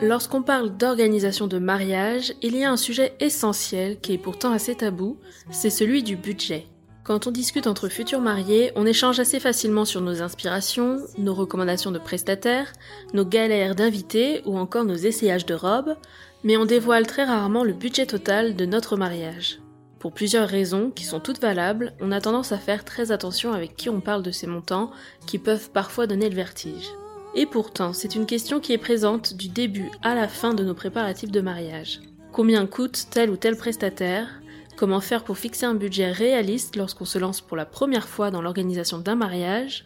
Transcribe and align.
Lorsqu'on 0.00 0.42
parle 0.42 0.76
d'organisation 0.76 1.46
de 1.46 1.58
mariage, 1.58 2.32
il 2.42 2.56
y 2.56 2.64
a 2.64 2.70
un 2.70 2.76
sujet 2.76 3.14
essentiel 3.20 4.00
qui 4.00 4.12
est 4.12 4.18
pourtant 4.18 4.52
assez 4.52 4.74
tabou, 4.74 5.18
c'est 5.50 5.70
celui 5.70 6.02
du 6.02 6.16
budget. 6.16 6.66
Quand 7.02 7.26
on 7.26 7.30
discute 7.30 7.66
entre 7.66 7.88
futurs 7.88 8.20
mariés, 8.20 8.72
on 8.76 8.86
échange 8.86 9.18
assez 9.20 9.40
facilement 9.40 9.84
sur 9.84 10.00
nos 10.00 10.22
inspirations, 10.22 10.98
nos 11.18 11.34
recommandations 11.34 11.90
de 11.90 11.98
prestataires, 11.98 12.72
nos 13.14 13.24
galères 13.24 13.74
d'invités 13.74 14.42
ou 14.44 14.58
encore 14.58 14.84
nos 14.84 14.94
essayages 14.94 15.46
de 15.46 15.54
robes, 15.54 15.96
mais 16.44 16.56
on 16.56 16.66
dévoile 16.66 17.06
très 17.06 17.24
rarement 17.24 17.64
le 17.64 17.72
budget 17.72 18.06
total 18.06 18.54
de 18.54 18.66
notre 18.66 18.96
mariage. 18.96 19.60
Pour 19.98 20.12
plusieurs 20.12 20.48
raisons 20.48 20.90
qui 20.90 21.04
sont 21.04 21.20
toutes 21.20 21.40
valables, 21.40 21.94
on 22.00 22.12
a 22.12 22.20
tendance 22.20 22.52
à 22.52 22.58
faire 22.58 22.84
très 22.84 23.12
attention 23.12 23.52
avec 23.52 23.76
qui 23.76 23.90
on 23.90 24.00
parle 24.00 24.22
de 24.22 24.30
ces 24.30 24.46
montants 24.46 24.90
qui 25.26 25.38
peuvent 25.38 25.70
parfois 25.70 26.06
donner 26.06 26.30
le 26.30 26.36
vertige. 26.36 26.88
Et 27.34 27.46
pourtant, 27.46 27.92
c'est 27.92 28.16
une 28.16 28.26
question 28.26 28.58
qui 28.58 28.72
est 28.72 28.78
présente 28.78 29.34
du 29.34 29.48
début 29.48 29.90
à 30.02 30.14
la 30.14 30.26
fin 30.26 30.52
de 30.52 30.64
nos 30.64 30.74
préparatifs 30.74 31.30
de 31.30 31.40
mariage. 31.40 32.00
Combien 32.32 32.66
coûte 32.66 33.06
tel 33.10 33.30
ou 33.30 33.36
tel 33.36 33.56
prestataire? 33.56 34.28
Comment 34.76 35.00
faire 35.00 35.24
pour 35.24 35.38
fixer 35.38 35.66
un 35.66 35.74
budget 35.74 36.10
réaliste 36.10 36.76
lorsqu'on 36.76 37.04
se 37.04 37.18
lance 37.18 37.40
pour 37.40 37.56
la 37.56 37.66
première 37.66 38.08
fois 38.08 38.30
dans 38.30 38.42
l'organisation 38.42 38.98
d'un 38.98 39.14
mariage? 39.14 39.84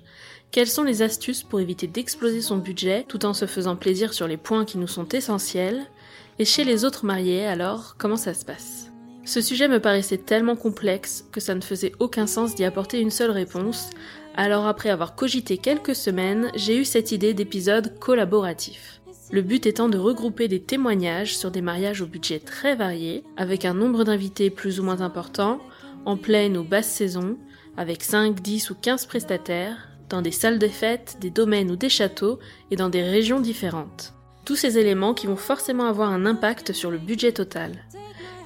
Quelles 0.53 0.69
sont 0.69 0.85
les 0.85 1.03
astuces 1.03 1.43
pour 1.43 1.61
éviter 1.61 1.87
d'exploser 1.87 2.41
son 2.41 2.59
budget 2.59 3.05
tout 3.09 3.27
en 3.27 3.35
se 3.35 3.47
faisant 3.47 3.77
plaisir 3.77 4.15
sur 4.15 4.29
les 4.29 4.37
points 4.37 4.65
qui 4.65 4.79
nous 4.79 4.87
sont 4.87 5.09
essentiels? 5.09 5.85
Et 6.39 6.45
chez 6.45 6.65
les 6.65 6.85
autres 6.85 7.05
mariés, 7.05 7.45
alors, 7.45 7.97
comment 7.99 8.17
ça 8.17 8.35
se 8.35 8.45
passe? 8.45 8.91
Ce 9.25 9.41
sujet 9.41 9.69
me 9.69 9.81
paraissait 9.81 10.19
tellement 10.19 10.57
complexe 10.57 11.27
que 11.33 11.41
ça 11.41 11.55
ne 11.55 11.61
faisait 11.61 11.93
aucun 11.99 12.27
sens 12.27 12.55
d'y 12.55 12.65
apporter 12.65 13.01
une 13.01 13.11
seule 13.11 13.31
réponse, 13.31 13.91
alors 14.35 14.67
après 14.67 14.91
avoir 14.91 15.15
cogité 15.15 15.59
quelques 15.59 15.95
semaines, 15.95 16.51
j'ai 16.55 16.77
eu 16.77 16.85
cette 16.85 17.13
idée 17.13 17.35
d'épisode 17.35 17.99
collaboratif. 17.99 19.01
Le 19.31 19.43
but 19.43 19.67
étant 19.67 19.89
de 19.89 19.99
regrouper 19.99 20.49
des 20.49 20.61
témoignages 20.61 21.37
sur 21.37 21.51
des 21.51 21.63
mariages 21.63 22.03
au 22.03 22.07
budget 22.07 22.41
très 22.41 22.75
varié, 22.75 23.25
avec 23.37 23.65
un 23.65 23.75
nombre 23.75 24.05
d'invités 24.05 24.51
plus 24.51 24.81
ou 24.81 24.85
moins 24.85 25.01
important, 25.01 25.61
en 26.05 26.17
pleine 26.17 26.57
ou 26.57 26.65
basse 26.65 26.89
saison, 26.89 27.39
avec 27.77 28.03
5, 28.03 28.41
10 28.41 28.71
ou 28.71 28.75
15 28.75 29.07
prestataires, 29.07 29.89
dans 30.09 30.21
des 30.21 30.31
salles 30.31 30.59
de 30.59 30.69
fêtes, 30.69 31.17
des 31.21 31.31
domaines 31.31 31.71
ou 31.71 31.77
des 31.77 31.89
châteaux, 31.89 32.39
et 32.71 32.77
dans 32.77 32.91
des 32.91 33.03
régions 33.03 33.41
différentes. 33.41 34.15
Tous 34.45 34.57
ces 34.57 34.79
éléments 34.79 35.15
qui 35.15 35.27
vont 35.27 35.37
forcément 35.37 35.87
avoir 35.87 36.11
un 36.11 36.27
impact 36.27 36.73
sur 36.73 36.91
le 36.91 36.99
budget 36.99 37.33
total. 37.33 37.84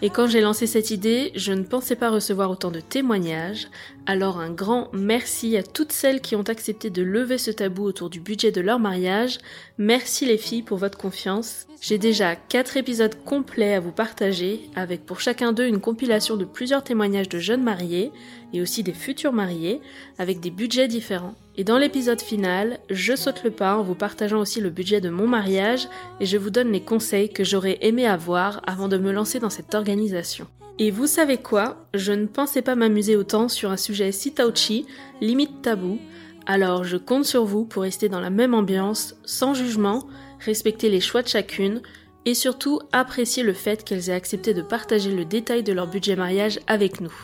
Et 0.00 0.10
quand 0.10 0.28
j'ai 0.28 0.40
lancé 0.40 0.68
cette 0.68 0.92
idée, 0.92 1.32
je 1.34 1.52
ne 1.52 1.64
pensais 1.64 1.96
pas 1.96 2.10
recevoir 2.10 2.50
autant 2.50 2.70
de 2.70 2.78
témoignages, 2.78 3.66
alors 4.06 4.38
un 4.38 4.50
grand 4.50 4.88
merci 4.92 5.56
à 5.56 5.64
toutes 5.64 5.90
celles 5.90 6.20
qui 6.20 6.36
ont 6.36 6.42
accepté 6.42 6.88
de 6.88 7.02
lever 7.02 7.36
ce 7.36 7.50
tabou 7.50 7.82
autour 7.82 8.08
du 8.08 8.20
budget 8.20 8.52
de 8.52 8.60
leur 8.60 8.78
mariage. 8.78 9.38
Merci 9.76 10.24
les 10.24 10.38
filles 10.38 10.62
pour 10.62 10.78
votre 10.78 10.98
confiance. 10.98 11.67
J'ai 11.80 11.98
déjà 11.98 12.34
quatre 12.34 12.76
épisodes 12.76 13.14
complets 13.24 13.74
à 13.74 13.80
vous 13.80 13.92
partager, 13.92 14.68
avec 14.74 15.06
pour 15.06 15.20
chacun 15.20 15.52
d'eux 15.52 15.66
une 15.66 15.80
compilation 15.80 16.36
de 16.36 16.44
plusieurs 16.44 16.82
témoignages 16.82 17.28
de 17.28 17.38
jeunes 17.38 17.62
mariés 17.62 18.10
et 18.52 18.60
aussi 18.60 18.82
des 18.82 18.92
futurs 18.92 19.32
mariés, 19.32 19.80
avec 20.18 20.40
des 20.40 20.50
budgets 20.50 20.88
différents. 20.88 21.36
Et 21.56 21.62
dans 21.62 21.78
l'épisode 21.78 22.20
final, 22.20 22.80
je 22.90 23.14
saute 23.14 23.44
le 23.44 23.52
pas 23.52 23.76
en 23.76 23.82
vous 23.82 23.94
partageant 23.94 24.40
aussi 24.40 24.60
le 24.60 24.70
budget 24.70 25.00
de 25.00 25.08
mon 25.08 25.28
mariage 25.28 25.88
et 26.18 26.26
je 26.26 26.36
vous 26.36 26.50
donne 26.50 26.72
les 26.72 26.82
conseils 26.82 27.32
que 27.32 27.44
j'aurais 27.44 27.78
aimé 27.82 28.06
avoir 28.06 28.60
avant 28.66 28.88
de 28.88 28.98
me 28.98 29.12
lancer 29.12 29.38
dans 29.38 29.50
cette 29.50 29.74
organisation. 29.74 30.48
Et 30.80 30.90
vous 30.90 31.06
savez 31.06 31.38
quoi? 31.38 31.88
Je 31.94 32.12
ne 32.12 32.26
pensais 32.26 32.62
pas 32.62 32.74
m'amuser 32.74 33.14
autant 33.14 33.48
sur 33.48 33.70
un 33.70 33.76
sujet 33.76 34.10
si 34.10 34.34
touchy, 34.34 34.84
limite 35.20 35.62
tabou, 35.62 35.98
alors 36.46 36.82
je 36.82 36.96
compte 36.96 37.24
sur 37.24 37.44
vous 37.44 37.64
pour 37.64 37.82
rester 37.82 38.08
dans 38.08 38.20
la 38.20 38.30
même 38.30 38.54
ambiance, 38.54 39.16
sans 39.24 39.54
jugement, 39.54 40.06
respecter 40.40 40.90
les 40.90 41.00
choix 41.00 41.22
de 41.22 41.28
chacune, 41.28 41.82
et 42.24 42.34
surtout 42.34 42.80
apprécier 42.92 43.42
le 43.42 43.54
fait 43.54 43.84
qu'elles 43.84 44.10
aient 44.10 44.14
accepté 44.14 44.52
de 44.52 44.62
partager 44.62 45.10
le 45.10 45.24
détail 45.24 45.62
de 45.62 45.72
leur 45.72 45.86
budget 45.86 46.16
mariage 46.16 46.60
avec 46.66 47.00
nous. 47.00 47.14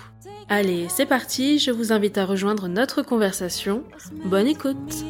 Allez, 0.49 0.87
c'est 0.89 1.07
parti, 1.07 1.59
je 1.59 1.71
vous 1.71 1.93
invite 1.93 2.19
à 2.19 2.27
rejoindre 2.27 2.69
notre 2.69 3.03
conversation. 3.03 3.85
Bonne 4.25 4.47
écoute 4.47 5.05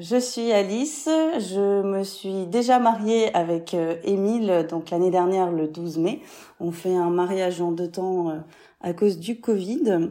je 0.00 0.16
suis 0.20 0.52
Alice, 0.52 1.08
je 1.38 1.82
me 1.82 2.02
suis 2.04 2.46
déjà 2.46 2.78
mariée 2.78 3.34
avec 3.34 3.74
euh, 3.74 3.96
Émile, 4.04 4.66
donc 4.68 4.90
l'année 4.90 5.10
dernière 5.10 5.50
le 5.50 5.68
12 5.68 5.98
mai. 5.98 6.20
On 6.60 6.72
fait 6.72 6.94
un 6.94 7.10
mariage 7.10 7.60
en 7.60 7.72
deux 7.72 7.90
temps 7.90 8.30
euh, 8.30 8.34
à 8.80 8.92
cause 8.92 9.18
du 9.18 9.40
Covid. 9.40 10.10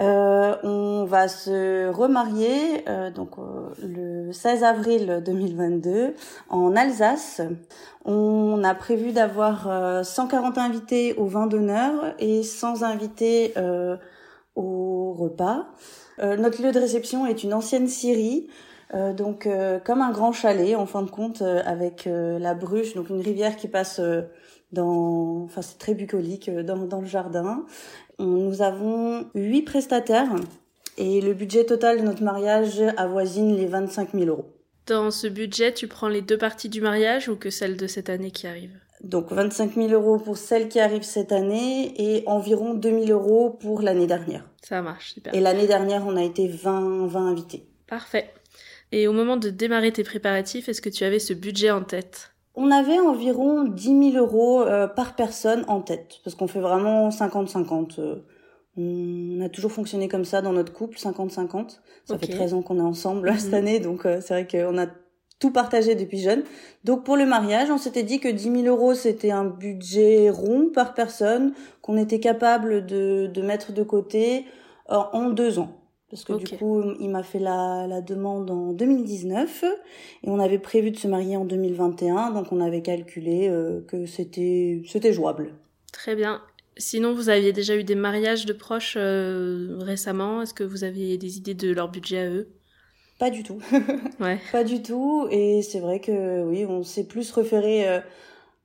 Euh, 0.00 0.56
on 0.62 1.04
va 1.04 1.28
se 1.28 1.90
remarier 1.90 2.82
euh, 2.88 3.10
donc 3.10 3.32
euh, 3.38 3.68
le 3.82 4.32
16 4.32 4.64
avril 4.64 5.22
2022 5.24 6.14
en 6.48 6.74
Alsace. 6.74 7.42
On 8.06 8.64
a 8.64 8.74
prévu 8.74 9.12
d'avoir 9.12 10.04
140 10.04 10.58
invités 10.58 11.14
au 11.14 11.26
vin 11.26 11.46
d'honneur 11.46 12.14
et 12.18 12.42
100 12.42 12.82
invités 12.82 13.54
au 14.56 15.12
repas. 15.12 15.66
notre 16.20 16.62
lieu 16.62 16.72
de 16.72 16.80
réception 16.80 17.26
est 17.26 17.44
une 17.44 17.54
ancienne 17.54 17.86
scierie 17.86 18.48
Euh, 18.94 19.12
donc 19.12 19.46
euh, 19.46 19.78
comme 19.78 20.02
un 20.02 20.10
grand 20.10 20.32
chalet 20.32 20.76
en 20.76 20.86
fin 20.86 21.02
de 21.02 21.10
compte 21.10 21.40
euh, 21.40 21.62
avec 21.64 22.06
la 22.06 22.54
Bruche, 22.54 22.94
donc 22.94 23.08
une 23.08 23.20
rivière 23.20 23.56
qui 23.56 23.68
passe 23.68 24.00
dans, 24.72 25.44
enfin 25.44 25.62
c'est 25.62 25.78
très 25.78 25.94
bucolique 25.94 26.50
dans, 26.50 26.86
dans 26.86 27.00
le 27.00 27.06
jardin. 27.06 27.64
Nous 28.18 28.62
avons 28.62 29.26
huit 29.34 29.62
prestataires 29.62 30.34
et 30.98 31.20
le 31.20 31.32
budget 31.32 31.64
total 31.64 32.00
de 32.00 32.04
notre 32.04 32.22
mariage 32.22 32.80
avoisine 32.96 33.56
les 33.56 33.66
25 33.66 34.12
000 34.12 34.26
euros. 34.26 34.46
Dans 34.86 35.10
ce 35.10 35.26
budget, 35.26 35.72
tu 35.72 35.86
prends 35.86 36.08
les 36.08 36.22
deux 36.22 36.36
parties 36.36 36.68
du 36.68 36.80
mariage 36.80 37.28
ou 37.28 37.36
que 37.36 37.50
celle 37.50 37.76
de 37.76 37.86
cette 37.86 38.10
année 38.10 38.32
qui 38.32 38.46
arrive 38.46 38.76
Donc 39.02 39.32
25 39.32 39.74
000 39.74 39.88
euros 39.90 40.18
pour 40.18 40.36
celle 40.36 40.68
qui 40.68 40.80
arrive 40.80 41.02
cette 41.02 41.32
année 41.32 41.94
et 41.96 42.24
environ 42.26 42.74
2 42.74 43.06
000 43.06 43.10
euros 43.10 43.50
pour 43.50 43.80
l'année 43.80 44.08
dernière. 44.08 44.44
Ça 44.62 44.82
marche, 44.82 45.14
super. 45.14 45.34
Et 45.34 45.40
l'année 45.40 45.66
dernière, 45.66 46.04
on 46.06 46.16
a 46.16 46.22
été 46.22 46.48
20, 46.48 47.06
20 47.06 47.26
invités. 47.28 47.66
Parfait. 47.86 48.32
Et 48.92 49.08
au 49.08 49.12
moment 49.12 49.38
de 49.38 49.48
démarrer 49.48 49.90
tes 49.90 50.04
préparatifs, 50.04 50.68
est-ce 50.68 50.82
que 50.82 50.90
tu 50.90 51.04
avais 51.04 51.18
ce 51.18 51.32
budget 51.32 51.70
en 51.70 51.82
tête? 51.82 52.34
On 52.54 52.70
avait 52.70 52.98
environ 52.98 53.64
10 53.64 54.12
000 54.12 54.24
euros 54.24 54.60
euh, 54.60 54.86
par 54.86 55.16
personne 55.16 55.64
en 55.66 55.80
tête, 55.80 56.20
parce 56.22 56.36
qu'on 56.36 56.46
fait 56.46 56.60
vraiment 56.60 57.08
50-50. 57.08 57.98
Euh, 57.98 58.16
on 58.76 59.40
a 59.40 59.48
toujours 59.48 59.72
fonctionné 59.72 60.08
comme 60.08 60.26
ça 60.26 60.42
dans 60.42 60.52
notre 60.52 60.74
couple, 60.74 60.98
50-50. 60.98 61.78
Ça 62.04 62.18
fait 62.18 62.26
13 62.26 62.52
ans 62.52 62.62
qu'on 62.62 62.78
est 62.78 62.82
ensemble 62.82 63.32
cette 63.38 63.48
mhm. 63.48 63.54
année, 63.54 63.80
donc 63.80 64.04
euh, 64.04 64.20
c'est 64.20 64.34
vrai 64.34 64.46
qu'on 64.46 64.76
a 64.76 64.86
tout 65.38 65.50
partagé 65.50 65.94
depuis 65.94 66.18
jeune. 66.18 66.42
Donc 66.84 67.04
pour 67.04 67.16
le 67.16 67.24
mariage, 67.24 67.70
on 67.70 67.78
s'était 67.78 68.02
dit 68.02 68.20
que 68.20 68.28
10 68.28 68.62
000 68.62 68.62
euros, 68.64 68.92
c'était 68.92 69.30
un 69.30 69.46
budget 69.46 70.28
rond 70.28 70.68
par 70.72 70.92
personne, 70.92 71.54
qu'on 71.80 71.96
était 71.96 72.20
capable 72.20 72.84
de, 72.84 73.30
de 73.32 73.42
mettre 73.42 73.72
de 73.72 73.82
côté 73.82 74.44
en 74.88 75.30
deux 75.30 75.58
ans 75.58 75.81
parce 76.12 76.24
que 76.24 76.34
du 76.34 76.58
coup, 76.58 76.82
il 77.00 77.08
m'a 77.08 77.22
fait 77.22 77.38
la, 77.38 77.86
la, 77.88 78.02
demande 78.02 78.50
en 78.50 78.74
2019 78.74 79.64
et 79.64 80.28
on 80.28 80.38
avait 80.40 80.58
prévu 80.58 80.90
de 80.90 80.98
se 80.98 81.08
marier 81.08 81.38
en 81.38 81.46
2021, 81.46 82.32
donc 82.32 82.52
on 82.52 82.60
avait 82.60 82.82
calculé 82.82 83.48
euh, 83.48 83.80
que 83.88 84.04
c'était 84.04 84.82
c'était 84.86 85.14
jouable. 85.14 85.54
Très 85.90 86.14
bien. 86.14 86.42
Sinon, 86.76 87.14
vous 87.14 87.30
aviez 87.30 87.54
déjà 87.54 87.76
eu 87.76 87.84
des 87.84 87.94
mariages 87.94 88.44
de 88.44 88.52
proches 88.52 88.98
euh, 88.98 89.78
récemment? 89.80 90.42
Est-ce 90.42 90.52
que 90.52 90.64
vous 90.64 90.84
aviez 90.84 91.16
des 91.16 91.38
idées 91.38 91.54
de 91.54 91.72
leur 91.72 91.90
budget 91.90 92.18
à 92.18 92.28
eux? 92.28 92.48
Pas 93.18 93.30
du 93.30 93.42
tout. 93.42 93.62
ouais. 94.20 94.38
Pas 94.52 94.64
du 94.64 94.82
tout. 94.82 95.28
Et 95.30 95.62
c'est 95.62 95.80
vrai 95.80 96.00
que 96.00 96.42
oui, 96.42 96.66
on 96.66 96.82
s'est 96.82 97.06
plus 97.06 97.30
référé 97.32 97.88
euh, 97.88 98.00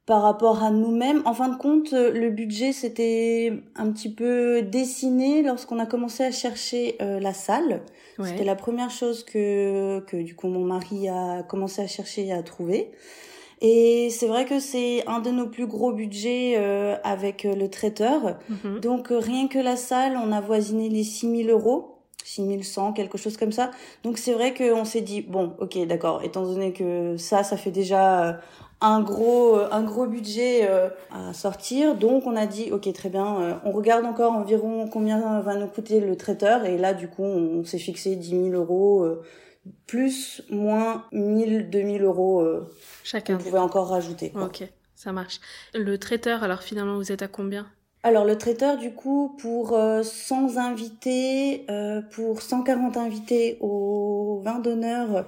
par 0.08 0.22
rapport 0.22 0.64
à 0.64 0.72
nous-mêmes. 0.72 1.22
En 1.26 1.34
fin 1.34 1.50
de 1.50 1.58
compte, 1.58 1.92
euh, 1.92 2.12
le 2.12 2.30
budget 2.32 2.72
s'était 2.72 3.54
un 3.76 3.92
petit 3.92 4.12
peu 4.12 4.62
dessiné 4.62 5.44
lorsqu'on 5.44 5.80
a 5.80 5.86
commencé 5.86 6.24
à 6.24 6.32
chercher 6.32 6.96
euh, 7.02 7.20
la 7.20 7.34
salle. 7.34 7.82
C'était 8.24 8.46
la 8.46 8.56
première 8.56 8.90
chose 8.90 9.24
que, 9.24 10.00
que 10.08 10.18
du 10.18 10.34
coup 10.34 10.48
mon 10.48 10.64
mari 10.66 11.08
a 11.08 11.44
commencé 11.44 11.84
à 11.84 11.88
chercher 11.88 12.26
et 12.26 12.34
à 12.34 12.42
trouver. 12.42 12.90
Et 13.62 14.10
c'est 14.10 14.26
vrai 14.26 14.46
que 14.46 14.60
c'est 14.60 15.06
un 15.06 15.20
de 15.20 15.30
nos 15.30 15.46
plus 15.46 15.68
gros 15.68 15.92
budgets 15.92 16.56
euh, 16.58 16.96
avec 17.04 17.44
le 17.44 17.70
traiteur. 17.70 18.40
Mhm. 18.50 18.80
Donc 18.80 19.10
rien 19.12 19.48
que 19.48 19.60
la 19.60 19.76
salle, 19.76 20.18
on 20.18 20.32
a 20.32 20.42
voisiné 20.42 20.90
les 20.90 21.04
6000 21.04 21.52
euros. 21.52 21.94
6100, 22.24 22.94
quelque 22.94 23.18
chose 23.18 23.38
comme 23.38 23.54
ça. 23.54 23.72
Donc 24.04 24.18
c'est 24.18 24.34
vrai 24.34 24.54
qu'on 24.54 24.84
s'est 24.84 25.02
dit, 25.02 25.22
bon, 25.22 25.54
ok, 25.60 25.78
d'accord, 25.86 26.24
étant 26.24 26.44
donné 26.44 26.74
que 26.74 27.16
ça, 27.16 27.44
ça 27.44 27.56
fait 27.56 27.72
déjà 27.72 28.42
un 28.82 29.02
gros 29.02 29.58
euh, 29.58 29.70
un 29.72 29.84
gros 29.84 30.08
budget 30.08 30.70
euh, 30.70 30.90
à 31.12 31.34
sortir. 31.34 31.96
Donc 31.96 32.26
on 32.26 32.36
a 32.36 32.46
dit 32.46 32.72
ok 32.72 32.92
très 32.94 33.10
bien 33.10 33.42
euh, 33.42 33.54
on 33.64 33.72
regarde 33.72 34.06
encore 34.06 34.34
environ 34.34 34.88
combien 34.88 35.42
va 35.42 35.56
nous 35.56 35.68
coûter 35.68 36.00
le 36.00 36.16
traiteur. 36.16 36.66
Et 36.66 36.78
là 36.78 36.94
du 36.94 37.08
coup 37.08 37.24
on, 37.24 37.64
s'est 37.64 37.80
fixé 37.80 38.16
10 38.16 38.30
000 38.30 38.48
euros 38.50 39.08
plus 39.86 40.42
moins 40.50 41.06
1000 41.12 41.70
2000 41.70 42.04
euros 42.04 42.46
chacun. 43.04 43.36
on 43.36 43.38
pouvait 43.44 43.60
encore 43.60 43.90
rajouter 43.90 44.32
ok 44.36 44.70
ça 44.96 45.12
marche. 45.12 45.40
Le 45.74 45.98
traiteur 45.98 46.44
alors 46.44 46.62
finalement 46.62 46.96
vous 46.96 47.12
êtes 47.12 47.22
à 47.22 47.28
combien? 47.28 47.68
Alors 48.08 48.26
le 48.26 48.38
traiteur 48.38 48.78
du 48.78 48.92
coup 48.92 49.36
pour 49.38 49.78
100 50.04 50.58
invités, 50.58 51.66
pour 52.12 52.42
140 52.42 52.98
invités 52.98 53.58
au 53.62 54.40
vin 54.44 54.60
d'honneur 54.60 55.26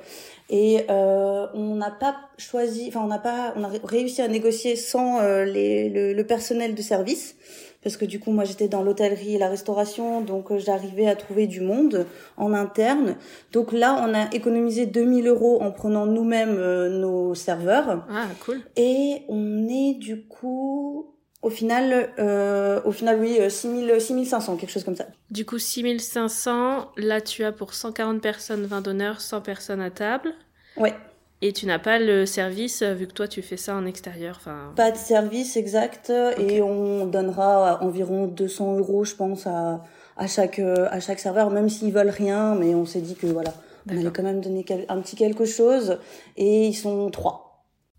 et 0.49 0.85
euh, 0.89 1.45
on 1.53 1.75
n'a 1.75 1.91
pas 1.91 2.15
choisi, 2.37 2.85
enfin 2.87 3.01
on 3.03 3.07
n'a 3.07 3.19
pas, 3.19 3.53
on 3.55 3.63
a 3.63 3.69
réussi 3.83 4.21
à 4.21 4.27
négocier 4.27 4.75
sans 4.75 5.19
euh, 5.19 5.45
les, 5.45 5.89
le, 5.89 6.23
personnel 6.23 6.73
de 6.73 6.81
service, 6.81 7.35
parce 7.83 7.97
que 7.97 8.05
du 8.05 8.19
coup 8.19 8.31
moi 8.31 8.45
j'étais 8.45 8.67
dans 8.67 8.81
l'hôtellerie 8.81 9.35
et 9.35 9.37
la 9.37 9.47
restauration, 9.47 10.21
donc 10.21 10.51
euh, 10.51 10.57
j'arrivais 10.57 11.07
à 11.07 11.15
trouver 11.15 11.45
du 11.45 11.61
monde 11.61 12.07
en 12.35 12.53
interne. 12.53 13.15
Donc 13.51 13.71
là 13.71 14.03
on 14.03 14.13
a 14.15 14.33
économisé 14.33 14.87
2000 14.87 15.27
euros 15.27 15.61
en 15.61 15.71
prenant 15.71 16.07
nous-mêmes 16.07 16.57
euh, 16.57 16.89
nos 16.89 17.35
serveurs. 17.35 18.05
Ah 18.09 18.25
cool. 18.43 18.59
Et 18.75 19.21
on 19.29 19.67
est 19.67 19.93
du 19.93 20.23
coup 20.25 21.13
au 21.41 21.49
final, 21.49 22.09
euh, 22.19 22.81
au 22.83 22.91
final, 22.91 23.17
oui, 23.19 23.39
6000, 23.49 23.95
6500, 23.99 24.57
quelque 24.57 24.71
chose 24.71 24.83
comme 24.83 24.95
ça. 24.95 25.05
Du 25.31 25.45
coup, 25.45 25.57
6500, 25.57 26.89
là, 26.97 27.21
tu 27.21 27.43
as 27.43 27.51
pour 27.51 27.73
140 27.73 28.21
personnes 28.21 28.65
20 28.65 28.81
d'honneur, 28.81 29.21
100 29.21 29.41
personnes 29.41 29.81
à 29.81 29.89
table. 29.89 30.33
Ouais. 30.75 30.93
Et 31.41 31.53
tu 31.53 31.65
n'as 31.65 31.79
pas 31.79 31.97
le 31.97 32.25
service, 32.25 32.83
vu 32.83 33.07
que 33.07 33.13
toi, 33.13 33.29
tu 33.29 33.41
fais 33.41 33.55
ça 33.55 33.73
en 33.73 33.85
extérieur. 33.85 34.41
Pas 34.75 34.91
de 34.91 34.97
service 34.97 35.55
exact, 35.55 36.11
et 36.37 36.61
on 36.61 37.05
donnera 37.05 37.81
environ 37.81 38.27
200 38.27 38.79
euros, 38.79 39.05
je 39.05 39.15
pense, 39.15 39.47
à, 39.47 39.81
à, 40.17 40.27
chaque, 40.27 40.59
à 40.59 40.99
chaque 40.99 41.19
serveur, 41.19 41.49
même 41.49 41.69
s'ils 41.69 41.93
veulent 41.93 42.09
rien, 42.09 42.55
mais 42.55 42.75
on 42.75 42.85
s'est 42.85 42.99
dit 42.99 43.15
que 43.15 43.27
voilà, 43.27 43.53
on 43.89 43.97
allait 43.97 44.11
quand 44.11 44.23
même 44.23 44.41
donner 44.41 44.65
un 44.89 44.99
petit 44.99 45.15
quelque 45.15 45.45
chose, 45.45 45.99
et 46.35 46.67
ils 46.67 46.75
sont 46.75 47.09
trois. 47.09 47.48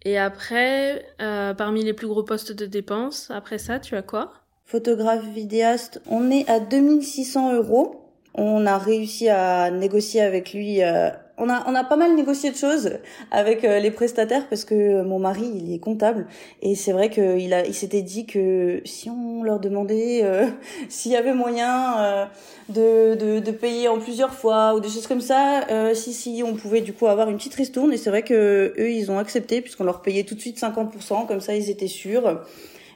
Et 0.03 0.19
après, 0.19 1.05
euh, 1.21 1.53
parmi 1.55 1.85
les 1.85 1.93
plus 1.93 2.07
gros 2.07 2.23
postes 2.23 2.53
de 2.53 2.67
dépenses, 2.67 3.31
après 3.31 3.59
ça, 3.59 3.79
tu 3.79 3.97
as 3.97 4.03
quoi? 4.03 4.33
Photographe, 4.65 5.25
vidéaste, 5.25 6.01
on 6.09 6.31
est 6.31 6.49
à 6.49 6.61
2600 6.61 7.55
euros. 7.55 7.97
On 8.35 8.67
a 8.67 8.79
réussi 8.79 9.29
à 9.29 9.71
négocier 9.71 10.21
avec 10.21 10.53
lui 10.53 10.83
euh, 10.83 11.11
on 11.41 11.49
a, 11.49 11.65
on 11.67 11.75
a 11.75 11.83
pas 11.83 11.97
mal 11.97 12.15
négocié 12.15 12.51
de 12.51 12.57
choses 12.57 12.99
avec 13.31 13.65
euh, 13.65 13.81
les 13.81 13.91
prestataires 13.91 14.47
parce 14.49 14.65
que 14.65 15.03
mon 15.03 15.19
mari, 15.19 15.51
il 15.55 15.73
est 15.73 15.79
comptable. 15.79 16.27
Et 16.63 16.75
c'est 16.75 16.93
vrai 16.93 17.11
qu'il 17.11 17.65
il 17.67 17.75
s'était 17.75 18.03
dit 18.03 18.27
que 18.27 18.83
si 18.85 19.09
on 19.11 19.43
leur 19.43 19.59
demandait 19.59 20.21
euh, 20.23 20.47
s'il 20.89 21.13
y 21.13 21.17
avait 21.17 21.33
moyen 21.33 21.99
euh, 21.99 22.25
de, 22.69 23.15
de, 23.15 23.39
de, 23.41 23.51
payer 23.51 23.89
en 23.89 23.99
plusieurs 23.99 24.35
fois 24.35 24.75
ou 24.75 24.81
des 24.81 24.89
choses 24.89 25.07
comme 25.07 25.21
ça, 25.21 25.67
si 25.95 26.13
si 26.13 26.43
on 26.47 26.55
pouvait 26.55 26.83
du 26.83 26.93
coup 26.93 27.07
avoir 27.07 27.29
une 27.31 27.37
petite 27.37 27.55
ristourne. 27.55 27.93
Et 27.93 27.97
c'est 27.97 28.11
vrai 28.11 28.23
que 28.23 28.75
eux 28.79 28.91
ils 28.91 29.11
ont 29.11 29.19
accepté 29.19 29.61
puisqu'on 29.63 29.85
leur 29.85 30.03
payait 30.03 30.25
tout 30.25 30.35
de 30.35 30.41
suite 30.41 30.61
50% 30.61 31.27
comme 31.27 31.41
ça 31.41 31.55
ils 31.57 31.71
étaient 31.71 31.89
sûrs. 31.89 32.41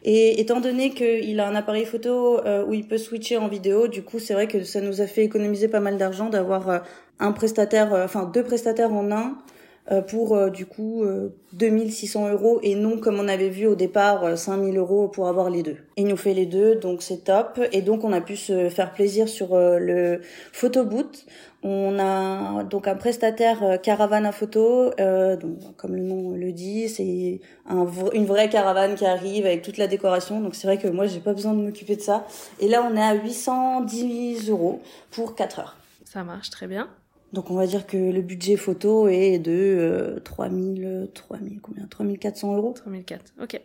Et 0.07 0.39
étant 0.39 0.61
donné 0.61 0.91
qu'il 0.91 1.41
a 1.41 1.49
un 1.49 1.55
appareil 1.55 1.87
photo 1.87 2.41
où 2.67 2.75
il 2.75 2.87
peut 2.87 2.99
switcher 2.99 3.39
en 3.39 3.49
vidéo, 3.49 3.89
du 3.89 4.03
coup, 4.03 4.19
c'est 4.19 4.35
vrai 4.35 4.47
que 4.47 4.63
ça 4.63 4.83
nous 4.83 5.01
a 5.01 5.07
fait 5.07 5.25
économiser 5.25 5.67
pas 5.67 5.81
mal 5.81 5.97
d'argent 5.97 6.29
d'avoir 6.29 6.83
un 7.21 7.33
prestataire, 7.33 7.95
euh, 7.95 8.05
enfin 8.05 8.25
deux 8.25 8.43
prestataires 8.43 8.93
en 8.93 9.11
un 9.13 9.37
euh, 9.93 10.01
pour 10.01 10.35
euh, 10.35 10.49
du 10.49 10.65
coup 10.65 11.05
2600 11.53 12.31
euros 12.31 12.59
et 12.63 12.75
non 12.75 12.99
comme 12.99 13.21
on 13.21 13.29
avait 13.29 13.51
vu 13.51 13.67
au 13.67 13.75
départ 13.75 14.37
5000 14.37 14.77
euros 14.79 15.09
pour 15.09 15.29
avoir 15.29 15.51
les 15.51 15.63
deux. 15.63 15.77
Il 15.97 16.07
nous 16.07 16.17
fait 16.17 16.35
les 16.35 16.47
deux 16.47 16.77
donc 16.77 17.03
c'est 17.03 17.25
top 17.25 17.61
et 17.73 17.83
donc 17.83 18.05
on 18.05 18.13
a 18.13 18.21
pu 18.21 18.37
se 18.37 18.69
faire 18.71 18.93
plaisir 18.93 19.29
sur 19.29 19.57
le 19.57 20.21
photo 20.53 20.85
boot. 20.85 21.27
On 21.67 21.99
a 21.99 22.63
donc 22.65 22.87
un 22.89 22.95
prestataire 22.95 23.81
caravane 23.83 24.27
à 24.27 24.33
photo, 24.33 24.91
euh, 25.01 25.35
donc, 25.35 25.75
comme 25.79 25.97
le 25.97 26.03
nom 26.03 26.33
le 26.33 26.53
dit, 26.53 26.91
c'est 26.91 27.41
un, 27.67 27.87
une 28.13 28.27
vraie 28.27 28.51
caravane 28.51 28.97
qui 28.97 29.07
arrive 29.07 29.47
avec 29.47 29.63
toute 29.63 29.79
la 29.79 29.87
décoration. 29.87 30.43
Donc 30.43 30.57
c'est 30.57 30.67
vrai 30.67 30.77
que 30.77 30.89
moi 30.89 31.07
j'ai 31.07 31.21
pas 31.21 31.33
besoin 31.33 31.55
de 31.55 31.63
m'occuper 31.63 31.97
de 31.97 32.03
ça. 32.03 32.27
Et 32.61 32.69
là 32.69 32.87
on 32.87 32.95
est 32.95 33.03
à 33.03 33.15
810 33.15 34.51
euros 34.51 34.83
pour 35.11 35.35
4 35.35 35.59
heures. 35.61 35.77
Ça 36.05 36.23
marche 36.23 36.51
très 36.51 36.67
bien. 36.67 36.89
Donc 37.35 37.51
on 37.51 37.55
va 37.55 37.67
dire 37.67 37.87
que 37.87 37.97
le 37.97 38.23
budget 38.23 38.57
photo 38.57 39.09
est 39.09 39.39
de 39.39 40.21
3000, 40.25 41.11
3000 41.13 41.61
combien? 41.61 41.87
3400 41.87 42.57
euros? 42.57 42.73
3004, 42.73 43.35
ok. 43.43 43.61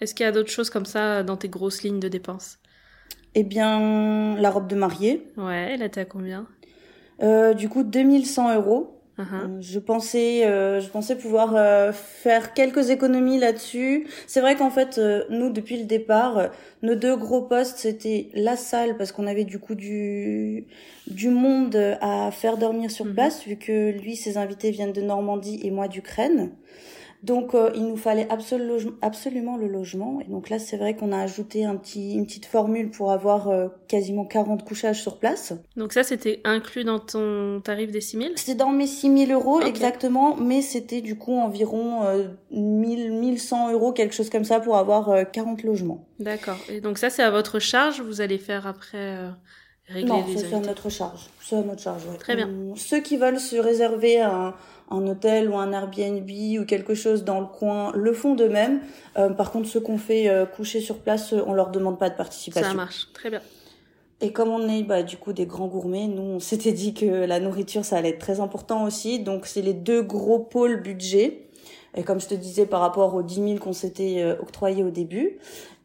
Est-ce 0.00 0.14
qu'il 0.14 0.24
y 0.24 0.28
a 0.28 0.32
d'autres 0.32 0.50
choses 0.50 0.70
comme 0.70 0.86
ça 0.86 1.24
dans 1.24 1.36
tes 1.36 1.48
grosses 1.48 1.82
lignes 1.82 1.98
de 1.98 2.08
dépenses? 2.08 2.58
Eh 3.34 3.42
bien, 3.42 4.36
la 4.36 4.50
robe 4.50 4.68
de 4.68 4.76
mariée. 4.76 5.26
Ouais, 5.36 5.72
elle 5.72 5.82
était 5.82 6.02
à 6.02 6.04
combien? 6.04 6.46
Euh, 7.20 7.54
Du 7.54 7.68
coup, 7.68 7.82
2100 7.82 8.54
euros. 8.54 8.97
Uh-huh. 9.18 9.24
Euh, 9.32 9.60
je 9.60 9.78
pensais, 9.80 10.46
euh, 10.46 10.80
je 10.80 10.88
pensais 10.88 11.16
pouvoir 11.16 11.56
euh, 11.56 11.92
faire 11.92 12.54
quelques 12.54 12.90
économies 12.90 13.38
là-dessus. 13.38 14.06
C'est 14.28 14.40
vrai 14.40 14.54
qu'en 14.54 14.70
fait, 14.70 15.00
nous 15.28 15.50
depuis 15.50 15.76
le 15.76 15.84
départ, 15.84 16.50
nos 16.82 16.94
deux 16.94 17.16
gros 17.16 17.42
postes 17.42 17.78
c'était 17.78 18.28
la 18.34 18.56
salle 18.56 18.96
parce 18.96 19.10
qu'on 19.10 19.26
avait 19.26 19.44
du 19.44 19.58
coup 19.58 19.74
du 19.74 20.66
du 21.08 21.30
monde 21.30 21.96
à 22.00 22.30
faire 22.30 22.58
dormir 22.58 22.90
sur 22.90 23.06
mm-hmm. 23.06 23.14
place 23.14 23.44
vu 23.44 23.56
que 23.56 23.90
lui 23.90 24.14
ses 24.14 24.36
invités 24.36 24.70
viennent 24.70 24.92
de 24.92 25.02
Normandie 25.02 25.60
et 25.64 25.70
moi 25.70 25.88
d'Ukraine. 25.88 26.50
Donc 27.22 27.54
euh, 27.54 27.70
il 27.74 27.86
nous 27.86 27.96
fallait 27.96 28.28
absolument 28.30 29.56
le 29.56 29.66
logement. 29.66 30.20
Et 30.20 30.30
donc 30.30 30.48
là, 30.50 30.58
c'est 30.58 30.76
vrai 30.76 30.94
qu'on 30.94 31.10
a 31.10 31.18
ajouté 31.18 31.64
un 31.64 31.76
petit, 31.76 32.14
une 32.14 32.26
petite 32.26 32.46
formule 32.46 32.90
pour 32.90 33.10
avoir 33.10 33.48
euh, 33.48 33.68
quasiment 33.88 34.24
40 34.24 34.64
couchages 34.64 35.02
sur 35.02 35.18
place. 35.18 35.52
Donc 35.76 35.92
ça, 35.92 36.04
c'était 36.04 36.40
inclus 36.44 36.84
dans 36.84 37.00
ton 37.00 37.60
tarif 37.60 37.90
des 37.90 38.00
6000 38.00 38.32
C'était 38.36 38.54
dans 38.54 38.70
mes 38.70 38.86
6000 38.86 39.32
euros 39.32 39.60
exactement, 39.60 40.36
mais 40.36 40.62
c'était 40.62 41.00
du 41.00 41.16
coup 41.16 41.34
environ 41.34 42.02
1000, 42.52 43.12
1100 43.12 43.72
euros, 43.72 43.92
quelque 43.92 44.14
chose 44.14 44.30
comme 44.30 44.44
ça, 44.44 44.60
pour 44.60 44.76
avoir 44.76 45.30
40 45.30 45.62
logements. 45.64 46.06
D'accord. 46.20 46.58
Et 46.68 46.80
donc 46.80 46.98
ça, 46.98 47.10
c'est 47.10 47.22
à 47.22 47.30
votre 47.30 47.58
charge? 47.58 48.00
Vous 48.00 48.20
allez 48.20 48.38
faire 48.38 48.66
après 48.66 49.18
régler 49.88 50.08
non, 50.08 50.24
les 50.26 50.36
c'est 50.36 50.54
à 50.54 50.60
notre 50.60 50.90
charge. 50.90 51.28
C'est 51.42 51.56
à 51.56 51.62
notre 51.62 51.82
charge, 51.82 52.02
Très 52.18 52.36
bien. 52.36 52.50
ceux 52.76 53.00
qui 53.00 53.16
veulent 53.16 53.40
se 53.40 53.56
réserver 53.56 54.20
un, 54.20 54.54
un 54.90 55.06
hôtel 55.06 55.50
ou 55.50 55.56
un 55.56 55.72
Airbnb 55.72 56.28
ou 56.60 56.64
quelque 56.64 56.94
chose 56.94 57.24
dans 57.24 57.40
le 57.40 57.46
coin 57.46 57.92
le 57.94 58.12
font 58.12 58.34
d'eux-mêmes. 58.34 58.80
Euh, 59.16 59.30
par 59.30 59.50
contre, 59.50 59.68
ceux 59.68 59.80
qu'on 59.80 59.98
fait 59.98 60.28
euh, 60.28 60.46
coucher 60.46 60.80
sur 60.80 60.98
place, 60.98 61.32
on 61.32 61.52
leur 61.52 61.70
demande 61.70 61.98
pas 61.98 62.10
de 62.10 62.16
participation. 62.16 62.70
Ça 62.70 62.74
marche, 62.74 63.08
très 63.12 63.30
bien. 63.30 63.40
Et 64.20 64.32
comme 64.32 64.48
on 64.48 64.68
est 64.68 64.82
bah, 64.82 65.04
du 65.04 65.16
coup 65.16 65.32
des 65.32 65.46
grands 65.46 65.68
gourmets, 65.68 66.08
nous 66.08 66.22
on 66.22 66.40
s'était 66.40 66.72
dit 66.72 66.92
que 66.92 67.06
la 67.06 67.38
nourriture 67.38 67.84
ça 67.84 67.96
allait 67.96 68.10
être 68.10 68.18
très 68.18 68.40
important 68.40 68.84
aussi. 68.84 69.20
Donc 69.20 69.46
c'est 69.46 69.62
les 69.62 69.74
deux 69.74 70.02
gros 70.02 70.40
pôles 70.40 70.82
budget. 70.82 71.44
Et 71.94 72.02
comme 72.02 72.20
je 72.20 72.26
te 72.26 72.34
disais 72.34 72.66
par 72.66 72.80
rapport 72.80 73.14
aux 73.14 73.22
10 73.22 73.34
000 73.34 73.54
qu'on 73.58 73.72
s'était 73.72 74.22
euh, 74.22 74.34
octroyés 74.40 74.82
au 74.82 74.90
début. 74.90 75.38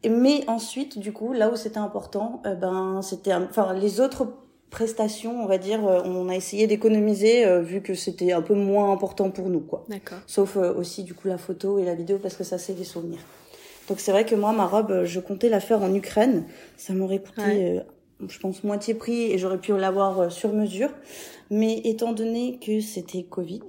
Mais 0.06 0.44
ensuite, 0.48 0.98
du 0.98 1.12
coup, 1.14 1.32
là 1.32 1.48
où 1.50 1.56
c'était 1.56 1.78
important, 1.78 2.42
ben 2.60 3.00
c'était, 3.00 3.32
enfin 3.32 3.72
les 3.72 4.00
autres 4.02 4.26
prestations, 4.74 5.40
on 5.40 5.46
va 5.46 5.56
dire, 5.56 5.86
euh, 5.86 6.02
on 6.04 6.28
a 6.28 6.34
essayé 6.34 6.66
d'économiser 6.66 7.46
euh, 7.46 7.60
vu 7.60 7.80
que 7.80 7.94
c'était 7.94 8.32
un 8.32 8.42
peu 8.42 8.54
moins 8.54 8.92
important 8.92 9.30
pour 9.30 9.48
nous, 9.48 9.60
quoi. 9.60 9.84
D'accord. 9.88 10.18
Sauf 10.26 10.56
euh, 10.56 10.74
aussi 10.74 11.04
du 11.04 11.14
coup 11.14 11.28
la 11.28 11.38
photo 11.38 11.78
et 11.78 11.84
la 11.84 11.94
vidéo 11.94 12.18
parce 12.20 12.34
que 12.34 12.42
ça 12.42 12.58
c'est 12.58 12.72
des 12.72 12.84
souvenirs. 12.84 13.20
Donc 13.88 14.00
c'est 14.00 14.10
vrai 14.10 14.26
que 14.26 14.34
moi 14.34 14.52
ma 14.52 14.66
robe, 14.66 15.04
je 15.04 15.20
comptais 15.20 15.48
la 15.48 15.60
faire 15.60 15.80
en 15.80 15.94
Ukraine, 15.94 16.44
ça 16.76 16.92
m'aurait 16.92 17.20
coûté, 17.20 17.80
je 18.26 18.38
pense 18.38 18.64
moitié 18.64 18.94
prix 18.94 19.30
et 19.30 19.38
j'aurais 19.38 19.58
pu 19.58 19.76
l'avoir 19.76 20.32
sur 20.32 20.52
mesure. 20.52 20.88
Mais 21.50 21.82
étant 21.84 22.12
donné 22.12 22.58
que 22.64 22.80
c'était 22.80 23.22
Covid, 23.22 23.60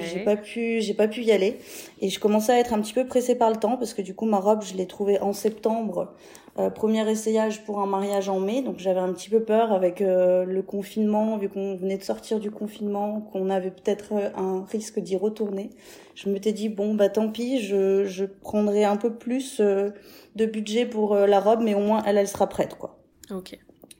j'ai 0.00 0.24
pas 0.24 0.36
pu, 0.36 0.80
j'ai 0.80 0.94
pas 0.94 1.06
pu 1.06 1.20
y 1.20 1.32
aller 1.32 1.58
et 2.00 2.08
je 2.08 2.18
commençais 2.18 2.52
à 2.52 2.58
être 2.58 2.72
un 2.72 2.80
petit 2.80 2.94
peu 2.94 3.06
pressée 3.06 3.34
par 3.34 3.50
le 3.50 3.56
temps 3.56 3.76
parce 3.76 3.92
que 3.92 4.00
du 4.00 4.14
coup 4.14 4.24
ma 4.24 4.38
robe 4.38 4.62
je 4.62 4.74
l'ai 4.74 4.86
trouvée 4.86 5.20
en 5.20 5.34
septembre 5.34 6.14
euh, 6.58 6.70
premier 6.70 7.08
essayage 7.08 7.64
pour 7.64 7.80
un 7.80 7.86
mariage 7.86 8.28
en 8.28 8.40
mai, 8.40 8.62
donc 8.62 8.78
j'avais 8.78 8.98
un 8.98 9.12
petit 9.12 9.30
peu 9.30 9.40
peur 9.44 9.72
avec 9.72 10.00
euh, 10.00 10.44
le 10.44 10.62
confinement, 10.62 11.38
vu 11.38 11.48
qu'on 11.48 11.76
venait 11.76 11.98
de 11.98 12.02
sortir 12.02 12.40
du 12.40 12.50
confinement, 12.50 13.20
qu'on 13.20 13.48
avait 13.48 13.70
peut-être 13.70 14.12
euh, 14.14 14.30
un 14.34 14.64
risque 14.64 14.98
d'y 14.98 15.16
retourner. 15.16 15.70
Je 16.16 16.28
m'étais 16.28 16.52
dit 16.52 16.68
bon 16.68 16.94
bah 16.94 17.10
tant 17.10 17.28
pis, 17.28 17.60
je, 17.60 18.04
je 18.06 18.24
prendrai 18.24 18.84
un 18.84 18.96
peu 18.96 19.14
plus 19.14 19.60
de 19.60 20.46
budget 20.46 20.84
pour 20.84 21.14
la 21.14 21.38
robe, 21.38 21.60
mais 21.62 21.74
au 21.74 21.80
moins 21.80 22.02
elle 22.04 22.18
elle 22.18 22.26
sera 22.26 22.48
prête 22.48 22.74
quoi. 22.74 22.98
Ok. 23.30 23.56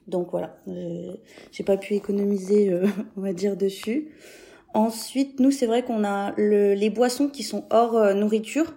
Donc 0.07 0.31
voilà, 0.31 0.57
j'ai 1.51 1.63
pas 1.63 1.77
pu 1.77 1.93
économiser, 1.93 2.73
on 3.17 3.21
va 3.21 3.31
dire 3.31 3.55
dessus. 3.55 4.09
Ensuite, 4.73 5.39
nous 5.39 5.51
c'est 5.51 5.65
vrai 5.65 5.83
qu'on 5.83 6.03
a 6.03 6.33
le, 6.35 6.73
les 6.73 6.89
boissons 6.89 7.29
qui 7.29 7.43
sont 7.43 7.63
hors 7.69 8.13
nourriture 8.15 8.73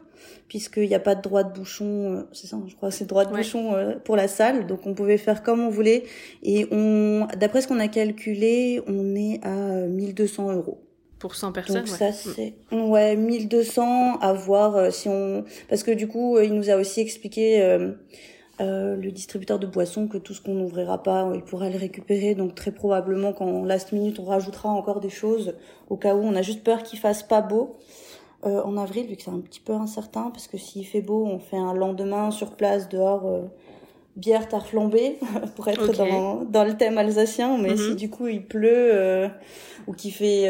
puisqu'il 0.52 0.86
n'y 0.86 0.94
a 0.94 1.00
pas 1.00 1.14
de 1.14 1.22
droit 1.22 1.44
de 1.44 1.58
bouchon, 1.58 2.12
euh, 2.12 2.22
c'est 2.32 2.46
ça, 2.46 2.58
je 2.66 2.76
crois, 2.76 2.90
c'est 2.90 3.06
droit 3.06 3.24
de 3.24 3.34
bouchon 3.34 3.74
euh, 3.74 3.94
pour 4.04 4.16
la 4.16 4.28
salle, 4.28 4.66
donc 4.66 4.86
on 4.86 4.92
pouvait 4.92 5.16
faire 5.16 5.42
comme 5.42 5.60
on 5.60 5.70
voulait. 5.70 6.04
Et 6.42 6.66
on, 6.70 7.26
d'après 7.38 7.62
ce 7.62 7.68
qu'on 7.68 7.80
a 7.80 7.88
calculé, 7.88 8.82
on 8.86 9.14
est 9.14 9.40
à 9.42 9.86
1200 9.86 10.52
euros. 10.52 10.78
Pour 11.18 11.36
100 11.36 11.52
personnes, 11.52 11.76
Donc 11.76 11.88
ça 11.88 12.12
c'est 12.12 12.52
ouais 12.70 13.16
1200 13.16 14.18
à 14.18 14.34
voir 14.34 14.76
euh, 14.76 14.90
si 14.90 15.08
on 15.08 15.44
parce 15.70 15.84
que 15.84 15.92
du 15.92 16.06
coup 16.06 16.38
il 16.40 16.52
nous 16.52 16.68
a 16.68 16.76
aussi 16.76 17.00
expliqué 17.00 17.62
euh, 17.62 17.92
le 18.58 19.10
distributeur 19.10 19.60
de 19.60 19.66
boissons 19.66 20.08
que 20.08 20.18
tout 20.18 20.34
ce 20.34 20.42
qu'on 20.42 20.54
n'ouvrira 20.54 21.02
pas 21.02 21.30
il 21.34 21.42
pourra 21.42 21.70
le 21.70 21.78
récupérer. 21.78 22.34
Donc 22.34 22.56
très 22.56 22.72
probablement 22.72 23.32
qu'en 23.32 23.64
last 23.64 23.92
minute 23.92 24.18
on 24.18 24.24
rajoutera 24.24 24.68
encore 24.68 25.00
des 25.00 25.10
choses 25.10 25.54
au 25.88 25.96
cas 25.96 26.14
où 26.14 26.18
on 26.18 26.34
a 26.34 26.42
juste 26.42 26.62
peur 26.62 26.82
qu'il 26.82 26.98
fasse 26.98 27.22
pas 27.22 27.40
beau 27.40 27.78
euh, 28.44 28.60
en 28.62 28.76
avril, 28.76 29.06
vu 29.06 29.16
que 29.16 29.22
c'est 29.22 29.30
un 29.30 29.40
petit 29.40 29.60
peu 29.60 29.72
incertain, 29.72 30.30
parce 30.30 30.48
que 30.48 30.58
s'il 30.58 30.86
fait 30.86 31.00
beau, 31.00 31.24
on 31.26 31.38
fait 31.38 31.56
un 31.56 31.74
lendemain 31.74 32.30
sur 32.32 32.56
place, 32.56 32.88
dehors, 32.88 33.26
euh, 33.26 33.42
bière 34.16 34.48
tard 34.48 34.66
flambée, 34.66 35.18
pour 35.56 35.68
être 35.68 35.92
dans, 35.92 36.44
dans 36.44 36.64
le 36.64 36.76
thème 36.76 36.98
alsacien. 36.98 37.56
Mais 37.58 37.76
si 37.76 37.90
mhm. 37.90 37.96
du 37.96 38.10
coup 38.10 38.26
il 38.26 38.44
pleut 38.44 38.90
euh, 38.94 39.28
ou 39.86 39.92
qu'il 39.92 40.12
fait 40.12 40.48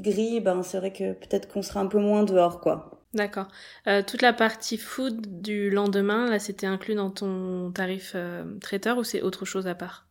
gris, 0.00 0.40
ben 0.40 0.62
c'est 0.62 0.78
vrai 0.78 0.92
que 0.92 1.14
peut-être 1.14 1.48
qu'on 1.48 1.62
sera 1.62 1.80
un 1.80 1.86
peu 1.86 1.98
moins 1.98 2.22
dehors, 2.22 2.60
quoi. 2.60 2.92
D'accord. 3.14 3.48
toute 4.06 4.20
la 4.20 4.34
partie 4.34 4.76
food 4.76 5.40
du 5.40 5.70
lendemain, 5.70 6.28
là, 6.28 6.38
c'était 6.38 6.66
inclus 6.66 6.94
dans 6.94 7.10
ton 7.10 7.72
tarif 7.72 8.14
traiteur 8.60 8.98
ou 8.98 9.04
c'est 9.04 9.22
autre 9.22 9.46
chose 9.46 9.66
à 9.66 9.74
part? 9.74 10.05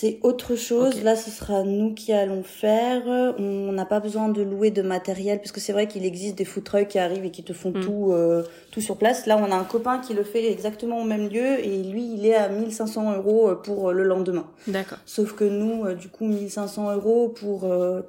C'est 0.00 0.20
autre 0.22 0.54
chose. 0.54 1.02
Là, 1.02 1.16
ce 1.16 1.28
sera 1.28 1.64
nous 1.64 1.92
qui 1.92 2.12
allons 2.12 2.44
faire. 2.44 3.02
On 3.36 3.72
n'a 3.72 3.84
pas 3.84 3.98
besoin 3.98 4.28
de 4.28 4.42
louer 4.42 4.70
de 4.70 4.80
matériel 4.80 5.38
parce 5.38 5.50
que 5.50 5.58
c'est 5.58 5.72
vrai 5.72 5.88
qu'il 5.88 6.04
existe 6.04 6.38
des 6.38 6.44
food 6.44 6.62
trucks 6.62 6.86
qui 6.86 7.00
arrivent 7.00 7.24
et 7.24 7.32
qui 7.32 7.42
te 7.42 7.52
font 7.52 7.70
mm. 7.70 7.80
tout, 7.80 8.12
euh, 8.12 8.44
tout 8.70 8.80
sur 8.80 8.96
place. 8.96 9.26
Là, 9.26 9.36
on 9.36 9.50
a 9.50 9.56
un 9.56 9.64
copain 9.64 9.98
qui 9.98 10.14
le 10.14 10.22
fait 10.22 10.52
exactement 10.52 11.00
au 11.00 11.04
même 11.04 11.28
lieu 11.28 11.58
et 11.66 11.82
lui, 11.82 12.12
il 12.14 12.24
est 12.24 12.36
à 12.36 12.48
1500 12.48 13.16
euros 13.16 13.56
pour 13.56 13.90
le 13.90 14.04
lendemain. 14.04 14.46
D'accord. 14.68 14.98
Sauf 15.04 15.32
que 15.32 15.42
nous, 15.42 15.84
euh, 15.84 15.94
du 15.96 16.08
coup, 16.08 16.26
1500 16.26 16.94
euros 16.94 17.30
pour 17.30 17.64
euh, 17.64 18.02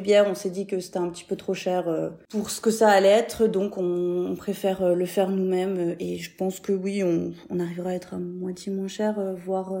bière, 0.00 0.26
on 0.30 0.36
s'est 0.36 0.50
dit 0.50 0.66
que 0.66 0.78
c'était 0.78 0.98
un 0.98 1.08
petit 1.08 1.24
peu 1.24 1.34
trop 1.34 1.54
cher 1.54 1.88
euh, 1.88 2.10
pour 2.28 2.48
ce 2.48 2.60
que 2.60 2.70
ça 2.70 2.90
allait 2.90 3.08
être. 3.08 3.48
Donc, 3.48 3.76
on, 3.76 4.28
on 4.30 4.36
préfère 4.36 4.94
le 4.94 5.06
faire 5.06 5.30
nous-mêmes. 5.30 5.96
Et 5.98 6.18
je 6.18 6.30
pense 6.38 6.60
que 6.60 6.70
oui, 6.70 7.02
on, 7.02 7.32
on 7.50 7.58
arrivera 7.58 7.90
à 7.90 7.94
être 7.94 8.14
à 8.14 8.18
moitié 8.18 8.70
moins 8.70 8.86
cher, 8.86 9.16
voire 9.44 9.72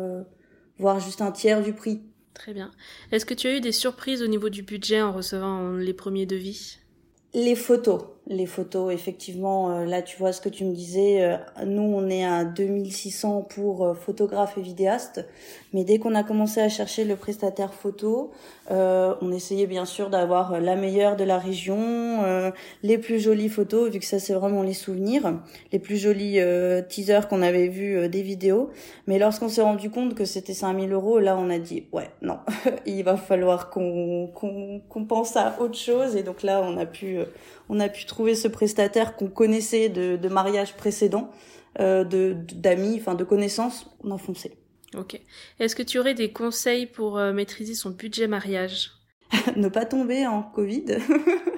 voire 0.78 1.00
juste 1.00 1.20
un 1.20 1.32
tiers 1.32 1.62
du 1.62 1.72
prix. 1.72 2.02
Très 2.34 2.52
bien. 2.52 2.70
Est-ce 3.12 3.26
que 3.26 3.34
tu 3.34 3.46
as 3.46 3.56
eu 3.56 3.60
des 3.60 3.72
surprises 3.72 4.22
au 4.22 4.26
niveau 4.26 4.48
du 4.48 4.62
budget 4.62 5.00
en 5.00 5.12
recevant 5.12 5.72
les 5.72 5.94
premiers 5.94 6.26
devis? 6.26 6.78
Les 7.32 7.54
photos 7.54 8.02
les 8.26 8.46
photos, 8.46 8.92
effectivement, 8.92 9.70
euh, 9.70 9.84
là 9.84 10.00
tu 10.00 10.16
vois 10.16 10.32
ce 10.32 10.40
que 10.40 10.48
tu 10.48 10.64
me 10.64 10.72
disais, 10.72 11.22
euh, 11.22 11.36
nous 11.66 11.82
on 11.82 12.08
est 12.08 12.24
à 12.24 12.44
2600 12.44 13.42
pour 13.42 13.84
euh, 13.84 13.94
photographe 13.94 14.56
et 14.56 14.62
vidéaste, 14.62 15.26
mais 15.74 15.84
dès 15.84 15.98
qu'on 15.98 16.14
a 16.14 16.22
commencé 16.22 16.60
à 16.60 16.70
chercher 16.70 17.04
le 17.04 17.16
prestataire 17.16 17.74
photo, 17.74 18.30
on 18.70 19.30
essayait 19.30 19.66
bien 19.66 19.84
sûr 19.84 20.08
d'avoir 20.08 20.58
la 20.58 20.74
meilleure 20.74 21.16
de 21.16 21.24
la 21.24 21.36
région, 21.36 22.52
les 22.82 22.96
plus 22.96 23.20
jolies 23.20 23.50
photos, 23.50 23.90
vu 23.90 23.98
que 23.98 24.06
ça 24.06 24.18
c'est 24.18 24.32
vraiment 24.32 24.62
les 24.62 24.72
souvenirs, 24.72 25.38
les 25.72 25.78
plus 25.78 25.98
jolis 25.98 26.38
teasers 26.88 27.28
qu'on 27.28 27.42
avait 27.42 27.68
vus 27.68 28.08
des 28.08 28.22
vidéos, 28.22 28.70
mais 29.06 29.18
lorsqu'on 29.18 29.48
s'est 29.48 29.62
rendu 29.62 29.90
compte 29.90 30.14
que 30.14 30.24
c'était 30.24 30.54
5000 30.54 30.92
euros, 30.92 31.18
là 31.18 31.36
on 31.36 31.50
a 31.50 31.58
dit 31.58 31.84
ouais 31.92 32.08
non, 32.22 32.38
il 32.86 33.02
va 33.02 33.16
falloir 33.16 33.68
qu'on 33.68 34.28
qu'on 34.32 35.04
pense 35.04 35.36
à 35.36 35.56
autre 35.60 35.76
chose, 35.76 36.16
et 36.16 36.22
donc 36.22 36.42
là 36.42 36.62
on 36.64 36.78
a 36.78 36.86
pu 36.86 37.18
on 37.68 37.80
a 37.80 37.88
pu 37.88 38.04
trouver 38.04 38.34
ce 38.34 38.48
prestataire 38.48 39.16
qu'on 39.16 39.28
connaissait 39.28 39.88
de, 39.88 40.16
de 40.16 40.28
mariage 40.28 40.74
précédent, 40.74 41.30
euh, 41.80 42.04
de 42.04 42.36
d'amis, 42.54 42.98
enfin 43.00 43.14
de 43.14 43.24
connaissances, 43.24 43.86
on 44.02 44.10
a 44.10 44.18
foncé. 44.18 44.52
Ok. 44.96 45.20
Est-ce 45.58 45.74
que 45.74 45.82
tu 45.82 45.98
aurais 45.98 46.14
des 46.14 46.32
conseils 46.32 46.86
pour 46.86 47.18
euh, 47.18 47.32
maîtriser 47.32 47.74
son 47.74 47.90
budget 47.90 48.26
mariage? 48.26 48.92
Ne 49.56 49.68
pas 49.68 49.84
tomber 49.84 50.26
en 50.26 50.42
Covid. 50.42 50.84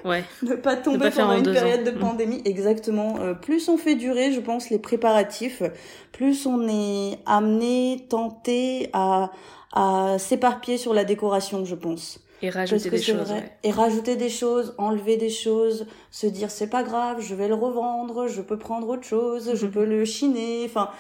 Ouais. 0.05 0.23
ne 0.45 0.55
pas 0.55 0.77
tomber 0.77 1.11
pendant 1.11 1.37
une 1.37 1.53
période 1.53 1.83
de 1.83 1.91
mm. 1.91 1.99
pandémie. 1.99 2.41
Exactement. 2.45 3.19
Euh, 3.19 3.35
plus 3.35 3.69
on 3.69 3.77
fait 3.77 3.97
durer, 3.97 4.31
je 4.31 4.39
pense, 4.39 4.71
les 4.71 4.79
préparatifs, 4.79 5.65
plus 6.13 6.47
on 6.47 6.69
est 6.69 7.19
amené, 7.27 8.07
tenté 8.09 8.89
à, 8.93 9.33
à 9.73 10.17
s'éparpiller 10.21 10.79
sur 10.79 10.95
la 10.95 11.05
décoration, 11.05 11.65
je 11.65 11.75
pense. 11.75 12.21
Et 12.43 12.51
rajouter 12.51 12.91
des 12.91 13.01
choses. 13.01 13.35
Et 13.63 13.71
rajouter 13.71 14.17
des 14.17 14.29
choses, 14.29 14.75
enlever 14.79 15.17
des 15.17 15.31
choses, 15.31 15.87
se 16.11 16.27
dire 16.27 16.51
c'est 16.51 16.69
pas 16.69 16.83
grave, 16.83 17.21
je 17.21 17.35
vais 17.35 17.49
le 17.49 17.55
revendre, 17.55 18.29
je 18.29 18.43
peux 18.43 18.59
prendre 18.59 18.89
autre 18.89 19.05
chose, 19.05 19.55
je 19.55 19.67
mhm. 19.67 19.73
peux 19.73 19.85
le 19.85 20.05
chiner. 20.05 20.65
Enfin, 20.67 20.91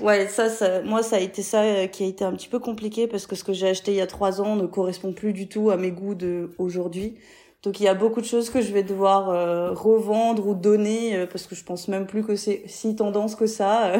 ouais, 0.00 0.28
ça, 0.28 0.48
ça, 0.48 0.82
moi, 0.82 1.02
ça 1.02 1.16
a 1.16 1.18
été 1.20 1.42
ça 1.42 1.62
euh, 1.62 1.86
qui 1.88 2.04
a 2.04 2.06
été 2.06 2.24
un 2.24 2.32
petit 2.32 2.48
peu 2.48 2.60
compliqué 2.60 3.08
parce 3.08 3.26
que 3.26 3.34
ce 3.34 3.42
que 3.42 3.52
j'ai 3.52 3.68
acheté 3.68 3.92
il 3.92 3.96
y 3.96 4.00
a 4.00 4.06
trois 4.06 4.40
ans 4.40 4.54
ne 4.54 4.66
correspond 4.66 5.12
plus 5.12 5.32
du 5.32 5.48
tout 5.48 5.70
à 5.70 5.76
mes 5.76 5.90
goûts 5.90 6.14
de 6.14 6.50
aujourd'hui. 6.58 7.16
Donc 7.62 7.80
il 7.80 7.82
y 7.82 7.88
a 7.88 7.94
beaucoup 7.94 8.20
de 8.20 8.26
choses 8.26 8.48
que 8.48 8.62
je 8.62 8.72
vais 8.72 8.84
devoir 8.84 9.28
euh, 9.28 9.72
revendre 9.72 10.46
ou 10.46 10.54
donner 10.54 11.16
euh, 11.16 11.26
parce 11.26 11.46
que 11.46 11.54
je 11.54 11.64
pense 11.64 11.88
même 11.88 12.06
plus 12.06 12.24
que 12.24 12.36
c'est 12.36 12.62
si 12.66 12.94
tendance 12.94 13.34
que 13.34 13.46
ça. 13.46 13.92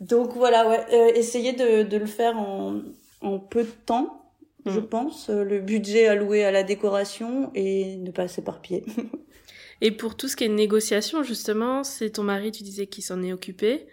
Donc 0.00 0.34
voilà, 0.36 0.68
ouais, 0.68 1.18
essayer 1.18 1.52
de, 1.54 1.82
de 1.82 1.96
le 1.96 2.06
faire 2.06 2.38
en, 2.38 2.82
en 3.20 3.40
peu 3.40 3.64
de 3.64 3.70
temps 3.84 4.27
je 4.66 4.80
mm. 4.80 4.86
pense, 4.88 5.30
euh, 5.30 5.44
le 5.44 5.60
budget 5.60 6.08
alloué 6.08 6.44
à 6.44 6.50
la 6.50 6.62
décoration 6.62 7.50
et 7.54 7.96
ne 7.96 8.10
pas 8.10 8.28
s'éparpiller. 8.28 8.84
et 9.80 9.90
pour 9.90 10.16
tout 10.16 10.28
ce 10.28 10.36
qui 10.36 10.44
est 10.44 10.48
négociation, 10.48 11.22
justement, 11.22 11.84
c'est 11.84 12.10
ton 12.10 12.22
mari, 12.22 12.52
tu 12.52 12.62
disais, 12.62 12.86
qui 12.86 13.02
s'en 13.02 13.22
est 13.22 13.32
occupé. 13.32 13.86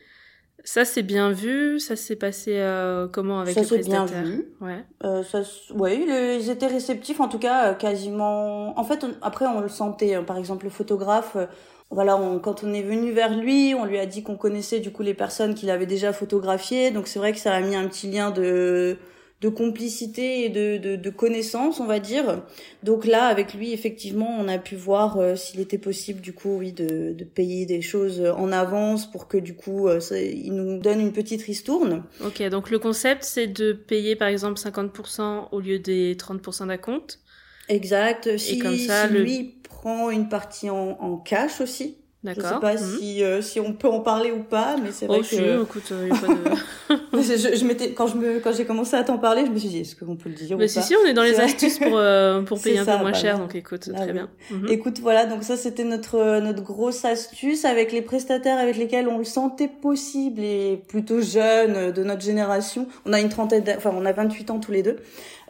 Ça 0.66 0.84
c'est 0.84 1.04
bien 1.04 1.32
vu, 1.32 1.80
ça 1.80 1.96
s'est 1.96 2.16
passé 2.16 2.54
euh, 2.58 3.08
comment 3.08 3.40
avec 3.40 3.54
ça 3.54 3.62
les 3.62 3.68
prestataires 3.68 4.06
bien 4.06 4.24
vu. 4.24 4.48
Ouais. 4.62 4.84
Euh, 5.04 5.22
ça, 5.22 5.42
ouais, 5.76 6.40
ils 6.40 6.50
étaient 6.50 6.66
réceptifs, 6.66 7.20
en 7.20 7.28
tout 7.28 7.38
cas, 7.38 7.70
euh, 7.70 7.74
quasiment. 7.76 8.78
En 8.78 8.84
fait, 8.84 9.06
après, 9.22 9.46
on 9.46 9.62
le 9.62 9.70
sentait. 9.70 10.16
Hein. 10.16 10.24
Par 10.24 10.38
exemple, 10.38 10.66
le 10.66 10.72
photographe, 10.72 11.36
euh, 11.36 11.46
voilà, 11.92 12.18
on, 12.18 12.40
quand 12.40 12.64
on 12.64 12.74
est 12.74 12.82
venu 12.82 13.12
vers 13.12 13.38
lui, 13.38 13.76
on 13.78 13.86
lui 13.86 14.00
a 14.00 14.08
dit 14.08 14.24
qu'on 14.24 14.38
connaissait 14.38 14.80
du 14.80 14.92
coup 14.92 15.04
les 15.04 15.14
personnes 15.14 15.54
qu'il 15.54 15.70
avait 15.70 15.86
déjà 15.86 16.12
photographiées. 16.14 16.90
Donc 16.90 17.08
c'est 17.08 17.20
vrai 17.20 17.32
que 17.32 17.40
ça 17.40 17.54
a 17.54 17.62
mis 17.62 17.76
un 17.76 17.88
petit 17.88 18.10
lien 18.10 18.32
de 18.32 18.98
de 19.42 19.50
complicité 19.50 20.46
et 20.46 20.50
de, 20.50 20.78
de, 20.78 20.96
de, 20.96 21.10
connaissance, 21.10 21.80
on 21.80 21.86
va 21.86 22.00
dire. 22.00 22.42
Donc 22.84 23.06
là, 23.06 23.26
avec 23.26 23.54
lui, 23.54 23.74
effectivement, 23.74 24.30
on 24.40 24.48
a 24.48 24.58
pu 24.58 24.76
voir 24.76 25.18
euh, 25.18 25.36
s'il 25.36 25.60
était 25.60 25.78
possible, 25.78 26.22
du 26.22 26.34
coup, 26.34 26.58
oui, 26.58 26.72
de, 26.72 27.12
de 27.12 27.24
payer 27.26 27.66
des 27.66 27.82
choses 27.82 28.22
en 28.22 28.52
avance 28.52 29.12
pour 29.12 29.28
que, 29.28 29.38
du 29.38 29.54
coup, 29.54 29.88
euh, 29.88 30.00
ça, 30.00 30.20
il 30.20 30.54
nous 30.54 30.80
donne 30.80 31.02
une 31.02 31.12
petite 31.12 31.42
ristourne. 31.44 32.04
Ok, 32.24 32.42
donc 32.50 32.72
le 32.72 32.80
concept, 32.80 33.24
c'est 33.24 33.48
de 33.48 33.74
payer, 33.74 34.16
par 34.16 34.30
exemple, 34.30 34.60
50% 34.60 35.50
au 35.52 35.60
lieu 35.60 35.80
des 35.80 36.16
30% 36.16 36.68
d'acompte. 36.68 37.20
Exact. 37.68 38.38
Si, 38.38 38.60
comme 38.60 38.78
ça, 38.78 39.08
si 39.08 39.14
lui 39.14 39.56
prend 39.64 40.10
une 40.12 40.30
partie 40.30 40.70
en, 40.70 40.98
en 41.02 41.18
cash 41.18 41.60
aussi, 41.60 41.98
je 42.34 42.42
sais 42.42 42.60
pas 42.62 42.74
mhm. 42.74 42.98
si 43.00 43.24
euh, 43.24 43.42
si 43.42 43.60
on 43.60 43.74
peut 43.74 43.88
en 43.88 44.00
parler 44.00 44.32
ou 44.32 44.44
pas, 44.44 44.76
mais 44.82 44.92
c'est 44.92 45.06
vrai 45.06 45.20
oh, 45.20 45.22
que. 45.22 45.28
Si, 45.28 45.38
écoute, 45.38 45.92
euh, 45.92 46.10
pas 46.10 46.96
de... 46.98 47.22
je, 47.22 47.56
je 47.56 47.66
m'étais 47.66 47.92
quand 47.92 48.08
je 48.08 48.18
me 48.18 48.40
quand 48.40 48.54
j'ai 48.54 48.66
commencé 48.66 48.96
à 48.96 49.04
t'en 49.04 49.18
parler, 49.18 49.46
je 49.46 49.52
me 49.52 49.58
suis 49.58 49.70
dit 49.70 49.80
est-ce 49.80 49.96
qu'on 49.96 50.16
peut 50.16 50.30
le 50.30 50.36
dire 50.36 50.58
mais 50.58 50.66
ou 50.66 50.68
si 50.68 50.76
pas 50.76 50.82
si, 50.82 50.96
on 50.96 51.06
est 51.06 51.14
dans 51.14 51.24
les 51.24 51.40
astuces 51.40 51.80
pour 51.80 51.98
euh, 51.98 52.42
pour 52.42 52.60
payer 52.64 52.80
un 52.80 52.86
peu 52.86 52.98
moins 52.98 53.14
cher, 53.14 53.38
donc 53.38 53.56
écoute, 53.56 53.92
très 53.94 54.14
bien. 54.14 54.30
Mhm. 54.52 54.68
Écoute, 54.70 55.00
voilà, 55.00 55.26
donc 55.26 55.44
ça 55.44 55.58
c'était 55.58 55.84
notre 55.84 56.40
notre 56.40 56.64
grosse 56.64 57.06
astuce 57.06 57.66
avec 57.66 57.92
les 57.92 58.02
prestataires 58.02 58.58
avec 58.58 58.78
lesquels 58.78 59.08
on 59.08 59.18
le 59.18 59.24
sentait 59.24 59.68
possible 59.70 60.42
et 60.42 60.82
plutôt 60.88 61.22
jeunes 61.22 61.92
de 61.92 62.04
notre 62.04 62.22
génération. 62.22 62.88
On 63.06 63.14
a 63.14 63.20
une 63.20 63.30
trentaine, 63.30 63.64
enfin 63.78 63.92
on 63.96 64.06
a 64.06 64.12
28 64.12 64.52
ans 64.52 64.60
tous 64.60 64.72
les 64.72 64.84
deux. 64.84 64.98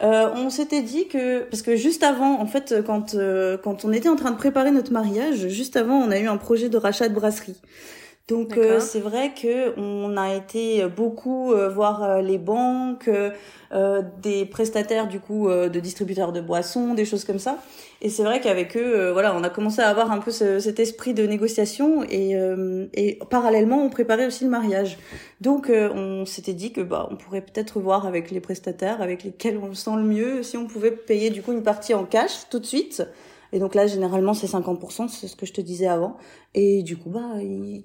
Euh, 0.02 0.28
on 0.34 0.50
s'était 0.50 0.82
dit 0.82 1.08
que 1.08 1.40
parce 1.44 1.62
que 1.62 1.76
juste 1.76 2.02
avant, 2.02 2.40
en 2.40 2.46
fait, 2.46 2.74
quand 2.84 3.14
euh, 3.14 3.56
quand 3.56 3.84
on 3.84 3.92
était 3.92 4.08
en 4.08 4.16
train 4.16 4.30
de 4.30 4.36
préparer 4.36 4.70
notre 4.70 4.92
mariage, 4.92 5.48
juste 5.48 5.76
avant, 5.76 5.96
on 5.96 6.10
a 6.10 6.18
eu 6.18 6.26
un 6.26 6.36
projet 6.36 6.68
de 6.68 6.76
rachat 6.76 7.08
de 7.08 7.14
brasserie. 7.14 7.56
Donc 8.28 8.56
euh, 8.56 8.80
c'est 8.80 8.98
vrai 8.98 9.34
que 9.40 9.78
on 9.78 10.16
a 10.16 10.34
été 10.34 10.84
beaucoup 10.86 11.52
euh, 11.52 11.68
voir 11.68 12.02
euh, 12.02 12.22
les 12.22 12.38
banques, 12.38 13.08
des 14.22 14.46
prestataires 14.46 15.06
du 15.06 15.20
coup 15.20 15.48
de 15.48 15.80
distributeurs 15.80 16.32
de 16.32 16.40
boissons, 16.40 16.94
des 16.94 17.04
choses 17.04 17.24
comme 17.24 17.38
ça. 17.38 17.58
Et 18.00 18.08
c'est 18.08 18.22
vrai 18.22 18.40
qu'avec 18.40 18.76
eux, 18.76 19.10
voilà, 19.10 19.34
on 19.34 19.42
a 19.42 19.50
commencé 19.50 19.80
à 19.80 19.88
avoir 19.88 20.12
un 20.12 20.18
peu 20.18 20.30
ce, 20.30 20.60
cet 20.60 20.78
esprit 20.78 21.14
de 21.14 21.26
négociation 21.26 22.04
et, 22.08 22.36
et 22.94 23.18
parallèlement 23.28 23.82
on 23.84 23.90
préparait 23.90 24.26
aussi 24.26 24.44
le 24.44 24.50
mariage. 24.50 24.98
Donc 25.40 25.70
on 25.70 26.24
s'était 26.24 26.54
dit 26.54 26.72
que 26.72 26.80
bah 26.80 27.08
on 27.10 27.16
pourrait 27.16 27.42
peut-être 27.42 27.80
voir 27.80 28.06
avec 28.06 28.30
les 28.30 28.40
prestataires 28.40 29.02
avec 29.02 29.24
lesquels 29.24 29.58
on 29.60 29.66
le 29.66 29.74
sent 29.74 29.96
le 29.96 30.04
mieux 30.04 30.42
si 30.42 30.56
on 30.56 30.66
pouvait 30.66 30.92
payer 30.92 31.30
du 31.30 31.42
coup 31.42 31.52
une 31.52 31.64
partie 31.64 31.92
en 31.92 32.04
cash 32.04 32.48
tout 32.48 32.60
de 32.60 32.66
suite 32.66 33.02
et 33.56 33.58
donc 33.58 33.74
là, 33.74 33.86
généralement, 33.86 34.34
c'est 34.34 34.48
50%, 34.48 35.08
c'est 35.08 35.28
ce 35.28 35.34
que 35.34 35.46
je 35.46 35.54
te 35.54 35.62
disais 35.62 35.86
avant. 35.86 36.18
Et 36.52 36.82
du 36.82 36.98
coup, 36.98 37.08
bah, 37.08 37.22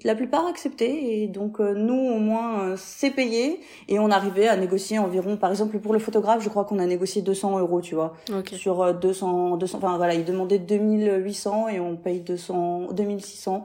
la 0.04 0.14
plupart 0.14 0.46
acceptaient. 0.46 1.22
Et 1.22 1.28
donc, 1.28 1.60
euh, 1.60 1.72
nous, 1.72 1.94
au 1.94 2.18
moins, 2.18 2.60
euh, 2.60 2.74
c'est 2.76 3.08
payé. 3.08 3.58
Et 3.88 3.98
on 3.98 4.10
arrivait 4.10 4.48
à 4.48 4.56
négocier 4.58 4.98
environ, 4.98 5.38
par 5.38 5.48
exemple, 5.48 5.78
pour 5.78 5.94
le 5.94 5.98
photographe, 5.98 6.44
je 6.44 6.50
crois 6.50 6.66
qu'on 6.66 6.78
a 6.78 6.84
négocié 6.84 7.22
200 7.22 7.58
euros, 7.58 7.80
tu 7.80 7.94
vois. 7.94 8.12
Sur 8.58 8.92
200, 8.92 9.54
euh, 9.54 9.56
200, 9.56 9.78
enfin 9.78 9.96
voilà, 9.96 10.12
il 10.12 10.26
demandait 10.26 10.58
2800 10.58 11.68
et 11.68 11.80
on 11.80 11.96
paye 11.96 12.20
200, 12.20 12.88
2600. 12.92 13.64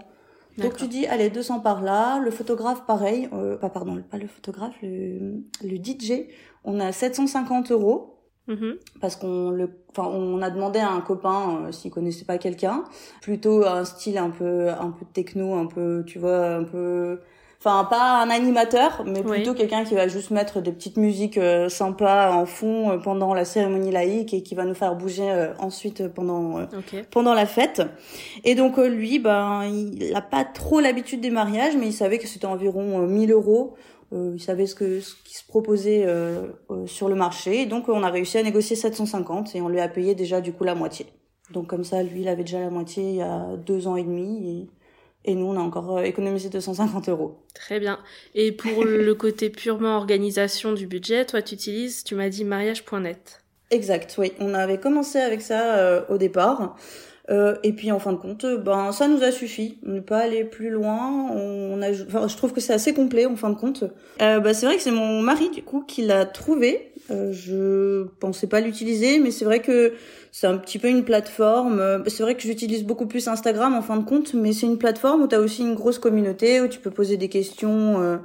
Donc 0.58 0.78
tu 0.78 0.88
dis, 0.88 1.08
allez, 1.08 1.30
200 1.30 1.60
par 1.60 1.82
là. 1.82 2.20
Le 2.20 2.32
photographe, 2.32 2.86
pareil. 2.88 3.28
Euh, 3.34 3.58
pas, 3.58 3.70
pardon, 3.70 4.02
pas 4.10 4.18
le 4.18 4.28
photographe, 4.28 4.76
le, 4.82 5.44
le 5.62 5.76
DJ. 5.76 6.26
On 6.64 6.80
a 6.80 6.94
750 6.94 7.72
euros. 7.74 8.17
Mm-hmm. 8.48 8.76
Parce 9.02 9.16
qu'on 9.16 9.50
le, 9.50 9.70
enfin, 9.92 10.08
on 10.08 10.42
a 10.42 10.50
demandé 10.50 10.80
à 10.80 10.90
un 10.90 11.02
copain 11.02 11.66
euh, 11.66 11.72
s'il 11.72 11.92
connaissait 11.92 12.26
pas 12.26 12.38
quelqu'un, 12.38 12.84
plutôt 13.22 13.66
un 13.66 13.84
style 13.84 14.18
un 14.18 14.30
peu, 14.30 14.70
un 14.70 14.92
peu 14.92 15.06
techno, 15.14 15.56
un 15.56 15.66
peu, 15.66 16.04
tu 16.08 16.18
vois, 16.18 16.56
un 16.56 16.64
peu, 16.64 17.20
enfin 17.60 17.84
pas 17.90 18.22
un 18.22 18.30
animateur, 18.30 19.04
mais 19.06 19.22
plutôt 19.22 19.54
quelqu'un 19.54 19.84
qui 19.84 19.96
va 19.96 20.08
juste 20.08 20.32
mettre 20.32 20.62
des 20.62 20.72
petites 20.72 20.96
musiques 20.96 21.38
euh, 21.38 21.68
sympas 21.68 22.32
en 22.32 22.46
fond 22.46 22.92
euh, 22.92 22.98
pendant 22.98 23.34
la 23.34 23.44
cérémonie 23.44 23.92
laïque 23.92 24.34
et 24.34 24.44
qui 24.44 24.56
va 24.56 24.64
nous 24.64 24.76
faire 24.76 24.96
bouger 24.96 25.50
ensuite 25.60 26.08
pendant 26.08 26.68
pendant 27.12 27.34
la 27.34 27.46
fête. 27.46 27.82
Et 28.46 28.56
donc 28.56 28.78
lui, 28.78 29.20
ben, 29.20 29.66
il 29.66 30.16
a 30.16 30.22
pas 30.22 30.46
trop 30.46 30.80
l'habitude 30.80 31.20
des 31.20 31.32
mariages, 31.32 31.76
mais 31.76 31.88
il 31.88 31.94
savait 31.94 32.18
que 32.18 32.28
c'était 32.28 32.46
environ 32.46 33.00
1000 33.00 33.34
euros 33.34 33.76
euh, 34.14 34.34
il 34.36 34.42
savait 34.42 34.68
ce, 34.68 34.76
que, 34.76 35.02
ce 35.02 35.16
qui 35.24 35.36
se 35.36 35.46
proposait 35.46 36.06
euh, 36.06 36.48
euh, 36.72 36.88
sur 36.88 37.10
le 37.10 37.16
marché. 37.16 37.66
donc, 37.66 37.90
on 37.90 38.04
a 38.04 38.10
réussi 38.10 38.38
à 38.38 38.44
négocier 38.44 38.76
750 38.76 39.56
et 39.56 39.62
on 39.62 39.68
lui 39.68 39.80
a 39.80 39.90
payé 39.90 40.16
déjà 40.16 40.40
du 40.40 40.54
coup 40.54 40.64
la 40.64 40.76
moitié. 40.76 41.08
Donc, 41.52 41.68
comme 41.68 41.84
ça, 41.84 42.04
lui, 42.04 42.22
il 42.22 42.28
avait 42.28 42.44
déjà 42.44 42.60
la 42.60 42.70
moitié 42.70 43.04
il 43.04 43.16
y 43.16 43.22
a 43.22 43.56
deux 43.58 43.88
ans 43.88 43.96
et 43.96 44.04
demi. 44.04 44.70
Et, 45.26 45.32
et 45.32 45.36
nous, 45.36 45.46
on 45.46 45.58
a 45.58 45.62
encore 45.62 46.02
économisé 46.02 46.50
250 46.50 47.10
euros. 47.10 47.44
Très 47.54 47.80
bien. 47.80 48.00
Et 48.34 48.52
pour 48.52 48.84
le 48.86 49.14
côté 49.14 49.50
purement 49.50 49.98
organisation 49.98 50.74
du 50.74 50.88
budget, 50.88 51.26
toi, 51.26 51.42
tu 51.42 51.56
utilises, 51.56 52.04
tu 52.04 52.16
m'as 52.16 52.30
dit 52.30 52.46
mariage.net. 52.46 53.44
Exact, 53.72 54.16
oui. 54.18 54.32
On 54.40 54.54
avait 54.54 54.80
commencé 54.80 55.20
avec 55.20 55.42
ça 55.42 56.06
au 56.10 56.18
départ. 56.18 56.78
Euh, 57.30 57.56
et 57.64 57.74
puis 57.74 57.92
en 57.92 58.00
fin 58.00 58.14
de 58.14 58.18
compte, 58.18 58.46
ben 58.46 58.92
ça 58.92 59.08
nous 59.08 59.22
a 59.24 59.32
suffi. 59.32 59.78
On 59.86 59.92
n'est 59.92 60.02
pas 60.02 60.20
allé 60.20 60.46
plus 60.46 60.70
loin. 60.70 61.30
On 61.32 61.82
a, 61.82 61.92
enfin, 61.92 62.28
je 62.28 62.38
trouve 62.38 62.54
que 62.54 62.62
c'est 62.62 62.74
assez 62.74 62.94
complet 62.94 63.26
en 63.26 63.36
fin 63.36 63.50
de 63.50 63.56
compte. 63.56 63.84
Euh, 64.22 64.40
bah, 64.40 64.54
c'est 64.54 64.66
vrai 64.66 64.78
que 64.78 64.82
c'est 64.82 64.92
mon 64.92 65.22
mari 65.22 65.50
du 65.50 65.62
coup 65.62 65.84
qui 65.86 66.04
l'a 66.04 66.26
trouvé. 66.26 66.94
Euh, 67.10 67.32
je 67.32 68.04
pensais 68.20 68.48
pas 68.48 68.60
l'utiliser, 68.60 69.20
mais 69.20 69.32
c'est 69.32 69.46
vrai 69.46 69.62
que 69.62 69.94
c'est 70.32 70.48
un 70.48 70.58
petit 70.58 70.80
peu 70.80 70.90
une 70.90 71.04
plateforme. 71.04 71.80
Euh, 71.80 72.00
c'est 72.08 72.24
vrai 72.24 72.36
que 72.36 72.42
j'utilise 72.42 72.84
beaucoup 72.84 73.06
plus 73.06 73.28
Instagram 73.28 73.74
en 73.74 73.82
fin 73.82 73.98
de 73.98 74.04
compte, 74.04 74.34
mais 74.34 74.52
c'est 74.54 74.66
une 74.66 74.78
plateforme 74.78 75.22
où 75.22 75.28
tu 75.28 75.36
as 75.36 75.40
aussi 75.40 75.62
une 75.62 75.76
grosse 75.76 76.00
communauté 76.00 76.60
où 76.62 76.68
tu 76.68 76.80
peux 76.80 76.92
poser 76.92 77.18
des 77.18 77.30
questions 77.30 78.02
euh, 78.02 78.18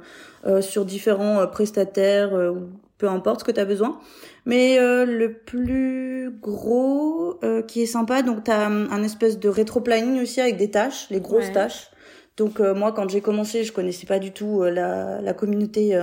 euh 0.45 0.61
sur 0.61 0.85
différents 0.85 1.47
prestataires 1.47 2.33
ou 2.33 2.67
peu 2.97 3.07
importe 3.07 3.41
ce 3.41 3.45
que 3.45 3.51
tu 3.51 3.59
as 3.59 3.65
besoin. 3.65 3.99
Mais 4.45 4.77
euh, 4.77 5.05
le 5.05 5.33
plus 5.33 6.31
gros 6.41 7.39
euh, 7.43 7.61
qui 7.61 7.81
est 7.81 7.87
sympa, 7.87 8.21
donc 8.23 8.43
tu 8.43 8.51
as 8.51 8.65
un, 8.65 9.03
espèce 9.03 9.39
de 9.39 9.47
rétro-planning 9.47 10.21
aussi 10.21 10.41
avec 10.41 10.57
des 10.57 10.69
tâches, 10.69 11.07
les 11.09 11.21
grosses 11.21 11.51
tâches. 11.51 11.89
Donc 12.35 12.59
euh, 12.59 12.73
moi 12.73 12.91
quand 12.91 13.09
j'ai 13.09 13.21
commencé, 13.21 13.63
je 13.63 13.71
connaissais 13.71 14.07
pas 14.07 14.19
du 14.19 14.31
tout 14.31 14.63
la, 14.63 15.21
la 15.21 15.33
communauté 15.33 16.01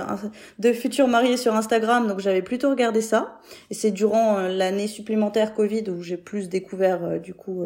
de 0.59 0.73
futurs 0.73 1.07
mariés 1.07 1.37
sur 1.37 1.53
Instagram, 1.55 2.07
donc 2.07 2.19
j'avais 2.19 2.41
plutôt 2.41 2.69
regardé 2.69 3.01
ça. 3.01 3.39
Et 3.69 3.73
c'est 3.73 3.91
durant 3.91 4.39
l'année 4.39 4.87
supplémentaire 4.87 5.53
Covid 5.53 5.89
où 5.89 6.01
j'ai 6.01 6.17
plus 6.17 6.49
découvert 6.49 7.19
du 7.19 7.33
coup 7.33 7.65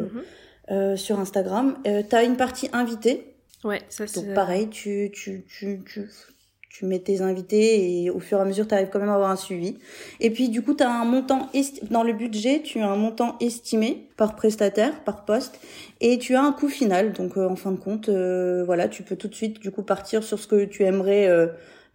mhm. 0.68 0.96
sur 0.96 1.18
Instagram. 1.20 1.76
tu 1.84 2.14
as 2.14 2.24
une 2.24 2.36
partie 2.36 2.68
invitée. 2.72 3.32
Ouais, 3.64 3.80
ça 3.88 4.06
c'est... 4.06 4.20
Donc 4.20 4.34
pareil, 4.34 4.68
tu, 4.68 5.10
tu, 5.12 5.44
tu, 5.48 5.82
tu, 5.86 6.08
tu 6.78 6.84
mets 6.84 6.98
tes 6.98 7.22
invités 7.22 8.02
et 8.02 8.10
au 8.10 8.20
fur 8.20 8.36
et 8.36 8.42
à 8.42 8.44
mesure, 8.44 8.68
tu 8.68 8.74
arrives 8.74 8.90
quand 8.92 8.98
même 8.98 9.08
à 9.08 9.14
avoir 9.14 9.30
un 9.30 9.36
suivi. 9.36 9.78
Et 10.20 10.30
puis 10.30 10.50
du 10.50 10.60
coup, 10.60 10.74
tu 10.74 10.82
as 10.82 10.90
un 10.90 11.06
montant 11.06 11.48
dans 11.90 12.02
le 12.02 12.12
budget, 12.12 12.60
tu 12.62 12.80
as 12.80 12.86
un 12.86 12.96
montant 12.96 13.36
estimé 13.40 14.08
par 14.18 14.36
prestataire, 14.36 15.02
par 15.04 15.24
poste 15.24 15.58
et 16.02 16.18
tu 16.18 16.34
as 16.34 16.42
un 16.42 16.52
coût 16.52 16.68
final. 16.68 17.14
Donc 17.14 17.38
euh, 17.38 17.48
en 17.48 17.56
fin 17.56 17.72
de 17.72 17.78
compte, 17.78 18.10
euh, 18.10 18.62
voilà, 18.66 18.88
tu 18.88 19.02
peux 19.04 19.16
tout 19.16 19.28
de 19.28 19.34
suite 19.34 19.58
du 19.58 19.70
coup 19.70 19.82
partir 19.82 20.22
sur 20.22 20.38
ce 20.38 20.46
que 20.46 20.66
tu 20.66 20.82
aimerais 20.82 21.28
euh, 21.28 21.46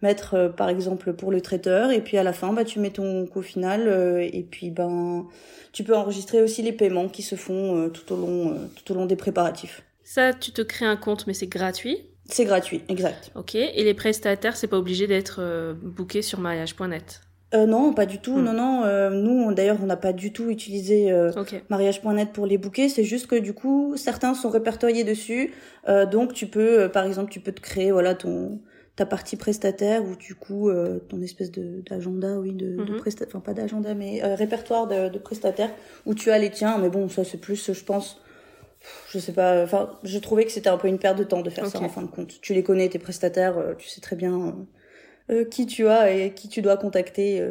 mettre 0.02 0.52
par 0.56 0.68
exemple 0.68 1.12
pour 1.12 1.30
le 1.30 1.40
traiteur 1.40 1.92
et 1.92 2.00
puis 2.00 2.18
à 2.18 2.24
la 2.24 2.32
fin, 2.32 2.52
bah 2.52 2.64
tu 2.64 2.80
mets 2.80 2.90
ton 2.90 3.24
coût 3.26 3.42
final 3.42 3.86
et 4.32 4.44
puis 4.50 4.70
ben 4.70 5.28
tu 5.70 5.84
peux 5.84 5.94
enregistrer 5.94 6.42
aussi 6.42 6.60
les 6.62 6.72
paiements 6.72 7.08
qui 7.08 7.22
se 7.22 7.36
font 7.36 7.88
tout 7.90 8.12
au 8.12 8.16
long 8.16 8.68
tout 8.74 8.92
au 8.92 8.96
long 8.96 9.06
des 9.06 9.14
préparatifs. 9.14 9.84
Ça, 10.02 10.32
tu 10.32 10.50
te 10.50 10.60
crées 10.60 10.86
un 10.86 10.96
compte 10.96 11.28
mais 11.28 11.34
c'est 11.34 11.46
gratuit 11.46 11.98
c'est 12.28 12.44
gratuit, 12.44 12.82
exact. 12.88 13.30
Ok. 13.34 13.54
Et 13.54 13.84
les 13.84 13.94
prestataires, 13.94 14.56
c'est 14.56 14.68
pas 14.68 14.78
obligé 14.78 15.06
d'être 15.06 15.36
euh, 15.40 15.74
booké 15.74 16.22
sur 16.22 16.40
mariage.net 16.40 17.20
euh, 17.54 17.66
non, 17.66 17.92
pas 17.92 18.06
du 18.06 18.18
tout. 18.18 18.36
Hmm. 18.36 18.44
Non, 18.44 18.52
non. 18.52 18.84
Euh, 18.84 19.10
nous, 19.10 19.52
d'ailleurs, 19.52 19.78
on 19.82 19.86
n'a 19.86 19.96
pas 19.96 20.12
du 20.12 20.32
tout 20.32 20.48
utilisé 20.48 21.12
euh, 21.12 21.30
mariage.net 21.68 22.32
pour 22.32 22.46
les 22.46 22.58
booker. 22.58 22.88
C'est 22.88 23.04
juste 23.04 23.26
que 23.26 23.36
du 23.36 23.52
coup, 23.52 23.94
certains 23.96 24.34
sont 24.34 24.50
répertoriés 24.50 25.04
dessus. 25.04 25.52
Donc, 26.10 26.32
tu 26.32 26.46
peux, 26.46 26.88
par 26.88 27.04
exemple, 27.04 27.30
tu 27.30 27.40
peux 27.40 27.52
te 27.52 27.60
créer, 27.60 27.92
voilà, 27.92 28.14
ton 28.14 28.60
ta 28.94 29.06
partie 29.06 29.36
prestataire 29.36 30.04
ou 30.04 30.16
du 30.16 30.34
coup 30.34 30.70
ton 31.08 31.22
espèce 31.22 31.50
de 31.50 31.82
d'agenda, 31.88 32.38
oui, 32.38 32.52
de, 32.52 32.76
de 32.76 32.92
mhm. 32.92 32.98
prestataire, 32.98 33.34
enfin 33.34 33.40
pas 33.40 33.54
d'agenda, 33.54 33.94
mais 33.94 34.20
répertoire 34.34 34.86
de, 34.86 35.08
de 35.08 35.18
prestataires 35.18 35.70
où 36.04 36.14
tu 36.14 36.30
as 36.30 36.38
les 36.38 36.50
tiens. 36.50 36.76
Mais 36.76 36.90
bon, 36.90 37.08
ça 37.08 37.24
c'est 37.24 37.38
plus, 37.40 37.72
je 37.72 37.84
pense, 37.84 38.20
je 39.08 39.18
sais 39.18 39.32
pas, 39.32 39.62
enfin, 39.62 39.98
je 40.02 40.18
trouvais 40.18 40.44
que 40.44 40.52
c'était 40.52 40.68
un 40.68 40.78
peu 40.78 40.88
une 40.88 40.98
perte 40.98 41.18
de 41.18 41.24
temps 41.24 41.42
de 41.42 41.50
faire 41.50 41.66
ça 41.66 41.80
en 41.80 41.88
fin 41.88 42.02
de 42.02 42.10
compte. 42.10 42.40
Tu 42.40 42.54
les 42.54 42.62
connais, 42.62 42.88
tes 42.88 42.98
prestataires, 42.98 43.58
euh, 43.58 43.74
tu 43.74 43.88
sais 43.88 44.00
très 44.00 44.16
bien 44.16 44.66
euh, 45.28 45.34
euh, 45.34 45.44
qui 45.44 45.66
tu 45.66 45.88
as 45.88 46.12
et 46.12 46.34
qui 46.34 46.48
tu 46.48 46.62
dois 46.62 46.76
contacter. 46.76 47.46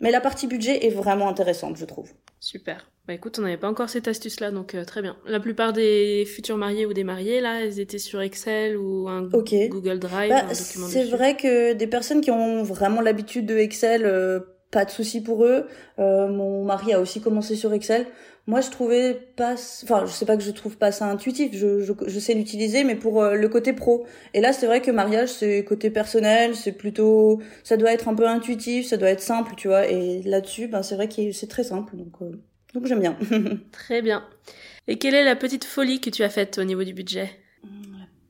Mais 0.00 0.10
la 0.10 0.20
partie 0.20 0.46
budget 0.46 0.86
est 0.86 0.90
vraiment 0.90 1.28
intéressante, 1.28 1.76
je 1.76 1.84
trouve. 1.84 2.10
Super. 2.40 2.90
Bah 3.06 3.14
écoute, 3.14 3.36
on 3.40 3.42
n'avait 3.42 3.56
pas 3.56 3.68
encore 3.68 3.88
cette 3.88 4.06
astuce-là, 4.06 4.52
donc 4.52 4.76
euh, 4.76 4.84
très 4.84 5.02
bien. 5.02 5.16
La 5.26 5.40
plupart 5.40 5.72
des 5.72 6.24
futurs 6.24 6.56
mariés 6.56 6.86
ou 6.86 6.92
des 6.92 7.02
mariés, 7.02 7.40
là, 7.40 7.60
elles 7.60 7.80
étaient 7.80 7.98
sur 7.98 8.20
Excel 8.20 8.76
ou 8.76 9.08
un 9.08 9.22
Google 9.22 9.98
Drive, 9.98 10.30
bah, 10.30 10.54
C'est 10.54 11.04
vrai 11.04 11.36
que 11.36 11.72
des 11.72 11.88
personnes 11.88 12.20
qui 12.20 12.30
ont 12.30 12.62
vraiment 12.62 13.00
l'habitude 13.00 13.46
de 13.46 13.56
Excel, 13.56 14.02
pas 14.72 14.84
de 14.84 14.90
souci 14.90 15.22
pour 15.22 15.44
eux. 15.44 15.68
Euh, 16.00 16.26
mon 16.26 16.64
mari 16.64 16.92
a 16.92 17.00
aussi 17.00 17.20
commencé 17.20 17.54
sur 17.54 17.72
Excel. 17.72 18.06
Moi, 18.48 18.60
je 18.60 18.70
trouvais 18.70 19.14
pas, 19.36 19.54
enfin, 19.84 20.04
je 20.04 20.10
sais 20.10 20.26
pas 20.26 20.36
que 20.36 20.42
je 20.42 20.50
trouve 20.50 20.76
pas 20.76 20.90
ça 20.90 21.06
intuitif. 21.06 21.52
Je, 21.52 21.80
je, 21.80 21.92
je 22.04 22.18
sais 22.18 22.34
l'utiliser, 22.34 22.82
mais 22.82 22.96
pour 22.96 23.22
le 23.22 23.48
côté 23.48 23.72
pro. 23.72 24.04
Et 24.34 24.40
là, 24.40 24.52
c'est 24.52 24.66
vrai 24.66 24.82
que 24.82 24.90
mariage, 24.90 25.28
c'est 25.28 25.62
côté 25.62 25.90
personnel, 25.90 26.56
c'est 26.56 26.72
plutôt, 26.72 27.40
ça 27.62 27.76
doit 27.76 27.92
être 27.92 28.08
un 28.08 28.16
peu 28.16 28.26
intuitif, 28.26 28.88
ça 28.88 28.96
doit 28.96 29.10
être 29.10 29.20
simple, 29.20 29.52
tu 29.56 29.68
vois. 29.68 29.86
Et 29.86 30.22
là-dessus, 30.22 30.66
ben, 30.66 30.82
c'est 30.82 30.96
vrai 30.96 31.08
que 31.08 31.30
c'est 31.30 31.46
très 31.46 31.62
simple, 31.62 31.96
donc. 31.96 32.18
Donc 32.74 32.86
j'aime 32.86 33.00
bien. 33.00 33.16
Très 33.72 34.02
bien. 34.02 34.24
Et 34.88 34.98
quelle 34.98 35.14
est 35.14 35.24
la 35.24 35.36
petite 35.36 35.64
folie 35.64 36.00
que 36.00 36.10
tu 36.10 36.22
as 36.22 36.30
faite 36.30 36.58
au 36.58 36.64
niveau 36.64 36.84
du 36.84 36.94
budget? 36.94 37.30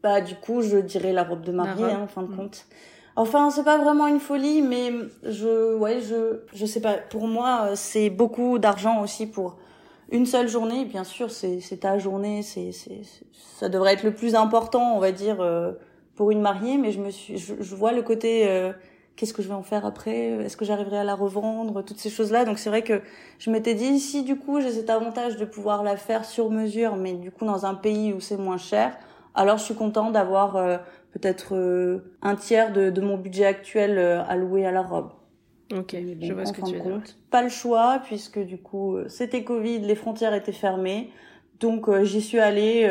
Bah 0.02 0.20
du 0.20 0.34
coup, 0.34 0.62
je 0.62 0.78
dirais 0.78 1.12
la 1.12 1.22
robe 1.22 1.44
de 1.44 1.52
mariée, 1.52 1.84
hein, 1.84 2.00
en 2.02 2.08
fin 2.08 2.22
de 2.22 2.32
mm. 2.32 2.36
compte. 2.36 2.66
Enfin, 3.14 3.50
c'est 3.50 3.64
pas 3.64 3.78
vraiment 3.78 4.06
une 4.06 4.20
folie, 4.20 4.62
mais 4.62 4.92
je, 5.22 5.74
ouais, 5.76 6.00
je, 6.00 6.40
je 6.54 6.66
sais 6.66 6.80
pas. 6.80 6.94
Pour 6.94 7.26
moi, 7.28 7.70
c'est 7.74 8.08
beaucoup 8.08 8.58
d'argent 8.58 9.02
aussi 9.02 9.26
pour 9.26 9.56
une 10.10 10.24
seule 10.24 10.48
journée. 10.48 10.84
Bien 10.86 11.04
sûr, 11.04 11.30
c'est, 11.30 11.60
c'est 11.60 11.78
ta 11.78 11.98
journée, 11.98 12.42
c'est, 12.42 12.72
c'est, 12.72 13.02
ça 13.58 13.68
devrait 13.68 13.94
être 13.94 14.02
le 14.02 14.14
plus 14.14 14.34
important, 14.34 14.96
on 14.96 14.98
va 14.98 15.12
dire, 15.12 15.40
euh, 15.40 15.72
pour 16.16 16.30
une 16.30 16.40
mariée. 16.40 16.78
Mais 16.78 16.90
je 16.90 17.00
me 17.00 17.10
suis, 17.10 17.36
je, 17.36 17.74
vois 17.74 17.92
le 17.92 18.02
côté 18.02 18.48
euh, 18.48 18.72
qu'est-ce 19.16 19.34
que 19.34 19.42
je 19.42 19.48
vais 19.48 19.54
en 19.54 19.62
faire 19.62 19.84
après? 19.84 20.30
Est-ce 20.44 20.56
que 20.56 20.64
j'arriverai 20.64 20.98
à 20.98 21.04
la 21.04 21.14
revendre? 21.14 21.84
Toutes 21.84 21.98
ces 21.98 22.10
choses-là. 22.10 22.46
Donc 22.46 22.58
c'est 22.58 22.70
vrai 22.70 22.82
que 22.82 23.02
je 23.38 23.50
m'étais 23.50 23.74
dit 23.74 24.00
si 24.00 24.22
du 24.22 24.36
coup 24.36 24.60
j'ai 24.62 24.70
cet 24.70 24.88
avantage 24.88 25.36
de 25.36 25.44
pouvoir 25.44 25.82
la 25.82 25.96
faire 25.96 26.24
sur 26.24 26.50
mesure, 26.50 26.96
mais 26.96 27.12
du 27.12 27.30
coup 27.30 27.44
dans 27.44 27.66
un 27.66 27.74
pays 27.74 28.14
où 28.14 28.20
c'est 28.20 28.38
moins 28.38 28.56
cher, 28.56 28.96
alors 29.34 29.58
je 29.58 29.64
suis 29.64 29.74
contente 29.74 30.12
d'avoir 30.12 30.56
euh, 30.56 30.78
peut-être 31.12 31.54
euh, 31.54 32.14
un 32.22 32.36
tiers 32.36 32.72
de, 32.72 32.90
de, 32.90 33.00
mon 33.00 33.16
budget 33.16 33.44
actuel 33.44 33.98
euh, 33.98 34.22
alloué 34.24 34.66
à 34.66 34.72
la 34.72 34.82
robe. 34.82 35.12
Ok, 35.74 35.96
je 36.20 36.32
vois 36.32 36.44
ce 36.44 36.52
que 36.52 36.60
tu 36.62 36.74
veux 36.74 36.80
dire. 36.80 37.02
Pas 37.30 37.42
le 37.42 37.48
choix 37.48 38.02
puisque 38.04 38.38
du 38.38 38.58
coup 38.58 38.98
c'était 39.08 39.42
Covid, 39.42 39.80
les 39.80 39.94
frontières 39.94 40.34
étaient 40.34 40.52
fermées, 40.52 41.10
donc 41.60 41.90
j'y 42.02 42.20
suis 42.20 42.38
allée 42.38 42.82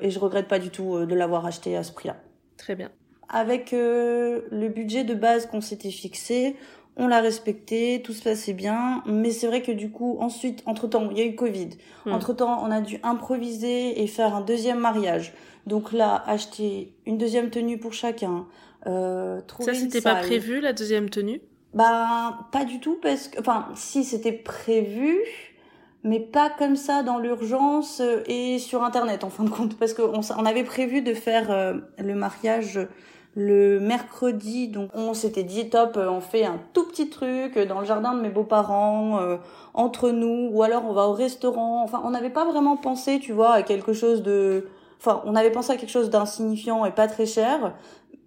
et 0.00 0.10
je 0.10 0.18
regrette 0.18 0.48
pas 0.48 0.58
du 0.58 0.70
tout 0.70 1.04
de 1.04 1.14
l'avoir 1.14 1.44
acheté 1.44 1.76
à 1.76 1.82
ce 1.82 1.92
prix-là. 1.92 2.16
Très 2.56 2.76
bien 2.76 2.90
avec 3.30 3.72
euh, 3.72 4.42
le 4.50 4.68
budget 4.68 5.04
de 5.04 5.14
base 5.14 5.46
qu'on 5.46 5.60
s'était 5.60 5.90
fixé, 5.90 6.56
on 6.96 7.06
l'a 7.06 7.20
respecté, 7.20 8.02
tout 8.04 8.12
se 8.12 8.22
passait 8.22 8.52
bien, 8.52 9.02
mais 9.06 9.30
c'est 9.30 9.46
vrai 9.46 9.62
que 9.62 9.72
du 9.72 9.90
coup, 9.90 10.18
ensuite, 10.20 10.62
entre-temps, 10.66 11.08
il 11.10 11.18
y 11.18 11.22
a 11.22 11.24
eu 11.24 11.34
Covid. 11.34 11.70
Hmm. 12.04 12.12
Entre-temps, 12.12 12.62
on 12.62 12.70
a 12.70 12.80
dû 12.80 12.98
improviser 13.02 14.02
et 14.02 14.06
faire 14.06 14.34
un 14.34 14.40
deuxième 14.40 14.80
mariage. 14.80 15.32
Donc 15.66 15.92
là, 15.92 16.22
acheter 16.26 16.92
une 17.06 17.16
deuxième 17.16 17.50
tenue 17.50 17.78
pour 17.78 17.92
chacun. 17.92 18.46
Euh, 18.86 19.40
trouver 19.42 19.74
Ça, 19.74 19.80
c'était 19.80 20.00
pas 20.00 20.16
prévu, 20.16 20.60
la 20.60 20.72
deuxième 20.72 21.08
tenue? 21.08 21.40
Bah, 21.72 22.48
pas 22.50 22.64
du 22.64 22.80
tout, 22.80 22.98
parce 23.00 23.28
que... 23.28 23.38
Enfin, 23.38 23.68
si, 23.76 24.02
c'était 24.02 24.32
prévu, 24.32 25.20
mais 26.02 26.18
pas 26.18 26.50
comme 26.50 26.76
ça 26.76 27.02
dans 27.02 27.18
l'urgence 27.18 28.02
et 28.26 28.58
sur 28.58 28.82
Internet, 28.82 29.22
en 29.22 29.30
fin 29.30 29.44
de 29.44 29.50
compte. 29.50 29.78
Parce 29.78 29.94
qu'on 29.94 30.20
on 30.20 30.44
avait 30.44 30.64
prévu 30.64 31.02
de 31.02 31.14
faire 31.14 31.50
euh, 31.50 31.74
le 31.98 32.14
mariage 32.14 32.80
le 33.34 33.78
mercredi, 33.78 34.68
donc 34.68 34.90
on 34.94 35.14
s'était 35.14 35.44
dit 35.44 35.70
top, 35.70 35.96
euh, 35.96 36.10
on 36.10 36.20
fait 36.20 36.44
un 36.44 36.58
tout 36.72 36.86
petit 36.86 37.10
truc 37.10 37.58
dans 37.58 37.80
le 37.80 37.86
jardin 37.86 38.14
de 38.14 38.20
mes 38.20 38.28
beaux-parents, 38.28 39.20
euh, 39.20 39.36
entre 39.72 40.10
nous, 40.10 40.50
ou 40.52 40.62
alors 40.62 40.84
on 40.86 40.92
va 40.92 41.06
au 41.06 41.12
restaurant. 41.12 41.82
Enfin, 41.84 42.00
on 42.04 42.10
n'avait 42.10 42.30
pas 42.30 42.44
vraiment 42.44 42.76
pensé, 42.76 43.20
tu 43.20 43.32
vois, 43.32 43.52
à 43.52 43.62
quelque 43.62 43.92
chose 43.92 44.22
de, 44.22 44.66
enfin, 44.98 45.22
on 45.24 45.36
avait 45.36 45.52
pensé 45.52 45.72
à 45.72 45.76
quelque 45.76 45.90
chose 45.90 46.10
d'insignifiant 46.10 46.84
et 46.84 46.90
pas 46.90 47.06
très 47.06 47.26
cher. 47.26 47.74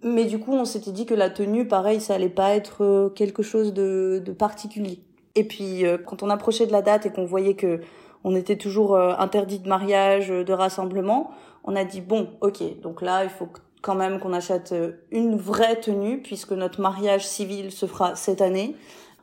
Mais 0.02 0.24
du 0.24 0.38
coup, 0.38 0.52
on 0.52 0.64
s'était 0.64 0.92
dit 0.92 1.06
que 1.06 1.14
la 1.14 1.30
tenue, 1.30 1.66
pareil, 1.66 2.00
ça 2.00 2.14
allait 2.14 2.28
pas 2.28 2.54
être 2.54 2.82
euh, 2.82 3.08
quelque 3.10 3.42
chose 3.42 3.74
de, 3.74 4.22
de 4.24 4.32
particulier. 4.32 5.00
Et 5.34 5.44
puis, 5.44 5.82
quand 6.06 6.22
on 6.22 6.30
approchait 6.30 6.64
de 6.64 6.70
la 6.70 6.80
date 6.80 7.06
et 7.06 7.10
qu'on 7.10 7.24
voyait 7.24 7.54
que 7.54 7.80
on 8.22 8.36
était 8.36 8.56
toujours 8.56 8.96
interdit 8.96 9.58
de 9.58 9.68
mariage, 9.68 10.28
de 10.28 10.52
rassemblement, 10.52 11.32
on 11.64 11.74
a 11.74 11.84
dit 11.84 12.00
bon, 12.00 12.28
ok, 12.40 12.80
donc 12.80 13.02
là, 13.02 13.24
il 13.24 13.30
faut 13.30 13.48
quand 13.84 13.94
même 13.94 14.18
qu'on 14.18 14.32
achète 14.32 14.72
euh, 14.72 14.92
une 15.10 15.36
vraie 15.36 15.76
tenue 15.76 16.22
puisque 16.22 16.52
notre 16.52 16.80
mariage 16.80 17.26
civil 17.26 17.70
se 17.70 17.86
fera 17.86 18.16
cette 18.16 18.40
année. 18.40 18.74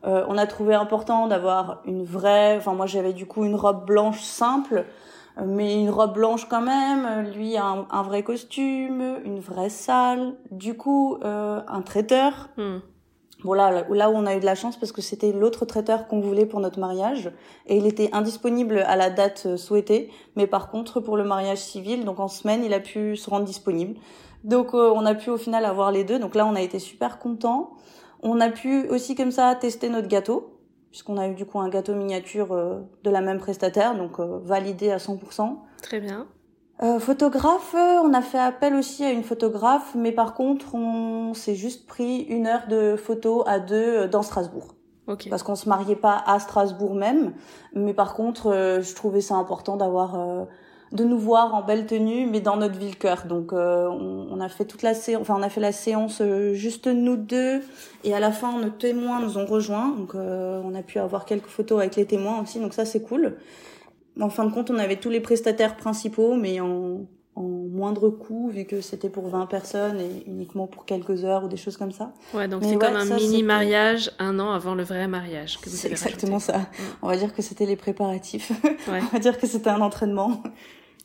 Euh, 0.05 0.23
on 0.27 0.37
a 0.37 0.47
trouvé 0.47 0.73
important 0.73 1.27
d'avoir 1.27 1.81
une 1.85 2.03
vraie, 2.03 2.57
enfin 2.57 2.73
moi 2.73 2.85
j'avais 2.85 3.13
du 3.13 3.25
coup 3.25 3.43
une 3.43 3.55
robe 3.55 3.85
blanche 3.85 4.21
simple, 4.21 4.85
mais 5.43 5.79
une 5.79 5.89
robe 5.89 6.13
blanche 6.13 6.45
quand 6.49 6.61
même, 6.61 7.29
lui 7.33 7.57
un, 7.57 7.85
un 7.89 8.01
vrai 8.03 8.23
costume, 8.23 9.19
une 9.25 9.39
vraie 9.39 9.69
salle, 9.69 10.33
du 10.51 10.75
coup 10.75 11.17
euh, 11.23 11.61
un 11.67 11.81
traiteur. 11.81 12.49
Hmm. 12.57 12.79
Bon 13.43 13.53
là, 13.53 13.85
là 13.89 14.09
où 14.11 14.13
on 14.13 14.27
a 14.27 14.35
eu 14.35 14.39
de 14.39 14.45
la 14.45 14.53
chance 14.53 14.77
parce 14.77 14.91
que 14.91 15.01
c'était 15.01 15.31
l'autre 15.31 15.65
traiteur 15.65 16.07
qu'on 16.07 16.19
voulait 16.19 16.45
pour 16.45 16.59
notre 16.59 16.79
mariage 16.79 17.31
et 17.65 17.75
il 17.75 17.87
était 17.87 18.09
indisponible 18.13 18.83
à 18.85 18.95
la 18.95 19.09
date 19.09 19.43
euh, 19.47 19.57
souhaitée, 19.57 20.11
mais 20.35 20.45
par 20.45 20.69
contre 20.69 20.99
pour 20.99 21.17
le 21.17 21.23
mariage 21.23 21.57
civil, 21.57 22.05
donc 22.05 22.19
en 22.19 22.27
semaine, 22.27 22.63
il 22.63 22.73
a 22.73 22.79
pu 22.79 23.15
se 23.15 23.29
rendre 23.29 23.45
disponible. 23.45 23.99
Donc 24.43 24.73
euh, 24.73 24.91
on 24.95 25.05
a 25.05 25.15
pu 25.15 25.29
au 25.29 25.37
final 25.37 25.65
avoir 25.65 25.91
les 25.91 26.03
deux. 26.03 26.19
Donc 26.19 26.35
là 26.35 26.45
on 26.45 26.55
a 26.55 26.61
été 26.61 26.79
super 26.79 27.19
contents. 27.19 27.71
On 28.21 28.39
a 28.39 28.49
pu 28.49 28.87
aussi 28.89 29.15
comme 29.15 29.31
ça 29.31 29.55
tester 29.55 29.89
notre 29.89 30.07
gâteau 30.07 30.57
puisqu'on 30.89 31.17
a 31.17 31.27
eu 31.29 31.35
du 31.35 31.45
coup 31.45 31.59
un 31.59 31.69
gâteau 31.69 31.95
miniature 31.95 32.51
euh, 32.51 32.81
de 33.03 33.09
la 33.09 33.21
même 33.21 33.39
prestataire, 33.39 33.95
donc 33.95 34.19
euh, 34.19 34.39
validé 34.43 34.91
à 34.91 34.97
100%. 34.97 35.55
Très 35.81 36.01
bien. 36.01 36.27
photographe, 36.99 37.73
on 37.75 38.13
a 38.13 38.21
fait 38.21 38.39
appel 38.39 38.75
aussi 38.75 39.05
à 39.05 39.11
une 39.11 39.23
photographe, 39.23 39.95
mais 39.95 40.11
par 40.11 40.33
contre 40.33 40.75
on 40.75 41.33
s'est 41.33 41.55
juste 41.55 41.87
pris 41.87 42.23
une 42.23 42.45
heure 42.45 42.67
de 42.67 42.97
photo 42.97 43.43
à 43.47 43.59
deux 43.59 44.07
dans 44.09 44.21
Strasbourg. 44.21 44.75
Okay. 45.07 45.29
Parce 45.29 45.43
qu'on 45.43 45.55
se 45.55 45.69
mariait 45.69 45.95
pas 45.95 46.21
à 46.25 46.39
Strasbourg 46.39 46.93
même, 46.93 47.33
mais 47.73 47.93
par 47.93 48.13
contre 48.13 48.79
je 48.81 48.95
trouvais 48.95 49.21
ça 49.21 49.35
important 49.35 49.77
d'avoir 49.77 50.47
de 50.91 51.05
nous 51.05 51.17
voir 51.17 51.53
en 51.55 51.61
belle 51.61 51.85
tenue, 51.85 52.25
mais 52.25 52.41
dans 52.41 52.57
notre 52.57 52.77
ville 52.77 52.97
cœur. 52.97 53.25
Donc 53.25 53.53
euh, 53.53 53.87
on, 53.87 54.39
a 54.41 54.49
fait 54.49 54.65
toute 54.65 54.81
la 54.81 54.93
séance, 54.93 55.21
enfin 55.21 55.35
on 55.37 55.43
a 55.43 55.49
fait 55.49 55.61
la 55.61 55.71
séance 55.71 56.19
euh, 56.21 56.53
juste 56.53 56.87
nous 56.87 57.15
deux, 57.15 57.61
et 58.03 58.13
à 58.13 58.19
la 58.19 58.31
fin 58.31 58.59
nos 58.59 58.69
témoins 58.69 59.21
nous 59.21 59.37
ont 59.37 59.45
rejoints. 59.45 59.89
Donc 59.97 60.15
euh, 60.15 60.61
on 60.63 60.75
a 60.75 60.81
pu 60.81 60.99
avoir 60.99 61.25
quelques 61.25 61.47
photos 61.47 61.79
avec 61.79 61.95
les 61.95 62.05
témoins 62.05 62.41
aussi, 62.41 62.59
donc 62.59 62.73
ça 62.73 62.85
c'est 62.85 63.01
cool. 63.01 63.37
En 64.19 64.29
fin 64.29 64.43
de 64.43 64.51
compte, 64.51 64.69
on 64.69 64.77
avait 64.77 64.97
tous 64.97 65.09
les 65.09 65.21
prestataires 65.21 65.77
principaux, 65.77 66.35
mais 66.35 66.59
en, 66.59 67.05
en 67.35 67.43
moindre 67.43 68.09
coût, 68.09 68.49
vu 68.49 68.65
que 68.65 68.81
c'était 68.81 69.07
pour 69.07 69.29
20 69.29 69.45
personnes 69.45 70.01
et 70.01 70.23
uniquement 70.27 70.67
pour 70.67 70.83
quelques 70.83 71.23
heures 71.23 71.45
ou 71.45 71.47
des 71.47 71.55
choses 71.55 71.77
comme 71.77 71.93
ça. 71.93 72.11
Ouais, 72.33 72.49
donc 72.49 72.63
c'est 72.65 72.75
comme 72.75 72.97
un 72.97 73.05
mini 73.05 73.41
mariage 73.43 74.11
un 74.19 74.37
an 74.39 74.51
avant 74.51 74.75
le 74.75 74.83
vrai 74.83 75.07
mariage 75.07 75.57
C'est 75.65 75.89
exactement 75.89 76.39
ça. 76.39 76.67
On 77.01 77.07
va 77.07 77.15
dire 77.15 77.33
que 77.33 77.41
c'était 77.41 77.65
les 77.65 77.77
préparatifs. 77.77 78.51
Ouais. 78.89 78.99
on 79.01 79.13
va 79.13 79.19
dire 79.19 79.37
que 79.37 79.47
c'était 79.47 79.69
un 79.69 79.79
entraînement. 79.79 80.43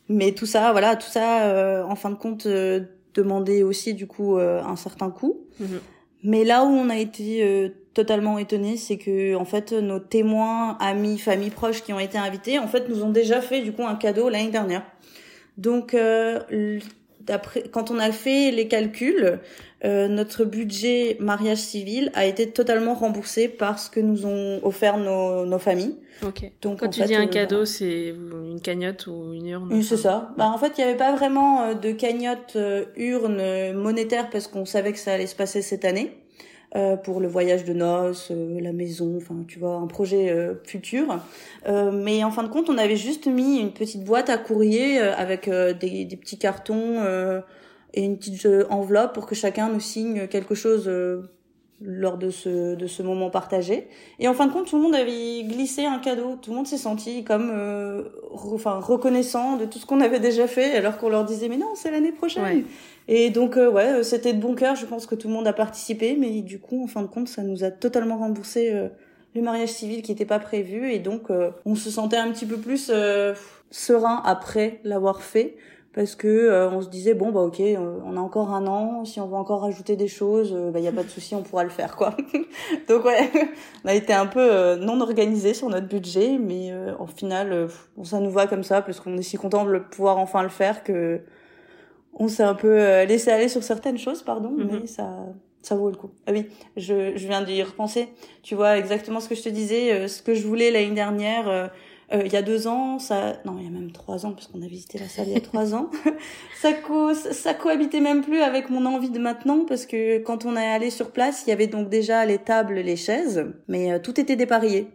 Mais 0.09 0.33
tout 0.33 0.47
ça, 0.47 0.73
voilà, 0.73 0.97
tout 0.97 1.09
ça, 1.09 1.47
euh, 1.47 1.83
en 1.83 1.97
fin 1.97 2.11
de 2.11 2.16
compte, 2.16 2.47
euh, 2.47 2.81
demandait 3.14 3.62
aussi 3.62 3.95
du 3.95 4.07
coup 4.07 4.38
euh, 4.38 4.62
un 4.62 4.77
certain 4.77 5.11
coût. 5.11 5.40
Mhm. 5.59 5.81
Mais 6.23 6.45
là 6.45 6.64
où 6.64 6.69
on 6.69 6.88
a 6.88 6.97
été 6.97 7.73
totalement 7.95 8.37
étonné, 8.38 8.77
c'est 8.77 8.97
que 8.97 9.37
en 9.37 9.45
fait 9.45 9.73
nos 9.73 10.01
témoins, 10.01 10.77
amis, 10.81 11.19
familles 11.19 11.51
proches 11.51 11.83
qui 11.83 11.92
ont 11.92 12.01
été 12.01 12.19
invités, 12.19 12.59
en 12.59 12.66
fait, 12.66 12.88
nous 12.88 13.05
ont 13.05 13.11
déjà 13.11 13.40
fait 13.40 13.62
du 13.62 13.73
coup 13.73 13.85
un 13.85 13.95
cadeau 13.95 14.29
l'année 14.29 14.51
dernière. 14.51 14.83
Donc 15.57 15.95
d'après, 17.27 17.65
quand 17.71 17.91
on 17.91 17.99
a 17.99 18.12
fait 18.12 18.51
les 18.51 18.69
calculs, 18.69 19.41
euh, 19.85 20.09
notre 20.09 20.45
budget 20.45 21.17
mariage 21.21 21.59
civil 21.59 22.11
a 22.15 22.25
été 22.25 22.51
totalement 22.51 22.95
remboursé 22.95 23.49
par 23.49 23.79
ce 23.79 23.91
que 23.91 24.01
nous 24.01 24.27
ont 24.27 24.61
offert 24.62 24.97
nos, 24.97 25.45
nos 25.45 25.59
familles. 25.59 25.97
Ok. 26.23 26.51
Donc 26.62 26.81
quand 26.81 26.89
tu 26.89 27.03
dis 27.03 27.15
un 27.15 27.27
euh, 27.27 27.31
cadeau, 27.31 27.65
c'est 27.67 28.09
une 28.09 28.61
cagnotte 28.62 29.07
ou 29.07 29.35
une 29.35 29.47
urne 29.47 29.69
Oui, 29.71 29.85
c'est 29.85 29.99
ça. 29.99 30.33
Bah 30.39 30.47
en 30.47 30.57
fait, 30.57 30.73
il 30.79 30.85
n'y 30.85 30.89
avait 30.89 30.97
pas 30.97 31.15
vraiment 31.15 31.62
euh, 31.62 31.75
de 31.75 31.93
cagnotte 31.93 32.57
urne 32.97 33.73
monétaire 33.75 34.31
parce 34.31 34.49
qu'on 34.49 34.65
savait 34.65 34.93
que 34.93 34.99
ça 34.99 35.12
allait 35.12 35.27
se 35.27 35.37
passer 35.37 35.61
cette 35.61 35.85
année. 35.85 36.17
Euh, 36.77 36.97
pour 36.97 37.21
le 37.21 37.29
voyage 37.29 37.65
de 37.65 37.73
noces, 37.73 38.31
la 38.31 38.73
maison, 38.73 39.15
enfin 39.17 39.35
tu 39.49 39.59
vois, 39.59 39.77
un 39.77 39.87
projet 39.87 40.29
euh, 40.31 40.55
futur. 40.65 41.19
Euh, 41.67 41.91
mais 41.91 42.23
en 42.23 42.31
fin 42.31 42.43
de 42.43 42.49
compte, 42.49 42.69
on 42.69 42.77
avait 42.77 42.97
juste 42.97 43.27
mis 43.29 43.61
une 43.61 43.73
petite 43.73 44.05
boîte 44.05 44.29
à 44.29 44.37
courrier 44.37 44.99
avec 44.99 45.49
des, 45.49 46.05
des, 46.05 46.17
petits 46.17 46.39
cartons 46.39 47.01
et 47.95 48.05
une 48.05 48.19
petite 48.19 48.47
enveloppe 48.69 49.15
pour 49.15 49.27
que 49.27 49.35
chacun 49.35 49.71
nous 49.71 49.81
signe 49.81 50.27
quelque 50.27 50.55
chose 50.55 50.91
lors 51.81 52.19
de 52.19 52.31
ce 52.31 52.75
de 52.75 52.87
ce 52.87 53.03
moment 53.03 53.31
partagé. 53.31 53.89
Et 54.19 54.29
en 54.29 54.35
fin 54.35 54.47
de 54.47 54.53
compte 54.53 54.67
tout 54.67 54.77
le 54.77 54.83
monde 54.83 54.95
avait 54.95 55.45
glissé 55.45 55.87
un 55.87 55.99
cadeau. 55.99 56.37
Tout 56.43 56.51
le 56.51 56.57
monde 56.57 56.67
s'est 56.67 56.77
senti 56.77 57.25
comme 57.25 57.53
enfin 58.35 58.81
reconnaissant 58.81 59.57
de 59.57 59.65
tout 59.65 59.79
ce 59.79 59.87
qu'on 59.87 60.03
avait 60.03 60.21
déjà 60.21 60.47
fait 60.47 60.75
alors 60.77 60.99
qu'on 60.99 61.09
leur 61.09 61.25
disait 61.25 61.49
mais 61.49 61.59
non 61.59 61.73
c'est 61.75 61.91
l'année 61.91 62.12
prochaine 62.12 62.65
et 63.09 63.31
donc, 63.31 63.57
euh, 63.57 63.71
ouais, 63.71 64.01
euh, 64.01 64.03
c'était 64.03 64.33
de 64.33 64.40
bon 64.40 64.55
cœur. 64.55 64.75
Je 64.77 64.87
pense 64.87 65.07
que 65.07 65.14
tout 65.14 65.29
le 65.29 65.35
monde 65.35 65.47
a 65.47 65.53
participé, 65.53 66.16
mais 66.19 66.42
du 66.42 66.59
coup, 66.59 66.85
en 66.85 66.87
fin 66.87 67.03
de 67.03 67.07
compte, 67.07 67.29
ça 67.29 67.42
nous 67.42 67.64
a 67.64 67.71
totalement 67.71 68.19
remboursé 68.19 68.73
euh, 68.73 68.88
le 69.35 69.42
mariage 69.42 69.71
civil 69.71 70.03
qui 70.03 70.12
n'était 70.12 70.25
pas 70.25 70.38
prévu 70.38 70.90
et 70.90 70.99
donc 70.99 71.31
on 71.66 71.75
se 71.75 71.90
sentait 71.90 72.16
un 72.16 72.33
petit 72.33 72.47
peu 72.47 72.57
plus 72.57 72.90
serein 73.71 74.23
après 74.25 74.81
l'avoir 74.83 75.21
fait 75.21 75.57
parce 75.97 76.14
que 76.14 76.29
euh, 76.29 76.71
on 76.71 76.83
se 76.83 76.88
disait 76.88 77.14
bon 77.14 77.33
bah 77.33 77.40
ok 77.40 77.59
euh, 77.59 77.99
on 78.05 78.19
a 78.19 78.21
encore 78.21 78.53
un 78.53 78.66
an 78.66 79.05
si 79.07 79.19
on 79.19 79.27
veut 79.27 79.37
encore 79.37 79.62
rajouter 79.62 79.97
des 79.97 80.09
choses 80.09 80.51
il 80.51 80.57
euh, 80.57 80.71
bah 80.71 80.79
y 80.79 80.87
a 80.87 80.92
pas 80.92 81.03
de 81.03 81.09
souci 81.09 81.35
on 81.35 81.42
pourra 81.42 81.64
le 81.64 81.71
faire 81.71 81.97
quoi 81.97 82.14
donc 82.88 83.05
ouais 83.07 83.31
on 83.85 83.88
a 83.88 83.95
été 83.95 84.12
un 84.12 84.27
peu 84.27 84.77
non 84.77 85.01
organisé 85.01 85.55
sur 85.55 85.71
notre 85.71 85.88
budget 85.88 86.38
mais 86.38 86.71
en 86.99 87.07
final 87.07 87.69
bon, 87.97 88.05
ça 88.05 88.21
nous 88.21 88.31
va 88.31 88.47
comme 88.47 88.62
ça 88.62 88.83
parce 88.83 89.01
qu'on 89.01 89.16
est 89.16 89.23
si 89.23 89.38
content 89.38 89.64
de 89.64 89.79
pouvoir 89.79 90.19
enfin 90.19 90.42
le 90.42 90.51
faire 90.51 90.85
que 90.85 91.23
on 92.16 92.29
s'est 92.29 92.42
un 92.42 92.55
peu 92.55 93.05
laissé 93.05 93.31
aller 93.31 93.48
sur 93.48 93.62
certaines 93.62 93.98
choses 93.98 94.22
pardon 94.22 94.50
mm-hmm. 94.50 94.81
mais 94.81 94.87
ça 94.87 95.26
ça 95.62 95.74
vaut 95.74 95.90
le 95.90 95.96
coup. 95.96 96.11
Ah 96.29 96.31
oui, 96.33 96.46
je, 96.76 97.16
je 97.16 97.26
viens 97.26 97.42
d'y 97.42 97.61
repenser. 97.61 98.09
Tu 98.44 98.55
vois 98.55 98.79
exactement 98.79 99.18
ce 99.18 99.29
que 99.29 99.35
je 99.35 99.42
te 99.42 99.48
disais, 99.48 100.07
ce 100.07 100.22
que 100.22 100.33
je 100.33 100.46
voulais 100.46 100.70
l'année 100.70 100.94
dernière, 100.94 101.68
euh, 102.12 102.22
il 102.24 102.33
y 102.33 102.37
a 102.37 102.42
deux 102.42 102.68
ans, 102.68 102.98
ça, 102.98 103.37
non, 103.44 103.57
il 103.59 103.64
y 103.64 103.66
a 103.66 103.70
même 103.70 103.90
trois 103.90 104.26
ans, 104.26 104.33
parce 104.33 104.46
qu'on 104.46 104.62
a 104.62 104.66
visité 104.66 104.98
la 104.98 105.09
salle 105.09 105.26
il 105.29 105.35
y 105.35 105.37
a 105.37 105.40
trois 105.52 105.74
ans, 105.74 105.90
ça, 106.61 106.72
co... 106.72 107.14
ça 107.14 107.55
cohabitait 107.55 108.00
même 108.00 108.22
plus 108.22 108.40
avec 108.40 108.70
mon 108.70 108.87
envie 108.87 109.11
de 109.11 109.18
maintenant, 109.18 109.64
parce 109.64 109.87
que 109.87 110.18
quand 110.18 110.44
on 110.44 110.57
est 110.57 110.66
allé 110.66 110.90
sur 110.90 111.11
place, 111.11 111.44
il 111.46 111.50
y 111.50 111.52
avait 111.52 111.66
donc 111.66 111.88
déjà 111.88 112.24
les 112.24 112.38
tables, 112.38 112.74
les 112.74 112.96
chaises, 112.96 113.46
mais 113.66 113.92
euh, 113.92 113.98
tout 113.98 114.20
était 114.20 114.37
dépareillé. 114.37 114.88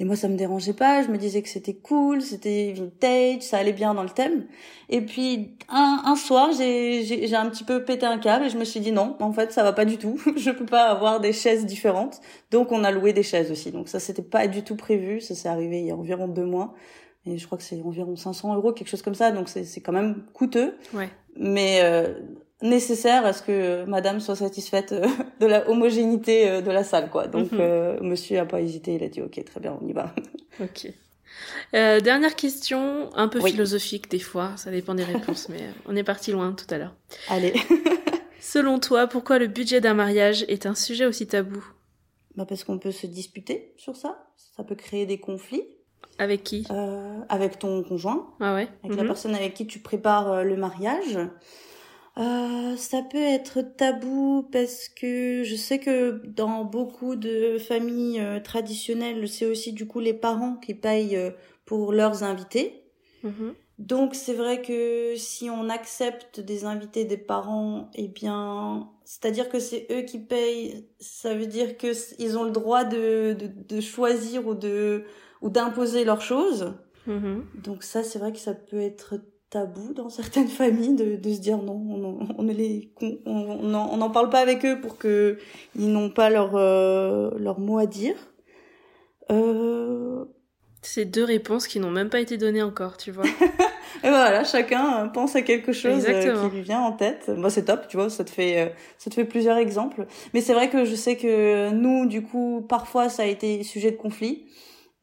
Et 0.00 0.04
moi, 0.04 0.16
ça 0.16 0.28
me 0.28 0.36
dérangeait 0.36 0.72
pas. 0.72 1.02
Je 1.02 1.08
me 1.08 1.18
disais 1.18 1.42
que 1.42 1.48
c'était 1.50 1.74
cool, 1.74 2.22
c'était 2.22 2.72
vintage, 2.72 3.42
ça 3.42 3.58
allait 3.58 3.74
bien 3.74 3.92
dans 3.92 4.02
le 4.02 4.08
thème. 4.08 4.46
Et 4.88 5.02
puis 5.02 5.58
un, 5.68 6.02
un 6.06 6.16
soir, 6.16 6.52
j'ai, 6.56 7.04
j'ai, 7.04 7.36
un 7.36 7.50
petit 7.50 7.64
peu 7.64 7.84
pété 7.84 8.06
un 8.06 8.16
câble 8.16 8.46
et 8.46 8.48
je 8.48 8.56
me 8.56 8.64
suis 8.64 8.80
dit 8.80 8.92
non, 8.92 9.14
en 9.20 9.32
fait, 9.32 9.52
ça 9.52 9.62
va 9.62 9.74
pas 9.74 9.84
du 9.84 9.98
tout. 9.98 10.18
je 10.36 10.50
peux 10.52 10.64
pas 10.64 10.84
avoir 10.84 11.20
des 11.20 11.34
chaises 11.34 11.66
différentes. 11.66 12.22
Donc 12.50 12.72
on 12.72 12.82
a 12.82 12.90
loué 12.90 13.12
des 13.12 13.22
chaises 13.22 13.50
aussi. 13.50 13.72
Donc 13.72 13.88
ça, 13.88 14.00
c'était 14.00 14.22
pas 14.22 14.48
du 14.48 14.62
tout 14.62 14.74
prévu. 14.74 15.20
Ça 15.20 15.34
s'est 15.34 15.50
arrivé 15.50 15.80
il 15.80 15.86
y 15.88 15.90
a 15.90 15.96
environ 15.96 16.28
deux 16.28 16.46
mois. 16.46 16.72
Et 17.26 17.36
je 17.36 17.44
crois 17.44 17.58
que 17.58 17.64
c'est 17.64 17.82
environ 17.82 18.16
500 18.16 18.54
euros, 18.54 18.72
quelque 18.72 18.88
chose 18.88 19.02
comme 19.02 19.14
ça. 19.14 19.32
Donc 19.32 19.50
c'est, 19.50 19.64
c'est 19.64 19.82
quand 19.82 19.92
même 19.92 20.24
coûteux. 20.32 20.78
Ouais. 20.94 21.10
Mais 21.36 21.80
euh, 21.82 22.14
nécessaire 22.62 23.24
à 23.24 23.32
ce 23.32 23.42
que 23.42 23.84
madame 23.84 24.20
soit 24.20 24.36
satisfaite 24.36 24.92
euh, 24.92 25.06
de 25.40 25.46
la 25.46 25.68
homogénéité 25.68 26.48
euh, 26.48 26.60
de 26.60 26.70
la 26.70 26.84
salle 26.84 27.10
quoi. 27.10 27.26
Donc 27.26 27.52
mhm. 27.52 27.58
euh, 27.60 28.00
monsieur 28.00 28.38
a 28.38 28.44
pas 28.44 28.60
hésité 28.60 28.94
il 28.94 29.02
a 29.02 29.08
dit 29.08 29.22
ok 29.22 29.42
très 29.44 29.60
bien 29.60 29.78
on 29.80 29.86
y 29.86 29.92
va. 29.92 30.14
Ok. 30.60 30.92
Euh, 31.74 32.00
dernière 32.00 32.36
question 32.36 33.08
un 33.14 33.28
peu 33.28 33.40
philosophique 33.40 34.10
des 34.10 34.18
fois 34.18 34.52
ça 34.56 34.70
dépend 34.70 34.94
des 34.94 35.04
réponses 35.04 35.48
mais 35.48 35.60
on 35.86 35.96
est 35.96 36.04
parti 36.04 36.32
loin 36.32 36.52
tout 36.52 36.66
à 36.74 36.76
l'heure. 36.76 36.94
Allez. 37.28 37.54
Selon 38.40 38.78
toi 38.78 39.06
pourquoi 39.06 39.38
le 39.38 39.46
budget 39.46 39.80
d'un 39.80 39.94
mariage 39.94 40.44
est 40.48 40.66
un 40.66 40.74
sujet 40.74 41.06
aussi 41.06 41.26
tabou? 41.26 41.64
Bah 42.36 42.44
parce 42.46 42.64
qu'on 42.64 42.78
peut 42.78 42.90
se 42.90 43.06
disputer 43.06 43.72
sur 43.78 43.96
ça. 43.96 44.26
Ça 44.56 44.64
peut 44.64 44.74
créer 44.74 45.06
des 45.06 45.18
conflits. 45.18 45.64
Avec 46.18 46.42
qui? 46.42 46.66
Avec 47.30 47.58
ton 47.58 47.82
conjoint. 47.82 48.34
Ah 48.40 48.54
ouais. 48.54 48.68
Avec 48.84 48.96
la 48.96 49.04
mhm. 49.04 49.08
personne 49.08 49.34
avec 49.34 49.54
qui 49.54 49.66
tu 49.66 49.78
prépares 49.78 50.44
le 50.44 50.56
mariage 50.56 51.18
euh, 52.20 52.76
ça 52.76 53.00
peut 53.02 53.16
être 53.16 53.62
tabou 53.62 54.46
parce 54.52 54.88
que 54.88 55.42
je 55.42 55.56
sais 55.56 55.78
que 55.78 56.20
dans 56.26 56.64
beaucoup 56.64 57.16
de 57.16 57.56
familles 57.58 58.20
euh, 58.20 58.40
traditionnelles, 58.40 59.26
c'est 59.26 59.46
aussi 59.46 59.72
du 59.72 59.86
coup 59.86 60.00
les 60.00 60.12
parents 60.12 60.56
qui 60.56 60.74
payent 60.74 61.16
euh, 61.16 61.30
pour 61.64 61.92
leurs 61.92 62.22
invités. 62.22 62.84
Mm-hmm. 63.24 63.54
Donc 63.78 64.14
c'est 64.14 64.34
vrai 64.34 64.60
que 64.60 65.14
si 65.16 65.48
on 65.48 65.70
accepte 65.70 66.40
des 66.40 66.66
invités 66.66 67.06
des 67.06 67.16
parents, 67.16 67.90
eh 67.94 68.08
bien, 68.08 68.90
c'est-à-dire 69.04 69.48
que 69.48 69.58
c'est 69.58 69.86
eux 69.90 70.02
qui 70.02 70.18
payent, 70.18 70.86
ça 70.98 71.34
veut 71.34 71.46
dire 71.46 71.78
que 71.78 71.92
ils 72.18 72.36
ont 72.36 72.44
le 72.44 72.50
droit 72.50 72.84
de, 72.84 73.32
de, 73.32 73.46
de 73.46 73.80
choisir 73.80 74.46
ou 74.46 74.54
de 74.54 75.04
ou 75.40 75.48
d'imposer 75.48 76.04
leurs 76.04 76.20
choses. 76.20 76.74
Mm-hmm. 77.08 77.62
Donc 77.62 77.82
ça, 77.82 78.02
c'est 78.02 78.18
vrai 78.18 78.32
que 78.32 78.38
ça 78.38 78.52
peut 78.52 78.80
être 78.80 79.14
tabou 79.50 79.92
dans 79.92 80.08
certaines 80.08 80.48
familles 80.62 80.94
de, 80.94 81.16
de 81.16 81.32
se 81.32 81.40
dire 81.40 81.58
non, 81.58 81.74
on, 81.74 82.28
on 82.38 82.42
ne 82.42 82.52
les, 82.52 82.92
on 83.26 83.96
n'en 83.96 84.10
parle 84.10 84.30
pas 84.30 84.40
avec 84.40 84.64
eux 84.64 84.80
pour 84.80 84.96
que 84.96 85.38
ils 85.76 85.90
n'ont 85.90 86.10
pas 86.10 86.30
leur 86.30 86.56
euh, 86.56 87.30
leur 87.38 87.60
mot 87.60 87.78
à 87.78 87.86
dire. 87.86 88.16
Euh... 89.30 90.24
C'est 90.82 91.04
deux 91.04 91.24
réponses 91.24 91.66
qui 91.66 91.78
n'ont 91.78 91.90
même 91.90 92.08
pas 92.08 92.20
été 92.20 92.38
données 92.38 92.62
encore, 92.62 92.96
tu 92.96 93.10
vois. 93.10 93.24
Et 94.02 94.08
voilà, 94.08 94.44
chacun 94.44 95.08
pense 95.08 95.36
à 95.36 95.42
quelque 95.42 95.72
chose 95.72 96.06
euh, 96.08 96.48
qui 96.48 96.56
lui 96.56 96.62
vient 96.62 96.80
en 96.80 96.92
tête. 96.92 97.28
Moi, 97.28 97.50
c'est 97.50 97.66
top, 97.66 97.86
tu 97.86 97.98
vois, 97.98 98.08
ça 98.08 98.24
te 98.24 98.30
fait 98.30 98.60
euh, 98.60 98.68
ça 98.96 99.10
te 99.10 99.14
fait 99.14 99.26
plusieurs 99.26 99.58
exemples. 99.58 100.06
Mais 100.32 100.40
c'est 100.40 100.54
vrai 100.54 100.70
que 100.70 100.86
je 100.86 100.94
sais 100.94 101.16
que 101.16 101.70
nous, 101.70 102.06
du 102.06 102.22
coup, 102.22 102.64
parfois, 102.66 103.10
ça 103.10 103.24
a 103.24 103.26
été 103.26 103.62
sujet 103.62 103.90
de 103.90 103.96
conflit. 103.96 104.46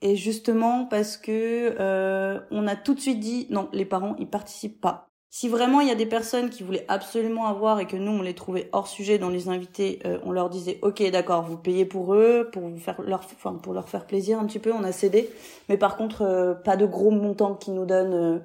Et 0.01 0.15
justement 0.15 0.86
parce 0.86 1.17
que 1.17 1.75
euh, 1.79 2.39
on 2.51 2.67
a 2.67 2.75
tout 2.75 2.93
de 2.93 2.99
suite 2.99 3.19
dit 3.19 3.47
non, 3.49 3.69
les 3.73 3.86
parents 3.86 4.15
ils 4.19 4.27
participent 4.27 4.79
pas. 4.79 5.07
Si 5.29 5.49
vraiment 5.49 5.81
il 5.81 5.88
y 5.88 5.91
a 5.91 5.95
des 5.95 6.05
personnes 6.05 6.49
qui 6.49 6.63
voulaient 6.63 6.86
absolument 6.88 7.47
avoir 7.47 7.79
et 7.79 7.86
que 7.86 7.97
nous 7.97 8.12
on 8.12 8.21
les 8.21 8.33
trouvait 8.33 8.69
hors 8.71 8.88
sujet 8.88 9.17
dans 9.17 9.29
les 9.29 9.49
invités, 9.49 9.99
euh, 10.05 10.17
on 10.23 10.31
leur 10.31 10.49
disait 10.49 10.79
ok 10.81 11.03
d'accord 11.12 11.43
vous 11.43 11.57
payez 11.57 11.86
pour 11.86 12.13
eux 12.15 12.49
pour 12.51 12.63
vous 12.63 12.79
faire 12.79 13.01
leur 13.01 13.19
enfin 13.19 13.53
pour 13.53 13.73
leur 13.73 13.89
faire 13.89 14.07
plaisir 14.07 14.39
un 14.39 14.45
petit 14.45 14.60
peu 14.60 14.71
on 14.71 14.83
a 14.83 14.91
cédé, 14.91 15.29
mais 15.67 15.77
par 15.77 15.97
contre 15.97 16.21
euh, 16.21 16.53
pas 16.53 16.77
de 16.77 16.86
gros 16.86 17.12
montants 17.12 17.55
qu'ils 17.55 17.73
nous 17.73 17.86
donnent 17.86 18.13
euh, 18.13 18.39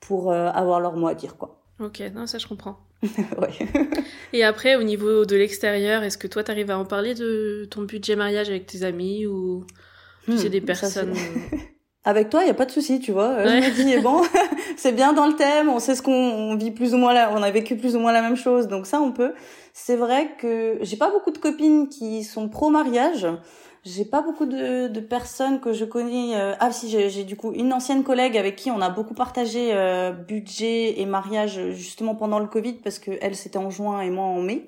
pour 0.00 0.32
avoir 0.32 0.80
leur 0.80 0.96
mot 0.96 1.06
à 1.06 1.14
dire 1.14 1.38
quoi. 1.38 1.62
Ok 1.80 2.02
non 2.14 2.26
ça 2.26 2.38
je 2.38 2.46
comprends. 2.46 2.78
ouais. 3.02 3.50
et 4.32 4.44
après 4.44 4.76
au 4.76 4.82
niveau 4.82 5.24
de 5.24 5.36
l'extérieur 5.36 6.02
est-ce 6.02 6.18
que 6.18 6.26
toi 6.26 6.42
t'arrives 6.44 6.70
à 6.70 6.78
en 6.78 6.84
parler 6.84 7.14
de 7.14 7.66
ton 7.70 7.82
budget 7.82 8.16
mariage 8.16 8.50
avec 8.50 8.66
tes 8.66 8.82
amis 8.82 9.26
ou 9.26 9.66
c'est 10.26 10.46
hmm, 10.46 10.48
des 10.48 10.60
personnes. 10.60 11.10
Euh, 11.10 11.56
Avec 12.06 12.28
toi, 12.28 12.42
il 12.42 12.48
y 12.48 12.50
a 12.50 12.54
pas 12.54 12.66
de 12.66 12.70
souci, 12.70 13.00
tu 13.00 13.12
vois. 13.12 13.30
Euh, 13.30 13.62
je 13.62 13.82
me 13.82 13.96
dis 13.96 13.96
bon, 14.02 14.22
c'est 14.76 14.92
bien 14.92 15.12
dans 15.12 15.26
le 15.26 15.34
thème, 15.34 15.68
on 15.68 15.78
sait 15.78 15.94
ce 15.94 16.02
qu'on 16.02 16.54
vit 16.56 16.70
plus 16.70 16.94
ou 16.94 16.98
moins 16.98 17.14
là, 17.14 17.30
on 17.34 17.42
a 17.42 17.50
vécu 17.50 17.76
plus 17.76 17.96
ou 17.96 17.98
moins 17.98 18.12
la 18.12 18.22
même 18.22 18.36
chose, 18.36 18.68
donc 18.68 18.86
ça 18.86 19.00
on 19.00 19.12
peut. 19.12 19.32
C'est 19.72 19.96
vrai 19.96 20.30
que 20.38 20.78
j'ai 20.82 20.96
pas 20.96 21.10
beaucoup 21.10 21.30
de 21.30 21.38
copines 21.38 21.88
qui 21.88 22.24
sont 22.24 22.48
pro 22.48 22.70
mariage. 22.70 23.26
J'ai 23.84 24.06
pas 24.06 24.22
beaucoup 24.22 24.46
de, 24.46 24.88
de, 24.88 25.00
personnes 25.00 25.60
que 25.60 25.74
je 25.74 25.84
connais. 25.84 26.40
Euh, 26.40 26.54
ah 26.58 26.72
si, 26.72 26.88
j'ai 26.88 27.24
du 27.24 27.36
coup 27.36 27.52
une 27.52 27.70
ancienne 27.70 28.02
collègue 28.02 28.38
avec 28.38 28.56
qui 28.56 28.70
on 28.70 28.80
a 28.80 28.88
beaucoup 28.88 29.12
partagé 29.12 29.72
euh, 29.74 30.10
budget 30.10 31.00
et 31.00 31.04
mariage 31.04 31.60
justement 31.72 32.14
pendant 32.14 32.38
le 32.38 32.46
Covid 32.46 32.74
parce 32.74 32.98
que 32.98 33.10
elle 33.20 33.36
c'était 33.36 33.58
en 33.58 33.68
juin 33.68 34.00
et 34.00 34.08
moi 34.08 34.24
en 34.24 34.40
mai. 34.40 34.66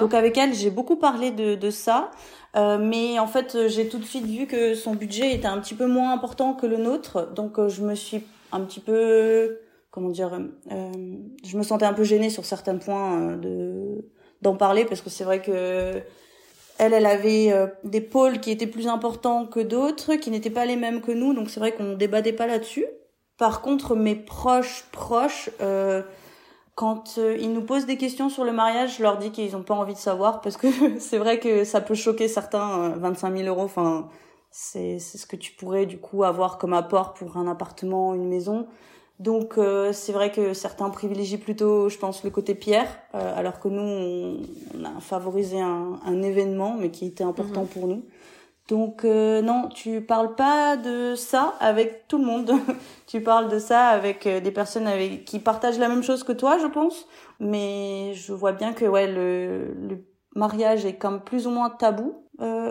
Donc 0.00 0.12
avec 0.12 0.36
elle 0.36 0.52
j'ai 0.52 0.70
beaucoup 0.70 0.96
parlé 0.96 1.30
de, 1.30 1.54
de 1.54 1.70
ça. 1.70 2.10
Euh, 2.56 2.76
mais 2.78 3.18
en 3.18 3.26
fait 3.26 3.68
j'ai 3.68 3.88
tout 3.88 3.98
de 3.98 4.04
suite 4.04 4.26
vu 4.26 4.46
que 4.46 4.74
son 4.74 4.94
budget 4.94 5.34
était 5.34 5.48
un 5.48 5.58
petit 5.60 5.74
peu 5.74 5.86
moins 5.86 6.12
important 6.12 6.52
que 6.52 6.66
le 6.66 6.76
nôtre. 6.76 7.32
Donc 7.32 7.58
je 7.68 7.82
me 7.82 7.94
suis 7.94 8.22
un 8.52 8.60
petit 8.60 8.80
peu 8.80 9.60
comment 9.90 10.10
dire, 10.10 10.38
je 11.42 11.56
me 11.56 11.62
sentais 11.62 11.86
un 11.86 11.94
peu 11.94 12.04
gênée 12.04 12.28
sur 12.28 12.44
certains 12.44 12.76
points 12.76 13.36
de 13.38 14.04
d'en 14.42 14.56
parler 14.56 14.84
parce 14.84 15.00
que 15.00 15.08
c'est 15.08 15.24
vrai 15.24 15.40
que 15.40 16.02
elle, 16.78 16.94
elle 16.94 17.06
avait 17.06 17.52
euh, 17.52 17.66
des 17.84 18.00
pôles 18.00 18.40
qui 18.40 18.50
étaient 18.50 18.66
plus 18.66 18.86
importants 18.86 19.46
que 19.46 19.60
d'autres, 19.60 20.14
qui 20.14 20.30
n'étaient 20.30 20.50
pas 20.50 20.64
les 20.64 20.76
mêmes 20.76 21.00
que 21.00 21.12
nous, 21.12 21.34
donc 21.34 21.50
c'est 21.50 21.60
vrai 21.60 21.72
qu'on 21.72 21.94
débattait 21.94 22.32
pas 22.32 22.46
là-dessus. 22.46 22.86
Par 23.36 23.60
contre, 23.60 23.94
mes 23.96 24.14
proches 24.14 24.84
proches, 24.92 25.50
euh, 25.60 26.02
quand 26.76 27.18
euh, 27.18 27.36
ils 27.38 27.52
nous 27.52 27.62
posent 27.62 27.86
des 27.86 27.96
questions 27.96 28.28
sur 28.28 28.44
le 28.44 28.52
mariage, 28.52 28.96
je 28.98 29.02
leur 29.02 29.18
dis 29.18 29.30
qu'ils 29.32 29.52
n'ont 29.52 29.62
pas 29.62 29.74
envie 29.74 29.94
de 29.94 29.98
savoir 29.98 30.40
parce 30.40 30.56
que 30.56 30.68
c'est 31.00 31.18
vrai 31.18 31.40
que 31.40 31.64
ça 31.64 31.80
peut 31.80 31.94
choquer 31.94 32.28
certains. 32.28 32.90
25 32.90 33.36
000 33.36 33.48
euros, 33.48 33.64
enfin, 33.64 34.08
c'est 34.50 34.98
c'est 34.98 35.18
ce 35.18 35.26
que 35.26 35.36
tu 35.36 35.52
pourrais 35.52 35.86
du 35.86 35.98
coup 35.98 36.24
avoir 36.24 36.58
comme 36.58 36.72
apport 36.72 37.14
pour 37.14 37.36
un 37.36 37.48
appartement, 37.48 38.14
une 38.14 38.28
maison. 38.28 38.66
Donc 39.18 39.58
euh, 39.58 39.92
c'est 39.92 40.12
vrai 40.12 40.30
que 40.30 40.54
certains 40.54 40.90
privilégient 40.90 41.38
plutôt, 41.38 41.88
je 41.88 41.98
pense, 41.98 42.22
le 42.22 42.30
côté 42.30 42.54
pierre, 42.54 42.86
euh, 43.14 43.36
alors 43.36 43.58
que 43.58 43.66
nous, 43.68 44.38
on, 44.78 44.84
a 44.84 45.00
favorisé 45.00 45.60
un, 45.60 45.98
un, 46.04 46.22
événement, 46.22 46.76
mais 46.78 46.90
qui 46.90 47.06
était 47.06 47.24
important 47.24 47.62
mhm. 47.62 47.68
pour 47.68 47.88
nous. 47.88 48.04
Donc 48.68 49.04
euh, 49.04 49.42
non, 49.42 49.70
tu 49.74 50.02
parles 50.02 50.36
pas 50.36 50.76
de 50.76 51.14
ça 51.16 51.54
avec 51.58 52.06
tout 52.06 52.18
le 52.18 52.24
monde. 52.24 52.52
tu 53.08 53.20
parles 53.20 53.48
de 53.48 53.58
ça 53.58 53.88
avec 53.88 54.28
des 54.28 54.50
personnes 54.52 54.86
avec 54.86 55.24
qui 55.24 55.40
partagent 55.40 55.78
la 55.80 55.88
même 55.88 56.04
chose 56.04 56.22
que 56.22 56.32
toi, 56.32 56.58
je 56.58 56.66
pense. 56.66 57.08
Mais 57.40 58.12
je 58.14 58.32
vois 58.32 58.52
bien 58.52 58.72
que 58.72 58.84
ouais, 58.84 59.08
le, 59.08 59.74
le 59.88 60.04
mariage 60.36 60.84
est 60.84 60.96
comme 60.96 61.22
plus 61.22 61.46
ou 61.48 61.50
moins 61.50 61.70
tabou 61.70 62.24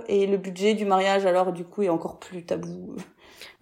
et 0.08 0.28
le 0.28 0.38
budget 0.38 0.76
du 0.76 0.86
mariage 0.86 1.26
alors 1.26 1.52
du 1.52 1.66
coup 1.66 1.82
est 1.82 1.90
encore 1.90 2.20
plus 2.20 2.46
tabou. 2.46 2.96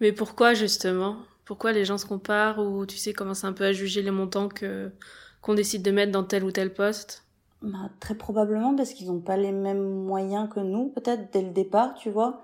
Mais 0.00 0.12
pourquoi 0.12 0.54
justement? 0.54 1.16
Pourquoi 1.46 1.72
les 1.72 1.86
gens 1.86 1.96
se 1.96 2.04
comparent 2.04 2.58
ou 2.58 2.84
tu 2.84 2.98
sais 2.98 3.14
commencent 3.14 3.44
un 3.44 3.54
peu 3.54 3.64
à 3.64 3.72
juger 3.72 4.02
les 4.02 4.10
montants 4.10 4.48
que 4.48 4.90
qu'on 5.40 5.54
décide 5.54 5.82
de 5.82 5.92
mettre 5.92 6.12
dans 6.12 6.24
tel 6.24 6.44
ou 6.44 6.50
tel 6.50 6.74
poste? 6.74 7.24
Bah, 7.62 7.88
très 8.00 8.14
probablement 8.14 8.74
parce 8.76 8.92
qu'ils 8.92 9.06
n'ont 9.06 9.20
pas 9.20 9.36
les 9.36 9.52
mêmes 9.52 10.04
moyens 10.04 10.48
que 10.52 10.60
nous 10.60 10.88
peut-être 10.88 11.32
dès 11.32 11.42
le 11.42 11.50
départ 11.50 11.94
tu 11.94 12.10
vois. 12.10 12.42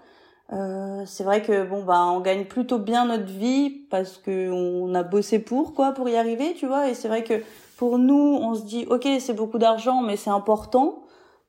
Euh, 0.53 1.03
c'est 1.07 1.25
vrai 1.25 1.43
que 1.43 1.65
bon 1.65 1.83
bah 1.83 2.05
on 2.07 2.21
gagne 2.21 2.45
plutôt 2.45 2.79
bien 2.79 3.07
notre 3.07 3.31
vie 3.31 3.71
parce 3.91 4.19
que 4.19 4.51
on 4.51 4.95
a 4.95 5.03
bossé 5.03 5.39
pour 5.39 5.75
quoi 5.75 5.93
pour 5.93 6.09
y 6.09 6.17
arriver 6.17 6.55
tu 6.57 6.67
vois. 6.67 6.89
Et 6.89 6.95
c'est 6.95 7.09
vrai 7.09 7.25
que 7.25 7.43
pour 7.77 7.99
nous 7.99 8.39
on 8.41 8.55
se 8.55 8.63
dit 8.63 8.87
ok 8.89 9.09
c'est 9.19 9.35
beaucoup 9.35 9.59
d'argent 9.59 10.01
mais 10.01 10.17
c'est 10.17 10.31
important. 10.31 11.03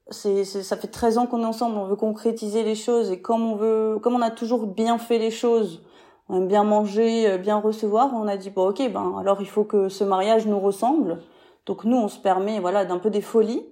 C'est, 0.10 0.44
ça 0.44 0.76
fait 0.76 0.88
13 0.88 1.18
ans 1.18 1.28
qu'on 1.28 1.44
est 1.44 1.46
ensemble, 1.46 1.78
on 1.78 1.86
veut 1.86 1.96
concrétiser 1.96 2.64
les 2.64 2.76
choses 2.76 3.10
et 3.10 3.22
comme 3.22 3.42
on 3.42 3.56
veut, 3.56 4.00
comme 4.02 4.16
on 4.16 4.22
a 4.22 4.32
toujours 4.32 4.68
bien 4.68 4.98
fait 4.98 5.18
les 5.18 5.32
choses, 5.32 5.82
on 6.30 6.38
aime 6.38 6.48
bien 6.48 6.64
manger, 6.64 7.30
euh, 7.30 7.38
bien 7.38 7.58
recevoir, 7.58 8.12
on 8.14 8.28
a 8.28 8.38
dit 8.38 8.50
bon 8.50 8.70
ok 8.70 8.92
ben 8.92 9.16
alors 9.20 9.42
il 9.42 9.48
faut 9.48 9.64
que 9.66 9.90
ce 9.90 10.04
mariage 10.04 10.46
nous 10.48 10.60
ressemble. 10.60 11.20
Donc 11.66 11.86
nous 11.86 11.98
on 11.98 12.08
se 12.08 12.20
permet 12.20 12.60
voilà 12.60 12.86
d'un 12.86 13.00
peu 13.00 13.10
des 13.10 13.22
folies, 13.22 13.66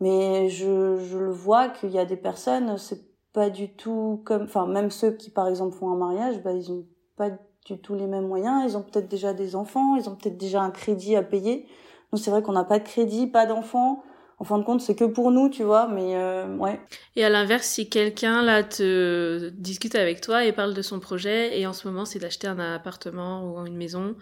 mais 0.00 0.48
je, 0.48 0.96
je 0.96 1.18
le 1.18 1.30
vois 1.30 1.68
qu'il 1.68 1.90
y 1.90 1.98
a 1.98 2.04
des 2.04 2.16
personnes 2.16 2.78
c'est 2.78 3.02
pas 3.32 3.50
du 3.50 3.74
tout 3.74 4.22
comme, 4.24 4.42
enfin 4.42 4.66
même 4.66 4.90
ceux 4.90 5.12
qui 5.12 5.30
par 5.30 5.48
exemple 5.48 5.76
font 5.76 5.90
un 5.90 5.96
mariage, 5.96 6.42
ben 6.42 6.56
ils 6.56 6.72
ont 6.72 6.84
pas 7.16 7.30
du 7.66 7.80
tout 7.80 7.94
les 7.94 8.06
mêmes 8.06 8.26
moyens, 8.26 8.64
ils 8.66 8.76
ont 8.76 8.82
peut-être 8.82 9.08
déjà 9.08 9.34
des 9.34 9.54
enfants, 9.54 9.96
ils 9.96 10.08
ont 10.08 10.16
peut-être 10.16 10.38
déjà 10.38 10.62
un 10.62 10.70
crédit 10.70 11.16
à 11.16 11.22
payer. 11.22 11.66
Nous 12.12 12.18
c'est 12.18 12.30
vrai 12.30 12.42
qu'on 12.42 12.52
n'a 12.52 12.64
pas 12.64 12.78
de 12.78 12.84
crédit, 12.84 13.26
pas 13.26 13.46
d'enfants 13.46 14.02
en 14.40 14.44
fin 14.44 14.58
de 14.58 14.64
compte, 14.64 14.80
c'est 14.80 14.94
que 14.94 15.04
pour 15.04 15.30
nous, 15.30 15.50
tu 15.50 15.64
vois, 15.64 15.86
mais 15.86 16.16
euh, 16.16 16.56
ouais. 16.56 16.80
Et 17.14 17.22
à 17.22 17.28
l'inverse, 17.28 17.66
si 17.66 17.90
quelqu'un 17.90 18.42
là 18.42 18.62
te 18.62 19.50
discute 19.50 19.94
avec 19.94 20.22
toi 20.22 20.46
et 20.46 20.52
parle 20.52 20.72
de 20.72 20.80
son 20.80 20.98
projet, 20.98 21.60
et 21.60 21.66
en 21.66 21.74
ce 21.74 21.86
moment 21.86 22.06
c'est 22.06 22.18
d'acheter 22.18 22.46
un 22.46 22.58
appartement 22.58 23.44
ou 23.44 23.66
une 23.66 23.76
maison, 23.76 24.16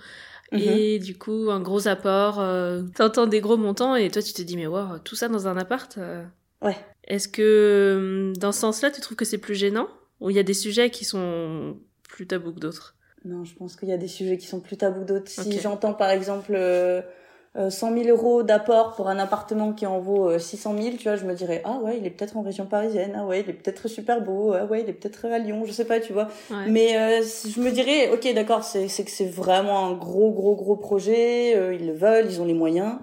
mhm. 0.51 0.59
et 0.59 0.99
du 0.99 1.17
coup 1.17 1.51
un 1.53 1.61
gros 1.61 1.87
apport, 1.87 2.41
euh, 2.41 2.83
t'entends 2.97 3.29
des 3.29 3.41
gros 3.41 3.57
montants 3.57 3.95
et 3.95 4.11
toi 4.11 4.21
tu 4.21 4.33
te 4.33 4.43
dis 4.43 4.57
mais 4.57 4.67
wow, 4.67 4.99
tout 5.05 5.15
ça 5.15 5.29
dans 5.29 5.47
un 5.47 5.57
appart. 5.57 5.97
Euh. 5.99 6.25
Ouais. 6.63 6.77
Est-ce 7.05 7.29
que 7.29 8.33
dans 8.39 8.51
ce 8.51 8.59
sens-là, 8.59 8.91
tu 8.91 9.01
trouves 9.01 9.17
que 9.17 9.25
c'est 9.25 9.39
plus 9.39 9.55
gênant? 9.55 9.87
Ou 10.21 10.31
il 10.31 10.37
y 10.37 10.41
a 10.41 10.43
des 10.43 10.53
sujets 10.53 10.91
qui 10.91 11.05
sont 11.05 11.77
plus 12.09 12.27
tabous 12.27 12.53
que 12.53 12.59
d'autres? 12.59 12.97
Non, 13.25 13.45
je 13.45 13.55
pense 13.55 13.77
qu'il 13.77 13.89
y 13.89 13.93
a 13.93 13.97
des 13.97 14.09
sujets 14.09 14.37
qui 14.37 14.49
sont 14.49 14.59
plus 14.59 14.77
tabous 14.77 15.03
que 15.03 15.07
d'autres. 15.07 15.31
Si 15.31 15.61
j'entends 15.61 15.95
par 15.95 16.11
exemple 16.11 16.57
100 17.57 17.93
euh, 17.93 18.03
000 18.03 18.09
euros 18.09 18.43
d'apport 18.43 18.95
pour 18.95 19.09
un 19.09 19.19
appartement 19.19 19.73
qui 19.73 19.87
en 19.87 19.99
vaut 19.99 20.39
600 20.39 20.75
euh, 20.75 20.83
000, 20.83 20.97
tu 20.97 21.05
vois, 21.05 21.17
je 21.17 21.25
me 21.25 21.35
dirais, 21.35 21.63
ah 21.65 21.79
ouais, 21.83 21.99
il 21.99 22.07
est 22.07 22.11
peut-être 22.11 22.37
en 22.37 22.43
région 22.43 22.67
parisienne, 22.67 23.17
ah 23.17 23.25
ouais, 23.25 23.41
il 23.41 23.51
est 23.51 23.55
peut-être 23.55 23.89
super 23.89 24.21
beau, 24.21 24.53
ah 24.53 24.65
ouais, 24.67 24.83
il 24.83 24.89
est 24.89 24.93
peut-être 24.93 25.27
à 25.27 25.39
Lyon, 25.39 25.65
je 25.65 25.73
sais 25.73 25.85
pas, 25.85 26.01
tu 26.01 26.13
vois. 26.13 26.29
Mais 26.69 26.97
euh, 26.97 27.23
je 27.23 27.61
me 27.61 27.71
dirais, 27.71 28.11
ok, 28.13 28.33
d'accord, 28.35 28.65
c'est 28.65 28.87
que 28.87 29.11
c'est 29.11 29.31
vraiment 29.31 29.87
un 29.87 29.93
gros, 29.95 30.31
gros, 30.31 30.55
gros 30.55 30.77
projet, 30.77 31.53
ils 31.75 31.87
le 31.87 31.95
veulent, 31.95 32.27
ils 32.29 32.41
ont 32.41 32.47
les 32.47 32.55
moyens. 32.55 32.97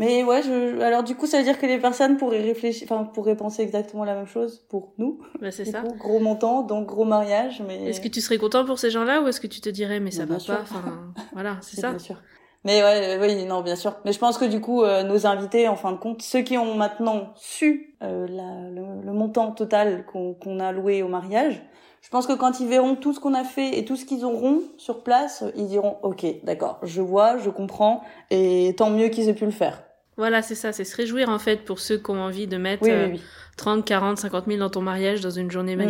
Mais 0.00 0.24
ouais, 0.24 0.42
je... 0.42 0.80
alors 0.80 1.02
du 1.02 1.14
coup, 1.14 1.26
ça 1.26 1.36
veut 1.36 1.44
dire 1.44 1.58
que 1.58 1.66
les 1.66 1.78
personnes 1.78 2.16
pourraient 2.16 2.40
réfléchir, 2.40 2.86
enfin, 2.90 3.04
pourraient 3.04 3.36
penser 3.36 3.60
exactement 3.60 4.04
la 4.04 4.14
même 4.14 4.26
chose 4.26 4.64
pour 4.70 4.94
nous. 4.96 5.20
Bah, 5.42 5.50
c'est 5.50 5.66
ça. 5.66 5.82
gros 5.98 6.20
montant, 6.20 6.62
donc 6.62 6.86
gros 6.86 7.04
mariage, 7.04 7.62
mais. 7.66 7.90
Est-ce 7.90 8.00
que 8.00 8.08
tu 8.08 8.22
serais 8.22 8.38
content 8.38 8.64
pour 8.64 8.78
ces 8.78 8.90
gens-là 8.90 9.20
ou 9.20 9.28
est-ce 9.28 9.42
que 9.42 9.46
tu 9.46 9.60
te 9.60 9.68
dirais, 9.68 10.00
mais 10.00 10.10
ça 10.10 10.24
va 10.24 10.36
pas, 10.36 10.60
enfin, 10.62 11.12
voilà, 11.34 11.58
c'est 11.60 11.76
ça. 11.80 11.90
Bien 11.90 11.98
sûr. 11.98 12.16
Mais 12.64 12.82
ouais, 12.82 13.18
oui, 13.20 13.44
non, 13.46 13.62
bien 13.62 13.76
sûr. 13.76 13.96
Mais 14.04 14.12
je 14.12 14.18
pense 14.18 14.36
que 14.36 14.44
du 14.44 14.60
coup, 14.60 14.82
euh, 14.82 15.02
nos 15.02 15.26
invités, 15.26 15.66
en 15.68 15.76
fin 15.76 15.92
de 15.92 15.96
compte, 15.96 16.20
ceux 16.22 16.42
qui 16.42 16.58
ont 16.58 16.74
maintenant 16.74 17.32
su 17.36 17.94
euh, 18.02 18.26
la, 18.28 18.70
le, 18.70 19.12
montant 19.12 19.52
total 19.52 20.04
qu'on 20.04 20.60
a 20.60 20.72
loué 20.72 21.02
au 21.02 21.08
mariage, 21.08 21.62
je 22.02 22.08
pense 22.10 22.26
que 22.26 22.32
quand 22.32 22.60
ils 22.60 22.68
verront 22.68 22.96
tout 22.96 23.12
ce 23.12 23.20
qu'on 23.20 23.34
a 23.34 23.44
fait 23.44 23.78
et 23.78 23.84
tout 23.84 23.96
ce 23.96 24.04
qu'ils 24.04 24.24
auront 24.24 24.62
sur 24.76 25.02
place, 25.02 25.44
ils 25.56 25.66
diront 25.66 25.98
OK, 26.02 26.26
d'accord, 26.44 26.78
je 26.82 27.00
vois, 27.00 27.38
je 27.38 27.50
comprends, 27.50 28.02
et 28.30 28.74
tant 28.76 28.90
mieux 28.90 29.08
qu'ils 29.08 29.28
aient 29.28 29.34
pu 29.34 29.44
le 29.44 29.50
faire. 29.50 29.82
Voilà, 30.16 30.42
c'est 30.42 30.54
ça, 30.54 30.72
c'est 30.72 30.84
se 30.84 30.96
réjouir 30.96 31.28
en 31.30 31.38
fait 31.38 31.64
pour 31.64 31.78
ceux 31.78 31.98
qui 31.98 32.10
ont 32.10 32.20
envie 32.20 32.46
de 32.46 32.56
mettre 32.58 32.86
30, 33.56 33.84
40, 33.84 34.18
50 34.18 34.46
000 34.46 34.58
dans 34.58 34.70
ton 34.70 34.82
mariage 34.82 35.20
dans 35.20 35.30
une 35.30 35.50
journée 35.50 35.76
mm. 35.76 35.80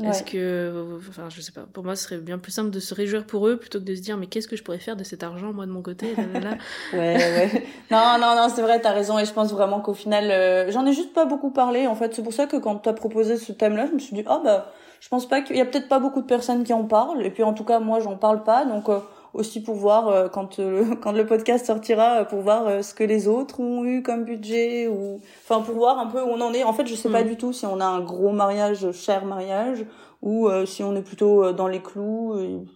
Magnifique. 0.00 0.26
Est-ce 0.26 0.32
que, 0.32 0.98
enfin, 1.08 1.28
je 1.28 1.40
sais 1.40 1.52
pas, 1.52 1.62
pour 1.72 1.84
moi, 1.84 1.96
ce 1.96 2.04
serait 2.04 2.18
bien 2.18 2.38
plus 2.38 2.52
simple 2.52 2.70
de 2.70 2.80
se 2.80 2.94
réjouir 2.94 3.24
pour 3.24 3.46
eux 3.48 3.56
plutôt 3.56 3.78
que 3.78 3.84
de 3.84 3.94
se 3.94 4.00
dire, 4.00 4.16
mais 4.16 4.26
qu'est-ce 4.26 4.48
que 4.48 4.56
je 4.56 4.62
pourrais 4.62 4.78
faire 4.78 4.96
de 4.96 5.04
cet 5.04 5.22
argent, 5.22 5.52
moi, 5.52 5.66
de 5.66 5.70
mon 5.70 5.82
côté 5.82 6.14
là, 6.16 6.56
Ouais, 6.92 7.16
ouais. 7.16 7.66
Non, 7.90 8.18
non, 8.20 8.34
non, 8.36 8.48
c'est 8.54 8.62
vrai, 8.62 8.80
t'as 8.80 8.92
raison, 8.92 9.18
et 9.18 9.24
je 9.24 9.32
pense 9.32 9.52
vraiment 9.52 9.80
qu'au 9.80 9.94
final, 9.94 10.30
euh, 10.30 10.70
j'en 10.70 10.86
ai 10.86 10.92
juste 10.92 11.12
pas 11.12 11.24
beaucoup 11.24 11.50
parlé, 11.50 11.86
en 11.86 11.94
fait. 11.94 12.14
C'est 12.14 12.22
pour 12.22 12.32
ça 12.32 12.46
que 12.46 12.56
quand 12.56 12.76
t'as 12.76 12.92
proposé 12.92 13.36
ce 13.36 13.52
thème-là, 13.52 13.86
je 13.86 13.92
me 13.92 13.98
suis 13.98 14.14
dit, 14.14 14.24
ah 14.26 14.40
bah, 14.42 14.72
je 15.00 15.08
pense 15.08 15.28
pas 15.28 15.40
qu'il 15.40 15.56
y 15.56 15.60
a 15.60 15.64
peut-être 15.64 15.88
pas 15.88 15.98
beaucoup 15.98 16.20
de 16.20 16.26
personnes 16.26 16.64
qui 16.64 16.72
en 16.72 16.84
parlent, 16.84 17.24
et 17.24 17.30
puis 17.30 17.42
en 17.42 17.54
tout 17.54 17.64
cas, 17.64 17.78
moi, 17.80 18.00
j'en 18.00 18.16
parle 18.16 18.42
pas, 18.42 18.64
donc. 18.64 18.88
Euh, 18.88 18.98
aussi 19.34 19.62
pour 19.62 19.76
voir 19.76 20.08
euh, 20.08 20.28
quand 20.28 20.58
le 20.58 20.94
quand 21.02 21.12
le 21.12 21.26
podcast 21.26 21.66
sortira 21.66 22.24
pour 22.24 22.40
voir 22.40 22.84
ce 22.84 22.94
que 22.94 23.04
les 23.04 23.28
autres 23.28 23.60
ont 23.60 23.84
eu 23.84 24.02
comme 24.02 24.24
budget 24.24 24.88
ou 24.88 25.20
enfin 25.44 25.62
pour 25.62 25.74
voir 25.74 25.98
un 25.98 26.06
peu 26.06 26.20
où 26.20 26.28
on 26.28 26.40
en 26.40 26.52
est 26.52 26.64
en 26.64 26.72
fait 26.72 26.86
je 26.86 26.94
sais 26.94 27.10
pas 27.10 27.24
mm. 27.24 27.28
du 27.28 27.36
tout 27.36 27.52
si 27.52 27.66
on 27.66 27.80
a 27.80 27.86
un 27.86 28.00
gros 28.00 28.32
mariage 28.32 28.90
cher 28.92 29.24
mariage 29.24 29.86
ou 30.22 30.48
euh, 30.48 30.66
si 30.66 30.82
on 30.82 30.94
est 30.96 31.02
plutôt 31.02 31.44
euh, 31.44 31.52
dans 31.52 31.68
les 31.68 31.80
clous. 31.80 32.66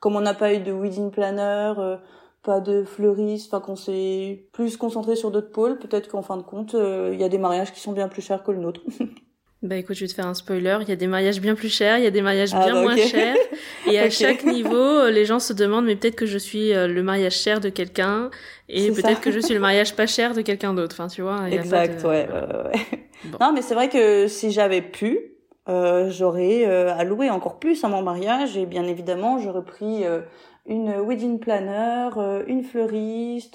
comme 0.00 0.16
on 0.16 0.20
n'a 0.20 0.34
pas 0.34 0.54
eu 0.54 0.60
de 0.60 0.72
wedding 0.72 1.10
planner, 1.10 1.74
euh, 1.78 1.96
pas 2.42 2.60
de 2.60 2.84
fleuriste, 2.84 3.52
enfin 3.52 3.64
qu'on 3.64 3.76
s'est 3.76 4.48
plus 4.52 4.76
concentré 4.76 5.16
sur 5.16 5.30
d'autres 5.30 5.52
pôles, 5.52 5.78
peut-être 5.78 6.08
qu'en 6.08 6.22
fin 6.22 6.36
de 6.36 6.42
compte, 6.42 6.74
il 6.74 7.18
y 7.18 7.24
a 7.24 7.28
des 7.28 7.38
mariages 7.38 7.72
qui 7.72 7.80
sont 7.80 7.92
bien 7.92 8.08
plus 8.08 8.22
chers 8.22 8.42
que 8.42 8.52
le 8.52 8.58
nôtre. 8.58 8.82
Bah 9.64 9.76
écoute, 9.76 9.96
je 9.96 10.02
vais 10.02 10.08
te 10.08 10.14
faire 10.14 10.26
un 10.26 10.34
spoiler. 10.34 10.78
Il 10.82 10.88
y 10.88 10.92
a 10.92 10.96
des 10.96 11.06
mariages 11.06 11.40
bien 11.40 11.54
plus 11.54 11.70
chers, 11.70 11.98
il 11.98 12.04
y 12.04 12.06
a 12.06 12.10
des 12.10 12.22
mariages 12.22 12.50
ah, 12.52 12.64
bien 12.64 12.74
bah, 12.74 12.82
moins 12.82 12.96
chers. 12.96 13.34
Et 13.90 13.98
à 13.98 14.10
chaque 14.10 14.44
niveau, 14.44 15.08
les 15.08 15.24
gens 15.24 15.40
se 15.40 15.52
demandent, 15.52 15.86
mais 15.86 15.96
peut-être 15.96 16.16
que 16.16 16.26
je 16.26 16.38
suis 16.38 16.72
le 16.72 17.02
mariage 17.02 17.36
cher 17.36 17.60
de 17.60 17.68
quelqu'un, 17.70 18.30
et 18.68 18.92
peut-être 18.92 19.20
que 19.20 19.30
je 19.30 19.40
suis 19.40 19.54
le 19.54 19.60
mariage 19.60 19.96
pas 19.96 20.06
cher 20.06 20.34
de 20.34 20.42
quelqu'un 20.42 20.74
d'autre. 20.74 20.96
Enfin, 20.98 21.08
tu 21.08 21.22
vois. 21.22 21.50
exact, 21.50 22.04
ouais. 22.04 22.28
Non, 23.40 23.52
mais 23.52 23.62
c'est 23.62 23.74
vrai 23.74 23.88
que 23.88 24.28
si 24.28 24.50
j'avais 24.50 24.82
pu, 24.82 25.34
euh, 25.68 26.10
j'aurais 26.10 26.66
euh, 26.66 26.94
alloué 26.94 27.30
encore 27.30 27.58
plus 27.58 27.84
à 27.84 27.88
mon 27.88 28.02
mariage 28.02 28.56
et 28.58 28.66
bien 28.66 28.84
évidemment 28.84 29.38
j'aurais 29.38 29.64
pris 29.64 30.04
euh, 30.04 30.20
une 30.66 30.90
wedding 31.00 31.38
planner, 31.38 32.10
euh, 32.18 32.44
une 32.46 32.62
fleuriste, 32.62 33.54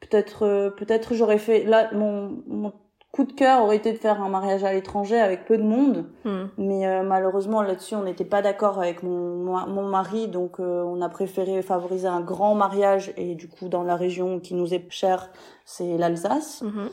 peut-être 0.00 0.72
peut-être 0.76 1.14
j'aurais 1.14 1.38
fait 1.38 1.64
là 1.64 1.90
mon, 1.92 2.42
mon 2.46 2.72
coup 3.16 3.24
de 3.24 3.32
cœur 3.32 3.62
aurait 3.62 3.76
été 3.76 3.92
de 3.92 3.98
faire 3.98 4.22
un 4.22 4.28
mariage 4.28 4.62
à 4.64 4.72
l'étranger 4.72 5.18
avec 5.18 5.46
peu 5.46 5.56
de 5.56 5.62
monde, 5.62 6.04
hmm. 6.24 6.44
mais 6.58 7.02
malheureusement 7.02 7.62
là-dessus 7.62 7.94
on 7.94 8.04
n'était 8.04 8.24
pas 8.24 8.42
d'accord 8.42 8.78
avec 8.78 9.02
mon, 9.02 9.66
mon 9.66 9.88
mari, 9.88 10.28
donc 10.28 10.58
on 10.58 11.00
a 11.00 11.08
préféré 11.08 11.62
favoriser 11.62 12.08
un 12.08 12.20
grand 12.20 12.54
mariage 12.54 13.12
et 13.16 13.34
du 13.34 13.48
coup 13.48 13.68
dans 13.68 13.82
la 13.82 13.96
région 13.96 14.38
qui 14.38 14.54
nous 14.54 14.74
est 14.74 14.84
chère, 14.90 15.30
c'est 15.64 15.96
l'Alsace. 15.96 16.62
Hmm. 16.62 16.88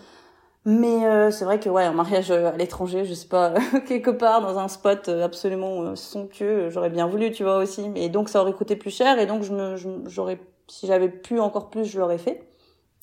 Mais 0.66 1.06
euh, 1.06 1.30
c'est 1.30 1.44
vrai 1.44 1.60
que 1.60 1.70
ouais, 1.70 1.84
un 1.84 1.92
mariage 1.92 2.32
euh, 2.32 2.52
à 2.54 2.56
l'étranger, 2.56 3.04
je 3.04 3.14
sais 3.14 3.28
pas, 3.28 3.54
quelque 3.88 4.12
part 4.12 4.42
dans 4.42 4.58
un 4.58 4.70
spot 4.70 5.10
euh, 5.10 5.26
absolument 5.26 5.96
somptueux, 5.96 6.70
j'aurais 6.70 6.90
bien 6.90 7.06
voulu, 7.06 7.32
tu 7.32 7.44
vois 7.44 7.58
aussi. 7.58 7.90
Mais 7.90 8.08
donc 8.10 8.30
ça 8.30 8.42
aurait 8.42 8.54
coûté 8.54 8.76
plus 8.78 8.92
cher 8.92 9.20
et 9.20 9.26
donc 9.26 9.44
je 9.44 9.52
me, 9.52 9.76
j'aurais, 10.08 10.40
si 10.68 10.88
j'avais 10.88 11.10
pu 11.10 11.40
encore 11.40 11.70
plus, 11.70 11.86
je 11.86 12.00
l'aurais 12.00 12.18
fait. 12.18 12.48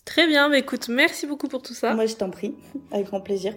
Très 0.05 0.27
bien, 0.27 0.49
mais 0.49 0.61
écoute, 0.61 0.89
merci 0.89 1.27
beaucoup 1.27 1.49
pour 1.49 1.63
tout 1.63 1.75
ça. 1.75 1.95
Moi, 1.95 2.07
je 2.07 2.15
t'en 2.15 2.31
prie, 2.31 2.55
avec 2.91 3.07
grand 3.07 3.21
plaisir. 3.21 3.55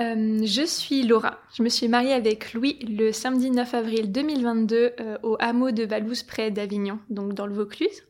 Euh, 0.00 0.40
je 0.44 0.62
suis 0.66 1.02
Laura. 1.02 1.38
Je 1.56 1.62
me 1.62 1.68
suis 1.68 1.88
mariée 1.88 2.12
avec 2.12 2.52
Louis 2.52 2.78
le 2.80 3.12
samedi 3.12 3.50
9 3.50 3.74
avril 3.74 4.12
2022 4.12 4.92
euh, 5.00 5.18
au 5.22 5.36
hameau 5.38 5.70
de 5.70 5.84
Valouse 5.84 6.22
près 6.22 6.50
d'Avignon, 6.50 6.98
donc 7.10 7.34
dans 7.34 7.46
le 7.46 7.54
Vaucluse. 7.54 8.02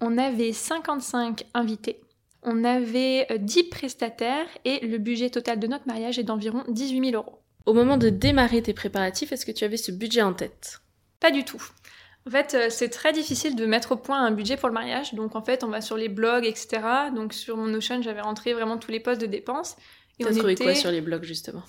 On 0.00 0.18
avait 0.18 0.52
55 0.52 1.44
invités. 1.54 2.00
On 2.42 2.64
avait 2.64 3.26
10 3.38 3.58
euh, 3.58 3.62
prestataires 3.70 4.46
et 4.64 4.86
le 4.86 4.98
budget 4.98 5.30
total 5.30 5.58
de 5.58 5.66
notre 5.66 5.86
mariage 5.86 6.18
est 6.18 6.22
d'environ 6.22 6.62
18 6.68 7.10
000 7.10 7.22
euros. 7.22 7.38
Au 7.66 7.74
moment 7.74 7.96
de 7.96 8.08
démarrer 8.08 8.62
tes 8.62 8.72
préparatifs, 8.72 9.32
est-ce 9.32 9.44
que 9.44 9.52
tu 9.52 9.64
avais 9.64 9.76
ce 9.76 9.92
budget 9.92 10.22
en 10.22 10.32
tête? 10.32 10.80
Pas 11.20 11.30
du 11.30 11.44
tout. 11.44 11.62
En 12.26 12.30
fait, 12.30 12.56
c'est 12.70 12.88
très 12.88 13.12
difficile 13.12 13.54
de 13.54 13.66
mettre 13.66 13.92
au 13.92 13.96
point 13.96 14.24
un 14.24 14.30
budget 14.30 14.56
pour 14.56 14.68
le 14.68 14.74
mariage. 14.74 15.14
Donc, 15.14 15.36
en 15.36 15.42
fait, 15.42 15.62
on 15.62 15.68
va 15.68 15.80
sur 15.80 15.96
les 15.96 16.08
blogs, 16.08 16.44
etc. 16.44 16.80
Donc, 17.14 17.32
sur 17.32 17.56
mon 17.56 17.66
Notion, 17.66 18.02
j'avais 18.02 18.20
rentré 18.20 18.52
vraiment 18.52 18.78
tous 18.78 18.90
les 18.90 19.00
postes 19.00 19.20
de 19.20 19.26
dépenses. 19.26 19.76
T'as 20.18 20.34
trouvé 20.34 20.54
quoi 20.54 20.74
sur 20.74 20.90
les 20.90 21.00
blogs 21.00 21.24
justement? 21.24 21.62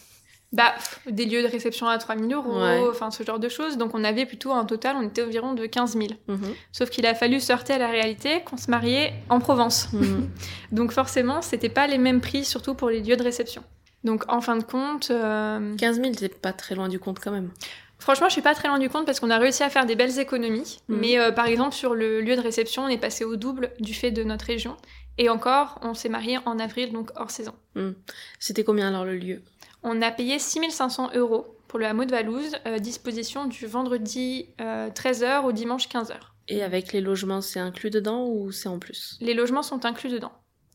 Bah, 0.53 0.73
des 1.09 1.25
lieux 1.25 1.43
de 1.43 1.47
réception 1.47 1.87
à 1.87 1.97
3000 1.97 2.33
euros, 2.33 2.89
enfin 2.89 3.11
ce 3.11 3.21
genre 3.23 3.39
de 3.39 3.49
choses. 3.49 3.77
Donc 3.77 3.93
on 3.93 4.03
avait 4.05 4.25
plutôt 4.25 4.53
un 4.53 4.63
total, 4.63 4.95
on 4.97 5.01
était 5.01 5.21
environ 5.21 5.53
de 5.53 5.65
15 5.65 5.97
000. 5.97 6.07
Mhm. 6.27 6.53
Sauf 6.71 6.89
qu'il 6.89 7.05
a 7.05 7.13
fallu 7.13 7.41
sortir 7.41 7.75
à 7.75 7.79
la 7.79 7.89
réalité 7.89 8.41
qu'on 8.45 8.55
se 8.55 8.71
mariait 8.71 9.13
en 9.29 9.39
Provence. 9.39 9.91
Mhm. 9.91 10.29
Donc 10.71 10.93
forcément, 10.93 11.41
c'était 11.41 11.67
pas 11.69 11.85
les 11.87 11.97
mêmes 11.97 12.21
prix, 12.21 12.45
surtout 12.45 12.75
pour 12.75 12.89
les 12.89 13.01
lieux 13.01 13.17
de 13.17 13.23
réception. 13.23 13.61
Donc 14.03 14.23
en 14.27 14.41
fin 14.41 14.57
de 14.57 14.63
compte... 14.63 15.07
15 15.07 15.77
000, 15.77 16.11
t'es 16.11 16.29
pas 16.29 16.53
très 16.53 16.75
loin 16.75 16.87
du 16.87 16.99
compte 16.99 17.19
quand 17.19 17.31
même. 17.31 17.51
Franchement, 17.99 18.27
je 18.27 18.33
suis 18.33 18.41
pas 18.41 18.53
très 18.53 18.67
loin 18.67 18.79
du 18.79 18.89
compte 18.89 19.05
parce 19.05 19.19
qu'on 19.19 19.29
a 19.29 19.37
réussi 19.37 19.63
à 19.63 19.69
faire 19.69 19.85
des 19.85 19.95
belles 19.95 20.19
économies. 20.19 20.79
Mhm. 20.87 20.97
Mais 20.99 21.19
euh, 21.19 21.31
par 21.31 21.47
exemple, 21.47 21.73
sur 21.73 21.95
le 21.95 22.21
lieu 22.21 22.35
de 22.35 22.41
réception, 22.41 22.83
on 22.83 22.87
est 22.87 22.97
passé 22.97 23.23
au 23.23 23.35
double 23.35 23.71
du 23.79 23.93
fait 23.93 24.11
de 24.11 24.23
notre 24.23 24.45
région. 24.45 24.77
Et 25.17 25.29
encore, 25.29 25.79
on 25.81 25.95
s'est 25.95 26.09
marié 26.09 26.37
en 26.45 26.59
avril, 26.59 26.93
donc 26.93 27.09
hors 27.15 27.31
saison. 27.31 27.53
Hmm. 27.73 27.93
C'était 28.37 28.63
combien 28.63 28.89
alors 28.89 29.03
le 29.03 29.15
lieu? 29.15 29.41
On 29.81 30.01
a 30.03 30.11
payé 30.11 30.37
6500 30.37 31.11
euros 31.15 31.57
pour 31.67 31.79
le 31.79 31.87
hameau 31.87 32.05
de 32.05 32.11
Valouse, 32.11 32.55
euh, 32.67 32.77
disposition 32.77 33.45
du 33.45 33.65
vendredi 33.65 34.49
13h 34.59 35.23
euh, 35.23 35.41
au 35.41 35.51
dimanche 35.51 35.89
15h. 35.89 36.13
Et 36.49 36.63
avec 36.63 36.93
les 36.93 37.01
logements, 37.01 37.41
c'est 37.41 37.59
inclus 37.59 37.89
dedans 37.89 38.25
ou 38.27 38.51
c'est 38.51 38.69
en 38.69 38.77
plus? 38.77 39.17
Les 39.21 39.33
logements 39.33 39.63
sont 39.63 39.85
inclus 39.85 40.09
dedans. 40.09 40.31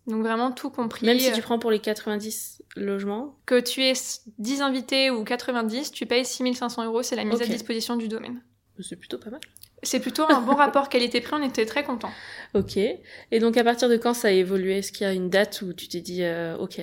Donc 0.06 0.22
vraiment 0.22 0.50
tout 0.50 0.70
compris. 0.70 1.06
Même 1.06 1.18
si 1.18 1.30
tu 1.32 1.38
euh, 1.38 1.42
prends 1.42 1.58
pour 1.58 1.70
les 1.70 1.78
90 1.78 2.62
logements 2.76 3.36
Que 3.46 3.60
tu 3.60 3.82
aies 3.82 3.92
10 4.38 4.62
invités 4.62 5.10
ou 5.10 5.24
90, 5.24 5.92
tu 5.92 6.06
payes 6.06 6.24
6500 6.24 6.84
euros, 6.84 7.02
c'est 7.02 7.16
la 7.16 7.24
mise 7.24 7.40
à 7.40 7.46
disposition 7.46 7.96
du 7.96 8.08
domaine. 8.08 8.42
C'est 8.80 8.96
plutôt 8.96 9.18
pas 9.18 9.30
mal. 9.30 9.40
C'est 9.84 10.00
plutôt 10.00 10.24
un 10.28 10.40
bon 10.40 10.54
rapport 10.56 10.88
qualité-prix, 10.88 11.36
on 11.40 11.44
était 11.44 11.66
très 11.66 11.84
contents. 11.84 12.10
Ok. 12.54 12.76
Et 12.76 13.38
donc 13.38 13.56
à 13.56 13.64
partir 13.64 13.88
de 13.88 13.96
quand 13.96 14.14
ça 14.14 14.28
a 14.28 14.30
évolué? 14.30 14.78
Est-ce 14.78 14.92
qu'il 14.92 15.06
y 15.06 15.10
a 15.10 15.12
une 15.12 15.30
date 15.30 15.62
où 15.62 15.72
tu 15.72 15.88
t'es 15.88 16.00
dit, 16.00 16.22
euh, 16.22 16.56
ok, 16.56 16.80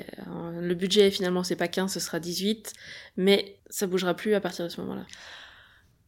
le 0.59 0.73
budget 0.73 1.11
finalement 1.11 1.43
c'est 1.43 1.55
pas 1.55 1.67
15, 1.67 1.91
ce 1.91 1.99
sera 1.99 2.19
18, 2.19 2.73
mais 3.17 3.57
ça 3.69 3.87
bougera 3.87 4.13
plus 4.13 4.33
à 4.33 4.39
partir 4.39 4.65
de 4.65 4.69
ce 4.69 4.79
moment-là? 4.81 5.05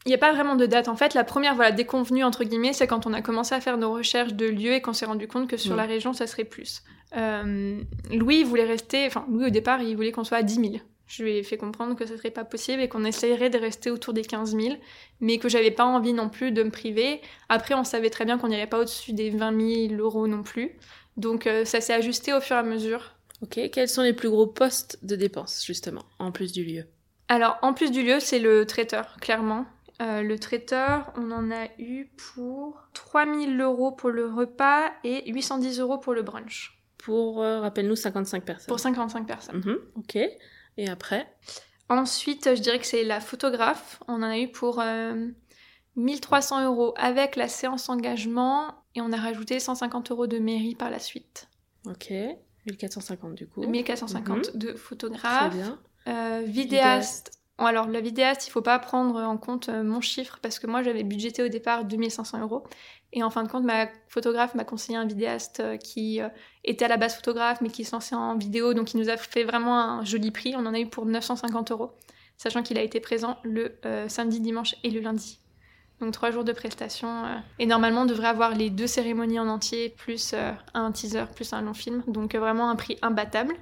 Il 0.06 0.10
n'y 0.10 0.16
a 0.16 0.18
pas 0.18 0.32
vraiment 0.34 0.56
de 0.56 0.66
date. 0.66 0.88
En 0.88 0.96
fait, 0.96 1.14
la 1.14 1.24
première 1.24 1.56
voilà, 1.56 1.72
déconvenue, 1.72 2.24
entre 2.24 2.44
guillemets, 2.44 2.74
c'est 2.74 2.88
quand 2.88 3.06
on 3.06 3.14
a 3.14 3.22
commencé 3.22 3.54
à 3.54 3.62
faire 3.62 3.78
nos 3.78 3.94
recherches 3.94 4.34
de 4.34 4.48
lieux 4.48 4.74
et 4.74 4.82
qu'on 4.82 4.94
s'est 4.94 5.06
rendu 5.06 5.28
compte 5.28 5.48
que 5.48 5.58
sur 5.58 5.76
la 5.76 5.84
région, 5.84 6.14
ça 6.14 6.26
serait 6.26 6.44
plus. 6.44 6.84
Euh, 7.18 7.80
Louis 8.10 8.44
voulait 8.44 8.66
rester, 8.66 9.06
enfin, 9.06 9.26
Louis 9.30 9.46
au 9.46 9.50
départ, 9.50 9.82
il 9.82 9.96
voulait 9.96 10.12
qu'on 10.12 10.24
soit 10.24 10.38
à 10.38 10.44
10 10.44 10.56
000. 10.56 10.74
Je 11.06 11.24
lui 11.24 11.38
ai 11.38 11.44
fait 11.44 11.58
comprendre 11.58 11.96
que 11.96 12.06
ça 12.06 12.16
serait 12.16 12.32
pas 12.32 12.46
possible 12.46 12.82
et 12.82 12.88
qu'on 12.88 13.04
essayerait 13.04 13.50
de 13.50 13.58
rester 13.58 13.92
autour 13.92 14.14
des 14.14 14.24
15 14.24 14.56
000, 14.56 14.78
mais 15.20 15.40
que 15.40 15.50
j'avais 15.50 15.72
pas 15.72 15.84
envie 15.84 16.14
non 16.14 16.30
plus 16.30 16.52
de 16.52 16.64
me 16.64 16.72
priver. 16.72 17.20
Après, 17.50 17.76
on 17.76 17.84
savait 17.84 18.10
très 18.10 18.24
bien 18.24 18.38
qu'on 18.38 18.48
n'irait 18.48 18.68
pas 18.68 18.80
au-dessus 18.80 19.12
des 19.12 19.30
20 19.30 19.90
000 19.90 20.02
euros 20.02 20.28
non 20.28 20.42
plus. 20.42 20.72
Donc, 21.18 21.48
euh, 21.48 21.66
ça 21.66 21.82
s'est 21.82 21.94
ajusté 21.94 22.34
au 22.34 22.40
fur 22.40 22.56
et 22.56 22.60
à 22.60 22.64
mesure. 22.64 23.16
Ok, 23.42 23.60
quels 23.74 23.90
sont 23.90 24.04
les 24.04 24.14
plus 24.14 24.30
gros 24.30 24.48
postes 24.48 25.00
de 25.04 25.18
dépenses, 25.18 25.66
justement, 25.66 26.04
en 26.18 26.32
plus 26.32 26.54
du 26.54 26.64
lieu? 26.64 26.86
Alors, 27.28 27.58
en 27.62 27.74
plus 27.74 27.92
du 27.92 28.04
lieu, 28.04 28.20
c'est 28.20 28.40
le 28.40 28.66
traiteur, 28.66 29.18
clairement. 29.20 29.66
Euh, 30.02 30.24
le 30.24 30.40
traiteur, 30.40 31.14
on 31.16 31.30
en 31.32 31.52
a 31.52 31.68
eu 31.78 32.06
pour 32.34 32.88
3000 32.94 33.60
euros 33.62 33.92
pour 33.92 34.10
le 34.10 34.26
repas 34.26 34.92
et 35.04 35.32
810 35.32 35.80
euros 35.80 36.00
pour 36.00 36.14
le 36.14 36.24
brunch. 36.24 36.82
Pour, 36.98 37.44
euh, 37.44 37.60
rappelle-nous, 37.60 37.96
55 37.96 38.44
personnes. 38.44 38.68
Pour 38.68 38.80
55 38.80 39.28
personnes. 39.28 39.58
Mhm, 39.58 39.78
ok. 39.96 40.18
Et 40.78 40.90
après? 40.90 41.32
Ensuite, 41.90 42.56
je 42.56 42.62
dirais 42.62 42.80
que 42.80 42.86
c'est 42.86 43.04
la 43.04 43.20
photographe. 43.20 44.02
On 44.08 44.16
en 44.16 44.24
a 44.24 44.40
eu 44.40 44.48
pour 44.48 44.82
1300 45.96 46.60
euh, 46.60 46.66
euros 46.66 46.94
avec 46.98 47.36
la 47.36 47.48
séance 47.48 47.90
engagement 47.90 48.74
et 48.96 49.02
on 49.02 49.12
a 49.12 49.18
rajouté 49.18 49.60
150 49.60 50.12
euros 50.12 50.26
de 50.26 50.40
mairie 50.40 50.76
par 50.76 50.90
la 50.90 51.00
suite. 51.00 51.48
Ok. 51.86 52.12
1450 52.66 53.36
du 53.36 53.48
coup. 53.48 53.68
1450 53.68 54.54
mhm. 54.54 54.60
de 54.60 54.74
photographe. 54.74 55.54
Très 56.06 56.14
bien. 56.14 56.42
vidéaste 56.42 57.41
alors, 57.58 57.88
la 57.88 58.02
vidéaste, 58.02 58.48
il 58.48 58.52
faut 58.52 58.62
pas 58.62 58.80
prendre 58.80 59.20
en 59.20 59.38
compte 59.38 59.70
euh, 59.70 59.84
mon 59.84 60.02
chiffre 60.02 60.40
parce 60.42 60.60
que 60.60 60.68
moi, 60.68 60.84
j'avais 60.84 61.04
budgété 61.04 61.44
au 61.44 61.48
départ 61.48 61.86
2500 61.86 62.42
euros. 62.42 62.64
Et 63.14 63.24
en 63.24 63.30
fin 63.30 63.44
de 63.44 63.50
compte, 63.50 63.64
ma 63.64 63.88
photographe 64.08 64.56
m'a 64.56 64.64
conseillé 64.64 64.98
un 64.98 65.06
vidéaste 65.06 65.60
euh, 65.60 65.78
qui 65.78 66.22
euh, 66.22 66.30
était 66.64 66.86
à 66.86 66.88
la 66.88 66.98
base 66.98 67.16
photographe 67.16 67.60
mais 67.62 67.70
qui 67.70 67.84
se 67.84 67.92
lançait 67.92 68.16
en 68.16 68.38
vidéo. 68.38 68.74
Donc, 68.74 68.94
il 68.94 69.00
nous 69.00 69.10
a 69.10 69.18
fait 69.18 69.44
vraiment 69.44 69.80
un 69.80 70.06
joli 70.06 70.32
prix. 70.32 70.56
On 70.56 70.66
en 70.66 70.74
a 70.74 70.80
eu 70.80 70.88
pour 70.88 71.06
950 71.06 71.72
euros, 71.72 71.92
sachant 72.38 72.64
qu'il 72.64 72.78
a 72.78 72.82
été 72.82 73.00
présent 73.00 73.38
le 73.44 73.76
samedi, 74.08 74.40
dimanche 74.40 74.76
et 74.84 74.90
le 74.90 75.02
lundi. 75.02 75.40
Donc, 76.00 76.14
trois 76.14 76.32
jours 76.32 76.44
de 76.44 76.54
prestation. 76.54 77.26
Et 77.60 77.68
normalement, 77.68 78.02
on 78.02 78.06
devrait 78.06 78.30
avoir 78.30 78.56
les 78.56 78.72
deux 78.72 78.88
cérémonies 78.88 79.40
en 79.40 79.48
entier, 79.48 79.90
plus 79.90 80.34
un 80.74 80.92
teaser, 80.92 81.26
plus 81.36 81.54
un 81.54 81.62
long 81.62 81.76
film. 81.76 82.04
Donc, 82.08 82.34
vraiment 82.34 82.72
un 82.72 82.76
prix 82.76 82.98
imbattable. 83.04 83.54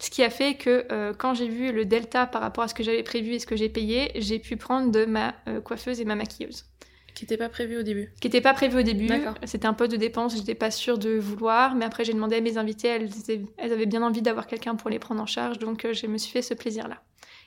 Ce 0.00 0.08
qui 0.08 0.22
a 0.22 0.30
fait 0.30 0.54
que 0.54 0.86
euh, 0.90 1.12
quand 1.16 1.34
j'ai 1.34 1.48
vu 1.48 1.72
le 1.72 1.84
delta 1.84 2.26
par 2.26 2.40
rapport 2.40 2.64
à 2.64 2.68
ce 2.68 2.74
que 2.74 2.82
j'avais 2.82 3.02
prévu 3.02 3.34
et 3.34 3.38
ce 3.38 3.46
que 3.46 3.54
j'ai 3.54 3.68
payé, 3.68 4.10
j'ai 4.16 4.38
pu 4.38 4.56
prendre 4.56 4.90
de 4.90 5.04
ma 5.04 5.34
euh, 5.46 5.60
coiffeuse 5.60 6.00
et 6.00 6.06
ma 6.06 6.16
maquilleuse. 6.16 6.64
Qui 7.14 7.24
n'était 7.24 7.36
pas 7.36 7.50
prévu 7.50 7.76
au 7.76 7.82
début 7.82 8.10
Qui 8.20 8.28
n'était 8.28 8.40
pas 8.40 8.54
prévu 8.54 8.78
au 8.78 8.82
début. 8.82 9.10
C'était 9.44 9.66
un 9.66 9.74
poste 9.74 9.92
de 9.92 9.96
dépense, 9.98 10.36
j'étais 10.36 10.54
pas 10.54 10.70
sûre 10.70 10.96
de 10.96 11.18
vouloir. 11.18 11.74
Mais 11.74 11.84
après, 11.84 12.04
j'ai 12.04 12.14
demandé 12.14 12.36
à 12.36 12.40
mes 12.40 12.56
invités, 12.56 12.88
elles, 12.88 13.10
elles 13.58 13.72
avaient 13.72 13.86
bien 13.86 14.02
envie 14.02 14.22
d'avoir 14.22 14.46
quelqu'un 14.46 14.74
pour 14.74 14.88
les 14.88 14.98
prendre 14.98 15.20
en 15.20 15.26
charge. 15.26 15.58
Donc, 15.58 15.84
euh, 15.84 15.92
je 15.92 16.06
me 16.06 16.16
suis 16.16 16.32
fait 16.32 16.42
ce 16.42 16.54
plaisir-là. 16.54 17.02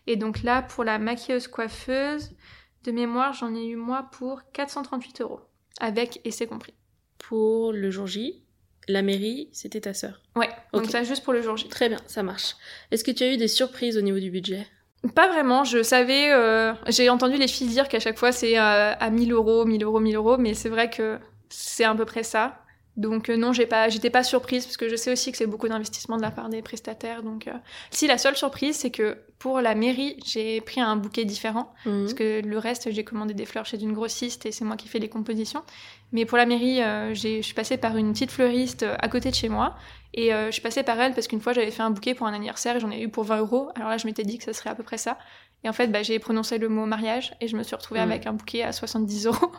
Et 0.05 0.15
donc 0.15 0.43
là, 0.43 0.61
pour 0.61 0.83
la 0.83 0.99
maquilleuse 0.99 1.47
coiffeuse, 1.47 2.35
de 2.83 2.91
mémoire, 2.91 3.33
j'en 3.33 3.55
ai 3.55 3.65
eu 3.65 3.75
moi 3.75 4.09
pour 4.11 4.41
438 4.51 5.21
euros. 5.21 5.39
Avec 5.79 6.21
et 6.23 6.31
c'est 6.31 6.47
compris. 6.47 6.73
Pour 7.17 7.71
le 7.71 7.89
jour 7.89 8.05
J 8.05 8.42
la 8.87 9.01
mairie, 9.01 9.49
c'était 9.51 9.81
ta 9.81 9.93
sœur. 9.93 10.21
Ouais, 10.35 10.49
donc 10.73 10.85
ça 10.87 11.03
juste 11.03 11.23
pour 11.23 11.33
le 11.33 11.41
jour 11.41 11.57
J. 11.57 11.67
Très 11.67 11.89
bien, 11.89 11.99
ça 12.07 12.23
marche. 12.23 12.55
Est-ce 12.91 13.03
que 13.03 13.11
tu 13.11 13.23
as 13.23 13.33
eu 13.33 13.37
des 13.37 13.47
surprises 13.47 13.97
au 13.97 14.01
niveau 14.01 14.19
du 14.19 14.31
budget? 14.31 14.67
Pas 15.15 15.27
vraiment, 15.27 15.63
je 15.65 15.83
savais, 15.83 16.31
euh, 16.31 16.73
j'ai 16.87 17.09
entendu 17.09 17.37
les 17.37 17.47
filles 17.47 17.67
dire 17.67 17.87
qu'à 17.89 17.99
chaque 17.99 18.17
fois 18.17 18.31
c'est 18.31 18.57
euh, 18.57 18.93
à 18.93 19.09
1000 19.09 19.33
euros, 19.33 19.65
1000 19.65 19.83
euros, 19.83 19.99
1000 19.99 20.15
euros, 20.15 20.37
mais 20.37 20.53
c'est 20.53 20.69
vrai 20.69 20.89
que 20.89 21.19
c'est 21.49 21.83
à 21.83 21.93
peu 21.93 22.05
près 22.05 22.23
ça. 22.23 22.62
Donc 22.95 23.29
euh, 23.29 23.37
non, 23.37 23.53
j'ai 23.53 23.65
pas, 23.65 23.89
j'étais 23.89 24.11
pas 24.11 24.23
surprise 24.23 24.65
parce 24.65 24.77
que 24.77 24.87
je 24.87 24.95
sais 24.95 25.11
aussi 25.11 25.31
que 25.31 25.37
c'est 25.37 25.47
beaucoup 25.47 25.67
d'investissement 25.67 26.17
de 26.17 26.21
la 26.21 26.29
part 26.29 26.49
des 26.49 26.61
prestataires. 26.61 27.23
Donc 27.23 27.47
euh, 27.47 27.53
si 27.89 28.07
la 28.07 28.17
seule 28.17 28.35
surprise, 28.35 28.75
c'est 28.75 28.91
que 28.91 29.17
pour 29.39 29.61
la 29.61 29.73
mairie, 29.73 30.17
j'ai 30.25 30.61
pris 30.61 30.79
un 30.79 30.95
bouquet 30.95 31.25
différent 31.25 31.73
mhm. 31.85 32.01
parce 32.01 32.13
que 32.13 32.41
le 32.45 32.57
reste, 32.57 32.91
j'ai 32.91 33.03
commandé 33.03 33.33
des 33.33 33.45
fleurs 33.45 33.65
chez 33.65 33.81
une 33.81 33.93
grossiste 33.93 34.45
et 34.45 34.51
c'est 34.51 34.63
moi 34.63 34.77
qui 34.77 34.87
fais 34.87 34.99
les 34.99 35.09
compositions. 35.09 35.63
Mais 36.11 36.25
pour 36.25 36.37
la 36.37 36.45
mairie, 36.45 36.83
euh, 36.83 37.15
je 37.15 37.41
suis 37.41 37.55
passée 37.55 37.77
par 37.77 37.97
une 37.97 38.13
petite 38.13 38.31
fleuriste 38.31 38.85
à 38.99 39.07
côté 39.07 39.31
de 39.31 39.35
chez 39.35 39.49
moi 39.49 39.75
et 40.13 40.29
je 40.29 40.51
suis 40.51 40.61
passée 40.61 40.83
par 40.83 40.99
elle 41.01 41.15
parce 41.15 41.27
qu'une 41.27 41.41
fois 41.41 41.53
j'avais 41.53 41.71
fait 41.71 41.81
un 41.81 41.89
bouquet 41.89 42.13
pour 42.13 42.27
un 42.27 42.33
anniversaire 42.33 42.75
et 42.75 42.79
j'en 42.79 42.91
ai 42.91 43.01
eu 43.01 43.09
pour 43.09 43.23
20 43.23 43.39
euros. 43.39 43.69
Alors 43.75 43.89
là, 43.89 43.97
je 43.97 44.05
m'étais 44.05 44.21
dit 44.21 44.37
que 44.37 44.43
ça 44.43 44.53
serait 44.53 44.69
à 44.69 44.75
peu 44.75 44.83
près 44.83 44.99
ça. 44.99 45.17
Et 45.63 45.69
en 45.69 45.73
fait, 45.73 45.87
bah, 45.87 46.03
j'ai 46.03 46.19
prononcé 46.19 46.59
le 46.59 46.69
mot 46.69 46.85
mariage 46.85 47.33
et 47.41 47.47
je 47.47 47.57
me 47.57 47.63
suis 47.63 47.75
retrouvée 47.75 48.01
mhm. 48.01 48.11
avec 48.11 48.27
un 48.27 48.33
bouquet 48.33 48.61
à 48.61 48.71
70 48.71 49.25
euros 49.25 49.51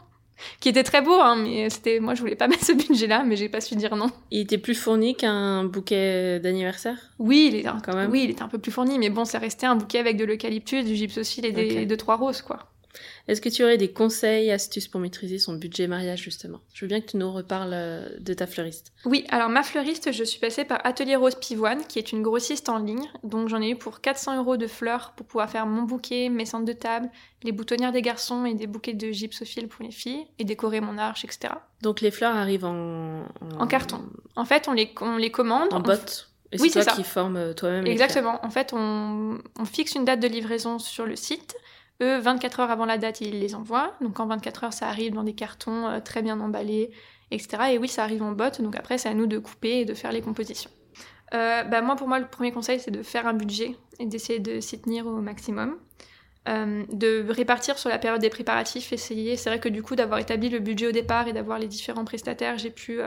qui 0.60 0.68
était 0.68 0.82
très 0.82 1.02
beau, 1.02 1.14
hein, 1.14 1.36
mais 1.36 1.70
c'était 1.70 2.00
moi 2.00 2.14
je 2.14 2.20
voulais 2.20 2.36
pas 2.36 2.48
mettre 2.48 2.64
ce 2.64 2.72
budget-là, 2.72 3.24
mais 3.24 3.36
j'ai 3.36 3.48
pas 3.48 3.60
su 3.60 3.76
dire 3.76 3.96
non. 3.96 4.10
Il 4.30 4.40
était 4.40 4.58
plus 4.58 4.74
fourni 4.74 5.14
qu'un 5.14 5.64
bouquet 5.64 6.40
d'anniversaire? 6.40 6.98
Oui, 7.18 7.50
il 7.52 7.58
était 7.58 7.68
quand 7.84 7.94
même. 7.94 8.10
Oui, 8.10 8.22
il 8.24 8.30
était 8.30 8.42
un 8.42 8.48
peu 8.48 8.58
plus 8.58 8.72
fourni, 8.72 8.98
mais 8.98 9.10
bon, 9.10 9.24
ça 9.24 9.38
restait 9.38 9.66
un 9.66 9.76
bouquet 9.76 9.98
avec 9.98 10.16
de 10.16 10.24
l'eucalyptus, 10.24 10.84
du 10.84 10.94
gypsophile 10.94 11.46
et 11.46 11.52
des, 11.52 11.86
de 11.86 11.94
trois 11.96 12.16
roses, 12.16 12.42
quoi. 12.42 12.58
Est-ce 13.28 13.40
que 13.40 13.48
tu 13.48 13.62
aurais 13.62 13.78
des 13.78 13.92
conseils, 13.92 14.50
astuces 14.50 14.88
pour 14.88 15.00
maîtriser 15.00 15.38
son 15.38 15.54
budget 15.54 15.86
mariage 15.86 16.22
justement? 16.22 16.60
Je 16.72 16.84
veux 16.84 16.88
bien 16.88 17.00
que 17.00 17.06
tu 17.06 17.16
nous 17.16 17.32
reparles 17.32 17.72
euh, 17.72 18.08
de 18.20 18.34
ta 18.34 18.46
fleuriste. 18.46 18.92
Oui, 19.04 19.24
alors 19.30 19.48
ma 19.48 19.62
fleuriste, 19.62 20.12
je 20.12 20.24
suis 20.24 20.38
passée 20.38 20.64
par 20.64 20.80
Atelier 20.84 21.16
Rose 21.16 21.34
Pivoine, 21.34 21.84
qui 21.86 21.98
est 21.98 22.12
une 22.12 22.22
grossiste 22.22 22.68
en 22.68 22.78
ligne. 22.78 23.08
Donc 23.22 23.48
j'en 23.48 23.60
ai 23.60 23.70
eu 23.70 23.76
pour 23.76 24.00
400 24.00 24.38
euros 24.38 24.56
de 24.56 24.66
fleurs 24.66 25.12
pour 25.16 25.26
pouvoir 25.26 25.50
faire 25.50 25.66
mon 25.66 25.82
bouquet, 25.82 26.28
mes 26.28 26.46
centres 26.46 26.66
de 26.66 26.72
table, 26.72 27.10
les 27.42 27.52
boutonnières 27.52 27.92
des 27.92 28.02
garçons 28.02 28.44
et 28.44 28.54
des 28.54 28.66
bouquets 28.66 28.94
de 28.94 29.10
gypsophile 29.10 29.68
pour 29.68 29.84
les 29.84 29.90
filles, 29.90 30.26
et 30.38 30.44
décorer 30.44 30.80
mon 30.80 30.98
arche, 30.98 31.24
etc. 31.24 31.54
Donc 31.82 32.00
les 32.00 32.10
fleurs 32.10 32.34
arrivent 32.34 32.64
en... 32.64 33.24
En, 33.58 33.66
carton. 33.66 34.00
En 34.36 34.44
fait, 34.44 34.68
on 34.68 34.72
les, 34.72 34.92
on 35.00 35.16
les 35.16 35.30
commande. 35.30 35.72
En 35.72 35.80
botte 35.80 36.30
et 36.54 36.60
oui, 36.60 36.70
c'est 36.70 36.84
toi 36.84 36.92
qui 36.92 37.02
forme 37.02 37.36
euh, 37.36 37.52
toi-même. 37.52 37.86
Exactement. 37.86 38.38
En 38.44 38.50
fait, 38.50 38.72
on, 38.72 39.38
on, 39.58 39.64
fixe 39.64 39.96
une 39.96 40.04
date 40.04 40.20
de 40.20 40.28
livraison 40.28 40.78
sur 40.78 41.04
le 41.04 41.16
site. 41.16 41.56
Eux, 42.02 42.18
24 42.18 42.60
heures 42.60 42.70
avant 42.70 42.86
la 42.86 42.98
date, 42.98 43.20
ils 43.20 43.38
les 43.38 43.54
envoient. 43.54 43.94
Donc 44.00 44.18
en 44.18 44.26
24 44.26 44.64
heures, 44.64 44.72
ça 44.72 44.88
arrive 44.88 45.12
dans 45.12 45.22
des 45.22 45.34
cartons 45.34 45.86
euh, 45.86 46.00
très 46.00 46.22
bien 46.22 46.40
emballés, 46.40 46.90
etc. 47.30 47.72
Et 47.72 47.78
oui, 47.78 47.88
ça 47.88 48.02
arrive 48.02 48.22
en 48.22 48.32
botte. 48.32 48.60
Donc 48.60 48.76
après, 48.76 48.98
c'est 48.98 49.08
à 49.08 49.14
nous 49.14 49.26
de 49.26 49.38
couper 49.38 49.80
et 49.80 49.84
de 49.84 49.94
faire 49.94 50.12
les 50.12 50.20
compositions. 50.20 50.70
Euh, 51.34 51.62
bah, 51.62 51.82
moi, 51.82 51.96
pour 51.96 52.08
moi, 52.08 52.18
le 52.18 52.26
premier 52.26 52.52
conseil, 52.52 52.80
c'est 52.80 52.90
de 52.90 53.02
faire 53.02 53.26
un 53.26 53.32
budget 53.32 53.76
et 54.00 54.06
d'essayer 54.06 54.40
de 54.40 54.60
s'y 54.60 54.80
tenir 54.80 55.06
au 55.06 55.20
maximum. 55.20 55.76
Euh, 56.46 56.84
de 56.92 57.24
répartir 57.30 57.78
sur 57.78 57.88
la 57.88 57.98
période 57.98 58.20
des 58.20 58.28
préparatifs, 58.28 58.92
essayer. 58.92 59.36
C'est 59.36 59.48
vrai 59.48 59.60
que 59.60 59.68
du 59.68 59.82
coup, 59.82 59.96
d'avoir 59.96 60.18
établi 60.18 60.50
le 60.50 60.58
budget 60.58 60.88
au 60.88 60.92
départ 60.92 61.26
et 61.26 61.32
d'avoir 61.32 61.58
les 61.58 61.68
différents 61.68 62.04
prestataires, 62.04 62.58
j'ai 62.58 62.70
pu 62.70 63.00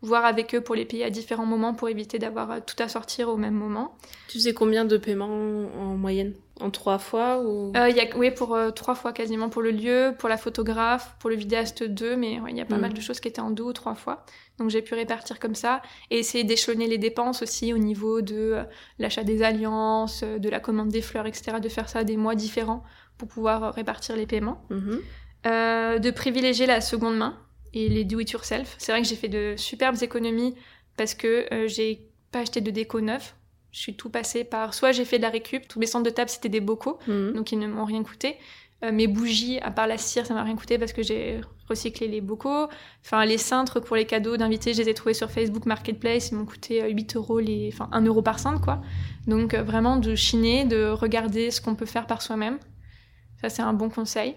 voir 0.00 0.24
avec 0.24 0.54
eux 0.54 0.60
pour 0.60 0.76
les 0.76 0.84
payer 0.84 1.02
à 1.02 1.10
différents 1.10 1.46
moments 1.46 1.74
pour 1.74 1.88
éviter 1.88 2.20
d'avoir 2.20 2.64
tout 2.64 2.80
à 2.80 2.88
sortir 2.88 3.30
au 3.30 3.36
même 3.36 3.54
moment. 3.54 3.96
Tu 4.28 4.38
sais 4.38 4.54
combien 4.54 4.84
de 4.84 4.96
paiements 4.96 5.26
en 5.26 5.96
moyenne? 5.96 6.34
En 6.60 6.70
trois 6.70 6.98
fois 6.98 7.40
ou? 7.40 7.72
Euh, 7.76 7.88
y 7.90 8.00
a, 8.00 8.16
Oui, 8.16 8.30
pour 8.30 8.54
euh, 8.54 8.70
trois 8.70 8.94
fois 8.94 9.12
quasiment. 9.12 9.48
Pour 9.48 9.62
le 9.62 9.70
lieu, 9.70 10.14
pour 10.18 10.28
la 10.28 10.36
photographe, 10.36 11.16
pour 11.18 11.30
le 11.30 11.36
vidéaste 11.36 11.82
deux, 11.82 12.16
mais 12.16 12.40
il 12.48 12.56
y 12.56 12.60
a 12.60 12.64
pas 12.64 12.76
mm. 12.76 12.80
mal 12.80 12.92
de 12.92 13.00
choses 13.00 13.20
qui 13.20 13.28
étaient 13.28 13.40
en 13.40 13.50
deux 13.50 13.64
ou 13.64 13.72
trois 13.72 13.94
fois. 13.94 14.24
Donc 14.58 14.70
j'ai 14.70 14.82
pu 14.82 14.94
répartir 14.94 15.40
comme 15.40 15.56
ça 15.56 15.82
et 16.10 16.18
essayer 16.18 16.44
d'échelonner 16.44 16.86
les 16.86 16.98
dépenses 16.98 17.42
aussi 17.42 17.72
au 17.72 17.78
niveau 17.78 18.22
de 18.22 18.34
euh, 18.34 18.64
l'achat 18.98 19.24
des 19.24 19.42
alliances, 19.42 20.22
de 20.22 20.48
la 20.48 20.60
commande 20.60 20.90
des 20.90 21.02
fleurs, 21.02 21.26
etc. 21.26 21.58
De 21.60 21.68
faire 21.68 21.88
ça 21.88 22.04
des 22.04 22.16
mois 22.16 22.36
différents 22.36 22.84
pour 23.18 23.28
pouvoir 23.28 23.74
répartir 23.74 24.16
les 24.16 24.26
paiements. 24.26 24.62
Mm-hmm. 24.70 26.00
de 26.00 26.10
privilégier 26.10 26.66
la 26.66 26.80
seconde 26.80 27.16
main 27.16 27.38
et 27.72 27.88
les 27.88 28.04
do-it-yourself. 28.04 28.76
C'est 28.78 28.92
vrai 28.92 29.02
que 29.02 29.08
j'ai 29.08 29.16
fait 29.16 29.28
de 29.28 29.54
superbes 29.56 30.02
économies 30.02 30.54
parce 30.96 31.14
que 31.14 31.46
j'ai 31.66 32.08
pas 32.32 32.40
acheté 32.40 32.60
de 32.60 32.70
déco 32.70 33.00
neuf 33.00 33.36
je 33.74 33.80
suis 33.80 33.94
tout 33.94 34.08
passée 34.08 34.44
par. 34.44 34.72
Soit 34.72 34.92
j'ai 34.92 35.04
fait 35.04 35.18
de 35.18 35.22
la 35.22 35.30
récup, 35.30 35.66
tous 35.66 35.80
mes 35.80 35.86
centres 35.86 36.04
de 36.04 36.10
table 36.10 36.30
c'était 36.30 36.48
des 36.48 36.60
bocaux, 36.60 36.98
mhm. 37.08 37.32
donc 37.32 37.50
ils 37.50 37.58
ne 37.58 37.66
m'ont 37.66 37.84
rien 37.84 38.04
coûté. 38.04 38.36
Euh, 38.84 38.92
mes 38.92 39.08
bougies, 39.08 39.58
à 39.60 39.70
part 39.72 39.88
la 39.88 39.98
cire, 39.98 40.26
ça 40.26 40.32
m'a 40.32 40.44
rien 40.44 40.54
coûté 40.54 40.78
parce 40.78 40.92
que 40.92 41.02
j'ai 41.02 41.40
recyclé 41.68 42.06
les 42.06 42.20
bocaux. 42.20 42.68
Enfin, 43.04 43.24
les 43.24 43.38
cintres 43.38 43.80
pour 43.80 43.96
les 43.96 44.04
cadeaux 44.04 44.36
d'invités, 44.36 44.74
je 44.74 44.82
les 44.82 44.90
ai 44.90 44.94
trouvés 44.94 45.14
sur 45.14 45.30
Facebook 45.30 45.66
Marketplace, 45.66 46.30
ils 46.30 46.36
m'ont 46.36 46.44
coûté 46.44 46.88
8 46.88 47.16
euh, 47.16 47.18
euros, 47.18 47.40
les... 47.40 47.70
enfin 47.72 47.88
1 47.90 48.02
euro 48.02 48.22
par 48.22 48.38
cintre, 48.38 48.60
quoi. 48.60 48.80
Donc 49.26 49.54
euh, 49.54 49.62
vraiment 49.62 49.96
de 49.96 50.14
chiner, 50.14 50.64
de 50.64 50.86
regarder 50.86 51.50
ce 51.50 51.60
qu'on 51.60 51.74
peut 51.74 51.86
faire 51.86 52.06
par 52.06 52.22
soi-même. 52.22 52.58
Ça, 53.40 53.48
c'est 53.48 53.62
un 53.62 53.72
bon 53.72 53.90
conseil. 53.90 54.36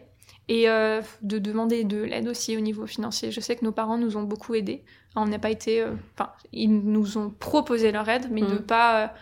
Et 0.49 0.67
de 0.67 1.39
demander 1.39 1.83
de 1.83 2.01
l'aide 2.01 2.27
aussi 2.29 2.55
au 2.55 2.61
niveau 2.61 2.87
financier. 2.87 3.31
Je 3.31 3.41
sais 3.41 3.57
que 3.57 3.65
nos 3.65 3.73
parents 3.73 3.97
nous 3.97 4.15
ont 4.15 4.23
beaucoup 4.23 4.55
aidés. 4.55 4.85
On 5.15 5.25
n'a 5.25 5.39
pas 5.39 5.49
été. 5.49 5.83
Enfin, 6.13 6.31
ils 6.53 6.69
nous 6.69 7.17
ont 7.17 7.29
proposé 7.29 7.91
leur 7.91 8.07
aide, 8.07 8.27
mais 8.31 8.41
de 8.41 8.53
mhm. 8.53 8.61
pas 8.61 9.13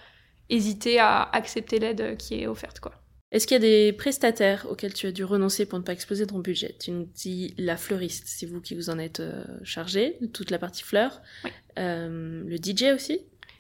hésiter 0.50 1.00
à 1.00 1.24
accepter 1.24 1.80
l'aide 1.80 2.18
qui 2.18 2.42
est 2.42 2.48
offerte, 2.48 2.80
quoi. 2.80 2.92
Est-ce 3.36 3.48
qu'il 3.48 3.56
y 3.56 3.58
a 3.58 3.60
des 3.60 3.92
prestataires 3.92 4.66
auxquels 4.70 4.94
tu 4.94 5.08
as 5.08 5.12
dû 5.12 5.26
renoncer 5.26 5.66
pour 5.66 5.78
ne 5.78 5.84
pas 5.84 5.92
exploser 5.92 6.26
ton 6.26 6.40
budget? 6.40 6.76
Tu 6.80 6.92
nous 6.92 7.04
dis 7.04 7.54
la 7.58 7.76
fleuriste, 7.76 8.24
c'est 8.28 8.46
vous 8.46 8.62
qui 8.62 8.76
vous 8.76 8.90
en 8.90 8.98
êtes 8.98 9.20
euh, 9.20 9.44
chargé, 9.64 10.18
toute 10.34 10.52
la 10.52 10.58
partie 10.58 10.84
fleurs. 10.84 11.22
Oui. 11.44 11.52
Euh, 11.78 12.44
le 12.46 12.56
DJ 12.56 12.94
aussi? 12.96 13.20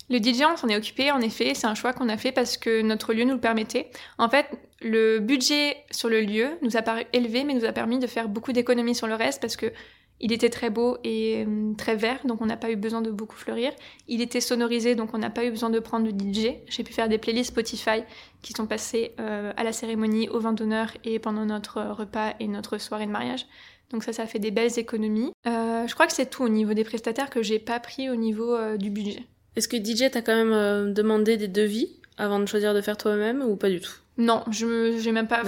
Le 0.10 0.20
DJ, 0.20 0.44
on 0.50 0.56
s'en 0.56 0.70
est 0.70 0.78
occupé, 0.78 1.12
en 1.12 1.20
effet, 1.20 1.54
c'est 1.56 1.66
un 1.68 1.74
choix 1.74 1.92
qu'on 1.92 2.10
a 2.10 2.18
fait 2.18 2.32
parce 2.32 2.58
que 2.58 2.84
notre 2.84 3.14
lieu 3.14 3.26
nous 3.26 3.34
le 3.34 3.40
permettait. 3.40 3.90
En 4.20 4.30
fait, 4.30 4.46
le 4.86 5.20
budget 5.20 5.76
sur 5.92 6.10
le 6.10 6.22
lieu 6.22 6.58
nous 6.62 6.78
a 6.78 6.82
paru 6.82 7.04
élevé, 7.12 7.44
mais 7.44 7.54
nous 7.54 7.66
a 7.66 7.72
permis 7.72 8.00
de 8.00 8.08
faire 8.08 8.30
beaucoup 8.30 8.54
d'économies 8.54 8.96
sur 8.96 9.08
le 9.08 9.16
reste 9.16 9.42
parce 9.42 9.58
que 9.58 9.72
il 10.22 10.32
était 10.32 10.50
très 10.50 10.70
beau 10.70 10.98
et 11.04 11.44
euh, 11.46 11.74
très 11.78 11.98
vert, 11.98 12.26
donc 12.26 12.42
on 12.42 12.46
n'a 12.46 12.56
pas 12.56 12.72
eu 12.72 12.78
besoin 12.78 13.02
de 13.02 13.12
beaucoup 13.12 13.36
fleurir. 13.36 13.74
Il 14.08 14.22
était 14.22 14.40
sonorisé, 14.40 14.96
donc 14.96 15.14
on 15.14 15.18
n'a 15.18 15.30
pas 15.30 15.44
eu 15.44 15.50
besoin 15.50 15.70
de 15.70 15.80
prendre 15.80 16.10
de 16.10 16.18
DJ. 16.18 16.54
J'ai 16.68 16.84
pu 16.84 16.94
faire 16.94 17.10
des 17.10 17.18
playlists 17.18 17.52
Spotify 17.52 18.04
qui 18.42 18.54
sont 18.54 18.66
passées 18.66 19.12
euh, 19.20 19.52
à 19.58 19.64
la 19.66 19.74
cérémonie, 19.74 20.30
au 20.30 20.40
vin 20.40 20.54
d'honneur 20.54 20.92
et 21.04 21.20
pendant 21.20 21.46
notre 21.46 21.82
repas 21.82 22.34
et 22.40 22.48
notre 22.48 22.78
soirée 22.78 23.08
de 23.08 23.12
mariage. 23.12 23.46
Donc 23.92 24.04
ça, 24.04 24.14
ça 24.14 24.26
fait 24.26 24.40
des 24.40 24.52
belles 24.52 24.78
économies. 24.80 25.32
Euh, 25.48 25.88
je 25.88 25.94
crois 25.94 26.08
que 26.08 26.14
c'est 26.14 26.30
tout 26.30 26.44
au 26.44 26.50
niveau 26.50 26.74
des 26.74 26.84
prestataires 26.84 27.30
que 27.30 27.44
j'ai 27.44 27.60
pas 27.60 27.80
pris 27.80 28.10
au 28.10 28.16
niveau 28.16 28.54
euh, 28.54 28.78
du 28.78 28.90
budget. 28.90 29.24
Est-ce 29.56 29.68
que 29.68 29.78
DJ 29.78 30.12
t'a 30.12 30.22
quand 30.22 30.36
même 30.36 30.54
euh, 30.54 30.92
demandé 30.92 31.38
des 31.38 31.48
devis? 31.48 32.00
Avant 32.18 32.40
de 32.40 32.46
choisir 32.46 32.74
de 32.74 32.82
faire 32.82 32.98
toi-même 32.98 33.42
ou 33.42 33.56
pas 33.56 33.70
du 33.70 33.80
tout? 33.82 33.92
Non, 34.18 34.44
je 34.52 34.66
me, 34.66 34.98
j'ai 35.00 35.12
même 35.12 35.28
pas. 35.28 35.44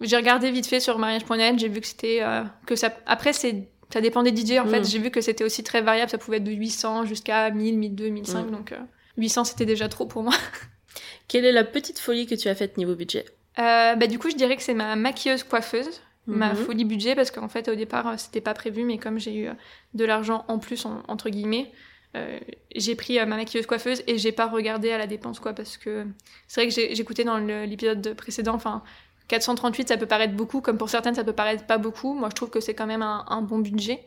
J'ai 0.00 0.16
regardé 0.16 0.50
vite 0.50 0.66
fait 0.66 0.80
sur 0.80 0.98
mariage.net, 0.98 1.58
j'ai 1.58 1.68
vu 1.68 1.80
que 1.80 1.86
c'était 1.86 2.18
euh, 2.22 2.42
que 2.66 2.76
ça. 2.76 2.92
Après, 3.06 3.32
c'est 3.32 3.68
ça 3.92 4.00
dépend 4.00 4.22
des 4.24 4.34
DJ 4.34 4.58
en 4.58 4.66
fait. 4.66 4.80
Mm. 4.80 4.84
J'ai 4.84 4.98
vu 4.98 5.10
que 5.10 5.20
c'était 5.20 5.44
aussi 5.44 5.62
très 5.62 5.80
variable, 5.80 6.10
ça 6.10 6.18
pouvait 6.18 6.38
être 6.38 6.44
de 6.44 6.50
800 6.52 7.04
jusqu'à 7.04 7.50
1000, 7.50 7.78
1200, 7.78 8.10
1005, 8.12 8.46
Mm. 8.46 8.50
donc 8.50 8.72
euh, 8.72 8.78
800 9.18 9.44
c'était 9.44 9.66
déjà 9.66 9.88
trop 9.88 10.06
pour 10.06 10.22
moi. 10.22 10.32
Quelle 11.28 11.44
est 11.44 11.52
la 11.52 11.64
petite 11.64 11.98
folie 11.98 12.26
que 12.26 12.34
tu 12.34 12.48
as 12.48 12.54
faite 12.54 12.76
niveau 12.76 12.94
budget? 12.94 13.24
Euh, 13.58 13.94
bah, 13.94 14.06
du 14.06 14.18
coup, 14.18 14.30
je 14.30 14.36
dirais 14.36 14.56
que 14.56 14.62
c'est 14.62 14.74
ma 14.74 14.96
maquilleuse 14.96 15.44
coiffeuse, 15.44 16.00
ma 16.26 16.50
Mhm. 16.50 16.56
folie 16.56 16.84
budget, 16.84 17.14
parce 17.14 17.30
qu'en 17.30 17.48
fait, 17.48 17.68
au 17.68 17.74
départ, 17.74 18.06
euh, 18.08 18.14
c'était 18.16 18.40
pas 18.40 18.54
prévu, 18.54 18.82
mais 18.84 18.98
comme 18.98 19.18
j'ai 19.18 19.34
eu 19.34 19.46
euh, 19.48 19.52
de 19.94 20.04
l'argent 20.04 20.44
en 20.48 20.58
plus, 20.58 20.84
en- 20.86 21.02
entre 21.08 21.30
guillemets, 21.30 21.70
euh, 22.16 22.38
j'ai 22.74 22.94
pris 22.94 23.18
euh, 23.18 23.26
ma 23.26 23.36
maquilleuse 23.36 23.66
coiffeuse 23.66 24.02
et 24.06 24.18
j'ai 24.18 24.32
pas 24.32 24.46
regardé 24.46 24.90
à 24.90 24.98
la 24.98 25.06
dépense, 25.06 25.40
quoi, 25.40 25.52
parce 25.52 25.76
que 25.76 26.06
c'est 26.46 26.60
vrai 26.60 26.72
que 26.72 26.94
j'écoutais 26.94 27.24
dans 27.24 27.38
l'épisode 27.38 28.14
précédent, 28.14 28.54
enfin, 28.54 28.82
438, 29.28 29.88
ça 29.88 29.96
peut 29.96 30.06
paraître 30.06 30.34
beaucoup, 30.34 30.60
comme 30.60 30.78
pour 30.78 30.90
certaines, 30.90 31.14
ça 31.14 31.24
peut 31.24 31.32
paraître 31.32 31.66
pas 31.66 31.78
beaucoup. 31.78 32.14
Moi, 32.14 32.28
je 32.28 32.34
trouve 32.34 32.50
que 32.50 32.60
c'est 32.60 32.74
quand 32.74 32.86
même 32.86 33.02
un, 33.02 33.24
un 33.28 33.42
bon 33.42 33.58
budget, 33.58 34.04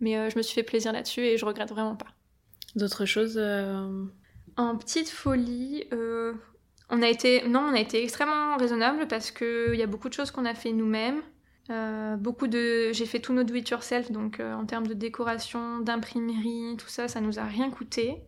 mais 0.00 0.16
euh, 0.16 0.30
je 0.30 0.36
me 0.36 0.42
suis 0.42 0.54
fait 0.54 0.62
plaisir 0.62 0.92
là-dessus 0.92 1.22
et 1.22 1.36
je 1.36 1.44
regrette 1.44 1.70
vraiment 1.70 1.96
pas. 1.96 2.08
D'autres 2.76 3.06
choses 3.06 3.38
euh, 3.38 4.04
En 4.56 4.76
petite 4.76 5.08
folie, 5.08 5.84
on 6.90 7.02
a 7.02 7.08
été 7.08 7.46
non, 7.48 7.60
on 7.60 7.74
a 7.74 7.80
été 7.80 8.02
extrêmement 8.02 8.56
raisonnable 8.56 9.08
parce 9.08 9.30
que 9.30 9.70
il 9.72 9.80
y 9.80 9.82
a 9.82 9.86
beaucoup 9.86 10.08
de 10.08 10.14
choses 10.14 10.30
qu'on 10.30 10.44
a 10.44 10.54
fait 10.54 10.72
nous-mêmes. 10.72 11.22
Euh, 11.70 12.16
beaucoup 12.16 12.46
de, 12.46 12.92
j'ai 12.92 13.04
fait 13.04 13.20
tout 13.20 13.32
nos 13.32 13.44
do-it-yourself, 13.44 14.10
donc 14.10 14.40
euh, 14.40 14.54
en 14.54 14.64
termes 14.64 14.86
de 14.86 14.94
décoration, 14.94 15.80
d'imprimerie, 15.80 16.76
tout 16.78 16.88
ça, 16.88 17.08
ça 17.08 17.20
nous 17.20 17.38
a 17.38 17.44
rien 17.44 17.70
coûté. 17.70 18.22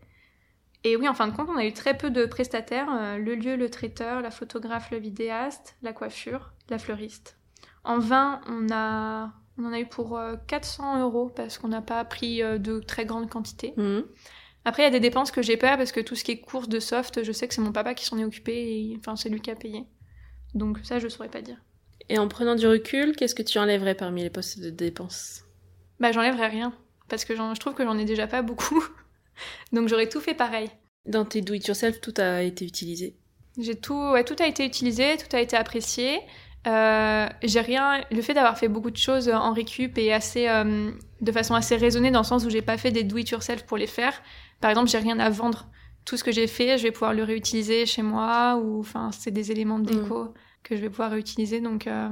Et 0.84 0.96
oui, 0.96 1.08
en 1.08 1.14
fin 1.14 1.28
de 1.28 1.34
compte, 1.34 1.48
on 1.48 1.56
a 1.56 1.64
eu 1.64 1.72
très 1.72 1.96
peu 1.96 2.10
de 2.10 2.26
prestataires 2.26 2.88
euh, 2.90 3.18
le 3.18 3.34
lieu, 3.34 3.56
le 3.56 3.70
traiteur, 3.70 4.20
la 4.20 4.30
photographe, 4.30 4.90
le 4.90 4.98
vidéaste, 4.98 5.76
la 5.82 5.92
coiffure, 5.92 6.52
la 6.68 6.78
fleuriste. 6.78 7.38
En 7.84 7.98
vin, 7.98 8.40
on 8.46 8.70
a, 8.70 9.32
on 9.58 9.64
en 9.64 9.72
a 9.72 9.80
eu 9.80 9.86
pour 9.86 10.18
euh, 10.18 10.36
400 10.46 11.00
euros 11.00 11.30
parce 11.34 11.58
qu'on 11.58 11.68
n'a 11.68 11.82
pas 11.82 12.04
pris 12.04 12.42
de 12.42 12.80
très 12.80 13.06
grandes 13.06 13.30
quantités. 13.30 13.74
mhm. 13.76 14.04
Après, 14.66 14.82
il 14.82 14.84
y 14.84 14.88
a 14.88 14.90
des 14.90 15.00
dépenses 15.00 15.30
que 15.30 15.40
j'ai 15.40 15.56
peur 15.56 15.78
parce 15.78 15.90
que 15.90 16.00
tout 16.00 16.14
ce 16.14 16.22
qui 16.22 16.32
est 16.32 16.40
course 16.40 16.68
de 16.68 16.80
soft, 16.80 17.24
je 17.24 17.32
sais 17.32 17.48
que 17.48 17.54
c'est 17.54 17.62
mon 17.62 17.72
papa 17.72 17.94
qui 17.94 18.04
s'en 18.04 18.18
est 18.18 18.24
occupé 18.24 18.52
et 18.52 18.96
enfin, 18.98 19.16
c'est 19.16 19.30
lui 19.30 19.40
qui 19.40 19.50
a 19.50 19.56
payé. 19.56 19.86
Donc 20.52 20.80
ça, 20.82 20.98
je 20.98 21.08
saurais 21.08 21.30
pas 21.30 21.40
dire. 21.40 21.56
Et 22.10 22.18
en 22.18 22.26
prenant 22.26 22.56
du 22.56 22.66
recul, 22.66 23.14
qu'est-ce 23.14 23.36
que 23.36 23.42
tu 23.42 23.60
enlèverais 23.60 23.94
parmi 23.94 24.22
les 24.24 24.30
postes 24.30 24.58
de 24.58 24.68
dépenses? 24.68 25.44
Bah, 26.00 26.10
j'enlèverai 26.10 26.48
rien 26.48 26.74
parce 27.08 27.24
que 27.24 27.36
je 27.36 27.58
trouve 27.58 27.74
que 27.74 27.84
j'en 27.84 27.96
ai 27.98 28.04
déjà 28.04 28.26
pas 28.26 28.42
beaucoup. 28.42 28.84
Donc 29.72 29.88
j'aurais 29.88 30.08
tout 30.08 30.20
fait 30.20 30.34
pareil. 30.34 30.68
Dans 31.06 31.24
tes 31.24 31.40
do-it-yourself, 31.40 32.00
tout 32.00 32.14
a 32.18 32.42
été 32.42 32.64
utilisé? 32.64 33.16
J'ai 33.58 33.76
tout, 33.76 34.10
ouais, 34.10 34.24
tout 34.24 34.34
a 34.40 34.46
été 34.46 34.64
utilisé, 34.64 35.16
tout 35.18 35.34
a 35.34 35.40
été 35.40 35.56
apprécié. 35.56 36.18
Euh, 36.66 37.28
j'ai 37.44 37.60
rien, 37.60 38.04
le 38.10 38.22
fait 38.22 38.34
d'avoir 38.34 38.58
fait 38.58 38.68
beaucoup 38.68 38.90
de 38.90 38.96
choses 38.96 39.28
en 39.28 39.52
récup 39.52 39.96
et 39.96 40.12
assez, 40.12 40.48
euh, 40.48 40.90
de 41.20 41.32
façon 41.32 41.54
assez 41.54 41.76
raisonnée 41.76 42.10
dans 42.10 42.20
le 42.20 42.26
sens 42.26 42.44
où 42.44 42.50
j'ai 42.50 42.60
pas 42.60 42.76
fait 42.76 42.90
des 42.90 43.04
do 43.04 43.18
it 43.18 43.30
yourself 43.30 43.64
pour 43.66 43.76
les 43.76 43.86
faire. 43.86 44.20
Par 44.60 44.70
exemple, 44.70 44.90
j'ai 44.90 44.98
rien 44.98 45.20
à 45.20 45.30
vendre. 45.30 45.68
Tout 46.04 46.16
ce 46.16 46.24
que 46.24 46.32
j'ai 46.32 46.48
fait, 46.48 46.76
je 46.76 46.82
vais 46.82 46.90
pouvoir 46.90 47.14
le 47.14 47.22
réutiliser 47.22 47.86
chez 47.86 48.02
moi 48.02 48.60
ou, 48.60 48.80
enfin, 48.80 49.10
c'est 49.12 49.30
des 49.30 49.52
éléments 49.52 49.78
de 49.78 49.92
déco 49.92 50.34
que 50.62 50.76
je 50.76 50.80
vais 50.80 50.90
pouvoir 50.90 51.10
réutiliser. 51.10 51.60
Donc, 51.60 51.86
euh, 51.86 52.08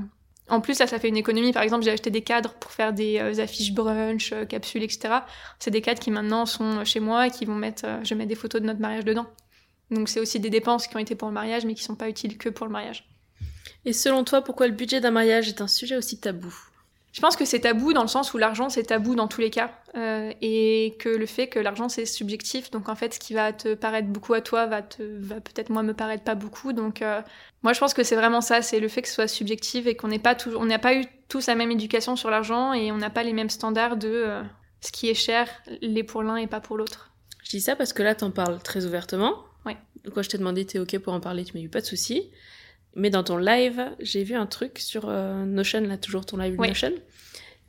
en 0.48 0.60
plus, 0.60 0.74
ça, 0.74 0.86
ça 0.86 0.98
fait 0.98 1.08
une 1.08 1.16
économie. 1.16 1.52
Par 1.52 1.62
exemple, 1.62 1.84
j'ai 1.84 1.90
acheté 1.90 2.10
des 2.10 2.22
cadres 2.22 2.54
pour 2.54 2.70
faire 2.72 2.92
des 2.92 3.18
euh, 3.18 3.42
affiches 3.42 3.72
brunch, 3.72 4.32
euh, 4.32 4.44
capsules, 4.44 4.82
etc. 4.82 5.20
C'est 5.58 5.70
des 5.70 5.82
cadres 5.82 6.00
qui 6.00 6.10
maintenant 6.10 6.46
sont 6.46 6.84
chez 6.84 7.00
moi 7.00 7.26
et 7.26 7.30
qui 7.30 7.44
vont 7.44 7.54
mettre, 7.54 7.86
je 8.02 8.14
mets 8.14 8.26
des 8.26 8.34
photos 8.34 8.60
de 8.60 8.66
notre 8.66 8.80
mariage 8.80 9.04
dedans. 9.04 9.26
Donc, 9.90 10.08
c'est 10.08 10.20
aussi 10.20 10.40
des 10.40 10.50
dépenses 10.50 10.86
qui 10.86 10.96
ont 10.96 11.00
été 11.00 11.14
pour 11.14 11.28
le 11.28 11.34
mariage, 11.34 11.64
mais 11.64 11.74
qui 11.74 11.82
sont 11.82 11.96
pas 11.96 12.08
utiles 12.08 12.36
que 12.38 12.48
pour 12.48 12.66
le 12.66 12.72
mariage. 12.72 13.08
Et 13.84 13.92
selon 13.92 14.24
toi, 14.24 14.42
pourquoi 14.42 14.66
le 14.66 14.74
budget 14.74 15.00
d'un 15.00 15.10
mariage 15.10 15.48
est 15.48 15.60
un 15.60 15.68
sujet 15.68 15.96
aussi 15.96 16.20
tabou? 16.20 16.54
Je 17.18 17.20
pense 17.20 17.34
que 17.34 17.44
c'est 17.44 17.58
tabou 17.58 17.92
dans 17.92 18.02
le 18.02 18.08
sens 18.08 18.32
où 18.32 18.38
l'argent 18.38 18.68
c'est 18.68 18.84
tabou 18.84 19.16
dans 19.16 19.26
tous 19.26 19.40
les 19.40 19.50
cas 19.50 19.72
euh, 19.96 20.32
et 20.40 20.94
que 21.00 21.08
le 21.08 21.26
fait 21.26 21.48
que 21.48 21.58
l'argent 21.58 21.88
c'est 21.88 22.06
subjectif 22.06 22.70
donc 22.70 22.88
en 22.88 22.94
fait 22.94 23.14
ce 23.14 23.18
qui 23.18 23.34
va 23.34 23.52
te 23.52 23.74
paraître 23.74 24.06
beaucoup 24.06 24.34
à 24.34 24.40
toi 24.40 24.66
va 24.66 24.82
te 24.82 25.02
va 25.02 25.40
peut-être 25.40 25.70
moi 25.70 25.82
me 25.82 25.94
paraître 25.94 26.22
pas 26.22 26.36
beaucoup 26.36 26.72
donc 26.72 27.02
euh, 27.02 27.20
moi 27.64 27.72
je 27.72 27.80
pense 27.80 27.92
que 27.92 28.04
c'est 28.04 28.14
vraiment 28.14 28.40
ça 28.40 28.62
c'est 28.62 28.78
le 28.78 28.86
fait 28.86 29.02
que 29.02 29.08
ce 29.08 29.14
soit 29.14 29.26
subjectif 29.26 29.88
et 29.88 29.96
qu'on 29.96 30.16
pas 30.20 30.36
on 30.56 30.66
n'a 30.66 30.78
pas 30.78 30.94
eu 30.94 31.06
tous 31.26 31.48
la 31.48 31.56
même 31.56 31.72
éducation 31.72 32.14
sur 32.14 32.30
l'argent 32.30 32.72
et 32.72 32.92
on 32.92 32.98
n'a 32.98 33.10
pas 33.10 33.24
les 33.24 33.32
mêmes 33.32 33.50
standards 33.50 33.96
de 33.96 34.08
euh, 34.08 34.42
ce 34.80 34.92
qui 34.92 35.08
est 35.08 35.14
cher 35.14 35.48
l'est 35.82 36.04
pour 36.04 36.22
l'un 36.22 36.36
et 36.36 36.46
pas 36.46 36.60
pour 36.60 36.76
l'autre. 36.76 37.10
Je 37.42 37.50
dis 37.50 37.60
ça 37.60 37.76
parce 37.76 37.92
que 37.92 38.02
là, 38.02 38.14
t'en 38.14 38.30
parles 38.30 38.60
très 38.62 38.84
ouvertement. 38.84 39.34
Donc, 40.04 40.14
quand 40.14 40.22
je 40.22 40.28
t'ai 40.28 40.38
demandé, 40.38 40.64
t'es 40.64 40.78
OK 40.78 40.96
pour 40.98 41.12
en 41.12 41.20
parler, 41.20 41.44
tu 41.44 41.54
m'as 41.54 41.60
dit 41.60 41.68
pas 41.68 41.80
de 41.80 41.86
souci. 41.86 42.30
Mais 42.94 43.10
dans 43.10 43.22
ton 43.22 43.36
live, 43.36 43.90
j'ai 44.00 44.24
vu 44.24 44.34
un 44.34 44.46
truc 44.46 44.78
sur 44.78 45.08
euh, 45.08 45.44
Notion, 45.44 45.80
là, 45.80 45.96
toujours 45.96 46.24
ton 46.24 46.36
live 46.36 46.58
Ouais. 46.58 46.68
Notion. 46.68 46.92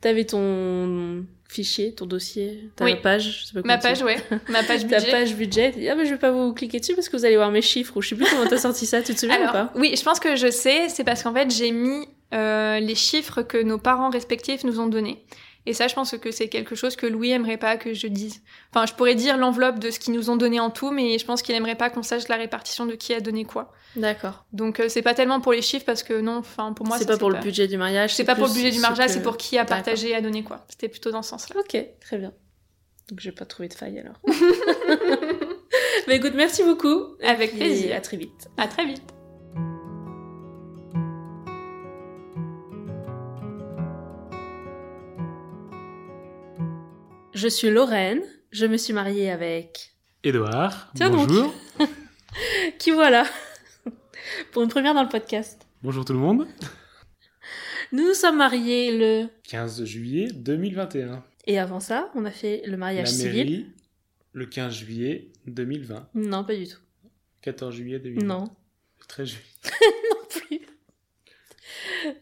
T'avais 0.00 0.24
ton 0.24 1.24
fichier, 1.48 1.94
ton 1.94 2.06
dossier, 2.06 2.70
ta 2.76 2.84
Oui. 2.84 2.94
page, 3.02 3.40
je 3.40 3.46
sais 3.46 3.52
pas 3.54 3.60
Ma 3.66 3.76
page 3.78 4.02
ouais, 4.02 4.16
ma 4.48 4.62
page 4.62 4.86
Ta 4.88 4.98
budget. 4.98 5.10
page 5.10 5.34
budget. 5.34 5.74
Ah, 5.90 5.94
mais 5.96 6.06
je 6.06 6.10
vais 6.12 6.18
pas 6.18 6.30
vous 6.30 6.54
cliquer 6.54 6.78
dessus 6.80 6.94
parce 6.94 7.08
que 7.08 7.16
vous 7.16 7.24
allez 7.24 7.36
voir 7.36 7.50
mes 7.50 7.60
chiffres 7.62 7.96
ou 7.96 8.02
je 8.02 8.10
sais 8.10 8.14
plus 8.14 8.24
comment 8.30 8.46
t'as 8.46 8.58
sorti 8.58 8.86
ça, 8.86 9.02
tu 9.02 9.14
te 9.14 9.20
souviens 9.20 9.48
ou 9.48 9.52
pas? 9.52 9.72
oui, 9.74 9.92
je 9.96 10.02
pense 10.02 10.20
que 10.20 10.36
je 10.36 10.50
sais, 10.50 10.88
c'est 10.88 11.04
parce 11.04 11.22
qu'en 11.22 11.34
fait, 11.34 11.50
j'ai 11.50 11.72
mis 11.72 12.06
euh, 12.32 12.78
les 12.78 12.94
chiffres 12.94 13.42
que 13.42 13.58
nos 13.60 13.78
parents 13.78 14.10
respectifs 14.10 14.62
nous 14.64 14.78
ont 14.80 14.86
donnés. 14.86 15.24
Et 15.66 15.74
ça, 15.74 15.88
je 15.88 15.94
pense 15.94 16.16
que 16.16 16.30
c'est 16.30 16.48
quelque 16.48 16.74
chose 16.74 16.96
que 16.96 17.06
Louis 17.06 17.32
aimerait 17.32 17.58
pas 17.58 17.76
que 17.76 17.92
je 17.92 18.06
dise. 18.06 18.40
Enfin, 18.72 18.86
je 18.86 18.94
pourrais 18.94 19.14
dire 19.14 19.36
l'enveloppe 19.36 19.78
de 19.78 19.90
ce 19.90 19.98
qu'ils 19.98 20.14
nous 20.14 20.30
ont 20.30 20.36
donné 20.36 20.58
en 20.58 20.70
tout, 20.70 20.90
mais 20.90 21.18
je 21.18 21.26
pense 21.26 21.42
qu'il 21.42 21.54
aimerait 21.54 21.74
pas 21.74 21.90
qu'on 21.90 22.02
sache 22.02 22.28
la 22.28 22.36
répartition 22.36 22.86
de 22.86 22.94
qui 22.94 23.12
a 23.12 23.20
donné 23.20 23.44
quoi. 23.44 23.70
D'accord. 23.96 24.44
Donc, 24.52 24.78
euh, 24.80 24.88
c'est 24.88 25.02
pas 25.02 25.14
tellement 25.14 25.40
pour 25.40 25.52
les 25.52 25.62
chiffres 25.62 25.84
parce 25.84 26.02
que 26.02 26.20
non, 26.20 26.36
enfin, 26.36 26.72
pour 26.72 26.86
moi, 26.86 26.96
C'est 26.98 27.06
pas 27.06 27.16
pour 27.18 27.30
le 27.30 27.38
budget 27.40 27.66
du 27.66 27.76
mariage. 27.76 28.14
C'est 28.14 28.24
pas 28.24 28.36
pour 28.36 28.46
le 28.46 28.52
budget 28.52 28.70
du 28.70 28.78
mariage, 28.78 29.08
que- 29.08 29.12
c'est 29.14 29.22
pour 29.22 29.36
qui 29.36 29.58
a 29.58 29.64
partagé 29.64 30.10
et 30.10 30.14
a 30.14 30.20
donné 30.20 30.44
quoi. 30.44 30.64
C'était 30.68 30.88
plutôt 30.88 31.10
dans 31.10 31.22
ce 31.22 31.30
sens-là. 31.30 31.56
Ok, 31.60 31.76
très 32.00 32.18
bien. 32.18 32.32
Donc 33.08 33.18
j'ai 33.18 33.32
pas 33.32 33.44
trouvé 33.44 33.68
de 33.68 33.74
faille 33.74 33.98
alors. 33.98 34.20
bah 36.06 36.14
écoute, 36.14 36.34
merci 36.36 36.62
beaucoup. 36.62 37.16
Avec 37.24 37.54
Et 37.54 37.56
plaisir. 37.56 37.96
à 37.96 38.00
très 38.00 38.16
vite. 38.16 38.48
À 38.56 38.68
très 38.68 38.84
vite. 38.86 39.02
Je 47.32 47.48
suis 47.48 47.70
Lorraine, 47.70 48.22
je 48.50 48.66
me 48.66 48.76
suis 48.76 48.92
mariée 48.92 49.30
avec... 49.30 49.92
Édouard, 50.24 50.90
Tiens 50.94 51.10
donc. 51.10 51.28
bonjour. 51.28 51.54
Qui 52.78 52.90
voilà? 52.90 53.24
Pour 54.52 54.62
une 54.62 54.68
première 54.68 54.94
dans 54.94 55.02
le 55.02 55.08
podcast. 55.08 55.66
bonjour 55.82 56.04
tout 56.04 56.12
le 56.12 56.18
monde. 56.18 56.46
Nous 57.92 58.06
nous 58.06 58.14
sommes 58.14 58.36
mariés 58.36 58.96
le... 58.96 59.28
15 59.48 59.84
juillet 59.84 60.28
2021. 60.34 61.24
Et 61.46 61.58
avant 61.58 61.80
ça, 61.80 62.10
on 62.14 62.24
a 62.24 62.30
fait 62.30 62.62
le 62.66 62.76
mariage 62.76 63.08
La 63.08 63.12
civil. 63.12 63.36
mairie, 63.36 63.66
le 64.32 64.46
15 64.46 64.74
juillet 64.74 65.32
2020. 65.46 66.10
Non, 66.14 66.44
pas 66.44 66.54
du 66.54 66.68
tout. 66.68 66.78
14 67.42 67.74
juillet 67.74 67.98
2020. 67.98 68.26
Non, 68.26 68.44
Le 69.00 69.06
13 69.06 69.28
juillet. 69.28 69.44
non 70.10 70.16
plus. 70.28 70.60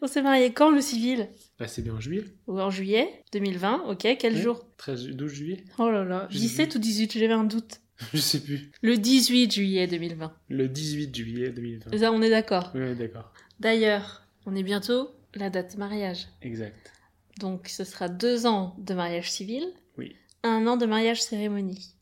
On 0.01 0.07
s'est 0.07 0.21
mariés 0.21 0.51
quand 0.53 0.71
le 0.71 0.81
civil? 0.81 1.27
Bah, 1.59 1.67
c'est 1.67 1.81
bien 1.81 1.93
en 1.93 1.99
juillet. 1.99 2.23
Ou 2.47 2.59
En 2.59 2.69
juillet 2.69 3.23
2020, 3.33 3.83
ok, 3.89 4.07
quel 4.19 4.33
Ouais. 4.33 4.41
jour? 4.41 4.65
13, 4.77 5.05
ju- 5.07 5.13
12 5.13 5.31
juillet 5.31 5.63
Oh 5.77 5.89
là 5.91 6.03
là, 6.03 6.27
J'ai 6.31 6.39
17 6.39 6.75
ou 6.75 6.79
18, 6.79 7.13
j'avais 7.17 7.33
un 7.33 7.43
doute. 7.43 7.81
Je 8.13 8.19
sais 8.19 8.39
plus. 8.41 8.71
Le 8.81 8.97
18 8.97 9.51
juillet 9.51 9.87
2020. 9.87 10.33
Le 10.49 10.67
18 10.67 11.15
juillet 11.15 11.49
2020. 11.49 11.97
Ça, 11.97 12.11
on 12.11 12.21
est 12.21 12.29
d'accord. 12.29 12.71
Oui, 12.75 12.95
d'accord. 12.95 13.31
D'ailleurs, 13.59 14.23
on 14.45 14.55
est 14.55 14.63
bientôt 14.63 15.11
la 15.35 15.49
date 15.49 15.73
de 15.73 15.79
mariage. 15.79 16.27
Exact. 16.41 16.91
Donc 17.39 17.67
ce 17.67 17.83
sera 17.83 18.09
deux 18.09 18.45
ans 18.45 18.75
de 18.79 18.93
mariage 18.93 19.31
civil, 19.31 19.65
Oui. 19.97 20.15
un 20.43 20.65
an 20.67 20.77
de 20.77 20.85
mariage 20.85 21.21
cérémonie. 21.21 21.93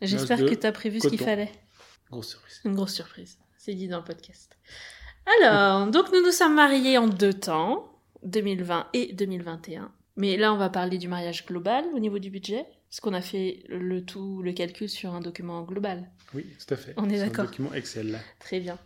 J'espère 0.00 0.38
que 0.38 0.54
tu 0.54 0.66
as 0.66 0.72
prévu 0.72 1.00
ce 1.00 1.08
qu'il 1.08 1.18
fallait. 1.18 1.52
Grosse 2.10 2.30
surprise. 2.30 2.60
Une 2.64 2.74
grosse 2.74 2.94
surprise. 2.94 3.38
C'est 3.56 3.74
dit 3.74 3.86
dans 3.88 3.98
le 3.98 4.04
podcast. 4.04 4.56
Alors, 5.40 5.86
donc 5.88 6.12
nous 6.12 6.20
nous 6.22 6.32
sommes 6.32 6.54
mariés 6.54 6.98
en 6.98 7.06
deux 7.06 7.32
temps, 7.32 7.88
2020 8.24 8.88
et 8.92 9.12
2021. 9.12 9.92
Mais 10.16 10.36
là, 10.36 10.52
on 10.52 10.56
va 10.56 10.68
parler 10.68 10.98
du 10.98 11.06
mariage 11.08 11.46
global 11.46 11.84
au 11.94 11.98
niveau 12.00 12.18
du 12.18 12.30
budget, 12.30 12.66
parce 12.92 13.00
qu'on 13.00 13.14
a 13.14 13.22
fait 13.22 13.64
le 13.70 14.04
tout, 14.04 14.42
le 14.42 14.52
calcul 14.52 14.86
sur 14.86 15.14
un 15.14 15.20
document 15.20 15.62
global. 15.62 16.10
Oui, 16.34 16.44
tout 16.58 16.74
à 16.74 16.76
fait. 16.76 16.92
On 16.98 17.08
est 17.08 17.20
d'accord. 17.20 17.44
Un 17.44 17.48
document 17.48 17.72
Excel. 17.72 18.20
Très 18.38 18.60
bien. 18.60 18.78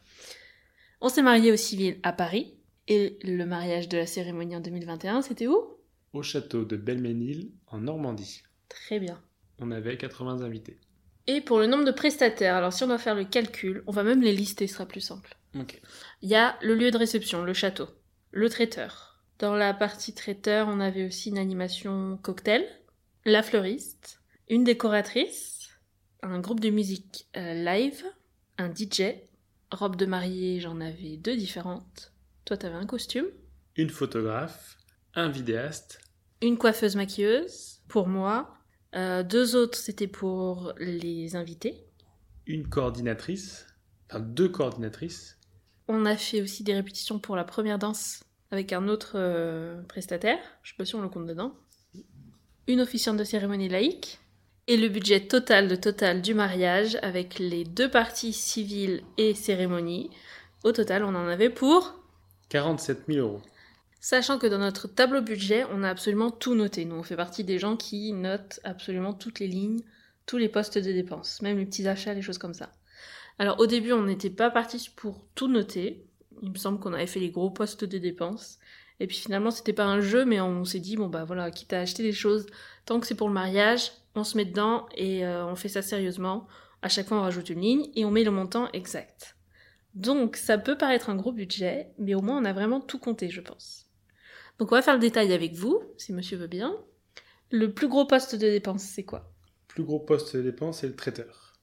On 1.00 1.08
s'est 1.08 1.22
mariés 1.22 1.50
au 1.50 1.56
civil 1.56 1.98
à 2.04 2.12
Paris, 2.12 2.54
et 2.86 3.18
le 3.24 3.44
mariage 3.46 3.88
de 3.88 3.98
la 3.98 4.06
cérémonie 4.06 4.54
en 4.54 4.60
2021, 4.60 5.22
c'était 5.22 5.48
où? 5.48 5.58
Au 6.12 6.22
château 6.22 6.64
de 6.64 6.76
Belménil, 6.76 7.50
en 7.66 7.78
Normandie. 7.78 8.44
Très 8.68 9.00
bien. 9.00 9.20
On 9.58 9.72
avait 9.72 9.96
80 9.96 10.40
invités. 10.42 10.78
Et 11.26 11.40
pour 11.40 11.58
le 11.58 11.66
nombre 11.66 11.84
de 11.84 11.90
prestataires, 11.90 12.54
alors 12.54 12.72
si 12.72 12.84
on 12.84 12.86
doit 12.86 12.98
faire 12.98 13.16
le 13.16 13.24
calcul, 13.24 13.82
on 13.88 13.90
va 13.90 14.04
même 14.04 14.22
les 14.22 14.32
lister, 14.32 14.68
ce 14.68 14.74
sera 14.74 14.86
plus 14.86 15.00
simple. 15.00 15.36
Ok. 15.58 15.82
Il 16.22 16.28
y 16.28 16.36
a 16.36 16.56
le 16.62 16.76
lieu 16.76 16.92
de 16.92 16.96
réception, 16.96 17.42
le 17.42 17.54
château, 17.54 17.88
le 18.30 18.48
traiteur. 18.48 19.20
Dans 19.40 19.56
la 19.56 19.74
partie 19.74 20.14
traiteur, 20.14 20.68
on 20.68 20.78
avait 20.78 21.04
aussi 21.04 21.30
une 21.30 21.38
animation 21.38 22.20
cocktail, 22.22 22.64
la 23.26 23.42
fleuriste, 23.42 24.20
une 24.48 24.62
décoratrice, 24.62 25.68
un 26.22 26.38
groupe 26.38 26.60
de 26.60 26.70
musique 26.70 27.26
euh, 27.36 27.54
live, 27.54 28.04
un 28.56 28.72
DJ, 28.72 29.16
robe 29.72 29.96
de 29.96 30.06
mariée, 30.06 30.60
j'en 30.60 30.80
avais 30.80 31.16
deux 31.16 31.36
différentes. 31.36 32.12
Toi, 32.44 32.56
t'avais 32.56 32.76
un 32.76 32.86
costume, 32.86 33.26
Une 33.74 33.90
photographe, 33.90 34.78
un 35.14 35.28
vidéaste, 35.28 36.00
une 36.40 36.56
coiffeuse 36.56 36.94
maquilleuse 36.94 37.80
pour 37.88 38.06
moi, 38.06 38.58
euh, 38.94 39.24
deux 39.24 39.56
autres 39.56 39.76
c'était 39.76 40.06
pour 40.06 40.72
les 40.78 41.34
invités. 41.34 41.84
une 42.46 42.68
coordinatrice, 42.68 43.66
enfin 44.08 44.20
deux 44.20 44.48
coordinatrices, 44.48 45.36
On 45.88 46.06
a 46.06 46.16
fait 46.16 46.42
aussi 46.42 46.62
des 46.62 46.74
répétitions 46.74 47.18
pour 47.18 47.34
la 47.34 47.44
première 47.44 47.80
danse 47.80 48.22
avec 48.52 48.72
un 48.72 48.86
autre 48.86 49.14
euh, 49.16 49.82
prestataire, 49.82 50.38
je 50.62 50.70
sais 50.70 50.76
pas 50.76 50.84
si 50.84 50.94
on 50.94 51.02
le 51.02 51.08
compte 51.08 51.26
dedans. 51.26 51.56
Une 52.68 52.80
officiante 52.80 53.16
de 53.16 53.24
cérémonie 53.24 53.68
laïque. 53.68 54.18
Et 54.66 54.76
le 54.76 54.88
budget 54.88 55.20
total 55.20 55.68
de 55.68 55.76
total 55.76 56.20
du 56.20 56.34
mariage 56.34 56.98
avec 57.02 57.38
les 57.38 57.62
deux 57.62 57.88
parties 57.88 58.32
civiles 58.32 59.02
et 59.18 59.34
cérémonie. 59.34 60.10
Au 60.64 60.72
total, 60.72 61.04
on 61.04 61.14
en 61.14 61.28
avait 61.28 61.50
pour. 61.50 61.94
47 62.48 63.04
000 63.06 63.24
euros. 63.24 63.40
Sachant 64.00 64.38
que 64.38 64.48
dans 64.48 64.58
notre 64.58 64.88
tableau 64.88 65.22
budget, 65.22 65.64
on 65.72 65.84
a 65.84 65.90
absolument 65.90 66.32
tout 66.32 66.56
noté. 66.56 66.84
Nous, 66.84 66.96
on 66.96 67.04
fait 67.04 67.14
partie 67.14 67.44
des 67.44 67.60
gens 67.60 67.76
qui 67.76 68.12
notent 68.12 68.58
absolument 68.64 69.12
toutes 69.12 69.38
les 69.38 69.48
lignes, 69.48 69.82
tous 70.26 70.36
les 70.36 70.48
postes 70.48 70.78
de 70.78 70.92
dépenses, 70.92 71.40
même 71.42 71.58
les 71.58 71.66
petits 71.66 71.86
achats, 71.86 72.14
les 72.14 72.22
choses 72.22 72.38
comme 72.38 72.54
ça. 72.54 72.72
Alors 73.38 73.60
au 73.60 73.66
début, 73.66 73.92
on 73.92 74.02
n'était 74.02 74.30
pas 74.30 74.50
parti 74.50 74.90
pour 74.96 75.24
tout 75.36 75.48
noter. 75.48 76.04
Il 76.42 76.50
me 76.50 76.56
semble 76.56 76.80
qu'on 76.80 76.92
avait 76.92 77.06
fait 77.06 77.20
les 77.20 77.30
gros 77.30 77.50
postes 77.50 77.84
de 77.84 77.98
dépenses. 77.98 78.58
Et 79.00 79.06
puis 79.06 79.16
finalement, 79.16 79.50
c'était 79.50 79.72
pas 79.72 79.84
un 79.84 80.00
jeu, 80.00 80.24
mais 80.24 80.40
on 80.40 80.64
s'est 80.64 80.80
dit, 80.80 80.96
bon 80.96 81.08
bah 81.08 81.24
voilà, 81.24 81.50
quitte 81.50 81.72
à 81.72 81.80
acheter 81.80 82.02
des 82.02 82.12
choses, 82.12 82.46
tant 82.86 82.98
que 82.98 83.06
c'est 83.06 83.14
pour 83.14 83.28
le 83.28 83.34
mariage, 83.34 83.92
on 84.14 84.24
se 84.24 84.36
met 84.36 84.44
dedans 84.44 84.86
et 84.94 85.26
euh, 85.26 85.46
on 85.46 85.54
fait 85.54 85.68
ça 85.68 85.82
sérieusement. 85.82 86.46
À 86.82 86.88
chaque 86.88 87.08
fois, 87.08 87.18
on 87.18 87.22
rajoute 87.22 87.50
une 87.50 87.60
ligne 87.60 87.90
et 87.94 88.04
on 88.04 88.10
met 88.10 88.24
le 88.24 88.30
montant 88.30 88.70
exact. 88.72 89.36
Donc 89.94 90.36
ça 90.36 90.58
peut 90.58 90.76
paraître 90.76 91.10
un 91.10 91.16
gros 91.16 91.32
budget, 91.32 91.90
mais 91.98 92.14
au 92.14 92.20
moins 92.20 92.38
on 92.40 92.44
a 92.44 92.52
vraiment 92.52 92.80
tout 92.80 92.98
compté, 92.98 93.30
je 93.30 93.40
pense. 93.40 93.86
Donc 94.58 94.72
on 94.72 94.74
va 94.74 94.82
faire 94.82 94.94
le 94.94 95.00
détail 95.00 95.32
avec 95.32 95.54
vous, 95.54 95.82
si 95.96 96.12
monsieur 96.12 96.36
veut 96.36 96.46
bien. 96.46 96.74
Le 97.50 97.72
plus 97.72 97.88
gros 97.88 98.06
poste 98.06 98.34
de 98.34 98.46
dépense, 98.46 98.82
c'est 98.82 99.04
quoi? 99.04 99.32
Plus 99.68 99.84
gros 99.84 100.00
poste 100.00 100.36
de 100.36 100.42
dépense, 100.42 100.80
c'est 100.80 100.88
le 100.88 100.96
traiteur. 100.96 101.54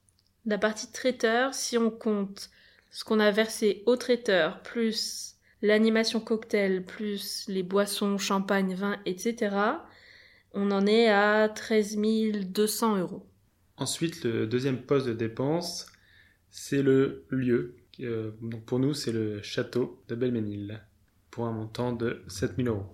La 0.46 0.58
partie 0.58 0.92
traiteur, 0.92 1.54
si 1.54 1.78
on 1.78 1.90
compte 1.90 2.50
ce 2.92 3.04
qu'on 3.04 3.20
a 3.20 3.32
versé 3.32 3.84
au 3.86 3.96
traiteur, 3.96 4.62
plus 4.62 5.33
l'animation 5.64 6.20
cocktail, 6.20 6.86
plus 6.86 7.46
les 7.48 7.64
boissons, 7.64 8.20
champagne, 8.20 8.76
vin, 8.76 8.98
etc., 9.08 9.56
on 10.54 10.70
en 10.70 10.86
est 10.86 11.10
à 11.10 11.50
13 11.50 11.98
200 11.98 12.98
euros. 12.98 13.26
Ensuite, 13.78 14.24
le 14.24 14.46
deuxième 14.46 14.78
poste 14.78 15.08
de 15.08 15.14
dépense, 15.14 15.88
c'est 16.52 16.84
le 16.84 17.26
lieu. 17.30 17.78
Euh, 18.02 18.32
donc 18.42 18.66
pour 18.66 18.78
nous, 18.78 18.94
c'est 18.94 19.12
le 19.12 19.42
château 19.42 20.04
de 20.10 20.16
Belménil, 20.16 20.84
pour 21.32 21.48
un 21.48 21.52
montant 21.52 21.92
de 21.92 22.22
7 22.28 22.58
000 22.58 22.68
euros. 22.70 22.86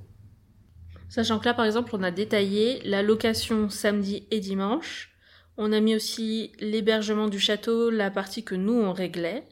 Sachant 1.09 1.39
que 1.39 1.45
là, 1.45 1.53
par 1.53 1.65
exemple, 1.65 1.91
on 1.95 2.03
a 2.03 2.11
détaillé 2.11 2.81
la 2.85 3.01
location 3.01 3.69
samedi 3.69 4.27
et 4.31 4.39
dimanche. 4.39 5.11
On 5.57 5.73
a 5.73 5.81
mis 5.81 5.95
aussi 5.95 6.53
l'hébergement 6.59 7.27
du 7.27 7.39
château, 7.39 7.89
la 7.89 8.11
partie 8.11 8.45
que 8.45 8.55
nous, 8.55 8.79
on 8.79 8.93
réglait. 8.93 9.43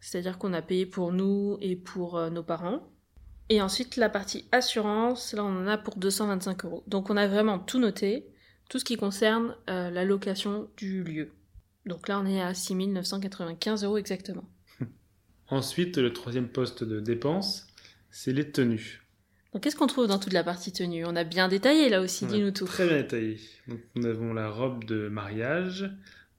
C'est-à-dire 0.00 0.38
qu'on 0.38 0.52
a 0.52 0.62
payé 0.62 0.86
pour 0.86 1.12
nous 1.12 1.58
et 1.60 1.76
pour 1.76 2.16
euh, 2.16 2.30
nos 2.30 2.42
parents. 2.42 2.88
Et 3.48 3.62
ensuite, 3.62 3.96
la 3.96 4.08
partie 4.08 4.46
assurance, 4.52 5.32
là, 5.32 5.44
on 5.44 5.62
en 5.62 5.66
a 5.66 5.78
pour 5.78 5.96
225 5.96 6.64
euros. 6.64 6.84
Donc, 6.86 7.10
on 7.10 7.16
a 7.16 7.26
vraiment 7.26 7.58
tout 7.58 7.78
noté, 7.78 8.26
tout 8.68 8.78
ce 8.78 8.84
qui 8.84 8.96
concerne 8.96 9.56
euh, 9.70 9.90
la 9.90 10.04
location 10.04 10.68
du 10.76 11.02
lieu. 11.02 11.32
Donc 11.86 12.08
là, 12.08 12.20
on 12.20 12.26
est 12.26 12.42
à 12.42 12.52
6 12.52 12.74
995 12.74 13.84
euros 13.84 13.96
exactement. 13.96 14.44
Ensuite, 15.48 15.96
le 15.96 16.12
troisième 16.12 16.48
poste 16.48 16.84
de 16.84 17.00
dépense, 17.00 17.66
c'est 18.10 18.32
les 18.32 18.50
tenues. 18.50 19.02
Donc, 19.52 19.62
qu'est-ce 19.62 19.76
qu'on 19.76 19.86
trouve 19.86 20.06
dans 20.06 20.18
toute 20.18 20.34
la 20.34 20.44
partie 20.44 20.72
tenue? 20.72 21.06
On 21.06 21.16
a 21.16 21.24
bien 21.24 21.48
détaillé 21.48 21.88
là 21.88 22.02
aussi, 22.02 22.26
dis-nous 22.26 22.50
tout. 22.50 22.66
Très 22.66 22.86
bien 22.86 22.98
détaillé. 22.98 23.40
Donc, 23.66 23.80
nous 23.94 24.04
avons 24.04 24.34
la 24.34 24.50
robe 24.50 24.84
de 24.84 25.08
mariage, 25.08 25.90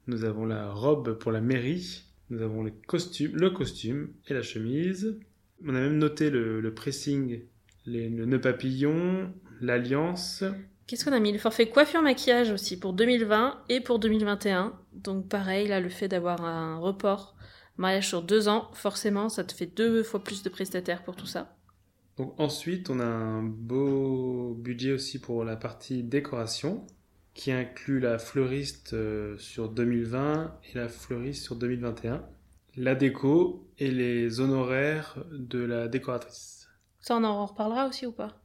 nous 0.05 0.23
avons 0.23 0.45
la 0.45 0.71
robe 0.71 1.17
pour 1.17 1.31
la 1.31 1.41
mairie, 1.41 2.03
nous 2.29 2.41
avons 2.41 2.63
le 2.63 2.71
costume, 2.87 3.35
le 3.35 3.49
costume 3.49 4.09
et 4.27 4.33
la 4.33 4.41
chemise. 4.41 5.19
On 5.65 5.69
a 5.69 5.79
même 5.79 5.97
noté 5.97 6.29
le, 6.29 6.61
le 6.61 6.73
pressing, 6.73 7.41
les, 7.85 8.09
le 8.09 8.25
nœud 8.25 8.41
papillon, 8.41 9.33
l'alliance. 9.61 10.43
Qu'est-ce 10.87 11.05
qu'on 11.05 11.11
a 11.11 11.19
mis? 11.19 11.31
Le 11.31 11.37
forfait 11.37 11.69
coiffure 11.69 12.01
maquillage 12.01 12.51
aussi 12.51 12.79
pour 12.79 12.93
2020 12.93 13.63
et 13.69 13.81
pour 13.81 13.99
2021. 13.99 14.73
Donc 14.93 15.27
pareil, 15.27 15.67
là, 15.67 15.79
le 15.79 15.89
fait 15.89 16.07
d'avoir 16.07 16.43
un 16.43 16.77
report 16.77 17.35
mariage 17.77 18.07
sur 18.07 18.21
deux 18.21 18.47
ans, 18.47 18.69
forcément, 18.73 19.29
ça 19.29 19.43
te 19.43 19.53
fait 19.53 19.65
deux 19.65 20.03
fois 20.03 20.23
plus 20.23 20.43
de 20.43 20.49
prestataires 20.49 21.03
pour 21.03 21.15
tout 21.15 21.25
ça. 21.25 21.55
Donc 22.17 22.37
ensuite, 22.39 22.89
on 22.89 22.99
a 22.99 23.05
un 23.05 23.43
beau 23.43 24.53
budget 24.59 24.91
aussi 24.91 25.19
pour 25.19 25.45
la 25.45 25.55
partie 25.55 26.03
décoration, 26.03 26.85
qui 27.33 27.51
inclut 27.51 27.99
la 27.99 28.17
fleuriste 28.19 28.93
euh, 28.93 29.37
sur 29.37 29.69
2020 29.69 30.59
et 30.71 30.77
la 30.77 30.89
fleuriste 30.89 31.43
sur 31.43 31.55
2021, 31.55 32.25
la 32.75 32.95
déco 32.95 33.69
et 33.77 33.91
les 33.91 34.39
honoraires 34.39 35.23
de 35.31 35.59
la 35.59 35.87
décoratrice. 35.87 36.67
Ça, 36.99 37.15
on 37.15 37.23
en 37.23 37.45
reparlera 37.45 37.87
aussi 37.87 38.05
ou 38.05 38.11
pas? 38.11 38.41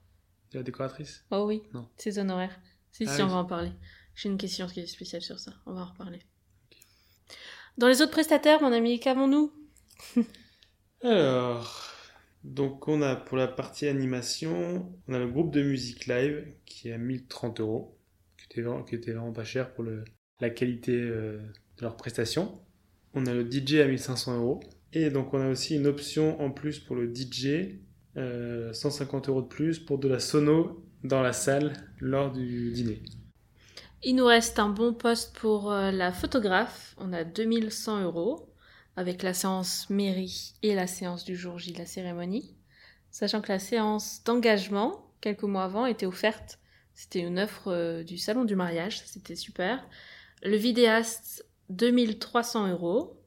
De 0.52 0.58
la 0.58 0.62
décoratrice? 0.62 1.24
Oh 1.30 1.44
oui, 1.48 1.62
Non. 1.72 1.88
ces 1.96 2.18
honoraires. 2.18 2.58
Si, 2.92 3.04
Ah 3.08 3.16
si, 3.16 3.22
on 3.22 3.26
va 3.26 3.36
en 3.36 3.44
parler. 3.44 3.72
J'ai 4.14 4.28
une 4.28 4.38
question 4.38 4.66
qui 4.68 4.80
est 4.80 4.86
spéciale 4.86 5.22
sur 5.22 5.40
ça. 5.40 5.52
On 5.66 5.72
va 5.74 5.80
en 5.82 5.86
reparler. 5.86 6.20
Dans 7.76 7.88
les 7.88 8.00
autres 8.02 8.12
prestataires, 8.12 8.62
mon 8.62 8.72
ami, 8.72 9.00
qu'avons-nous? 9.00 9.52
Alors, 11.02 11.90
donc 12.44 12.86
on 12.88 13.02
a 13.02 13.16
pour 13.16 13.36
la 13.36 13.48
partie 13.48 13.86
animation, 13.88 14.92
on 15.08 15.14
a 15.14 15.18
le 15.18 15.28
groupe 15.28 15.52
de 15.52 15.62
musique 15.62 16.06
live 16.06 16.46
qui 16.66 16.88
est 16.88 16.92
à 16.92 16.98
1030 16.98 17.60
euros, 17.60 17.98
qui 18.86 18.94
était 18.94 19.12
vraiment, 19.12 19.32
pas 19.32 19.44
cher 19.44 19.72
pour 19.72 19.84
le, 19.84 20.04
la 20.40 20.50
qualité 20.50 20.92
euh, 20.92 21.38
de 21.78 21.82
leurs 21.82 21.96
prestations. 21.96 22.60
On 23.14 23.26
a 23.26 23.34
le 23.34 23.48
DJ 23.50 23.74
à 23.76 23.86
1500 23.86 24.38
euros. 24.38 24.60
Et 24.92 25.10
donc 25.10 25.34
on 25.34 25.40
a 25.40 25.48
aussi 25.48 25.76
une 25.76 25.86
option 25.86 26.40
en 26.40 26.50
plus 26.50 26.78
pour 26.78 26.94
le 26.94 27.12
DJ, 27.12 27.80
euh, 28.16 28.72
150 28.72 29.28
euros 29.28 29.42
de 29.42 29.48
plus 29.48 29.80
pour 29.80 29.98
de 29.98 30.06
la 30.06 30.20
sono 30.20 30.84
dans 31.02 31.20
la 31.20 31.32
salle 31.32 31.72
lors 31.98 32.30
du 32.32 32.70
dîner. 32.70 33.02
Il 34.04 34.16
nous 34.16 34.26
reste 34.26 34.58
un 34.58 34.68
bon 34.68 34.92
poste 34.92 35.36
pour 35.36 35.72
euh, 35.72 35.90
la 35.90 36.12
photographe. 36.12 36.94
On 36.98 37.12
a 37.12 37.24
2100 37.24 38.02
euros 38.02 38.50
avec 38.96 39.22
la 39.22 39.34
séance 39.34 39.90
mairie 39.90 40.54
et 40.62 40.74
la 40.74 40.86
séance 40.86 41.24
du 41.24 41.34
jour 41.34 41.58
J 41.58 41.72
de 41.72 41.78
la 41.78 41.86
cérémonie. 41.86 42.54
Sachant 43.10 43.40
que 43.40 43.50
la 43.50 43.58
séance 43.58 44.22
d'engagement, 44.24 45.10
quelques 45.20 45.42
mois 45.42 45.64
avant, 45.64 45.86
était 45.86 46.06
offerte. 46.06 46.58
C'était 46.94 47.20
une 47.20 47.38
offre 47.38 47.68
euh, 47.68 48.02
du 48.02 48.18
salon 48.18 48.44
du 48.44 48.56
mariage, 48.56 49.02
c'était 49.04 49.34
super. 49.34 49.84
Le 50.42 50.56
vidéaste, 50.56 51.46
2300 51.70 52.70
euros. 52.70 53.20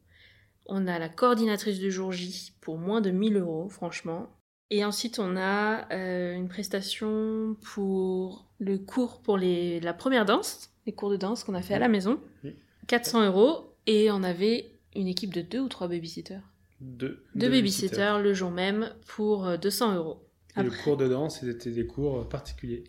On 0.65 0.87
a 0.87 0.99
la 0.99 1.09
coordinatrice 1.09 1.79
du 1.79 1.91
jour 1.91 2.11
J 2.11 2.53
pour 2.61 2.77
moins 2.77 3.01
de 3.01 3.11
1000 3.11 3.37
euros, 3.37 3.69
franchement. 3.69 4.29
Et 4.69 4.83
ensuite, 4.83 5.19
on 5.19 5.37
a 5.37 5.91
euh, 5.93 6.35
une 6.35 6.49
prestation 6.49 7.55
pour 7.61 8.49
le 8.59 8.77
cours 8.77 9.21
pour 9.21 9.37
les, 9.37 9.79
la 9.79 9.93
première 9.93 10.25
danse, 10.25 10.71
les 10.85 10.93
cours 10.93 11.09
de 11.09 11.15
danse 11.15 11.43
qu'on 11.43 11.53
a 11.53 11.61
fait 11.61 11.73
à 11.73 11.79
la 11.79 11.87
maison. 11.87 12.19
Oui. 12.43 12.53
400 12.87 13.25
euros. 13.27 13.73
Et 13.85 14.11
on 14.11 14.23
avait 14.23 14.71
une 14.95 15.07
équipe 15.07 15.33
de 15.33 15.41
deux 15.41 15.59
ou 15.59 15.69
trois 15.69 15.87
babysitters. 15.87 16.41
Deux, 16.81 17.23
Deux 17.35 17.49
babysitters 17.49 18.19
le 18.21 18.33
jour 18.33 18.51
même 18.51 18.93
pour 19.07 19.47
euh, 19.47 19.57
200 19.57 19.95
euros. 19.95 20.23
Et 20.57 20.63
le 20.63 20.71
cours 20.71 20.97
de 20.97 21.07
danse, 21.07 21.41
c'était 21.41 21.71
des 21.71 21.85
cours 21.85 22.27
particuliers. 22.27 22.83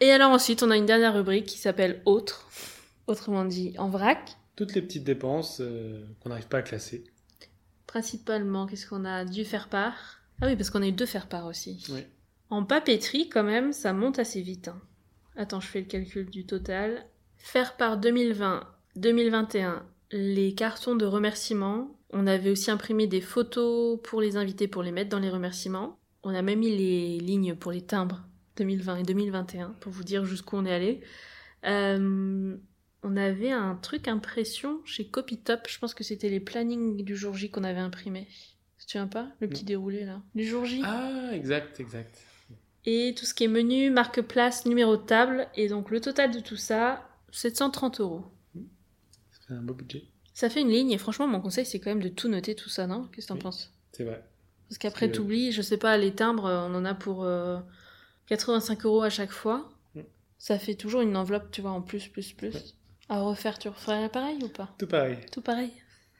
Et 0.00 0.10
alors 0.12 0.30
ensuite, 0.30 0.62
on 0.62 0.70
a 0.70 0.76
une 0.76 0.86
dernière 0.86 1.14
rubrique 1.14 1.46
qui 1.46 1.58
s'appelle 1.58 2.02
Autres, 2.04 2.48
autrement 3.06 3.44
dit 3.44 3.74
en 3.78 3.88
vrac. 3.88 4.36
Toutes 4.56 4.74
les 4.74 4.82
petites 4.82 5.04
dépenses 5.04 5.58
euh, 5.60 6.04
qu'on 6.20 6.28
n'arrive 6.30 6.48
pas 6.48 6.58
à 6.58 6.62
classer. 6.62 7.04
principalement, 7.86 8.66
qu'est-ce 8.66 8.86
qu'on 8.86 9.04
a? 9.04 9.24
Dû 9.24 9.44
faire 9.44 9.68
part 9.68 10.20
Ah 10.40 10.46
oui, 10.46 10.56
parce 10.56 10.70
qu'on 10.70 10.82
a 10.82 10.86
eu 10.88 10.92
deux 10.92 11.06
faire 11.06 11.28
part 11.28 11.46
aussi. 11.46 11.84
Oui. 11.90 12.00
En 12.50 12.64
papeterie, 12.64 13.28
quand 13.28 13.42
même, 13.44 13.72
ça 13.72 13.92
monte 13.92 14.18
assez 14.18 14.40
vite. 14.40 14.68
hein. 14.68 14.80
Attends, 15.36 15.60
je 15.60 15.68
fais 15.68 15.80
le 15.80 15.86
calcul 15.86 16.28
du 16.30 16.44
total. 16.46 17.04
Faire 17.36 17.76
part 17.76 17.98
2020, 17.98 18.64
2021, 18.96 19.84
les 20.10 20.54
cartons 20.54 20.96
de 20.96 21.06
remerciements. 21.06 21.94
On 22.10 22.26
avait 22.26 22.50
aussi 22.50 22.70
imprimé 22.70 23.06
des 23.06 23.20
photos 23.20 23.98
pour 24.02 24.20
les 24.20 24.36
invités 24.36 24.66
pour 24.66 24.82
les 24.82 24.92
mettre 24.92 25.10
dans 25.10 25.18
les 25.18 25.30
remerciements. 25.30 25.98
On 26.24 26.34
a 26.34 26.42
même 26.42 26.58
mis 26.60 26.76
les 26.76 27.18
lignes 27.18 27.54
pour 27.54 27.70
les 27.70 27.82
timbres 27.82 28.22
2020 28.58 28.96
et 28.98 29.02
2021 29.04 29.70
pour 29.80 29.92
vous 29.92 30.04
dire 30.04 30.24
jusqu'où 30.24 30.56
on 30.56 30.64
est 30.66 30.72
allé. 30.74 31.00
Euh, 31.64 32.56
on 33.02 33.16
avait 33.16 33.50
un 33.52 33.76
truc 33.76 34.08
impression 34.08 34.80
chez 34.84 35.06
Copytop. 35.08 35.66
Je 35.68 35.78
pense 35.78 35.94
que 35.94 36.04
c'était 36.04 36.28
les 36.28 36.40
plannings 36.40 37.04
du 37.04 37.16
jour 37.16 37.34
J 37.34 37.50
qu'on 37.50 37.64
avait 37.64 37.78
imprimé. 37.80 38.26
Tu 38.78 38.86
te 38.86 38.90
souviens 38.92 39.06
pas 39.08 39.28
Le 39.40 39.48
petit 39.48 39.62
Non. 39.64 39.68
déroulé 39.68 40.04
là. 40.04 40.20
Du 40.34 40.44
jour 40.44 40.64
J? 40.64 40.82
Ah, 40.84 41.30
exact, 41.32 41.80
exact. 41.80 42.20
Et 42.84 43.14
tout 43.18 43.24
ce 43.26 43.34
qui 43.34 43.44
est 43.44 43.48
menu, 43.48 43.90
marque 43.90 44.20
place, 44.22 44.64
numéro 44.66 44.96
de 44.96 45.02
table. 45.02 45.48
Et 45.56 45.68
donc 45.68 45.90
le 45.90 46.00
total 46.00 46.30
de 46.32 46.40
tout 46.40 46.56
ça, 46.56 47.08
730 47.32 48.00
euros. 48.00 48.24
Fait 49.46 49.54
un 49.54 49.62
beau 49.62 49.74
budget. 49.74 50.04
Ça 50.34 50.48
fait 50.50 50.60
une 50.60 50.70
ligne 50.70 50.90
et 50.92 50.98
franchement 50.98 51.26
mon 51.26 51.40
conseil 51.40 51.66
c'est 51.66 51.80
quand 51.80 51.90
même 51.90 52.02
de 52.02 52.08
tout 52.08 52.28
noter 52.28 52.54
tout 52.54 52.68
ça, 52.68 52.86
non? 52.86 53.08
Qu'est-ce 53.12 53.26
que 53.26 53.32
t'en 53.32 53.34
Oui. 53.36 53.42
penses? 53.42 53.72
C'est 53.92 54.04
vrai. 54.04 54.22
Parce 54.68 54.78
qu'après 54.78 55.10
t'oublies, 55.10 55.50
je 55.52 55.62
sais 55.62 55.78
pas, 55.78 55.96
les 55.96 56.14
timbres, 56.14 56.44
on 56.44 56.74
en 56.74 56.84
a 56.84 56.94
pour 56.94 57.24
euh, 57.24 57.58
85 58.28 58.84
euros 58.84 59.02
à 59.02 59.10
chaque 59.10 59.32
fois. 59.32 59.68
Mm. 59.94 60.00
Ça 60.38 60.58
fait 60.58 60.74
toujours 60.74 61.00
une 61.00 61.16
enveloppe, 61.16 61.50
tu 61.50 61.60
vois, 61.60 61.72
en 61.72 61.82
plus, 61.82 62.08
plus, 62.08 62.32
plus. 62.32 62.54
Ouais. 62.54 62.62
À 63.08 63.20
refaire, 63.20 63.58
tu 63.58 63.68
referais 63.68 64.08
pareil 64.08 64.38
ou 64.42 64.48
pas? 64.48 64.74
Tout 64.78 64.86
pareil. 64.86 65.18
Tout 65.32 65.40
pareil. 65.40 65.72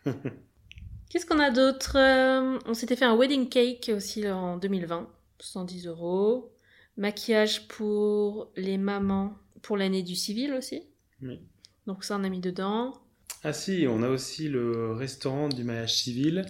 Qu'est-ce 1.10 1.26
qu'on 1.26 1.38
a 1.38 1.50
d'autre? 1.50 1.96
Euh, 1.96 2.58
On 2.66 2.74
s'était 2.74 2.96
fait 2.96 3.04
un 3.04 3.16
wedding 3.16 3.48
cake 3.48 3.90
aussi 3.94 4.28
en 4.28 4.56
2020, 4.56 5.08
110 5.38 5.86
euros. 5.86 6.52
Maquillage 6.96 7.68
pour 7.68 8.50
les 8.56 8.76
mamans 8.76 9.38
pour 9.62 9.76
l'année 9.76 10.02
du 10.02 10.16
civil 10.16 10.54
aussi. 10.54 10.82
Oui. 11.22 11.40
Donc 11.86 12.04
ça, 12.04 12.16
on 12.18 12.24
a 12.24 12.28
mis 12.28 12.40
dedans. 12.40 12.94
Ah 13.44 13.52
si, 13.52 13.86
on 13.88 14.02
a 14.02 14.08
aussi 14.08 14.48
le 14.48 14.92
restaurant 14.92 15.48
du 15.48 15.64
mariage 15.64 15.94
civil. 15.94 16.44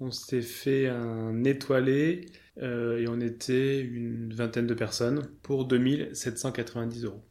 On 0.00 0.10
s'est 0.10 0.42
fait 0.42 0.88
un 0.88 1.44
étoilé 1.44 2.26
et 2.60 3.06
on 3.08 3.20
était 3.20 3.80
une 3.80 4.32
vingtaine 4.32 4.66
de 4.66 4.74
personnes 4.74 5.28
pour 5.42 5.64
2790 5.64 7.04
euros. 7.04 7.22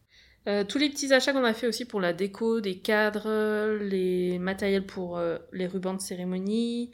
Euh, 0.47 0.63
tous 0.63 0.77
les 0.77 0.89
petits 0.89 1.13
achats 1.13 1.33
qu'on 1.33 1.43
a 1.43 1.53
fait 1.53 1.67
aussi 1.67 1.85
pour 1.85 1.99
la 1.99 2.13
déco, 2.13 2.61
des 2.61 2.79
cadres, 2.79 3.77
les 3.81 4.39
matériels 4.39 4.85
pour 4.85 5.17
euh, 5.17 5.37
les 5.51 5.67
rubans 5.67 5.93
de 5.93 6.01
cérémonie, 6.01 6.91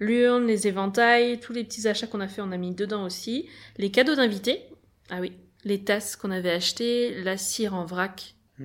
l'urne, 0.00 0.46
les 0.46 0.66
éventails, 0.66 1.40
tous 1.40 1.52
les 1.52 1.64
petits 1.64 1.86
achats 1.88 2.06
qu'on 2.06 2.20
a 2.20 2.28
fait, 2.28 2.42
on 2.42 2.52
a 2.52 2.56
mis 2.56 2.74
dedans 2.74 3.04
aussi. 3.04 3.48
Les 3.78 3.90
cadeaux 3.90 4.16
d'invités, 4.16 4.62
ah 5.10 5.20
oui, 5.20 5.32
les 5.64 5.84
tasses 5.84 6.16
qu'on 6.16 6.30
avait 6.30 6.50
achetées, 6.50 7.22
la 7.22 7.36
cire 7.36 7.74
en 7.74 7.86
vrac, 7.86 8.34
Mm. 8.58 8.64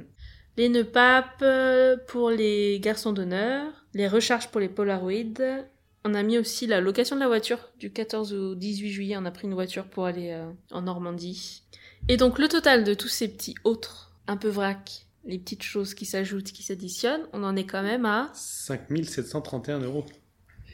les 0.57 0.69
nœuds 0.69 0.84
papes 0.84 1.41
euh, 1.41 1.97
pour 2.07 2.30
les 2.30 2.80
garçons 2.80 3.13
d'honneur, 3.13 3.86
les 3.93 4.07
recharges 4.07 4.49
pour 4.49 4.59
les 4.59 4.69
Polaroids. 4.69 5.65
On 6.06 6.14
a 6.14 6.24
mis 6.24 6.38
aussi 6.38 6.68
la 6.68 6.82
location 6.82 7.16
de 7.16 7.22
la 7.22 7.28
voiture. 7.28 7.60
Du 7.80 7.91
14 7.91 8.34
au 8.34 8.56
18 8.56 8.89
juillet, 8.91 9.18
on 9.18 9.26
a 9.26 9.32
pris 9.32 9.47
une 9.47 9.54
voiture 9.54 9.86
pour 9.86 10.06
aller 10.06 10.32
euh, 10.32 10.51
en 10.72 10.82
Normandie. 10.82 11.64
Et 12.10 12.18
donc 12.18 12.39
le 12.39 12.47
total 12.47 12.84
de 12.84 12.93
tous 12.93 13.08
ces 13.08 13.30
petits 13.30 13.56
autres, 13.64 14.14
un 14.28 14.36
peu 14.36 14.49
vrac, 14.49 15.08
les 15.24 15.39
petites 15.39 15.64
choses 15.64 15.93
qui 15.93 16.06
s'ajoutent, 16.06 16.51
qui 16.51 16.64
s'additionnent, 16.64 17.26
on 17.32 17.43
en 17.43 17.56
est 17.56 17.66
quand 17.66 17.84
même 17.84 18.06
à... 18.06 18.32
5731 18.34 19.80
euros. 19.80 20.06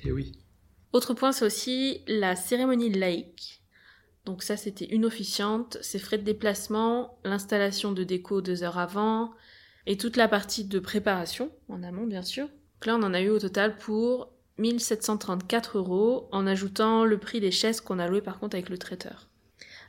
Et 0.04 0.12
oui. 0.12 0.40
Autre 0.94 1.14
point, 1.14 1.32
c'est 1.32 1.46
aussi 1.46 2.02
la 2.08 2.36
cérémonie 2.36 2.90
laïque. 2.90 3.62
Donc 4.26 4.42
ça, 4.42 4.58
c'était 4.58 4.86
une 4.86 5.06
officiante, 5.06 5.78
ses 5.82 6.00
frais 6.00 6.18
de 6.18 6.24
déplacement, 6.24 7.20
l'installation 7.24 7.92
de 7.92 8.04
déco 8.04 8.42
deux 8.42 8.64
heures 8.64 8.80
avant, 8.80 9.32
et 9.86 9.98
toute 9.98 10.18
la 10.18 10.28
partie 10.28 10.66
de 10.66 10.80
préparation, 10.80 11.52
en 11.68 11.84
amont 11.84 12.08
bien 12.08 12.24
sûr. 12.24 12.48
Donc 12.48 12.86
là, 12.86 12.96
on 12.96 13.04
en 13.04 13.14
a 13.14 13.22
eu 13.22 13.30
au 13.30 13.40
total 13.40 13.78
pour 13.78 14.34
1734 14.60 15.78
euros, 15.78 16.28
en 16.32 16.46
ajoutant 16.46 17.06
le 17.06 17.18
prix 17.18 17.40
des 17.40 17.52
chaises 17.52 17.82
qu'on 17.82 18.00
a 18.00 18.08
louées 18.08 18.22
par 18.22 18.40
contre 18.40 18.56
avec 18.56 18.70
le 18.70 18.78
traiteur. 18.78 19.30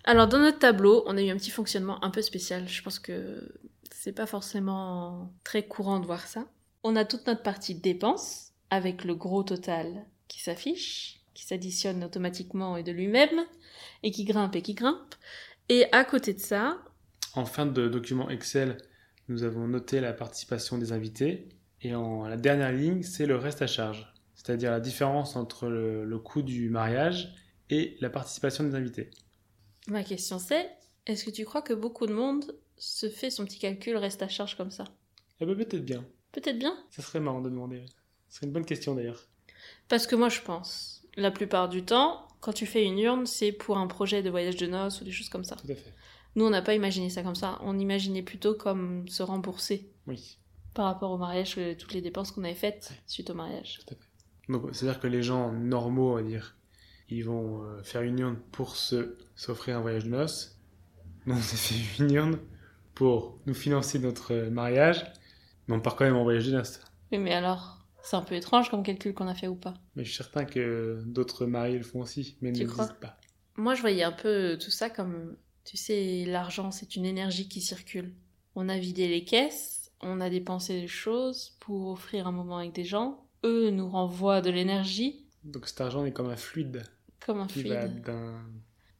Alors 0.05 0.29
dans 0.29 0.39
notre 0.39 0.59
tableau, 0.59 1.03
on 1.07 1.17
a 1.17 1.23
eu 1.23 1.29
un 1.29 1.37
petit 1.37 1.51
fonctionnement 1.51 2.03
un 2.05 2.11
peu 2.11 2.23
spécial. 2.23 2.69
Je 2.69 2.83
pense 2.83 2.99
que 2.99 3.53
c'est 3.91 4.13
pas 4.13 4.27
forcément 4.27 5.33
très 5.45 5.67
courant 5.67 6.01
de 6.01 6.07
voir 6.07 6.27
ça. 6.27 6.47
On 6.83 6.97
a 6.97 7.05
toute 7.05 7.27
notre 7.27 7.43
partie 7.43 7.75
dépenses, 7.75 8.53
avec 8.71 9.05
le 9.05 9.15
gros 9.15 9.43
total 9.43 10.07
qui 10.29 10.41
s'affiche, 10.41 11.21
qui 11.35 11.45
s'additionne 11.45 12.05
automatiquement 12.05 12.77
et 12.77 12.83
de 12.83 12.93
lui-même, 12.93 13.45
et 14.03 14.11
qui 14.11 14.25
grimpe 14.25 14.57
et 14.57 14.63
qui 14.63 14.75
grimpe. 14.75 15.15
Et 15.69 15.87
à 15.93 16.05
côté 16.05 16.33
de 16.33 16.39
ça, 16.39 16.79
En 17.35 17.45
fin 17.45 17.67
de 17.67 17.89
document 17.89 18.31
Excel, 18.31 18.79
nous 19.29 19.45
avons 19.45 19.69
noté 19.69 20.01
la 20.01 20.13
participation 20.13 20.79
des 20.79 20.93
invités. 20.93 21.49
Et 21.83 21.95
en 21.95 22.27
la 22.27 22.37
dernière 22.37 22.73
ligne, 22.73 23.03
c'est 23.03 23.27
le 23.27 23.37
reste 23.37 23.63
à 23.63 23.67
charge. 23.67 24.13
C'est-à-dire 24.43 24.71
la 24.71 24.81
différence 24.81 25.37
entre 25.37 25.67
le, 25.69 26.05
le 26.05 26.19
coût 26.19 26.43
du 26.43 26.71
mariage 26.71 27.35
et 27.69 27.97
la 28.01 28.09
participation 28.11 28.65
des 28.65 28.75
invités. 28.75 29.11
ma 29.87 30.03
question 30.03 30.39
c'est, 30.39 30.71
est-ce 31.07 31.25
que 31.25 31.31
tu 31.31 31.45
crois 31.45 31.63
que 31.63 31.75
beaucoup 31.75 32.07
de 32.07 32.13
monde 32.15 32.57
se 32.79 33.09
fait 33.11 33.31
son 33.31 33.45
petit 33.45 33.59
calcul 33.59 33.97
reste 33.97 34.23
à 34.23 34.29
charge 34.29 34.57
comme 34.57 34.71
ça? 34.71 34.85
Eh 35.41 35.47
ben 35.47 35.55
peut-être 35.57 35.85
bien. 35.85 36.05
Peut-être 36.33 36.59
bien? 36.59 36.75
Ça 36.91 37.03
serait 37.03 37.21
marrant 37.21 37.41
de 37.43 37.51
demander. 37.51 37.85
Ce 38.29 38.37
serait 38.37 38.47
une 38.47 38.53
bonne 38.53 38.65
question 38.65 38.95
d'ailleurs. 38.95 39.27
Parce 39.89 40.07
que 40.07 40.17
moi 40.17 40.29
je 40.31 40.41
pense, 40.41 41.03
la 41.17 41.31
plupart 41.31 41.69
du 41.69 41.85
temps, 41.85 42.27
quand 42.41 42.53
tu 42.55 42.65
fais 42.67 42.85
une 42.85 42.99
urne, 42.99 43.27
c'est 43.27 43.53
pour 43.53 43.77
un 43.77 43.87
projet 43.89 44.23
de 44.23 44.31
voyage 44.31 44.57
de 44.57 44.67
noces 44.67 45.01
ou 45.01 45.05
des 45.05 45.11
choses 45.13 45.29
comme 45.29 45.45
ça. 45.45 45.57
Tout 45.57 45.71
à 45.71 45.75
fait. 45.75 45.93
Nous, 46.37 46.45
on 46.47 46.51
n'a 46.51 46.63
pas 46.63 46.75
imaginé 46.75 47.11
ça 47.11 47.23
comme 47.23 47.35
ça. 47.35 47.59
On 47.63 47.77
imaginait 47.79 48.23
plutôt 48.23 48.55
comme 48.55 49.07
se 49.09 49.23
rembourser 49.23 49.91
Oui. 50.07 50.39
par 50.75 50.85
rapport 50.87 51.11
au 51.11 51.19
mariage, 51.19 51.59
toutes 51.79 51.93
les 51.93 52.01
dépenses 52.01 52.31
qu'on 52.31 52.45
avait 52.45 52.55
faites 52.55 52.93
suite 53.07 53.29
au 53.31 53.35
mariage. 53.35 53.81
Donc 54.51 54.71
c'est-à-dire 54.73 55.01
que 55.01 55.07
les 55.07 55.23
gens 55.23 55.53
normaux, 55.53 56.13
on 56.13 56.15
va 56.17 56.23
dire, 56.23 56.57
ils 57.09 57.25
vont 57.25 57.63
euh, 57.63 57.83
faire 57.83 58.03
une 58.03 58.19
urne 58.19 58.37
pour 58.53 58.77
se 58.77 59.17
s'offrir 59.37 59.77
un 59.77 59.81
voyage 59.81 60.05
de 60.05 60.11
noces. 60.11 60.59
Nous, 61.27 61.35
on 61.35 61.41
s'est 61.41 61.57
fait 61.57 62.03
une 62.03 62.13
urne 62.13 62.39
pour 62.95 63.39
nous 63.47 63.55
financer 63.55 63.99
notre 63.99 64.33
euh, 64.33 64.51
mariage, 64.51 65.05
mais 65.67 65.77
on 65.77 65.81
part 65.81 65.97
quand 65.97 66.05
même 66.05 66.17
en 66.17 66.25
voyage 66.25 66.47
de 66.47 66.53
noces. 66.53 66.81
Oui, 67.13 67.19
mais 67.19 67.33
alors, 67.33 67.87
c'est 68.03 68.17
un 68.17 68.23
peu 68.23 68.35
étrange 68.35 68.71
comme 68.71 68.83
calcul 68.83 69.15
qu'on 69.15 69.29
a 69.29 69.35
fait 69.35 69.49
ou 69.49 69.55
pas 69.55 69.75
Mais 69.97 70.05
je 70.05 70.11
suis 70.11 70.19
certain 70.19 70.45
que 70.45 71.03
d'autres 71.07 71.47
mariés 71.47 71.79
le 71.79 71.85
font 71.85 72.01
aussi, 72.01 72.37
mais 72.41 72.53
Tu 72.53 72.65
ne 72.65 72.69
le 72.69 72.75
disent 72.75 72.95
pas. 73.01 73.19
Moi, 73.57 73.75
je 73.75 73.81
voyais 73.81 74.05
un 74.05 74.13
peu 74.13 74.59
tout 74.61 74.71
ça 74.71 74.89
comme, 74.91 75.37
tu 75.65 75.77
sais, 75.77 76.25
l'argent, 76.27 76.71
c'est 76.71 76.97
une 76.97 77.05
énergie 77.05 77.49
qui 77.49 77.61
circule. 77.61 78.15
On 78.55 78.69
a 78.69 78.79
vidé 78.79 79.09
les 79.09 79.25
caisses, 79.25 79.93
on 80.01 80.21
a 80.21 80.31
dépensé 80.31 80.81
des 80.81 80.89
choses 80.89 81.57
pour 81.61 81.89
offrir 81.89 82.27
un 82.27 82.33
moment 82.33 82.59
avec 82.59 82.73
des 82.73 82.85
gens. 82.85 83.27
Eux 83.45 83.71
nous 83.71 83.89
renvoient 83.89 84.41
de 84.41 84.51
l'énergie, 84.51 85.27
Donc 85.45 85.67
cet 85.69 85.81
argent 85.81 86.05
est 86.05 86.13
comme 86.13 86.29
un 86.29 86.37
fluide 86.37 86.85
comme 87.25 87.41
un 87.41 87.47
qui 87.47 87.63
va 87.63 87.87
fluide, 87.89 88.03
d'un 88.03 88.43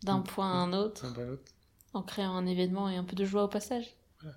d'un 0.03 0.21
point 0.21 0.51
à 0.51 0.57
un 0.57 0.73
autre, 0.73 1.03
d'un 1.07 1.13
point 1.13 1.23
à 1.25 1.27
l'autre. 1.27 1.53
en 1.95 2.03
créant 2.03 2.35
un 2.37 2.47
événement 2.47 2.89
et 2.89 2.97
un 2.97 3.05
peu 3.05 3.17
de 3.17 3.25
joie 3.25 3.45
au 3.45 3.49
passage. 3.49 3.97
Voilà. 4.21 4.37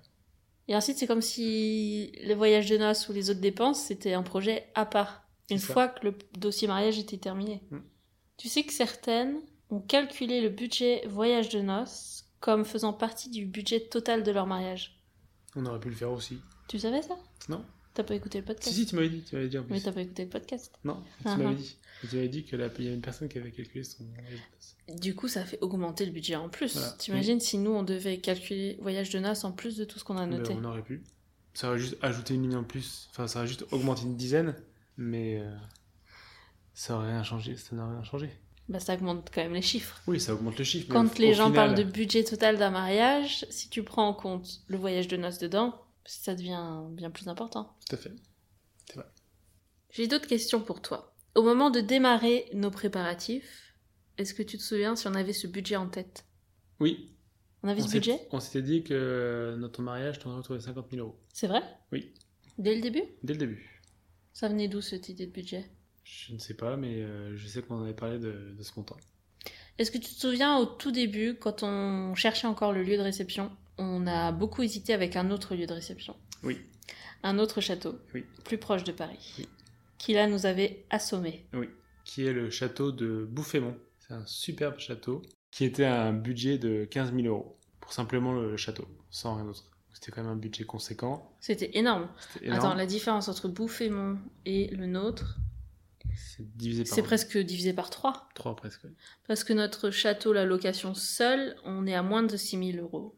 Et 0.68 0.76
ensuite, 0.76 0.98
c'est 0.98 1.06
comme 1.06 1.22
si 1.22 2.12
les 2.22 2.34
voyages 2.34 2.68
de 2.68 2.76
noces 2.76 3.08
ou 3.08 3.12
les 3.12 3.30
autres 3.30 3.40
dépenses, 3.40 3.82
c'était 3.82 4.14
un 4.14 4.22
projet 4.22 4.66
à 4.74 4.86
part. 4.86 5.22
Une 5.50 5.58
ça. 5.58 5.72
fois 5.72 5.88
que 5.88 6.06
le 6.06 6.14
dossier 6.38 6.66
mariage 6.68 6.98
était 6.98 7.18
terminé. 7.18 7.62
Mm. 7.70 7.78
Tu 8.38 8.48
sais 8.48 8.62
que 8.64 8.72
certaines 8.72 9.40
ont 9.70 9.80
calculé 9.80 10.40
le 10.40 10.48
budget 10.48 11.06
voyage 11.06 11.50
de 11.50 11.60
noces 11.60 12.24
comme 12.40 12.64
faisant 12.64 12.92
partie 12.92 13.30
du 13.30 13.46
budget 13.46 13.80
total 13.80 14.22
de 14.22 14.30
leur 14.30 14.46
mariage. 14.46 15.02
On 15.56 15.64
aurait 15.66 15.80
pu 15.80 15.88
le 15.88 15.94
faire 15.94 16.10
aussi. 16.10 16.40
Tu 16.68 16.78
savais 16.78 17.02
ça? 17.02 17.16
Non 17.48 17.64
T'as 17.94 18.02
pas 18.02 18.14
écouté 18.14 18.38
le 18.38 18.42
Si, 18.44 18.46
podcast 18.46 18.74
si, 18.76 18.86
tu 18.86 18.96
m'avais 18.96 19.08
dit, 19.08 19.22
tu 19.22 19.36
m'avais 19.36 19.48
dit 19.48 19.56
en 19.58 19.62
Mais 19.62 19.68
plus. 19.76 19.82
t'as 19.84 19.92
pas 19.92 20.00
écouté 20.02 20.24
le 20.24 20.28
podcast. 20.30 20.72
Non, 20.84 20.96
tu 21.22 21.22
Ah, 21.26 21.36
m'avais 21.36 21.50
ah. 21.50 21.54
dit. 21.54 21.76
Tu 22.10 22.16
m'avais 22.16 22.28
dit 22.28 22.42
qu'il 22.44 22.58
y 22.58 22.62
avait 22.62 22.84
une 22.94 23.00
personne 23.00 23.28
qui 23.28 23.38
avait 23.38 23.52
calculé 23.52 23.84
son 23.84 24.04
voyage 24.04 24.32
de 24.32 24.36
noces. 24.36 25.00
Du 25.00 25.14
coup, 25.14 25.28
ça 25.28 25.44
fait 25.44 25.58
augmenter 25.62 26.04
le 26.04 26.10
budget 26.12 26.34
en 26.34 26.48
plus. 26.48 26.72
Voilà. 26.74 26.90
T'imagines 26.98 27.38
si 27.40 27.56
nous, 27.56 27.70
on 27.70 27.82
devait 27.84 28.18
calculer 28.18 28.76
voyage 28.82 29.10
de 29.10 29.20
noces 29.20 29.44
en 29.44 29.52
plus 29.52 29.76
de 29.76 29.84
tout 29.84 29.98
ce 29.98 30.04
qu'on 30.04 30.16
a 30.16 30.26
Ben, 30.26 30.38
noté. 30.38 30.54
on 30.58 30.64
aurait 30.64 30.82
pu. 30.82 31.02
Ça 31.54 31.68
aurait 31.68 31.78
juste 31.78 31.96
ajouté 32.02 32.34
une 32.34 32.42
ligne 32.42 32.56
en 32.56 32.64
plus. 32.64 33.08
Enfin, 33.12 33.28
ça 33.28 33.38
aurait 33.38 33.48
juste 33.48 33.64
augmenté 33.70 34.02
une 34.02 34.16
dizaine. 34.16 34.54
Mais 34.96 35.38
euh, 35.40 35.56
ça 36.74 36.96
aurait 36.96 37.08
rien 37.12 37.22
changé. 37.22 37.56
Ça 37.56 37.76
n'aurait 37.76 37.94
rien 37.94 38.04
changé. 38.04 38.28
Bah, 38.68 38.80
ça 38.80 38.94
augmente 38.94 39.30
quand 39.32 39.42
même 39.42 39.54
les 39.54 39.62
chiffres. 39.62 40.00
Oui, 40.06 40.18
ça 40.20 40.34
augmente 40.34 40.58
le 40.58 40.64
chiffre. 40.64 40.86
mais 40.88 40.94
Quand 40.94 41.18
les 41.18 41.32
gens 41.34 41.50
final- 41.50 41.68
parlent 41.68 41.78
de 41.78 41.90
budget 41.90 42.24
total 42.24 42.58
d'un 42.58 42.70
mariage, 42.70 43.46
si 43.50 43.68
tu 43.68 43.82
prends 43.84 44.08
en 44.08 44.14
compte 44.14 44.62
le 44.66 44.76
voyage 44.78 45.06
de 45.06 45.16
noces 45.16 45.38
dedans, 45.38 45.78
ça 46.04 46.34
devient 46.34 46.82
bien 46.90 47.10
plus 47.10 47.28
important. 47.28 47.76
Tout 47.88 47.96
à 47.96 47.98
fait. 47.98 48.12
J'ai 49.90 50.08
d'autres 50.08 50.26
questions 50.26 50.60
pour 50.60 50.82
toi. 50.82 51.14
Au 51.34 51.42
moment 51.42 51.70
de 51.70 51.80
démarrer 51.80 52.48
nos 52.52 52.70
préparatifs, 52.70 53.74
est-ce 54.18 54.34
que 54.34 54.42
tu 54.42 54.58
te 54.58 54.62
souviens 54.62 54.96
si 54.96 55.06
on 55.06 55.14
avait 55.14 55.32
ce 55.32 55.46
budget 55.46 55.76
en 55.76 55.88
tête? 55.88 56.24
Oui. 56.80 57.12
On 57.62 57.68
avait 57.68 57.82
On 57.82 57.86
ce 57.86 57.92
budget? 57.92 58.28
On 58.30 58.40
s'était 58.40 58.62
dit 58.62 58.82
que 58.82 59.56
notre 59.58 59.82
mariage 59.82 60.18
tournerait 60.18 60.40
autour 60.40 60.56
de 60.56 60.60
50 60.60 60.90
000 60.90 61.06
euros. 61.06 61.18
C'est 61.32 61.46
vrai? 61.46 61.62
Oui. 61.92 62.12
Dès 62.58 62.74
le 62.74 62.80
début? 62.80 63.02
Dès 63.22 63.32
le 63.34 63.38
début. 63.38 63.82
Ça 64.32 64.48
venait 64.48 64.68
d'où 64.68 64.80
cette 64.80 65.08
idée 65.08 65.26
de 65.26 65.32
budget? 65.32 65.70
Je 66.04 66.32
ne 66.34 66.38
sais 66.38 66.54
pas, 66.54 66.76
mais 66.76 67.00
euh, 67.02 67.36
je 67.36 67.46
sais 67.46 67.62
qu'on 67.62 67.82
avait 67.82 67.94
parlé 67.94 68.18
de, 68.18 68.54
de 68.56 68.62
ce 68.62 68.72
montant. 68.76 68.96
Est-ce 69.78 69.90
que 69.90 69.98
tu 69.98 70.12
te 70.14 70.20
souviens 70.20 70.58
au 70.58 70.66
tout 70.66 70.92
début, 70.92 71.36
quand 71.36 71.62
on 71.62 72.14
cherchait 72.14 72.46
encore 72.46 72.72
le 72.72 72.82
lieu 72.82 72.96
de 72.96 73.02
réception, 73.02 73.50
on 73.78 74.06
a 74.06 74.32
beaucoup 74.32 74.62
hésité 74.62 74.92
avec 74.92 75.16
un 75.16 75.30
autre 75.30 75.54
lieu 75.54 75.66
de 75.66 75.72
réception 75.72 76.16
Oui. 76.42 76.60
Un 77.22 77.38
autre 77.38 77.60
château, 77.60 77.98
Oui. 78.14 78.24
plus 78.44 78.58
proche 78.58 78.84
de 78.84 78.92
Paris, 78.92 79.34
Oui. 79.38 79.48
qui 79.98 80.12
là 80.14 80.26
nous 80.26 80.46
avait 80.46 80.84
assommés. 80.90 81.46
Oui, 81.54 81.68
qui 82.04 82.26
est 82.26 82.32
le 82.32 82.50
château 82.50 82.92
de 82.92 83.24
Bouffémont. 83.30 83.76
C'est 83.98 84.12
un 84.14 84.26
superbe 84.26 84.78
château 84.78 85.22
qui 85.50 85.64
était 85.64 85.84
à 85.84 86.02
un 86.04 86.12
budget 86.12 86.58
de 86.58 86.84
15 86.84 87.14
000 87.14 87.26
euros 87.28 87.58
pour 87.80 87.92
simplement 87.92 88.32
le 88.32 88.56
château, 88.56 88.86
sans 89.10 89.36
rien 89.36 89.44
d'autre. 89.46 89.64
C'était 89.92 90.10
quand 90.10 90.22
même 90.22 90.32
un 90.32 90.36
budget 90.36 90.64
conséquent. 90.64 91.32
C'était 91.40 91.70
énorme. 91.78 92.08
Énorme. 92.42 92.58
Attends, 92.58 92.74
la 92.74 92.84
différence 92.86 93.28
entre 93.28 93.48
Bouffémont 93.48 94.18
et 94.44 94.66
le 94.68 94.86
nôtre, 94.86 95.38
C'est 96.16 96.42
divisé 96.56 96.84
par 96.84 96.92
c'est 96.94 97.02
presque 97.02 97.38
divisé 97.38 97.72
par 97.72 97.88
3. 97.90 98.28
3 98.34 98.56
presque. 98.56 98.86
Parce 99.26 99.44
que 99.44 99.52
notre 99.52 99.90
château, 99.90 100.32
la 100.32 100.44
location 100.44 100.94
seule, 100.94 101.56
on 101.64 101.86
est 101.86 101.94
à 101.94 102.02
moins 102.02 102.22
de 102.24 102.36
6 102.36 102.72
000 102.72 102.84
euros. 102.84 103.16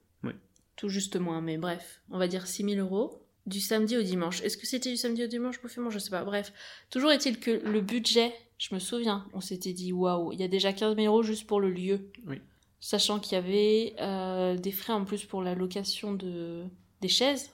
Tout 0.77 0.89
juste 0.89 1.16
moins, 1.16 1.41
mais 1.41 1.57
bref, 1.57 2.03
on 2.11 2.18
va 2.18 2.29
dire 2.29 2.47
6 2.47 2.64
000 2.74 2.77
euros. 2.77 3.22
Du 3.47 3.61
samedi 3.61 3.97
au 3.97 4.03
dimanche. 4.03 4.43
Est-ce 4.43 4.57
que 4.57 4.66
c'était 4.66 4.91
du 4.91 4.97
samedi 4.97 5.22
au 5.22 5.29
dimanche, 5.29 5.62
Bouffémont 5.62 5.91
Je 5.91 6.01
sais 6.01 6.11
pas. 6.11 6.24
Bref, 6.24 6.53
toujours 6.91 7.12
est-il 7.12 7.39
que 7.39 7.51
le 7.51 7.81
budget, 7.81 8.35
je 8.59 8.74
me 8.74 8.81
souviens, 8.81 9.24
on 9.33 9.41
s'était 9.41 9.72
dit 9.72 9.93
waouh, 9.93 10.33
il 10.33 10.41
y 10.41 10.43
a 10.43 10.49
déjà 10.49 10.72
15 10.72 10.97
000 10.97 11.07
euros 11.07 11.22
juste 11.22 11.47
pour 11.47 11.61
le 11.61 11.70
lieu. 11.70 12.11
Oui. 12.27 12.41
Sachant 12.81 13.20
qu'il 13.20 13.35
y 13.35 13.37
avait 13.37 13.95
euh, 14.01 14.57
des 14.57 14.72
frais 14.72 14.93
en 14.93 15.05
plus 15.05 15.24
pour 15.24 15.43
la 15.43 15.55
location 15.55 16.12
de... 16.12 16.64
des 17.01 17.09
chaises. 17.09 17.51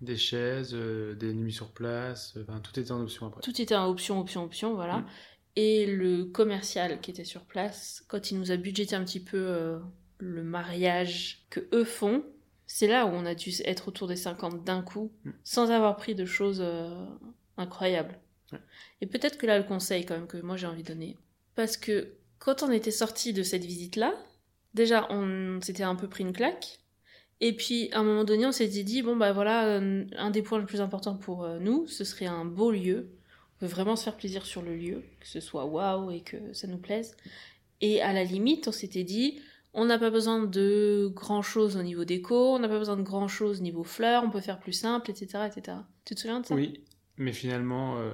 Des 0.00 0.16
chaises, 0.16 0.74
euh, 0.74 1.14
des 1.14 1.32
nuits 1.34 1.52
sur 1.52 1.70
place, 1.70 2.34
euh, 2.36 2.44
tout 2.62 2.78
était 2.78 2.92
en 2.92 3.00
option 3.00 3.26
après. 3.26 3.40
Tout 3.40 3.60
était 3.60 3.74
en 3.74 3.88
option, 3.88 4.20
option, 4.20 4.44
option, 4.44 4.74
voilà. 4.74 4.98
Mm. 4.98 5.06
Et 5.56 5.86
le 5.86 6.24
commercial 6.24 7.00
qui 7.00 7.10
était 7.10 7.24
sur 7.24 7.40
place, 7.40 8.04
quand 8.06 8.30
il 8.30 8.38
nous 8.38 8.52
a 8.52 8.56
budgété 8.56 8.94
un 8.94 9.02
petit 9.02 9.18
peu 9.18 9.36
euh, 9.36 9.80
le 10.18 10.44
mariage 10.44 11.46
que 11.50 11.68
eux 11.72 11.82
font, 11.82 12.24
c'est 12.70 12.86
là 12.86 13.06
où 13.06 13.08
on 13.08 13.26
a 13.26 13.34
dû 13.34 13.50
être 13.64 13.88
autour 13.88 14.06
des 14.06 14.14
50 14.14 14.62
d'un 14.62 14.82
coup, 14.82 15.10
Mm. 15.24 15.30
sans 15.42 15.70
avoir 15.70 15.96
pris 15.96 16.14
de 16.14 16.24
choses 16.24 16.60
euh, 16.60 17.06
incroyables. 17.56 18.16
Ouais. 18.52 18.58
Et 19.00 19.06
peut-être 19.06 19.38
que 19.38 19.46
là, 19.46 19.58
le 19.58 19.64
conseil 19.64 20.04
quand 20.06 20.14
même 20.14 20.26
que 20.28 20.36
moi 20.36 20.56
j'ai 20.56 20.66
envie 20.66 20.82
de 20.84 20.88
donner, 20.88 21.16
parce 21.56 21.76
que 21.76 22.12
quand 22.38 22.62
on 22.62 22.70
était 22.70 22.92
sorti 22.92 23.32
de 23.32 23.42
cette 23.42 23.64
visite-là, 23.64 24.14
déjà 24.74 25.06
on 25.10 25.60
s'était 25.62 25.82
un 25.82 25.96
peu 25.96 26.08
pris 26.08 26.22
une 26.22 26.32
claque. 26.32 26.78
Et 27.40 27.52
puis, 27.52 27.88
à 27.92 28.00
un 28.00 28.02
moment 28.02 28.24
donné, 28.24 28.46
on 28.46 28.52
s'était 28.52 28.82
dit, 28.82 29.00
bon, 29.00 29.14
bah 29.14 29.32
voilà, 29.32 29.66
euh, 29.66 30.04
un 30.16 30.30
des 30.30 30.42
points 30.42 30.58
les 30.58 30.66
plus 30.66 30.80
importants 30.80 31.16
pour 31.16 31.44
euh, 31.44 31.60
nous, 31.60 31.86
ce 31.86 32.02
serait 32.02 32.26
un 32.26 32.44
beau 32.44 32.72
lieu. 32.72 33.10
On 33.60 33.66
veut 33.66 33.70
vraiment 33.70 33.94
se 33.94 34.02
faire 34.02 34.16
plaisir 34.16 34.44
sur 34.44 34.60
le 34.60 34.74
lieu, 34.76 35.04
que 35.20 35.26
ce 35.28 35.38
soit 35.38 35.64
waouh 35.64 36.10
et 36.10 36.20
que 36.20 36.52
ça 36.52 36.66
nous 36.66 36.78
plaise. 36.78 37.16
Et 37.80 38.02
à 38.02 38.12
la 38.12 38.24
limite, 38.24 38.66
on 38.66 38.72
s'était 38.72 39.04
dit, 39.04 39.40
on 39.78 39.84
n'a 39.86 39.98
pas 39.98 40.10
besoin 40.10 40.44
de 40.44 41.10
grand 41.14 41.42
chose 41.42 41.76
au 41.76 41.82
niveau 41.82 42.04
déco, 42.04 42.54
on 42.54 42.58
n'a 42.58 42.68
pas 42.68 42.78
besoin 42.78 42.96
de 42.96 43.02
grand 43.02 43.28
chose 43.28 43.60
au 43.60 43.62
niveau 43.62 43.84
fleurs, 43.84 44.24
on 44.24 44.30
peut 44.30 44.40
faire 44.40 44.58
plus 44.60 44.72
simple, 44.72 45.10
etc. 45.10 45.46
etc. 45.48 45.78
Tu 46.04 46.14
te 46.14 46.20
souviens 46.20 46.40
de 46.40 46.46
ça? 46.46 46.54
Oui, 46.56 46.84
mais 47.16 47.32
finalement, 47.32 47.98
euh, 47.98 48.12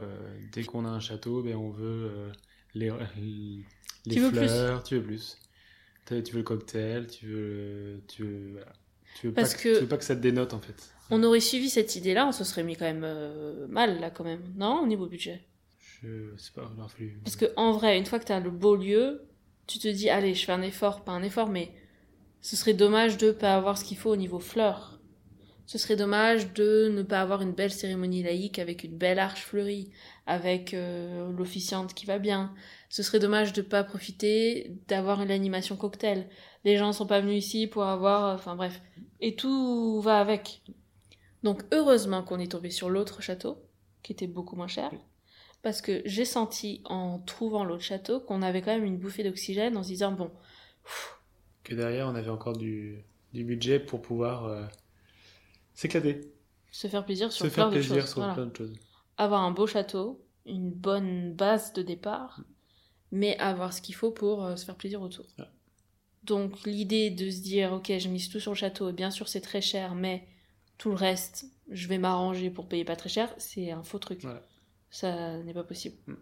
dès 0.52 0.64
qu'on 0.64 0.84
a 0.84 0.88
un 0.88 1.00
château, 1.00 1.42
ben, 1.42 1.56
on 1.56 1.70
veut 1.70 2.10
euh, 2.12 2.32
les, 2.74 2.90
les 4.06 4.14
Tu 4.14 4.20
veux 4.20 4.30
fleurs, 4.30 4.82
tu 4.82 4.96
veux 4.96 5.02
plus. 5.02 5.38
Tu 6.06 6.14
veux 6.14 6.38
le 6.38 6.42
cocktail, 6.42 7.06
tu 7.06 7.26
veux, 7.28 8.02
tu 8.08 8.24
veux, 8.24 8.50
voilà. 8.52 8.72
tu 9.14 9.28
veux, 9.28 9.32
Parce 9.34 9.54
pas 9.54 9.58
que, 9.58 9.62
que- 9.62 9.78
tu 9.78 9.82
veux 9.84 9.88
pas 9.88 9.96
que 9.98 10.04
ça 10.04 10.16
te 10.16 10.20
dénote 10.20 10.52
en 10.54 10.60
fait. 10.60 10.90
On 11.10 11.22
aurait 11.22 11.40
suivi 11.40 11.70
cette 11.70 11.96
idée-là, 11.96 12.26
on 12.26 12.32
se 12.32 12.44
serait 12.44 12.62
mis 12.62 12.76
quand 12.76 12.84
même 12.86 13.04
euh, 13.04 13.66
mal, 13.68 14.00
là, 14.00 14.10
quand 14.10 14.24
même. 14.24 14.42
Non, 14.56 14.80
au 14.82 14.86
niveau 14.86 15.06
budget? 15.06 15.42
Je 16.02 16.36
sais 16.36 16.52
pas, 16.52 16.70
il 16.74 16.80
aurait 16.80 16.88
fallu. 16.90 17.18
Parce 17.24 17.36
que 17.36 17.46
en 17.56 17.72
vrai, 17.72 17.98
une 17.98 18.06
fois 18.06 18.18
que 18.18 18.24
tu 18.26 18.32
as 18.32 18.40
le 18.40 18.50
beau 18.50 18.76
lieu, 18.76 19.22
tu 19.66 19.78
te 19.78 19.88
dis 19.88 20.10
allez, 20.10 20.34
je 20.34 20.44
fais 20.44 20.52
un 20.52 20.62
effort, 20.62 21.04
pas 21.04 21.12
un 21.12 21.22
effort, 21.22 21.48
mais 21.48 21.72
ce 22.40 22.56
serait 22.56 22.74
dommage 22.74 23.16
de 23.16 23.30
pas 23.30 23.54
avoir 23.54 23.78
ce 23.78 23.84
qu'il 23.84 23.96
faut 23.96 24.10
au 24.10 24.16
niveau 24.16 24.38
fleurs. 24.38 25.00
Ce 25.66 25.78
serait 25.78 25.96
dommage 25.96 26.52
de 26.52 26.90
ne 26.94 27.02
pas 27.02 27.22
avoir 27.22 27.40
une 27.40 27.52
belle 27.52 27.72
cérémonie 27.72 28.22
laïque 28.22 28.58
avec 28.58 28.84
une 28.84 28.98
belle 28.98 29.18
arche 29.18 29.42
fleurie, 29.42 29.90
avec 30.26 30.74
euh, 30.74 31.32
l'officiante 31.32 31.94
qui 31.94 32.04
va 32.04 32.18
bien. 32.18 32.54
Ce 32.90 33.02
serait 33.02 33.18
dommage 33.18 33.54
de 33.54 33.62
pas 33.62 33.82
profiter 33.82 34.76
d'avoir 34.88 35.22
une 35.22 35.30
animation 35.30 35.76
cocktail. 35.76 36.28
Les 36.64 36.76
gens 36.76 36.92
sont 36.92 37.06
pas 37.06 37.20
venus 37.20 37.46
ici 37.46 37.66
pour 37.66 37.84
avoir, 37.84 38.34
enfin 38.34 38.56
bref, 38.56 38.82
et 39.20 39.36
tout 39.36 40.02
va 40.02 40.20
avec. 40.20 40.62
Donc 41.42 41.62
heureusement 41.72 42.22
qu'on 42.22 42.38
est 42.38 42.52
tombé 42.52 42.68
sur 42.68 42.90
l'autre 42.90 43.22
château, 43.22 43.56
qui 44.02 44.12
était 44.12 44.26
beaucoup 44.26 44.56
moins 44.56 44.68
cher, 44.68 44.90
parce 45.64 45.80
que 45.82 46.02
j'ai 46.04 46.26
senti 46.26 46.82
en 46.84 47.18
trouvant 47.20 47.64
l'autre 47.64 47.82
château 47.82 48.20
qu'on 48.20 48.42
avait 48.42 48.62
quand 48.62 48.72
même 48.72 48.84
une 48.84 48.98
bouffée 48.98 49.24
d'oxygène 49.24 49.76
en 49.78 49.82
se 49.82 49.88
disant 49.88 50.12
bon, 50.12 50.30
pff, 50.84 51.18
Que 51.64 51.74
derrière, 51.74 52.06
on 52.08 52.14
avait 52.14 52.30
encore 52.30 52.56
du, 52.56 53.02
du 53.32 53.44
budget 53.44 53.80
pour 53.80 54.02
pouvoir 54.02 54.44
euh, 54.44 54.66
s'éclater, 55.74 56.20
se 56.70 56.86
faire 56.88 57.04
plaisir 57.04 57.32
sur 57.32 57.46
se 57.46 57.50
plein 57.50 57.64
faire 57.64 57.70
de 57.70 57.76
plaisir 57.76 58.02
choses. 58.02 58.10
sur 58.10 58.16
Voilà. 58.18 58.34
plein 58.34 58.46
de 58.46 58.56
choses. 58.56 58.78
Avoir 59.16 59.42
un 59.42 59.50
beau 59.52 59.66
château, 59.66 60.24
une 60.46 60.70
bonne 60.70 61.32
base 61.34 61.72
de 61.72 61.82
départ, 61.82 62.42
mais 63.10 63.38
avoir 63.38 63.72
ce 63.72 63.80
qu'il 63.80 63.94
faut 63.94 64.10
pour 64.10 64.44
euh, 64.44 64.56
se 64.56 64.64
faire 64.64 64.76
plaisir 64.76 65.00
autour. 65.02 65.26
Donc 66.24 66.64
l'idée 66.66 67.10
de 67.10 67.30
se 67.30 67.40
dire 67.42 67.72
ok, 67.72 67.92
je 67.98 68.08
mise 68.08 68.28
tout 68.28 68.40
sur 68.40 68.52
le 68.52 68.56
château, 68.56 68.88
et 68.90 68.92
bien 68.92 69.10
sûr 69.10 69.28
c'est 69.28 69.40
très 69.40 69.60
cher, 69.60 69.94
mais 69.94 70.26
tout 70.78 70.90
le 70.90 70.96
reste, 70.96 71.46
je 71.70 71.88
vais 71.88 71.98
m'arranger 71.98 72.50
pour 72.50 72.68
payer 72.68 72.84
pas 72.84 72.96
très 72.96 73.08
cher, 73.08 73.32
c'est 73.38 73.70
un 73.70 73.82
faux 73.82 73.98
truc. 73.98 74.22
Voilà. 74.22 74.42
Ça 74.94 75.38
n'est 75.42 75.54
pas 75.54 75.64
possible. 75.64 75.96
Mm. 76.06 76.14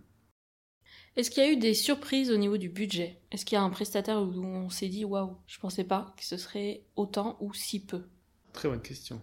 Est-ce 1.16 1.30
qu'il 1.30 1.42
y 1.42 1.46
a 1.46 1.52
eu 1.52 1.56
des 1.58 1.74
surprises 1.74 2.30
au 2.30 2.38
niveau 2.38 2.56
du 2.56 2.70
budget? 2.70 3.20
Est-ce 3.30 3.44
qu'il 3.44 3.56
y 3.56 3.58
a 3.58 3.62
un 3.62 3.68
prestataire 3.68 4.22
où 4.22 4.32
on 4.34 4.70
s'est 4.70 4.88
dit 4.88 5.04
waouh, 5.04 5.36
je 5.46 5.58
pensais 5.58 5.84
pas 5.84 6.14
que 6.16 6.24
ce 6.24 6.38
serait 6.38 6.84
autant 6.96 7.36
ou 7.40 7.52
si 7.52 7.84
peu? 7.84 8.02
Très 8.54 8.68
bonne 8.70 8.80
question. 8.80 9.20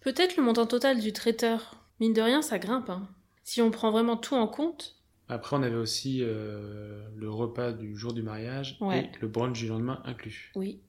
Peut-être 0.00 0.36
le 0.36 0.42
montant 0.42 0.66
total 0.66 1.00
du 1.00 1.12
traiteur. 1.12 1.86
Mine 2.00 2.12
de 2.12 2.20
rien, 2.20 2.42
ça 2.42 2.58
grimpe. 2.58 2.90
hein. 2.90 3.08
Si 3.44 3.62
on 3.62 3.70
prend 3.70 3.90
vraiment 3.92 4.16
tout 4.16 4.34
en 4.34 4.48
compte, 4.48 4.96
Après, 5.28 5.56
on 5.56 5.62
avait 5.62 5.76
aussi 5.76 6.18
euh, 6.22 7.08
le 7.14 7.30
repas 7.30 7.72
du 7.72 7.96
jour 7.96 8.12
du 8.12 8.22
mariage 8.22 8.76
Ouais. 8.80 9.04
et 9.04 9.18
le 9.20 9.28
brunch 9.28 9.58
du 9.58 9.68
lendemain 9.68 10.00
inclus. 10.04 10.52
oui. 10.56 10.80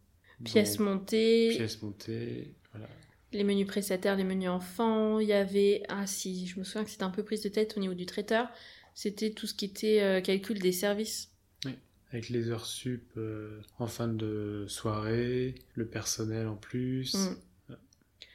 Pièces 0.43 0.77
Donc, 0.77 0.87
montées, 0.87 1.49
pièces 1.55 1.81
montées, 1.81 2.53
voilà. 2.71 2.87
Les 3.33 3.43
menus 3.43 3.67
prestataires, 3.67 4.15
les 4.15 4.23
menus 4.23 4.49
enfants. 4.49 5.19
Il 5.19 5.27
y 5.27 5.33
avait. 5.33 5.83
Ah 5.89 6.07
si, 6.07 6.47
je 6.47 6.59
me 6.59 6.63
souviens 6.63 6.83
que 6.83 6.89
c'était 6.89 7.03
un 7.03 7.09
peu 7.11 7.23
prise 7.23 7.41
de 7.41 7.49
tête 7.49 7.75
au 7.77 7.79
niveau 7.79 7.93
du 7.93 8.05
traiteur. 8.05 8.49
C'était 8.93 9.31
tout 9.31 9.45
ce 9.47 9.53
qui 9.53 9.65
était 9.65 10.01
euh, 10.01 10.21
calcul 10.21 10.59
des 10.59 10.71
services. 10.71 11.31
Avec 12.11 12.29
les 12.29 12.49
heures 12.49 12.65
sup 12.65 13.03
euh, 13.17 13.59
en 13.79 13.87
fin 13.87 14.07
de 14.07 14.65
soirée, 14.69 15.55
le 15.75 15.85
personnel 15.85 16.47
en 16.47 16.55
plus. 16.55 17.13
Mm. 17.15 17.37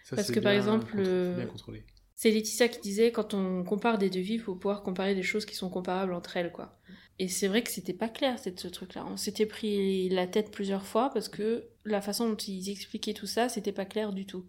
Ça, 0.05 0.17
Parce 0.17 0.29
c'est 0.29 0.35
que, 0.35 0.41
par 0.41 0.53
exemple. 0.53 1.03
C'est 2.15 2.31
Laetitia 2.31 2.69
qui 2.69 2.81
disait 2.81 3.11
quand 3.11 3.35
on 3.35 3.65
compare 3.65 3.99
des 3.99 4.11
devis, 4.11 4.35
il 4.35 4.41
faut 4.41 4.55
pouvoir 4.55 4.83
comparer 4.83 5.15
des 5.15 5.23
choses 5.25 5.45
qui 5.45 5.57
sont 5.57 5.71
comparables 5.71 6.13
entre 6.13 6.37
elles, 6.37 6.53
quoi. 6.53 6.79
Et 7.19 7.29
c'est 7.29 7.49
vrai 7.49 7.63
que 7.65 7.71
c'était 7.71 7.95
pas 7.95 8.09
clair, 8.09 8.39
cette- 8.39 8.61
ce 8.61 8.69
truc-là. 8.69 9.05
On 9.09 9.17
s'était 9.17 9.47
pris 9.47 10.09
la 10.09 10.27
tête 10.27 10.51
plusieurs 10.53 10.85
fois 10.87 11.11
parce 11.13 11.29
que 11.29 11.65
la 11.85 12.01
façon 12.01 12.29
dont 12.29 12.37
ils 12.37 12.71
expliquaient 12.71 13.15
tout 13.15 13.27
ça, 13.27 13.49
c'était 13.49 13.73
pas 13.73 13.85
clair 13.85 14.13
du 14.13 14.27
tout. 14.27 14.47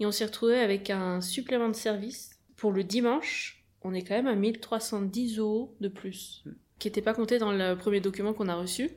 Et 0.00 0.06
on 0.06 0.12
s'est 0.12 0.24
retrouvé 0.24 0.58
avec 0.58 0.90
un 0.90 1.20
supplément 1.20 1.68
de 1.68 1.74
service 1.74 2.30
pour 2.56 2.72
le 2.72 2.84
dimanche. 2.84 3.64
On 3.82 3.94
est 3.94 4.02
quand 4.02 4.14
même 4.14 4.26
à 4.26 4.34
1310 4.34 5.38
euros 5.38 5.76
de 5.80 5.88
plus, 5.88 6.44
qui 6.78 6.88
n'était 6.88 7.02
pas 7.02 7.14
compté 7.14 7.38
dans 7.38 7.52
le 7.52 7.74
premier 7.76 8.00
document 8.00 8.34
qu'on 8.34 8.48
a 8.48 8.56
reçu, 8.56 8.90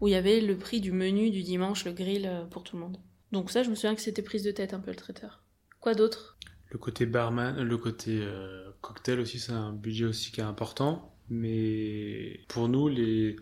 où 0.00 0.08
il 0.08 0.12
y 0.12 0.16
avait 0.16 0.40
le 0.40 0.56
prix 0.56 0.80
du 0.80 0.92
menu 0.92 1.30
du 1.30 1.42
dimanche, 1.42 1.84
le 1.84 1.92
grill 1.92 2.26
euh, 2.26 2.44
pour 2.44 2.62
tout 2.62 2.76
le 2.76 2.82
monde. 2.82 2.98
Donc 3.32 3.50
ça, 3.50 3.62
je 3.62 3.70
me 3.70 3.74
souviens 3.74 3.94
que 3.94 4.00
c'était 4.00 4.22
prise 4.22 4.42
de 4.42 4.50
tête 4.50 4.74
un 4.74 4.80
peu 4.80 4.90
le 4.90 4.96
traiteur. 4.96 5.42
Quoi 5.80 5.94
d'autre? 5.94 6.38
Le 6.70 6.78
côté 6.78 7.06
barman, 7.06 7.60
le 7.60 7.78
côté 7.78 8.20
euh, 8.22 8.70
cocktail 8.80 9.20
aussi, 9.20 9.38
c'est 9.38 9.52
un 9.52 9.72
budget 9.72 10.04
aussi 10.04 10.30
qui 10.32 10.40
est 10.40 10.44
important. 10.44 11.14
Mais 11.30 12.40
pour 12.48 12.68
nous, 12.68 12.88
les, 12.88 13.36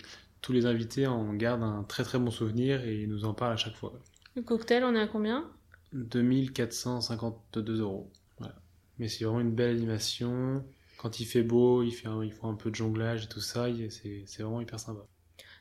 tous 0.47 0.53
les 0.53 0.65
invités 0.65 1.09
en 1.09 1.35
gardent 1.35 1.65
un 1.65 1.83
très 1.83 2.05
très 2.05 2.21
bon 2.21 2.31
souvenir 2.31 2.85
et 2.85 3.03
ils 3.03 3.09
nous 3.09 3.25
en 3.25 3.35
parlent 3.35 3.55
à 3.55 3.57
chaque 3.57 3.75
fois. 3.75 3.93
Le 4.37 4.43
cocktail, 4.43 4.85
on 4.85 4.95
est 4.95 5.01
à 5.01 5.09
combien? 5.09 5.51
2452 5.93 7.81
euros. 7.81 8.13
Voilà. 8.39 8.55
Mais 9.01 9.09
c'est 9.09 9.25
vraiment 9.25 9.41
une 9.41 9.51
belle 9.51 9.75
animation. 9.75 10.65
Quand 10.99 11.19
il 11.19 11.25
fait 11.25 11.43
beau, 11.43 11.83
il 11.83 11.91
fait 11.91 12.07
un, 12.07 12.23
il 12.23 12.31
faut 12.31 12.47
un 12.47 12.55
peu 12.55 12.71
de 12.71 12.77
jonglage 12.77 13.25
et 13.25 13.29
tout 13.29 13.41
ça. 13.41 13.67
C'est 13.91 14.39
vraiment 14.39 14.61
hyper 14.61 14.79
sympa. 14.79 15.01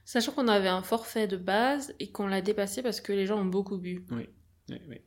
Sachant 0.03 0.33
qu'on 0.33 0.47
avait 0.47 0.69
un 0.69 0.83
forfait 0.83 1.25
de 1.25 1.37
base 1.37 1.95
et 1.99 2.11
qu'on 2.11 2.27
l'a 2.27 2.43
dépassé 2.43 2.83
parce 2.83 3.01
que 3.01 3.11
les 3.11 3.25
gens 3.25 3.39
ont 3.39 3.45
beaucoup 3.45 3.79
bu. 3.79 4.05
Oui, 4.11 4.29
oui. 4.69 5.01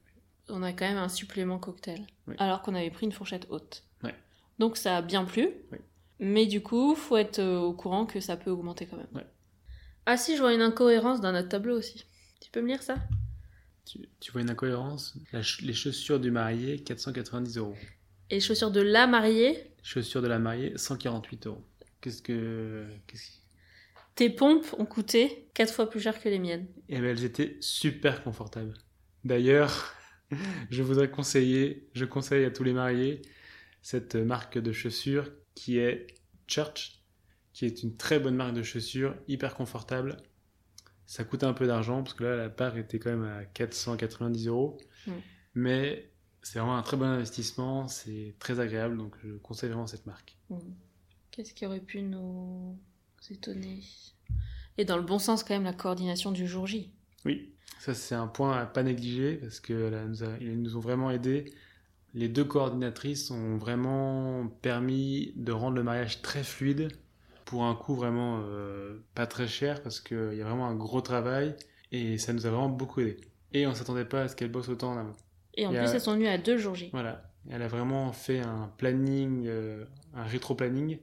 On 0.48 0.64
a 0.64 0.72
quand 0.72 0.88
même 0.88 0.98
un 0.98 1.08
supplément 1.08 1.60
cocktail. 1.60 2.04
Oui. 2.26 2.34
Alors 2.38 2.62
qu'on 2.62 2.74
avait 2.74 2.90
pris 2.90 3.06
une 3.06 3.12
fourchette 3.12 3.46
haute. 3.48 3.84
Ouais. 4.02 4.16
Donc 4.58 4.76
ça 4.76 4.96
a 4.96 5.02
bien 5.02 5.24
plu. 5.24 5.50
Oui. 5.70 5.78
Mais 6.18 6.46
du 6.46 6.64
coup, 6.64 6.96
faut 6.96 7.16
être 7.16 7.38
euh, 7.38 7.60
au 7.60 7.74
courant 7.74 8.06
que 8.06 8.18
ça 8.18 8.36
peut 8.36 8.50
augmenter 8.50 8.86
quand 8.86 8.96
même. 8.96 9.06
Ouais. 9.14 9.26
Ah 10.10 10.16
si, 10.16 10.36
je 10.36 10.40
vois 10.40 10.54
une 10.54 10.62
incohérence 10.62 11.20
dans 11.20 11.32
notre 11.32 11.50
tableau 11.50 11.76
aussi. 11.76 12.06
Tu 12.40 12.50
peux 12.50 12.62
me 12.62 12.68
lire 12.68 12.82
ça? 12.82 12.96
Tu, 13.84 13.98
tu 14.20 14.32
vois 14.32 14.40
une 14.40 14.48
incohérence? 14.48 15.18
La 15.34 15.40
Les 15.60 15.74
chaussures 15.74 16.18
du 16.18 16.30
marié, 16.30 16.82
490 16.82 17.58
euros. 17.58 17.76
Et 18.30 18.36
les 18.36 18.40
chaussures 18.40 18.70
de 18.70 18.80
la 18.80 19.06
mariée? 19.06 19.70
Chaussures 19.82 20.22
de 20.22 20.26
la 20.28 20.38
mariée, 20.38 20.72
148 20.76 21.48
euros. 21.48 21.62
Qu'est-ce 22.00 22.22
que. 22.22 22.86
Qu'est-ce 23.06 23.22
qui- 23.22 23.40
Tes 24.14 24.30
pompes 24.30 24.74
ont 24.78 24.86
coûté 24.86 25.50
4 25.52 25.74
fois 25.74 25.90
plus 25.90 26.00
cher 26.00 26.18
que 26.18 26.30
les 26.30 26.38
miennes. 26.38 26.68
Eh 26.88 27.00
ben, 27.00 27.04
elles 27.04 27.24
étaient 27.24 27.58
super 27.60 28.22
confortables. 28.24 28.72
D'ailleurs, 29.24 29.92
je 30.70 30.82
voudrais 30.82 31.10
conseiller, 31.10 31.86
je 31.92 32.06
conseille 32.06 32.46
à 32.46 32.50
tous 32.50 32.64
les 32.64 32.72
mariés 32.72 33.20
cette 33.82 34.14
marque 34.14 34.56
de 34.56 34.72
chaussures 34.72 35.30
qui 35.54 35.76
est 35.76 36.06
Church, 36.46 36.97
qui 37.58 37.64
est 37.66 37.82
une 37.82 37.96
très 37.96 38.20
bonne 38.20 38.36
marque 38.36 38.54
de 38.54 38.62
chaussures, 38.62 39.16
hyper 39.26 39.56
confortable. 39.56 40.18
Ça 41.06 41.24
coûte 41.24 41.42
un 41.42 41.52
peu 41.52 41.66
d'argent 41.66 42.04
parce 42.04 42.14
que 42.14 42.22
là, 42.22 42.36
la 42.36 42.48
paire 42.48 42.76
était 42.76 43.00
quand 43.00 43.10
même 43.10 43.24
à 43.24 43.44
490 43.46 44.46
euros. 44.46 44.78
Mm. 45.08 45.12
Mais 45.56 46.08
c'est 46.40 46.60
vraiment 46.60 46.76
un 46.76 46.82
très 46.82 46.96
bon 46.96 47.06
investissement, 47.06 47.88
c'est 47.88 48.36
très 48.38 48.60
agréable, 48.60 48.96
donc 48.96 49.16
je 49.24 49.32
conseille 49.38 49.70
vraiment 49.70 49.88
cette 49.88 50.06
marque. 50.06 50.36
Hmm. 50.50 50.58
Qu'est-ce 51.32 51.52
qui 51.52 51.66
aurait 51.66 51.80
pu 51.80 52.00
nous 52.00 52.78
étonner? 53.28 53.82
Et 54.76 54.84
dans 54.84 54.96
le 54.96 55.02
bon 55.02 55.18
sens, 55.18 55.42
quand 55.42 55.54
même, 55.54 55.64
la 55.64 55.72
coordination 55.72 56.30
du 56.30 56.46
jour 56.46 56.68
J. 56.68 56.92
Oui, 57.24 57.50
ça 57.80 57.92
c'est 57.92 58.14
un 58.14 58.28
point 58.28 58.56
à 58.56 58.66
pas 58.66 58.84
négliger 58.84 59.34
parce 59.38 59.58
que 59.58 59.72
là, 59.72 60.04
nous 60.04 60.22
a- 60.22 60.38
ils 60.40 60.62
nous 60.62 60.76
ont 60.76 60.80
vraiment 60.80 61.10
aidés. 61.10 61.52
Les 62.14 62.28
deux 62.28 62.44
coordinatrices 62.44 63.32
ont 63.32 63.56
vraiment 63.58 64.46
permis 64.62 65.32
de 65.34 65.50
rendre 65.50 65.74
le 65.76 65.82
mariage 65.82 66.22
très 66.22 66.44
fluide 66.44 66.92
pour 67.48 67.64
un 67.64 67.74
coût 67.74 67.94
vraiment 67.94 68.40
euh, 68.42 68.98
pas 69.14 69.26
très 69.26 69.48
cher 69.48 69.82
parce 69.82 70.00
qu'il 70.00 70.34
y 70.34 70.42
a 70.42 70.44
vraiment 70.44 70.66
un 70.66 70.74
gros 70.74 71.00
travail 71.00 71.56
et 71.92 72.18
ça 72.18 72.34
nous 72.34 72.44
a 72.44 72.50
vraiment 72.50 72.68
beaucoup 72.68 73.00
aidé. 73.00 73.16
Et 73.54 73.66
on 73.66 73.74
s'attendait 73.74 74.04
pas 74.04 74.22
à 74.24 74.28
ce 74.28 74.36
qu'elle 74.36 74.50
bosse 74.50 74.68
autant 74.68 74.92
en 74.92 74.98
amont. 74.98 75.16
Et 75.54 75.66
en 75.66 75.70
plus, 75.70 75.78
elles 75.86 76.00
sont 76.02 76.12
venues 76.12 76.28
à 76.28 76.36
deux 76.36 76.58
jours 76.58 76.74
J. 76.74 76.90
Voilà, 76.92 77.22
elle 77.48 77.62
a 77.62 77.68
vraiment 77.68 78.12
fait 78.12 78.40
un 78.40 78.70
planning, 78.76 79.46
euh, 79.46 79.86
un 80.14 80.24
rétro-planning 80.24 80.98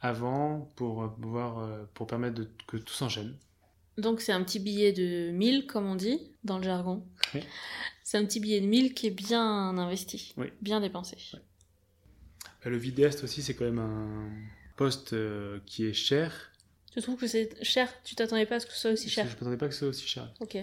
avant 0.00 0.70
pour 0.76 1.02
euh, 1.02 1.08
pouvoir 1.08 1.58
euh, 1.58 1.82
pour 1.92 2.06
permettre 2.06 2.36
de- 2.36 2.48
que 2.68 2.76
tout 2.76 2.94
s'enchaîne. 2.94 3.36
Donc 3.98 4.20
c'est 4.20 4.32
un 4.32 4.44
petit 4.44 4.60
billet 4.60 4.92
de 4.92 5.32
1000, 5.32 5.66
comme 5.66 5.86
on 5.86 5.96
dit 5.96 6.30
dans 6.44 6.58
le 6.58 6.62
jargon. 6.62 7.04
Oui. 7.34 7.40
C'est 8.04 8.16
un 8.16 8.24
petit 8.24 8.38
billet 8.38 8.60
de 8.60 8.66
1000 8.66 8.94
qui 8.94 9.08
est 9.08 9.10
bien 9.10 9.76
investi, 9.76 10.34
Oui. 10.36 10.46
bien 10.62 10.80
dépensé. 10.80 11.16
Le 12.64 12.76
vidéaste 12.76 13.24
aussi, 13.24 13.42
c'est 13.42 13.54
quand 13.54 13.64
même 13.64 13.80
un 13.80 14.30
poste 14.80 15.12
euh, 15.12 15.60
qui 15.66 15.84
est 15.84 15.92
cher. 15.92 16.50
Tu 16.90 17.02
trouves 17.02 17.16
que 17.20 17.26
c'est 17.26 17.62
cher? 17.62 17.92
Tu 18.02 18.14
t'attendais 18.14 18.46
pas 18.46 18.54
à 18.54 18.60
ce 18.60 18.66
que 18.66 18.72
ce 18.72 18.78
soit 18.80 18.92
aussi 18.92 19.10
cher? 19.10 19.26
Je 19.26 19.32
ne 19.32 19.34
m'attendais 19.34 19.58
pas 19.58 19.68
que 19.68 19.74
ce 19.74 19.80
soit 19.80 19.88
aussi 19.88 20.06
cher. 20.08 20.32
Ok. 20.40 20.56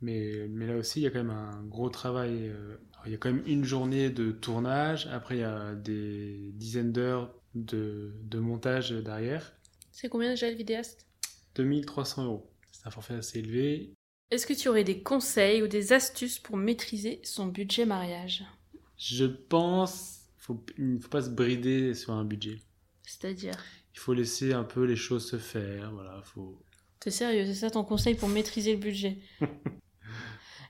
Mais, 0.00 0.48
mais 0.50 0.66
là 0.66 0.76
aussi, 0.76 0.98
il 0.98 1.04
y 1.04 1.06
a 1.06 1.10
quand 1.10 1.22
même 1.22 1.30
un 1.30 1.62
gros 1.62 1.88
travail. 1.88 2.48
euh, 2.48 2.76
alors, 2.94 3.06
il 3.06 3.12
y 3.12 3.14
a 3.14 3.18
quand 3.18 3.32
même 3.32 3.44
une 3.46 3.62
journée 3.62 4.10
de 4.10 4.32
tournage. 4.32 5.06
Après, 5.06 5.36
il 5.36 5.40
y 5.42 5.44
a 5.44 5.76
des 5.76 6.50
dizaines 6.54 6.90
d'heures 6.90 7.32
de, 7.54 8.12
de 8.24 8.38
montage 8.40 8.90
derrière. 8.90 9.52
C'est 9.92 10.08
combien 10.08 10.30
déjà 10.30 10.50
le 10.50 10.56
vidéaste? 10.56 11.06
2300 11.54 12.24
euros. 12.24 12.50
C'est 12.72 12.88
un 12.88 12.90
forfait 12.90 13.14
assez 13.14 13.38
élevé. 13.38 13.94
Est-ce 14.32 14.48
que 14.48 14.52
tu 14.52 14.68
aurais 14.68 14.82
des 14.82 15.00
conseils 15.00 15.62
ou 15.62 15.68
des 15.68 15.92
astuces 15.92 16.40
pour 16.40 16.56
maîtriser 16.56 17.20
son 17.22 17.46
budget 17.46 17.86
mariage? 17.86 18.42
Je 18.98 19.26
pense 19.26 20.22
faut, 20.38 20.60
il 20.76 20.94
ne 20.94 20.98
faut 20.98 21.08
pas 21.08 21.22
se 21.22 21.30
brider 21.30 21.94
sur 21.94 22.12
un 22.14 22.24
budget. 22.24 22.58
C'est-à-dire 23.06 23.56
Il 23.94 24.00
faut 24.00 24.14
laisser 24.14 24.52
un 24.52 24.64
peu 24.64 24.84
les 24.84 24.96
choses 24.96 25.28
se 25.28 25.38
faire. 25.38 25.90
Voilà, 25.92 26.20
faut... 26.24 26.60
T'es 27.00 27.10
sérieux 27.10 27.44
C'est 27.46 27.54
ça 27.54 27.70
ton 27.70 27.84
conseil 27.84 28.14
pour 28.14 28.28
maîtriser 28.28 28.72
le 28.72 28.78
budget? 28.78 29.18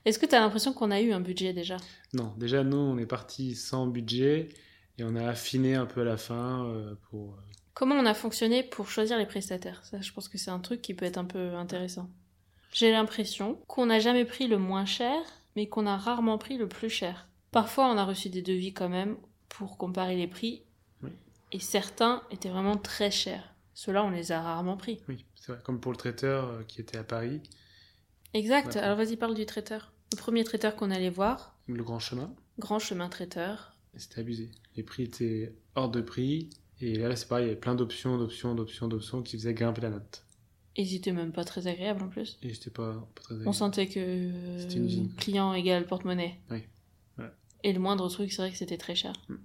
Est-ce 0.05 0.19
que 0.19 0.25
t'as 0.25 0.39
l'impression 0.39 0.73
qu'on 0.73 0.91
a 0.91 1.01
eu 1.01 1.11
un 1.13 1.19
budget 1.21 1.53
déjà? 1.53 1.77
Non, 2.13 2.33
déjà, 2.37 2.63
nous, 2.63 2.77
on 2.77 2.97
est 2.97 3.07
parti 3.07 3.55
sans 3.55 3.87
budget 3.87 4.49
et 4.97 5.03
on 5.03 5.15
a 5.15 5.27
affiné 5.27 5.75
un 5.75 5.85
peu 5.87 6.01
à 6.01 6.05
la 6.05 6.17
fin 6.17 6.65
euh, 6.67 6.95
pour... 7.09 7.33
euh, 7.33 7.37
Comment 7.73 7.95
on 7.95 8.05
a 8.05 8.13
fonctionné 8.13 8.61
pour 8.63 8.87
choisir 8.89 9.17
les 9.17 9.25
prestataires? 9.25 9.83
Ça, 9.83 9.99
je 10.01 10.11
pense 10.13 10.29
que 10.29 10.37
c'est 10.37 10.51
un 10.51 10.59
truc 10.59 10.81
qui 10.81 10.93
peut 10.93 11.05
être 11.05 11.17
un 11.17 11.25
peu 11.25 11.55
intéressant. 11.55 12.09
J'ai 12.71 12.91
l'impression 12.91 13.55
qu'on 13.67 13.87
n'a 13.87 13.99
jamais 13.99 14.25
pris 14.25 14.47
le 14.47 14.57
moins 14.59 14.85
cher, 14.85 15.17
mais 15.55 15.67
qu'on 15.67 15.87
a 15.87 15.97
rarement 15.97 16.37
pris 16.37 16.57
le 16.57 16.67
plus 16.69 16.89
cher. 16.89 17.27
Parfois, 17.51 17.87
on 17.91 17.97
a 17.97 18.05
reçu 18.05 18.29
des 18.29 18.41
devis 18.41 18.73
quand 18.73 18.89
même 18.89 19.17
pour 19.49 19.77
comparer 19.77 20.15
les 20.15 20.27
prix. 20.27 20.61
Et 21.51 21.59
certains 21.59 22.21
étaient 22.31 22.49
vraiment 22.49 22.77
très 22.77 23.11
chers. 23.11 23.53
Ceux-là, 23.73 24.03
on 24.05 24.09
les 24.09 24.31
a 24.31 24.41
rarement 24.41 24.77
pris. 24.77 24.99
Oui, 25.09 25.25
c'est 25.35 25.51
vrai. 25.51 25.61
Comme 25.63 25.79
pour 25.79 25.91
le 25.91 25.97
traiteur 25.97 26.47
euh, 26.49 26.63
qui 26.63 26.81
était 26.81 26.97
à 26.97 27.03
Paris, 27.03 27.41
Exact. 28.33 28.75
Alors 28.75 28.97
vas-y, 28.97 29.15
parle 29.15 29.33
du 29.35 29.45
traiteur. 29.45 29.93
Le 30.11 30.17
premier 30.17 30.43
traiteur 30.43 30.75
qu'on 30.75 30.91
allait 30.91 31.09
voir, 31.09 31.55
le 31.67 31.83
grand 31.83 31.99
chemin, 31.99 32.33
grand 32.59 32.79
chemin 32.79 33.07
traiteur. 33.09 33.75
c'était 33.95 34.19
abusé. 34.21 34.51
Les 34.75 34.83
prix 34.83 35.03
étaient 35.03 35.55
hors 35.75 35.89
de 35.89 36.01
prix. 36.01 36.49
Et 36.81 36.95
là, 36.97 37.15
c'est 37.15 37.27
pareil, 37.29 37.45
il 37.45 37.47
y 37.47 37.51
avait 37.51 37.59
plein 37.59 37.75
d'options, 37.75 38.17
d'options, 38.17 38.53
d'options, 38.53 38.87
d'options 38.89 39.21
qui 39.23 39.37
faisaient 39.37 39.53
grimper 39.53 39.79
la 39.81 39.89
note. 39.91 40.25
Et 40.75 40.81
ils 40.83 40.95
étaient 40.95 41.13
même 41.13 41.31
pas 41.31 41.45
très 41.45 41.67
agréables 41.67 42.03
en 42.03 42.09
plus. 42.09 42.37
Et 42.43 42.53
c'était 42.53 42.69
pas, 42.71 42.91
pas 43.15 43.21
très 43.21 43.35
On 43.35 43.37
agréable. 43.37 43.55
sentait 43.55 43.87
que 43.87 43.99
euh, 44.01 44.59
C'était 44.59 44.75
une 44.75 44.85
usine. 44.85 45.13
client 45.15 45.53
égale 45.53 45.85
porte-monnaie. 45.87 46.37
Oui. 46.51 46.63
Voilà. 47.15 47.33
Et 47.63 47.71
le 47.71 47.79
moindre 47.79 48.09
truc, 48.09 48.33
c'est 48.33 48.41
vrai 48.41 48.51
que 48.51 48.57
c'était 48.57 48.77
très 48.77 48.95
cher. 48.95 49.13
Mm. 49.29 49.35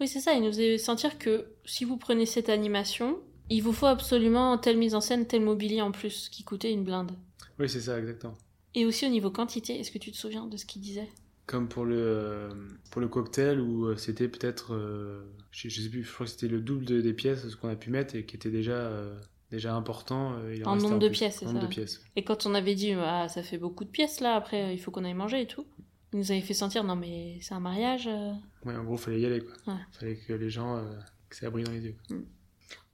Oui, 0.00 0.08
c'est 0.08 0.20
ça. 0.20 0.32
Il 0.34 0.40
nous 0.42 0.48
faisait 0.48 0.78
sentir 0.78 1.18
que 1.18 1.46
si 1.64 1.84
vous 1.84 1.96
prenez 1.96 2.26
cette 2.26 2.48
animation, 2.48 3.18
il 3.50 3.62
vous 3.62 3.72
faut 3.72 3.86
absolument 3.86 4.58
telle 4.58 4.78
mise 4.78 4.94
en 4.94 5.00
scène, 5.00 5.26
tel 5.26 5.42
mobilier 5.42 5.80
en 5.80 5.90
plus, 5.92 6.28
qui 6.28 6.44
coûtait 6.44 6.72
une 6.72 6.84
blinde. 6.84 7.12
Oui, 7.58 7.68
c'est 7.68 7.80
ça, 7.80 7.98
exactement. 7.98 8.34
Et 8.74 8.84
aussi 8.86 9.06
au 9.06 9.08
niveau 9.10 9.30
quantité, 9.30 9.78
est-ce 9.80 9.90
que 9.90 9.98
tu 9.98 10.12
te 10.12 10.16
souviens 10.16 10.46
de 10.46 10.56
ce 10.56 10.66
qu'il 10.66 10.82
disait? 10.82 11.08
Comme 11.46 11.68
pour 11.68 11.84
le, 11.86 11.96
euh, 11.96 12.48
pour 12.90 13.00
le 13.00 13.08
cocktail 13.08 13.58
où 13.58 13.86
euh, 13.86 13.96
c'était 13.96 14.28
peut-être, 14.28 14.74
euh, 14.74 15.24
je, 15.50 15.68
je 15.70 15.80
sais 15.80 15.88
plus, 15.88 16.04
je 16.04 16.12
crois 16.12 16.26
que 16.26 16.32
c'était 16.32 16.46
le 16.48 16.60
double 16.60 16.84
de- 16.84 17.00
des 17.00 17.14
pièces 17.14 17.48
ce 17.48 17.56
qu'on 17.56 17.68
a 17.70 17.74
pu 17.76 17.90
mettre 17.90 18.14
et 18.14 18.26
qui 18.26 18.36
était 18.36 18.50
déjà, 18.50 18.72
euh, 18.74 19.18
déjà 19.50 19.74
important. 19.74 20.34
il 20.54 20.64
En 20.66 20.76
nombre 20.76 20.98
de 20.98 21.08
pièces, 21.08 21.38
c'est 21.40 21.46
En 21.46 21.52
nombre 21.54 21.62
ça. 21.62 21.66
de 21.68 21.72
pièces. 21.72 22.02
Et 22.16 22.22
quand 22.22 22.44
on 22.44 22.54
avait 22.54 22.74
dit, 22.74 22.92
ah, 22.92 23.28
ça 23.28 23.42
fait 23.42 23.56
beaucoup 23.56 23.84
de 23.84 23.90
pièces 23.90 24.20
là, 24.20 24.34
après 24.36 24.74
il 24.74 24.78
faut 24.78 24.90
qu'on 24.90 25.04
aille 25.04 25.14
manger 25.14 25.40
et 25.40 25.46
tout, 25.46 25.66
il 26.12 26.18
nous 26.20 26.30
avait 26.32 26.40
fait 26.40 26.54
sentir, 26.54 26.84
non 26.84 26.96
mais 26.96 27.38
c'est 27.42 27.54
un 27.54 27.60
mariage. 27.60 28.06
euh. 28.06 28.32
Ouais, 28.64 28.74
en 28.74 28.84
gros, 28.84 28.96
fallait 28.96 29.20
y 29.20 29.26
aller, 29.26 29.40
quoi. 29.40 29.74
Ouais. 29.74 29.80
Fallait 29.92 30.16
que 30.16 30.32
les 30.32 30.50
gens, 30.50 30.76
euh, 30.76 30.98
que 31.28 31.36
ça 31.36 31.50
brille 31.50 31.64
dans 31.64 31.72
les 31.72 31.80
yeux. 31.84 31.96
quoi. 32.08 32.16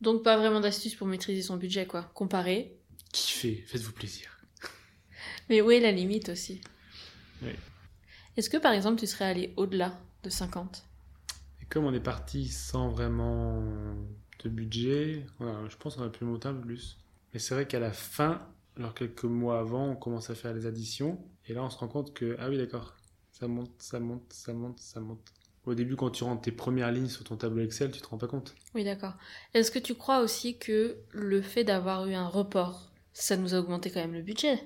Donc 0.00 0.22
pas 0.22 0.36
vraiment 0.36 0.60
d'astuce 0.60 0.94
pour 0.94 1.06
maîtriser 1.06 1.42
son 1.42 1.56
budget, 1.56 1.86
quoi. 1.86 2.02
Comparer. 2.14 2.76
Kiffez, 3.12 3.64
faites-vous 3.66 3.92
plaisir. 3.92 4.36
Mais 5.48 5.60
où 5.60 5.70
est 5.70 5.80
la 5.80 5.92
limite 5.92 6.28
aussi? 6.28 6.60
Oui. 7.42 7.50
Est-ce 8.36 8.50
que 8.50 8.56
par 8.56 8.72
exemple 8.72 8.98
tu 8.98 9.06
serais 9.06 9.26
allé 9.26 9.54
au-delà 9.56 9.96
de 10.24 10.30
50 10.30 10.84
Et 11.62 11.66
comme 11.66 11.84
on 11.84 11.94
est 11.94 12.00
parti 12.00 12.48
sans 12.48 12.88
vraiment 12.88 13.62
de 14.42 14.48
budget, 14.48 15.24
je 15.40 15.76
pense 15.76 15.94
qu'on 15.96 16.02
a 16.02 16.08
pu 16.08 16.24
monter 16.24 16.48
un 16.48 16.54
peu 16.54 16.62
plus. 16.62 16.98
Mais 17.32 17.38
c'est 17.38 17.54
vrai 17.54 17.66
qu'à 17.68 17.78
la 17.78 17.92
fin, 17.92 18.42
alors 18.76 18.92
quelques 18.94 19.24
mois 19.24 19.60
avant, 19.60 19.88
on 19.90 19.96
commence 19.96 20.30
à 20.30 20.34
faire 20.34 20.52
les 20.52 20.66
additions. 20.66 21.20
Et 21.46 21.54
là, 21.54 21.62
on 21.62 21.70
se 21.70 21.78
rend 21.78 21.88
compte 21.88 22.12
que, 22.14 22.36
ah 22.40 22.48
oui, 22.48 22.56
d'accord, 22.58 22.94
ça 23.44 23.48
monte, 23.48 23.70
ça 23.78 24.00
monte, 24.00 24.32
ça 24.32 24.52
monte, 24.54 24.78
ça 24.78 25.00
monte. 25.00 25.20
Au 25.66 25.74
début, 25.74 25.96
quand 25.96 26.10
tu 26.10 26.24
rentres 26.24 26.42
tes 26.42 26.52
premières 26.52 26.90
lignes 26.92 27.08
sur 27.08 27.24
ton 27.24 27.36
tableau 27.36 27.62
Excel, 27.62 27.90
tu 27.90 28.00
te 28.00 28.06
rends 28.06 28.16
pas 28.16 28.26
compte. 28.26 28.54
Oui, 28.74 28.84
d'accord. 28.84 29.14
Est-ce 29.52 29.70
que 29.70 29.78
tu 29.78 29.94
crois 29.94 30.20
aussi 30.20 30.56
que 30.58 30.96
le 31.10 31.42
fait 31.42 31.64
d'avoir 31.64 32.06
eu 32.06 32.14
un 32.14 32.26
report, 32.28 32.90
ça 33.12 33.36
nous 33.36 33.54
a 33.54 33.58
augmenté 33.58 33.90
quand 33.90 34.00
même 34.00 34.14
le 34.14 34.22
budget? 34.22 34.58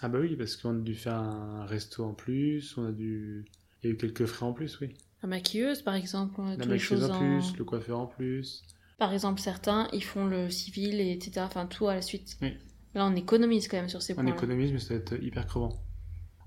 Ah 0.00 0.08
bah 0.08 0.18
oui, 0.20 0.36
parce 0.36 0.56
qu'on 0.56 0.70
a 0.76 0.80
dû 0.80 0.94
faire 0.94 1.14
un 1.14 1.64
resto 1.66 2.04
en 2.04 2.14
plus, 2.14 2.76
on 2.76 2.86
a 2.86 2.92
dû... 2.92 3.44
Il 3.82 3.88
y 3.88 3.90
a 3.90 3.94
eu 3.94 3.96
quelques 3.96 4.26
frais 4.26 4.46
en 4.46 4.52
plus, 4.52 4.78
oui. 4.80 4.94
La 5.22 5.28
maquilleuse, 5.28 5.82
par 5.82 5.94
exemple, 5.94 6.34
on 6.38 6.46
a 6.46 6.50
La 6.50 6.56
toutes 6.56 6.64
les 6.66 6.70
maquilleuse 6.78 7.00
choses 7.00 7.10
en 7.10 7.14
en... 7.14 7.18
plus, 7.40 7.56
le 7.56 7.64
coiffeur 7.64 7.98
en 7.98 8.06
plus. 8.06 8.62
Par 8.98 9.12
exemple, 9.12 9.40
certains, 9.40 9.88
ils 9.92 10.04
font 10.04 10.26
le 10.26 10.48
civil, 10.50 11.00
et 11.00 11.10
etc. 11.12 11.40
Enfin, 11.40 11.66
tout 11.66 11.88
à 11.88 11.94
la 11.94 12.02
suite. 12.02 12.36
Oui. 12.40 12.56
Là, 12.94 13.04
on 13.06 13.16
économise 13.16 13.66
quand 13.66 13.76
même 13.78 13.88
sur 13.88 14.00
ces 14.02 14.12
On 14.12 14.22
points. 14.22 14.26
économise, 14.26 14.72
mais 14.72 14.78
ça 14.78 14.94
va 14.94 15.00
être 15.00 15.20
hyper 15.20 15.46
crevant. 15.46 15.82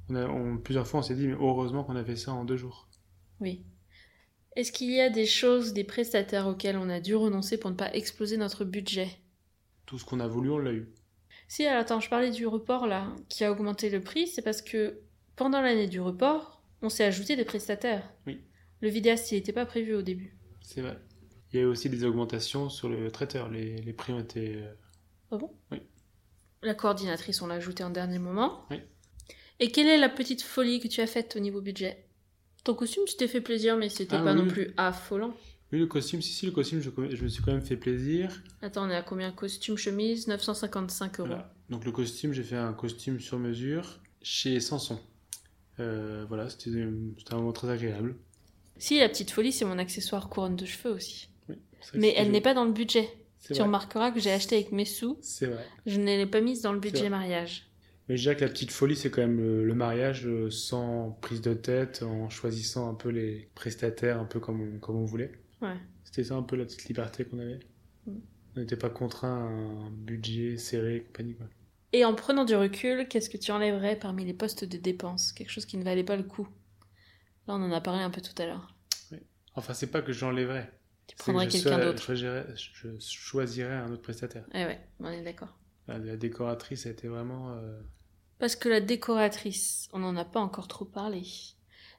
On 0.09 0.15
a, 0.15 0.25
on- 0.27 0.57
plusieurs 0.57 0.87
fois, 0.87 0.99
on 0.99 1.03
s'est 1.03 1.15
dit, 1.15 1.27
mais 1.27 1.33
heureusement 1.33 1.83
qu'on 1.83 1.95
a 1.95 2.03
fait 2.05 2.15
ça 2.15 2.33
en 2.33 2.45
deux 2.45 2.57
jours. 2.57 2.87
Oui. 3.39 3.63
Est-ce 4.55 4.71
qu'il 4.71 4.91
y 4.91 5.01
a 5.01 5.09
des 5.09 5.25
choses, 5.25 5.73
des 5.73 5.83
prestataires 5.83 6.47
auxquels 6.47 6.77
on 6.77 6.89
a 6.89 6.99
dû 6.99 7.15
renoncer 7.15 7.57
pour 7.57 7.71
ne 7.71 7.75
pas 7.75 7.93
exploser 7.93 8.37
notre 8.37 8.63
budget? 8.63 9.09
Tout 9.85 9.97
ce 9.99 10.05
qu'on 10.05 10.19
a 10.19 10.27
voulu, 10.27 10.49
on 10.51 10.57
l'a 10.57 10.71
eu. 10.71 10.89
Si, 11.47 11.65
alors, 11.65 11.81
attends, 11.81 11.99
je 11.99 12.09
parlais 12.09 12.31
du 12.31 12.47
report 12.47 12.87
là, 12.87 13.13
qui 13.29 13.43
a 13.43 13.51
augmenté 13.51 13.89
le 13.89 14.01
prix, 14.01 14.27
c'est 14.27 14.41
parce 14.41 14.61
que 14.61 15.01
pendant 15.35 15.61
l'année 15.61 15.87
du 15.87 15.99
report, 15.99 16.63
on 16.81 16.89
s'est 16.89 17.03
ajouté 17.03 17.35
des 17.35 17.45
prestataires. 17.45 18.09
Oui. 18.25 18.41
Le 18.81 18.89
vidéaste, 18.89 19.31
il 19.31 19.35
n'était 19.35 19.53
pas 19.53 19.65
prévu 19.65 19.93
au 19.93 20.01
début. 20.01 20.37
C'est 20.61 20.81
vrai. 20.81 20.97
Il 21.51 21.57
y 21.57 21.59
a 21.59 21.63
eu 21.63 21.65
aussi 21.67 21.89
des 21.89 22.03
augmentations 22.03 22.69
sur 22.69 22.89
le 22.89 23.11
traiteur. 23.11 23.49
Les, 23.49 23.81
les 23.81 23.93
prix 23.93 24.13
ont 24.13 24.19
été. 24.19 24.55
euh, 24.55 24.73
Ah 25.31 25.37
bon? 25.37 25.51
Oui. 25.71 25.81
La 26.63 26.73
coordinatrice, 26.73 27.41
on 27.41 27.47
l'a 27.47 27.55
ajoutée 27.55 27.83
en 27.83 27.89
dernier 27.89 28.19
moment. 28.19 28.65
Oui. 28.71 28.77
Et 29.59 29.71
quelle 29.71 29.87
est 29.87 29.97
la 29.97 30.09
petite 30.09 30.41
folie 30.41 30.79
que 30.79 30.87
tu 30.87 31.01
as 31.01 31.07
faite 31.07 31.35
au 31.35 31.39
niveau 31.39 31.61
budget? 31.61 32.05
Ton 32.63 32.73
costume, 32.73 33.03
tu 33.07 33.15
t'es 33.15 33.27
fait 33.27 33.41
plaisir, 33.41 33.77
mais 33.77 33.89
c'était 33.89 34.15
Ah 34.17 34.23
pas 34.23 34.33
oui. 34.33 34.41
non 34.41 34.47
plus 34.47 34.73
affolant. 34.77 35.33
Oui, 35.71 35.79
le 35.79 35.87
costume, 35.87 36.21
si, 36.21 36.31
si, 36.33 36.45
le 36.45 36.51
costume, 36.51 36.81
je, 36.81 36.89
je 37.15 37.23
me 37.23 37.27
suis 37.27 37.41
quand 37.43 37.51
même 37.51 37.61
fait 37.61 37.77
plaisir. 37.77 38.41
Attends, 38.61 38.87
on 38.87 38.89
est 38.89 38.95
à 38.95 39.01
combien? 39.01 39.31
Costume, 39.31 39.77
chemise 39.77 40.27
955 40.27 41.19
euros. 41.19 41.27
Voilà. 41.29 41.53
Donc, 41.69 41.85
le 41.85 41.91
costume, 41.91 42.33
j'ai 42.33 42.43
fait 42.43 42.55
un 42.55 42.73
costume 42.73 43.19
sur 43.19 43.39
mesure 43.39 43.99
chez 44.21 44.59
Sanson. 44.59 44.99
Euh, 45.79 46.25
voilà, 46.27 46.49
c'était 46.49 46.69
un 47.31 47.35
moment 47.35 47.51
très 47.53 47.69
agréable. 47.69 48.15
Si, 48.77 48.99
la 48.99 49.09
petite 49.09 49.31
folie, 49.31 49.51
c'est 49.51 49.65
mon 49.65 49.77
accessoire 49.79 50.29
couronne 50.29 50.55
de 50.55 50.65
cheveux 50.65 50.93
aussi. 50.93 51.29
Oui, 51.49 51.55
Mais 51.93 52.13
elle 52.17 52.31
n'est 52.31 52.41
pas 52.41 52.53
dans 52.53 52.65
le 52.65 52.71
budget. 52.73 53.09
Tu 53.45 53.53
vrai. 53.53 53.63
remarqueras 53.63 54.11
que 54.11 54.19
j'ai 54.19 54.31
acheté 54.31 54.55
avec 54.55 54.71
mes 54.71 54.85
sous. 54.85 55.17
C'est 55.21 55.45
vrai. 55.47 55.65
Je 55.85 55.99
ne 55.99 56.05
l'ai 56.05 56.25
pas 56.25 56.41
mise 56.41 56.61
dans 56.61 56.73
le 56.73 56.79
budget 56.79 57.09
mariage. 57.09 57.67
Mais 58.07 58.17
je 58.17 58.21
dirais 58.23 58.35
que 58.35 58.45
la 58.45 58.51
petite 58.51 58.71
folie, 58.71 58.95
c'est 58.95 59.09
quand 59.09 59.21
même 59.21 59.37
le, 59.37 59.65
le 59.65 59.73
mariage 59.73 60.27
euh, 60.27 60.51
sans 60.51 61.17
prise 61.21 61.41
de 61.41 61.53
tête, 61.53 62.03
en 62.03 62.29
choisissant 62.29 62.89
un 62.89 62.93
peu 62.93 63.09
les 63.09 63.49
prestataires, 63.55 64.19
un 64.19 64.25
peu 64.25 64.39
comme 64.39 64.61
on, 64.61 64.79
comme 64.79 64.97
on 64.97 65.05
voulait. 65.05 65.31
Ouais. 65.61 65.77
C'était 66.03 66.23
ça 66.23 66.35
un 66.35 66.43
peu 66.43 66.55
la 66.55 66.65
petite 66.65 66.85
liberté 66.85 67.25
qu'on 67.25 67.39
avait. 67.39 67.59
Mm. 68.05 68.17
On 68.55 68.59
n'était 68.59 68.77
pas 68.77 68.89
contraint 68.89 69.47
à 69.47 69.49
un 69.49 69.89
budget 69.89 70.57
serré 70.57 70.97
et 70.97 71.01
compagnie. 71.01 71.35
Quoi. 71.35 71.47
Et 71.93 72.05
en 72.05 72.13
prenant 72.13 72.45
du 72.45 72.55
recul, 72.55 73.07
qu'est-ce 73.07 73.29
que 73.29 73.37
tu 73.37 73.51
enlèverais 73.51 73.97
parmi 73.97 74.23
les 74.23 74.33
postes 74.33 74.65
de 74.65 74.77
dépenses? 74.77 75.33
Quelque 75.33 75.49
chose 75.49 75.65
qui 75.65 75.77
ne 75.77 75.83
valait 75.83 76.03
pas 76.03 76.15
le 76.15 76.23
coup. 76.23 76.47
Là, 77.47 77.55
on 77.55 77.63
en 77.63 77.71
a 77.71 77.81
parlé 77.81 78.03
un 78.03 78.09
peu 78.09 78.21
tout 78.21 78.39
à 78.41 78.45
l'heure. 78.45 78.75
Enfin, 79.55 79.73
c'est 79.73 79.87
pas 79.87 80.01
que 80.01 80.11
j'enlèverais. 80.11 80.71
Tu 81.07 81.15
que 81.15 81.21
prendrais 81.21 81.47
quelqu'un 81.47 81.79
d'autre. 81.79 81.99
Je 81.99 82.05
choisirais, 82.05 82.45
je 82.55 82.99
choisirais 82.99 83.75
un 83.75 83.91
autre 83.91 84.01
prestataire. 84.01 84.45
Eh 84.53 84.65
ouais, 84.65 84.79
on 84.99 85.09
est 85.09 85.23
d'accord. 85.23 85.57
La, 85.87 85.97
la 85.99 86.17
décoratrice 86.17 86.85
a 86.85 86.89
été 86.89 87.07
vraiment. 87.07 87.51
euh, 87.57 87.79
Parce 88.39 88.55
que 88.55 88.69
la 88.69 88.81
décoratrice, 88.81 89.87
on 89.93 89.99
n'en 89.99 90.15
a 90.15 90.25
pas 90.25 90.39
encore 90.39 90.67
trop 90.67 90.85
parlé, 90.85 91.23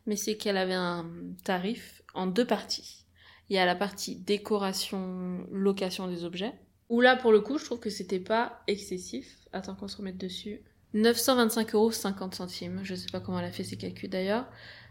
mais 0.07 0.16
c'est 0.16 0.37
qu'elle 0.37 0.57
avait 0.57 0.74
un 0.74 1.07
tarif 1.45 2.03
en 2.14 2.26
deux 2.26 2.47
parties. 2.47 3.05
Il 3.49 3.55
y 3.57 3.59
a 3.59 3.66
la 3.66 3.76
partie 3.76 4.16
décoration, 4.16 5.47
location 5.53 6.09
des 6.09 6.24
objets, 6.24 6.53
où 6.89 7.01
là, 7.01 7.16
pour 7.16 7.30
le 7.32 7.41
coup, 7.41 7.59
je 7.59 7.64
trouve 7.64 7.80
que 7.80 7.91
c'était 7.91 8.20
pas 8.20 8.62
excessif. 8.66 9.39
Attends 9.53 9.74
qu'on 9.76 9.89
se 9.89 9.97
remette 9.97 10.18
dessus. 10.18 10.61
925 10.95 11.74
euros 11.74 11.91
50 11.91 12.34
centimes. 12.34 12.80
Je 12.82 12.95
sais 12.95 13.09
pas 13.11 13.20
comment 13.20 13.39
elle 13.39 13.45
a 13.45 13.53
fait 13.53 13.64
ses 13.64 13.76
calculs 13.76 14.09
d'ailleurs. 14.11 14.47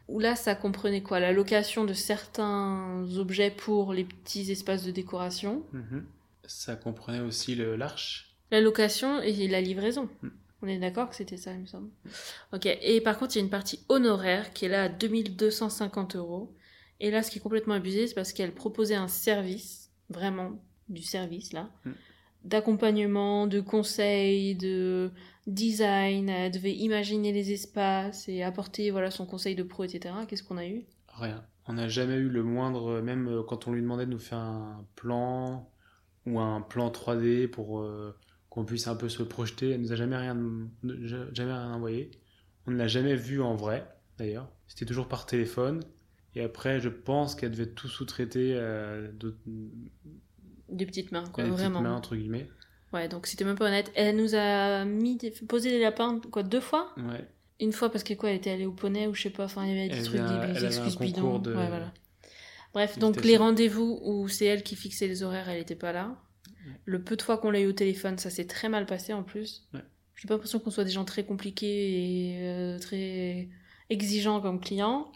Où 0.08 0.20
là, 0.20 0.36
ça 0.36 0.56
comprenait 0.56 1.02
quoi? 1.02 1.20
La 1.20 1.32
location 1.34 1.84
de 1.84 1.94
certains 1.94 3.04
objets 3.18 3.50
pour 3.50 3.92
les 3.94 4.04
petits 4.06 4.52
espaces 4.52 4.84
de 4.86 4.92
décoration, 4.92 5.64
mhm. 5.74 6.06
Ça 6.48 6.76
comprenait 6.76 7.22
aussi 7.22 7.56
le 7.56 7.76
l'arche. 7.76 8.35
La 8.52 8.62
location 8.62 9.22
et 9.22 9.48
la 9.48 9.62
livraison. 9.62 10.10
Mm. 10.22 10.28
On 10.62 10.68
est 10.68 10.80
d'accord 10.80 11.10
que 11.10 11.16
c'était 11.16 11.38
ça, 11.38 11.52
il 11.54 11.60
me 11.60 11.66
semble. 11.66 11.90
Ok, 12.54 12.66
et 12.66 13.02
par 13.02 13.18
contre, 13.20 13.36
il 13.36 13.40
y 13.40 13.42
a 13.42 13.44
une 13.44 13.50
partie 13.52 13.82
honoraire 13.90 14.52
qui 14.54 14.66
est 14.66 14.70
là 14.70 14.84
à 14.84 14.90
2250 14.90 16.16
euros. 16.16 16.56
Et 17.00 17.12
là, 17.12 17.22
ce 17.22 17.30
qui 17.30 17.40
est 17.40 17.42
complètement 17.42 17.74
abusé, 17.76 18.08
c'est 18.08 18.16
parce 18.16 18.34
qu'elle 18.34 18.54
proposait 18.54 18.96
un 18.96 19.08
service, 19.10 19.92
vraiment 20.10 20.52
du 20.90 21.02
service 21.02 21.52
là, 21.54 21.70
Mm. 21.86 21.92
d'accompagnement, 22.46 23.48
de 23.48 23.60
conseil, 23.60 24.56
de 24.56 25.12
design. 25.48 26.30
Elle 26.30 26.52
devait 26.52 26.74
imaginer 26.74 27.32
les 27.32 27.52
espaces 27.52 28.28
et 28.30 28.44
apporter 28.44 28.92
voilà 28.92 29.12
son 29.12 29.26
conseil 29.26 29.56
de 29.56 29.64
pro, 29.64 29.84
etc. 29.84 30.14
Qu'est-ce 30.28 30.44
qu'on 30.44 30.58
a 30.58 30.66
eu? 30.66 30.86
Rien. 31.10 31.44
On 31.68 31.74
n'a 31.74 31.88
jamais 31.88 32.16
eu 32.16 32.30
le 32.30 32.44
moindre, 32.44 33.02
même 33.02 33.28
euh, 33.28 33.44
quand 33.44 33.68
on 33.68 33.72
lui 33.74 33.82
demandait 33.82 34.06
de 34.06 34.12
nous 34.12 34.20
faire 34.20 34.38
un 34.38 34.86
plan 34.96 35.70
ou 36.26 36.40
un 36.40 36.62
plan 36.62 36.90
3D 36.92 37.48
pour 37.48 37.80
euh, 37.82 38.16
qu'on 38.56 38.66
puisse 38.66 38.88
un 38.88 38.96
peu 38.96 39.10
se 39.10 39.22
projeter, 39.22 39.72
elle 39.72 39.82
nous 39.82 39.92
a 39.92 39.96
jamais 39.96 40.16
rien, 40.18 40.36
jamais 41.34 41.52
rien 41.54 41.74
envoyé. 41.74 42.10
On 42.66 42.72
ne 42.72 42.78
l'a 42.78 42.88
jamais 42.88 43.16
vu 43.16 43.42
en 43.42 43.56
vrai, 43.56 43.86
d'ailleurs. 44.18 44.50
C'était 44.68 44.86
toujours 44.86 45.08
par 45.08 45.26
téléphone. 45.28 45.84
Et 46.36 46.42
après, 46.42 46.80
je 46.80 46.90
pense 46.90 47.36
qu'elle 47.36 47.52
devait 47.52 47.68
tout 47.70 47.88
sous-traiter 47.88 48.54
euh, 48.56 49.12
Des 50.70 50.86
petites 50.86 51.12
mains, 51.12 51.26
quoi, 51.32 51.44
des 51.44 51.50
petites 51.50 51.62
vraiment. 51.64 51.82
mains, 51.82 51.94
entre 51.96 52.16
guillemets. 52.16 52.50
Ouais, 52.94 53.08
donc 53.08 53.28
c'était 53.28 53.44
même 53.46 53.58
pas 53.58 53.68
honnête. 53.68 53.92
Elle 53.96 54.16
nous 54.16 54.36
a 54.36 54.84
mis 54.86 55.18
des- 55.18 55.32
posé 55.32 55.70
des 55.70 55.80
lapins, 55.80 56.20
quoi, 56.32 56.44
deux 56.44 56.60
fois 56.62 56.94
Ouais. 56.98 57.28
Une 57.60 57.72
fois 57.72 57.90
parce 57.90 58.04
que 58.04 58.14
quoi, 58.14 58.30
elle 58.32 58.38
était 58.38 58.52
allée 58.52 58.66
au 58.66 58.72
poney 58.74 59.08
ou 59.08 59.14
je 59.14 59.24
sais 59.24 59.30
pas, 59.30 59.46
enfin 59.46 59.64
il 59.66 59.70
y 59.70 59.80
avait 59.80 59.90
des 59.90 59.96
Elle 59.98 60.04
trucs, 60.06 60.20
un- 60.20 60.28
des, 60.48 60.54
elle 60.54 60.60
des 60.62 60.66
excuses 60.66 60.98
bidons. 60.98 61.40
de- 61.40 61.54
Ouais, 61.54 61.68
voilà. 61.68 61.94
Bref, 62.74 63.00
donc 63.00 63.24
les 63.24 63.38
rendez-vous 63.38 64.00
où 64.04 64.28
c'est 64.28 64.46
elle 64.46 64.64
qui 64.64 64.76
fixait 64.76 65.08
les 65.08 65.24
horaires, 65.24 65.48
elle 65.48 65.62
était 65.62 65.76
pas 65.76 65.94
là. 65.94 66.18
Le 66.86 67.02
peu 67.02 67.16
de 67.16 67.22
fois 67.22 67.38
qu'on 67.38 67.52
l'a 67.52 67.60
eu 67.62 67.68
au 67.68 67.72
téléphone, 67.74 68.18
ça 68.18 68.30
s'est 68.30 68.46
très 68.48 68.70
mal 68.70 68.86
passé 68.86 69.14
en 69.14 69.24
plus. 69.24 69.68
Ouais. 69.74 69.82
J'ai 70.16 70.28
pas 70.28 70.36
l'impression 70.36 70.60
qu'on 70.60 70.72
soit 70.72 70.84
des 70.86 70.92
gens 70.92 71.06
très 71.06 71.26
compliqués 71.26 72.36
et 72.38 72.38
euh, 72.48 72.80
très 72.80 73.50
exigeants 73.90 74.40
comme 74.42 74.60
clients. 74.60 75.12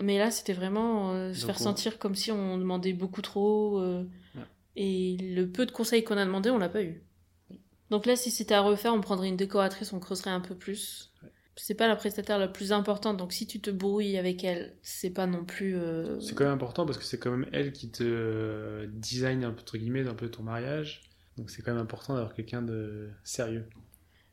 Mais 0.00 0.18
là, 0.18 0.30
c'était 0.30 0.52
vraiment 0.52 1.12
euh, 1.12 1.32
se 1.32 1.40
Donc 1.40 1.46
faire 1.52 1.60
on- 1.60 1.64
sentir 1.64 1.98
comme 1.98 2.14
si 2.14 2.30
on 2.30 2.58
demandait 2.58 2.92
beaucoup 2.92 3.22
trop. 3.22 3.80
euh, 3.80 4.04
Ouais. 4.34 4.42
Et 4.76 5.16
le 5.34 5.48
peu 5.50 5.64
de 5.66 5.70
conseils 5.72 6.04
qu'on 6.04 6.16
a 6.18 6.24
demandé, 6.24 6.50
on 6.50 6.58
l'a 6.58 6.68
pas 6.68 6.82
eu. 6.82 7.02
Donc 7.90 8.04
là, 8.04 8.14
si 8.16 8.30
c'était 8.30 8.54
à 8.54 8.60
refaire, 8.60 8.92
on 8.92 9.00
prendrait 9.00 9.28
une 9.28 9.36
décoratrice, 9.36 9.92
on 9.92 10.00
creuserait 10.00 10.30
un 10.30 10.40
peu 10.40 10.54
plus. 10.54 11.12
C'est 11.56 11.74
pas 11.74 11.88
la 11.88 11.96
prestataire 11.96 12.38
la 12.38 12.48
plus 12.48 12.72
importante, 12.72 13.16
donc 13.16 13.32
si 13.32 13.46
tu 13.46 13.60
te 13.60 13.70
brouilles 13.70 14.18
avec 14.18 14.44
elle, 14.44 14.76
c'est 14.82 15.10
pas 15.10 15.26
non 15.26 15.44
plus. 15.44 15.76
euh, 15.76 16.20
C'est 16.20 16.34
quand 16.34 16.44
même 16.44 16.52
important 16.52 16.84
parce 16.84 16.98
que 16.98 17.04
c'est 17.04 17.18
quand 17.18 17.30
même 17.30 17.48
elle 17.52 17.72
qui 17.72 17.90
te 17.90 18.04
euh, 18.04 18.86
design 18.92 19.42
un 19.42 19.52
peu, 19.52 19.60
entre 19.62 19.78
guillemets, 19.78 20.06
un 20.06 20.14
peu 20.14 20.30
ton 20.30 20.42
mariage. 20.42 21.00
Donc 21.38 21.50
c'est 21.50 21.62
quand 21.62 21.72
même 21.72 21.82
important 21.82 22.14
d'avoir 22.14 22.34
quelqu'un 22.34 22.62
de 22.62 23.08
sérieux. 23.24 23.66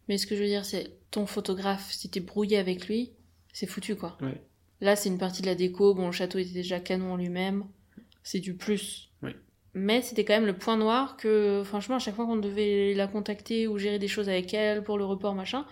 Mais 0.09 0.17
ce 0.17 0.28
que 0.28 0.36
je 0.36 0.41
veux 0.41 0.47
dire, 0.47 0.65
c'est 0.65 0.97
ton 1.11 1.26
photographe, 1.26 1.91
si 1.91 2.09
t'es 2.09 2.19
brouillé 2.19 2.57
avec 2.57 2.88
lui, 2.88 3.13
c'est 3.53 3.67
foutu 3.67 3.95
quoi. 3.95 4.17
Ouais. 4.21 4.41
Là, 4.82 4.97
c'est 4.97 5.07
une 5.07 5.17
partie 5.17 5.41
de 5.41 5.47
la 5.47 5.55
déco. 5.55 5.93
Bon, 5.93 6.07
le 6.07 6.11
château 6.11 6.39
était 6.39 6.51
déjà 6.51 6.82
canon 6.82 7.13
en 7.13 7.15
lui-même. 7.15 7.63
C'est 8.21 8.39
du 8.41 8.55
plus. 8.55 9.11
Mais 9.76 10.03
c'était 10.03 10.24
quand 10.24 10.34
même 10.34 10.45
le 10.45 10.55
point 10.55 10.78
noir 10.78 11.17
que, 11.17 11.63
franchement, 11.65 11.95
à 11.95 11.99
chaque 11.99 12.13
fois 12.15 12.26
qu'on 12.26 12.36
devait 12.36 12.93
la 12.93 13.07
contacter 13.07 13.67
ou 13.67 13.80
gérer 13.80 13.97
des 13.97 14.07
choses 14.07 14.30
avec 14.30 14.53
elle 14.53 14.84
pour 14.84 14.99
le 14.99 15.05
report, 15.05 15.34
machin, 15.34 15.65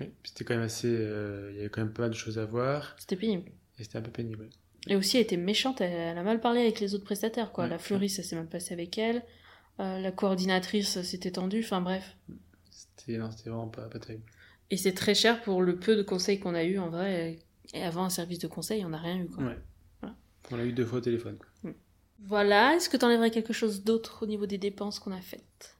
Oui, 0.00 0.10
c'était 0.24 0.44
quand 0.44 0.54
même 0.54 0.64
assez. 0.64 0.88
euh, 0.88 1.50
Il 1.52 1.56
y 1.56 1.60
avait 1.60 1.68
quand 1.70 1.80
même 1.82 1.92
pas 1.92 2.02
mal 2.02 2.10
de 2.10 2.16
choses 2.16 2.38
à 2.38 2.44
voir 2.44 2.94
c'était 2.98 3.16
pénible. 3.16 3.50
et 3.78 3.84
c'était 3.84 3.98
un 3.98 4.02
peu 4.02 4.10
pénible. 4.10 4.48
Et 4.86 4.96
aussi, 4.96 5.16
elle 5.16 5.24
était 5.24 5.36
méchante, 5.36 5.80
elle, 5.80 5.92
elle 5.92 6.18
a 6.18 6.22
mal 6.22 6.40
parlé 6.40 6.60
avec 6.60 6.80
les 6.80 6.94
autres 6.94 7.04
prestataires, 7.04 7.52
quoi. 7.52 7.64
Ouais. 7.64 7.70
La 7.70 7.78
fleuriste, 7.78 8.16
ça 8.16 8.22
s'est 8.22 8.36
mal 8.36 8.46
passé 8.48 8.72
avec 8.74 8.96
elle. 8.96 9.22
Euh, 9.80 9.98
la 9.98 10.12
coordinatrice, 10.12 11.02
s'était 11.02 11.32
tendu. 11.32 11.60
Enfin, 11.60 11.80
bref. 11.80 12.16
C'était 12.70 13.18
non, 13.18 13.30
c'était 13.30 13.50
vraiment 13.50 13.68
pas, 13.68 13.88
pas 13.88 13.98
terrible. 13.98 14.24
Et 14.70 14.76
c'est 14.76 14.92
très 14.94 15.14
cher 15.14 15.42
pour 15.42 15.62
le 15.62 15.76
peu 15.78 15.96
de 15.96 16.02
conseils 16.02 16.38
qu'on 16.40 16.54
a 16.54 16.64
eu 16.64 16.78
en 16.78 16.90
vrai. 16.90 17.38
Et 17.74 17.82
avant 17.82 18.04
un 18.04 18.10
service 18.10 18.38
de 18.38 18.46
conseil, 18.48 18.84
on 18.84 18.90
n'a 18.90 18.98
rien 18.98 19.18
eu, 19.18 19.26
quoi. 19.28 19.44
Voilà. 19.44 20.16
On 20.50 20.56
l'a 20.56 20.64
eu 20.64 20.72
deux 20.72 20.86
fois 20.86 20.98
au 20.98 21.02
téléphone. 21.02 21.36
Quoi. 21.36 21.72
Voilà, 22.20 22.74
est-ce 22.74 22.88
que 22.88 22.96
t'enlèverais 22.96 23.30
quelque 23.30 23.52
chose 23.52 23.84
d'autre 23.84 24.22
au 24.22 24.26
niveau 24.26 24.46
des 24.46 24.58
dépenses 24.58 24.98
qu'on 24.98 25.12
a 25.12 25.20
faites? 25.20 25.76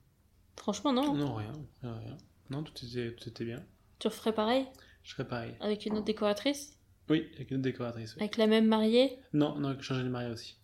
Franchement, 0.57 0.93
non. 0.93 1.15
Non, 1.15 1.35
rien, 1.35 1.53
rien, 1.83 1.95
rien. 1.99 2.17
Non, 2.51 2.63
tout 2.63 2.73
était, 2.85 3.15
tout 3.15 3.29
était 3.29 3.45
bien. 3.45 3.65
Tu 3.99 4.09
referais 4.09 4.33
pareil 4.33 4.67
Je 5.03 5.13
serais 5.13 5.27
pareil. 5.27 5.55
avec 5.61 5.87
une 5.87 5.95
autre 5.95 6.05
décoratrice 6.05 6.77
Oui, 7.09 7.29
avec 7.37 7.51
une 7.51 7.57
autre 7.59 7.65
décoratrice. 7.65 8.15
oui. 8.17 8.23
Avec 8.23 8.37
la 8.37 8.47
même 8.47 8.67
mariée 8.67 9.19
Non, 9.33 9.59
non, 9.59 9.79
changer 9.81 10.03
de 10.05 10.09
mariage 10.09 10.33
aussi. 10.33 10.59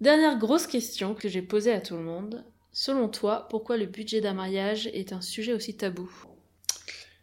Dernière 0.00 0.38
grosse 0.38 0.66
question 0.66 1.14
que 1.14 1.28
j'ai 1.28 1.42
posée 1.42 1.72
à 1.72 1.80
tout 1.80 1.94
le 1.96 2.02
monde. 2.02 2.44
Selon 2.72 3.08
toi, 3.08 3.46
pourquoi 3.50 3.76
le 3.76 3.86
budget 3.86 4.20
d'un 4.20 4.32
mariage 4.34 4.86
est 4.88 5.12
un 5.12 5.20
sujet 5.20 5.52
aussi 5.52 5.76
tabou 5.76 6.10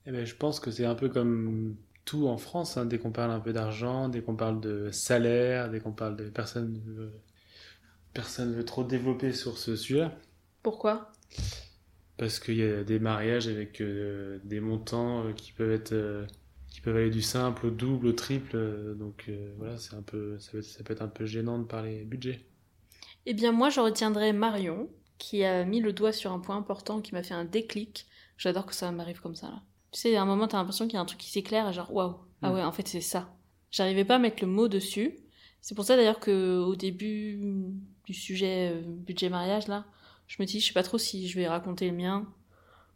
Eh 0.06 0.12
ben, 0.12 0.26
je 0.26 0.36
pense 0.36 0.60
que 0.60 0.70
c'est 0.72 0.86
un 0.86 0.96
peu 0.96 1.10
comme 1.10 1.76
tout 2.06 2.28
en 2.28 2.38
France, 2.38 2.78
hein, 2.78 2.86
dès 2.86 3.00
qu'on 3.00 3.12
parle 3.12 3.32
un 3.32 3.40
peu 3.40 3.52
d'argent, 3.54 4.10
dès 4.10 4.22
qu'on 4.22 4.36
parle 4.36 4.62
de 4.62 4.92
salaire, 4.92 5.70
dès 5.70 5.80
qu'on 5.80 5.92
parle 5.92 6.16
de 6.16 6.30
personne 6.30 6.80
veut, 6.86 7.12
personne 8.14 8.54
veut 8.54 8.66
trop 8.66 8.84
développer 8.84 9.34
sur 9.34 9.58
ce 9.58 9.76
sujet, 9.76 10.10
Pourquoi? 10.64 11.12
Parce 12.18 12.40
qu'il 12.40 12.58
y 12.58 12.64
a 12.64 12.84
des 12.84 13.00
mariages 13.00 13.48
avec 13.48 13.82
euh, 13.82 14.40
des 14.44 14.60
montants 14.60 15.26
euh, 15.28 15.34
qui 15.34 15.52
peuvent 15.54 15.72
être 15.72 15.94
euh, 15.94 16.26
qui 16.70 16.82
peuvent 16.82 16.96
aller 16.98 17.10
du 17.10 17.22
simple 17.22 17.68
au 17.68 17.72
double, 17.72 18.08
au 18.08 18.14
triple, 18.14 18.96
donc 18.98 19.26
euh, 19.30 19.54
voilà, 19.58 19.78
c'est 19.78 19.96
un 19.96 20.02
peu 20.02 20.38
ça 20.40 20.52
peut, 20.52 20.60
être, 20.60 20.66
ça 20.66 20.84
peut 20.84 20.94
être 20.94 21.02
un 21.02 21.08
peu 21.08 21.26
gênant 21.26 21.60
de 21.60 21.64
parler 21.66 22.04
budget. 22.06 22.46
Eh 23.26 23.34
bien, 23.34 23.52
moi, 23.52 23.70
je 23.70 23.80
retiendrai 23.80 24.34
Marion, 24.34 24.90
qui 25.18 25.44
a 25.44 25.66
mis 25.66 25.80
le 25.82 25.94
doigt 25.94 26.12
sur 26.14 26.32
un 26.32 26.40
point 26.40 26.56
important 26.58 27.02
qui 27.02 27.14
m'a 27.14 27.24
fait 27.24 27.34
un 27.34 27.46
déclic. 27.46 28.08
J'adore 28.38 28.66
que 28.66 28.76
ça 28.76 28.92
m'arrive 28.92 29.22
comme 29.22 29.36
ça, 29.36 29.48
là. 29.48 29.64
Tu 29.92 30.00
sais, 30.02 30.16
à 30.16 30.22
un 30.22 30.26
moment, 30.26 30.48
t'as 30.48 30.58
l'impression 30.58 30.86
qu'il 30.86 30.96
y 30.96 30.98
a 30.98 31.02
un 31.02 31.06
truc 31.06 31.20
qui 31.20 31.30
s'éclaire, 31.30 31.68
et 31.70 31.74
genre, 31.74 31.94
waouh, 31.94 32.16
ah 32.42 32.52
Mm. 32.52 32.54
ouais, 32.54 32.64
en 32.64 32.72
fait, 32.72 32.88
c'est 32.88 33.02
ça. 33.02 33.36
J'arrivais 33.72 34.06
pas 34.06 34.16
à 34.16 34.20
mettre 34.20 34.44
le 34.44 34.48
mot 34.50 34.68
dessus. 34.68 35.18
C'est 35.62 35.76
pour 35.76 35.86
ça, 35.86 35.96
d'ailleurs, 35.96 36.20
que 36.20 36.60
au 36.60 36.76
début 36.76 37.40
du 38.06 38.14
sujet 38.14 38.82
budget 38.86 39.30
mariage, 39.30 39.68
là, 39.68 39.86
je 40.28 40.38
me 40.42 40.46
dis, 40.48 40.60
je 40.60 40.68
sais 40.68 40.74
pas 40.74 40.84
trop 40.84 40.98
si 40.98 41.28
je 41.28 41.36
vais 41.40 41.48
raconter 41.48 41.90
le 41.90 41.96
mien. 41.96 42.28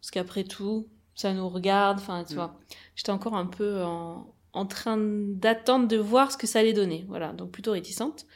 Parce 0.00 0.10
qu'après 0.10 0.44
tout, 0.44 0.88
ça 1.14 1.32
nous 1.32 1.48
regarde, 1.48 1.98
enfin, 1.98 2.24
tu 2.24 2.32
Mm. 2.34 2.36
vois. 2.36 2.60
J'étais 2.96 3.10
encore 3.10 3.36
un 3.36 3.46
peu 3.46 3.82
en, 3.84 4.34
en 4.52 4.66
train 4.66 4.96
d'attendre 4.98 5.88
de 5.88 5.96
voir 5.96 6.32
ce 6.32 6.36
que 6.36 6.46
ça 6.46 6.60
allait 6.60 6.72
donner. 6.72 7.04
Voilà, 7.08 7.32
donc 7.32 7.50
plutôt 7.52 7.72
réticente. 7.72 8.26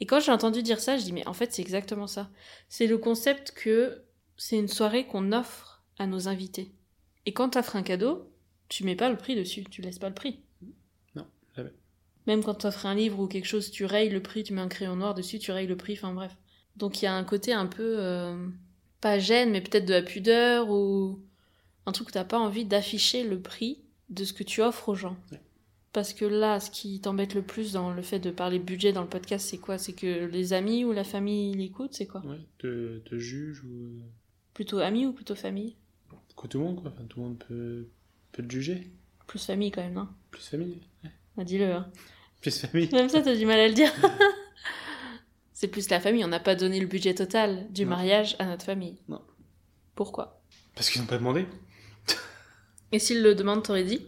Et 0.00 0.06
quand 0.06 0.20
j'ai 0.20 0.32
entendu 0.32 0.62
dire 0.62 0.80
ça, 0.80 0.98
je 0.98 1.04
dis 1.04 1.12
mais 1.12 1.26
en 1.26 1.32
fait 1.34 1.52
c'est 1.52 1.62
exactement 1.62 2.06
ça. 2.06 2.30
C'est 2.68 2.86
le 2.86 2.98
concept 2.98 3.52
que 3.52 4.02
c'est 4.36 4.58
une 4.58 4.68
soirée 4.68 5.06
qu'on 5.06 5.32
offre 5.32 5.82
à 5.98 6.06
nos 6.06 6.28
invités. 6.28 6.72
Et 7.26 7.32
quand 7.32 7.50
t'offres 7.50 7.76
un 7.76 7.82
cadeau, 7.82 8.30
tu 8.68 8.84
mets 8.84 8.96
pas 8.96 9.08
le 9.08 9.16
prix 9.16 9.36
dessus, 9.36 9.64
tu 9.64 9.82
laisses 9.82 9.98
pas 10.00 10.08
le 10.08 10.14
prix. 10.14 10.40
Non, 11.14 11.26
jamais. 11.56 11.72
Même 12.26 12.42
quand 12.42 12.54
t'offres 12.54 12.86
un 12.86 12.94
livre 12.94 13.20
ou 13.20 13.28
quelque 13.28 13.46
chose, 13.46 13.70
tu 13.70 13.84
rayes 13.84 14.10
le 14.10 14.20
prix, 14.22 14.42
tu 14.42 14.52
mets 14.52 14.60
un 14.60 14.68
crayon 14.68 14.96
noir 14.96 15.14
dessus, 15.14 15.38
tu 15.38 15.52
rayes 15.52 15.66
le 15.68 15.76
prix, 15.76 15.94
enfin 15.94 16.12
bref. 16.12 16.36
Donc 16.76 17.00
il 17.02 17.04
y 17.04 17.08
a 17.08 17.14
un 17.14 17.24
côté 17.24 17.52
un 17.52 17.66
peu 17.66 17.96
euh, 17.98 18.46
pas 19.00 19.18
gêne, 19.18 19.50
mais 19.50 19.60
peut-être 19.60 19.86
de 19.86 19.92
la 19.94 20.02
pudeur 20.02 20.70
ou 20.70 21.20
un 21.86 21.92
truc 21.92 22.08
où 22.08 22.10
t'as 22.10 22.24
pas 22.24 22.38
envie 22.38 22.64
d'afficher 22.64 23.22
le 23.24 23.40
prix 23.40 23.80
de 24.10 24.24
ce 24.24 24.32
que 24.32 24.42
tu 24.42 24.62
offres 24.62 24.88
aux 24.90 24.94
gens. 24.94 25.16
Ouais. 25.32 25.40
Parce 25.92 26.12
que 26.12 26.24
là, 26.24 26.58
ce 26.58 26.70
qui 26.72 27.00
t'embête 27.00 27.34
le 27.34 27.42
plus 27.42 27.72
dans 27.72 27.92
le 27.92 28.02
fait 28.02 28.18
de 28.18 28.32
parler 28.32 28.58
budget 28.58 28.92
dans 28.92 29.02
le 29.02 29.08
podcast, 29.08 29.46
c'est 29.48 29.58
quoi? 29.58 29.78
C'est 29.78 29.92
que 29.92 30.26
les 30.26 30.52
amis 30.52 30.84
ou 30.84 30.92
la 30.92 31.04
famille 31.04 31.54
l'écoutent, 31.54 31.94
c'est 31.94 32.06
quoi? 32.06 32.20
Ouais, 32.26 32.40
te, 32.58 32.98
te 32.98 33.16
juge 33.18 33.62
ou. 33.62 33.68
euh, 33.68 34.00
Plutôt 34.54 34.78
amis 34.78 35.06
ou 35.06 35.12
plutôt 35.12 35.36
famille? 35.36 35.76
Que 36.36 36.48
tout 36.48 36.58
le 36.58 36.64
monde, 36.64 36.82
quoi. 36.82 36.90
Enfin, 36.92 37.04
tout 37.08 37.20
le 37.20 37.26
monde 37.26 37.38
peut, 37.46 37.86
peut 38.32 38.42
te 38.42 38.50
juger. 38.52 38.90
Plus 39.28 39.44
famille 39.46 39.70
quand 39.70 39.82
même, 39.82 39.94
non? 39.94 40.08
Plus 40.32 40.42
famille. 40.48 40.80
Bah, 41.36 41.44
Dis-le, 41.44 41.72
hein. 41.72 41.88
Plus 42.40 42.58
famille. 42.60 42.88
Même 42.92 43.08
ça, 43.08 43.22
t'as 43.22 43.36
du 43.36 43.46
mal 43.46 43.60
à 43.60 43.68
le 43.68 43.74
dire. 43.74 43.92
c'est 45.64 45.68
plus 45.70 45.88
la 45.88 45.98
famille, 45.98 46.22
on 46.22 46.28
n'a 46.28 46.40
pas 46.40 46.56
donné 46.56 46.78
le 46.78 46.86
budget 46.86 47.14
total 47.14 47.72
du 47.72 47.84
Non. 47.84 47.92
mariage 47.92 48.36
à 48.38 48.44
notre 48.44 48.66
famille. 48.66 48.98
Non. 49.08 49.22
Pourquoi? 49.94 50.42
Parce 50.74 50.90
qu'ils 50.90 51.00
n'ont 51.00 51.06
pas 51.06 51.16
demandé. 51.16 51.46
Et 52.92 52.98
s'ils 52.98 53.22
le 53.22 53.34
demandent, 53.34 53.62
t'aurais 53.64 53.84
dit? 53.84 54.04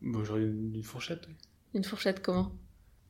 Bon, 0.00 0.24
j'aurais 0.24 0.40
une, 0.40 0.82
fourchette, 0.82 1.26
oui. 1.28 1.34
Une 1.74 1.84
fourchette 1.84 2.22
comment? 2.22 2.52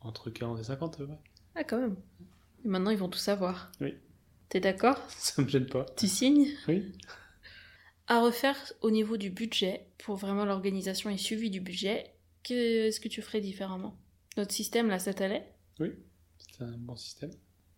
Entre 0.01 0.31
40 0.31 0.59
et 0.59 0.65
50, 0.65 0.99
ouais. 0.99 1.07
Ah, 1.55 1.63
quand 1.63 1.79
même. 1.79 1.95
Et 2.65 2.69
maintenant, 2.69 2.91
ils 2.91 2.99
vont 2.99 3.09
tout 3.09 3.21
savoir. 3.21 3.71
Oui. 3.81 3.95
T'es 4.49 4.59
d'accord? 4.59 5.01
Ça 5.09 5.41
me 5.41 5.47
gêne 5.49 5.67
pas. 5.67 5.87
Tu 5.97 6.09
signes? 6.09 6.49
Oui. 6.67 6.91
À 8.09 8.21
refaire 8.21 8.57
au 8.81 8.91
niveau 8.91 9.17
du 9.17 9.31
budget, 9.31 9.87
pour 9.99 10.17
vraiment 10.17 10.45
l'organisation 10.45 11.09
et 11.09 11.19
suivi 11.19 11.51
du 11.51 11.61
budget, 11.61 12.17
qu'est-ce 12.43 12.99
que 12.99 13.07
tu 13.07 13.23
ferais 13.23 13.41
différemment? 13.41 13.97
Notre 14.37 14.53
système, 14.53 14.89
là, 14.89 14.99
ça 14.99 15.15
t'allait? 15.15 15.55
C'est 15.79 16.65
un 16.65 16.77
bon 16.77 16.97
système. 16.97 17.31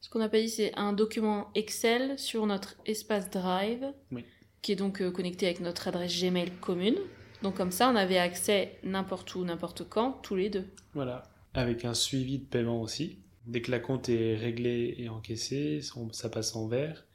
Ce 0.03 0.11
qu'on 0.11 0.19
n'a 0.19 0.29
pas 0.29 0.41
dit, 0.41 0.49
c'est 0.49 0.77
un 0.77 0.93
document 0.93 1.49
Excel 1.55 2.19
sur 2.19 2.45
notre 2.45 2.75
espace 2.87 3.31
Drive, 3.31 3.87
Oui. 4.11 4.25
qui 4.61 4.73
est 4.73 4.77
donc 4.77 5.01
euh, 5.01 5.13
connecté 5.13 5.47
avec 5.47 5.61
notre 5.61 5.87
adresse 5.87 6.21
Gmail 6.21 6.51
commune. 6.61 6.97
Donc 7.43 7.57
comme 7.57 7.71
ça, 7.71 7.89
on 7.89 7.95
avait 7.95 8.19
accès 8.19 8.79
n'importe 8.83 9.33
où, 9.37 9.45
n'importe 9.45 9.89
quand, 9.89 10.13
tous 10.23 10.35
les 10.35 10.51
deux. 10.51 10.67
Voilà. 10.93 11.23
Avec 11.55 11.85
un 11.85 11.95
suivi 11.95 12.39
de 12.41 12.45
paiement 12.45 12.81
aussi. 12.83 13.21
Dès 13.47 13.63
que 13.63 13.71
la 13.71 13.79
compte 13.79 14.09
est 14.09 14.35
réglée 14.37 14.97
et 14.99 15.09
encaissée, 15.09 15.81
ça 16.11 16.29
passe 16.29 16.57
en 16.57 16.67
vert. 16.67 17.07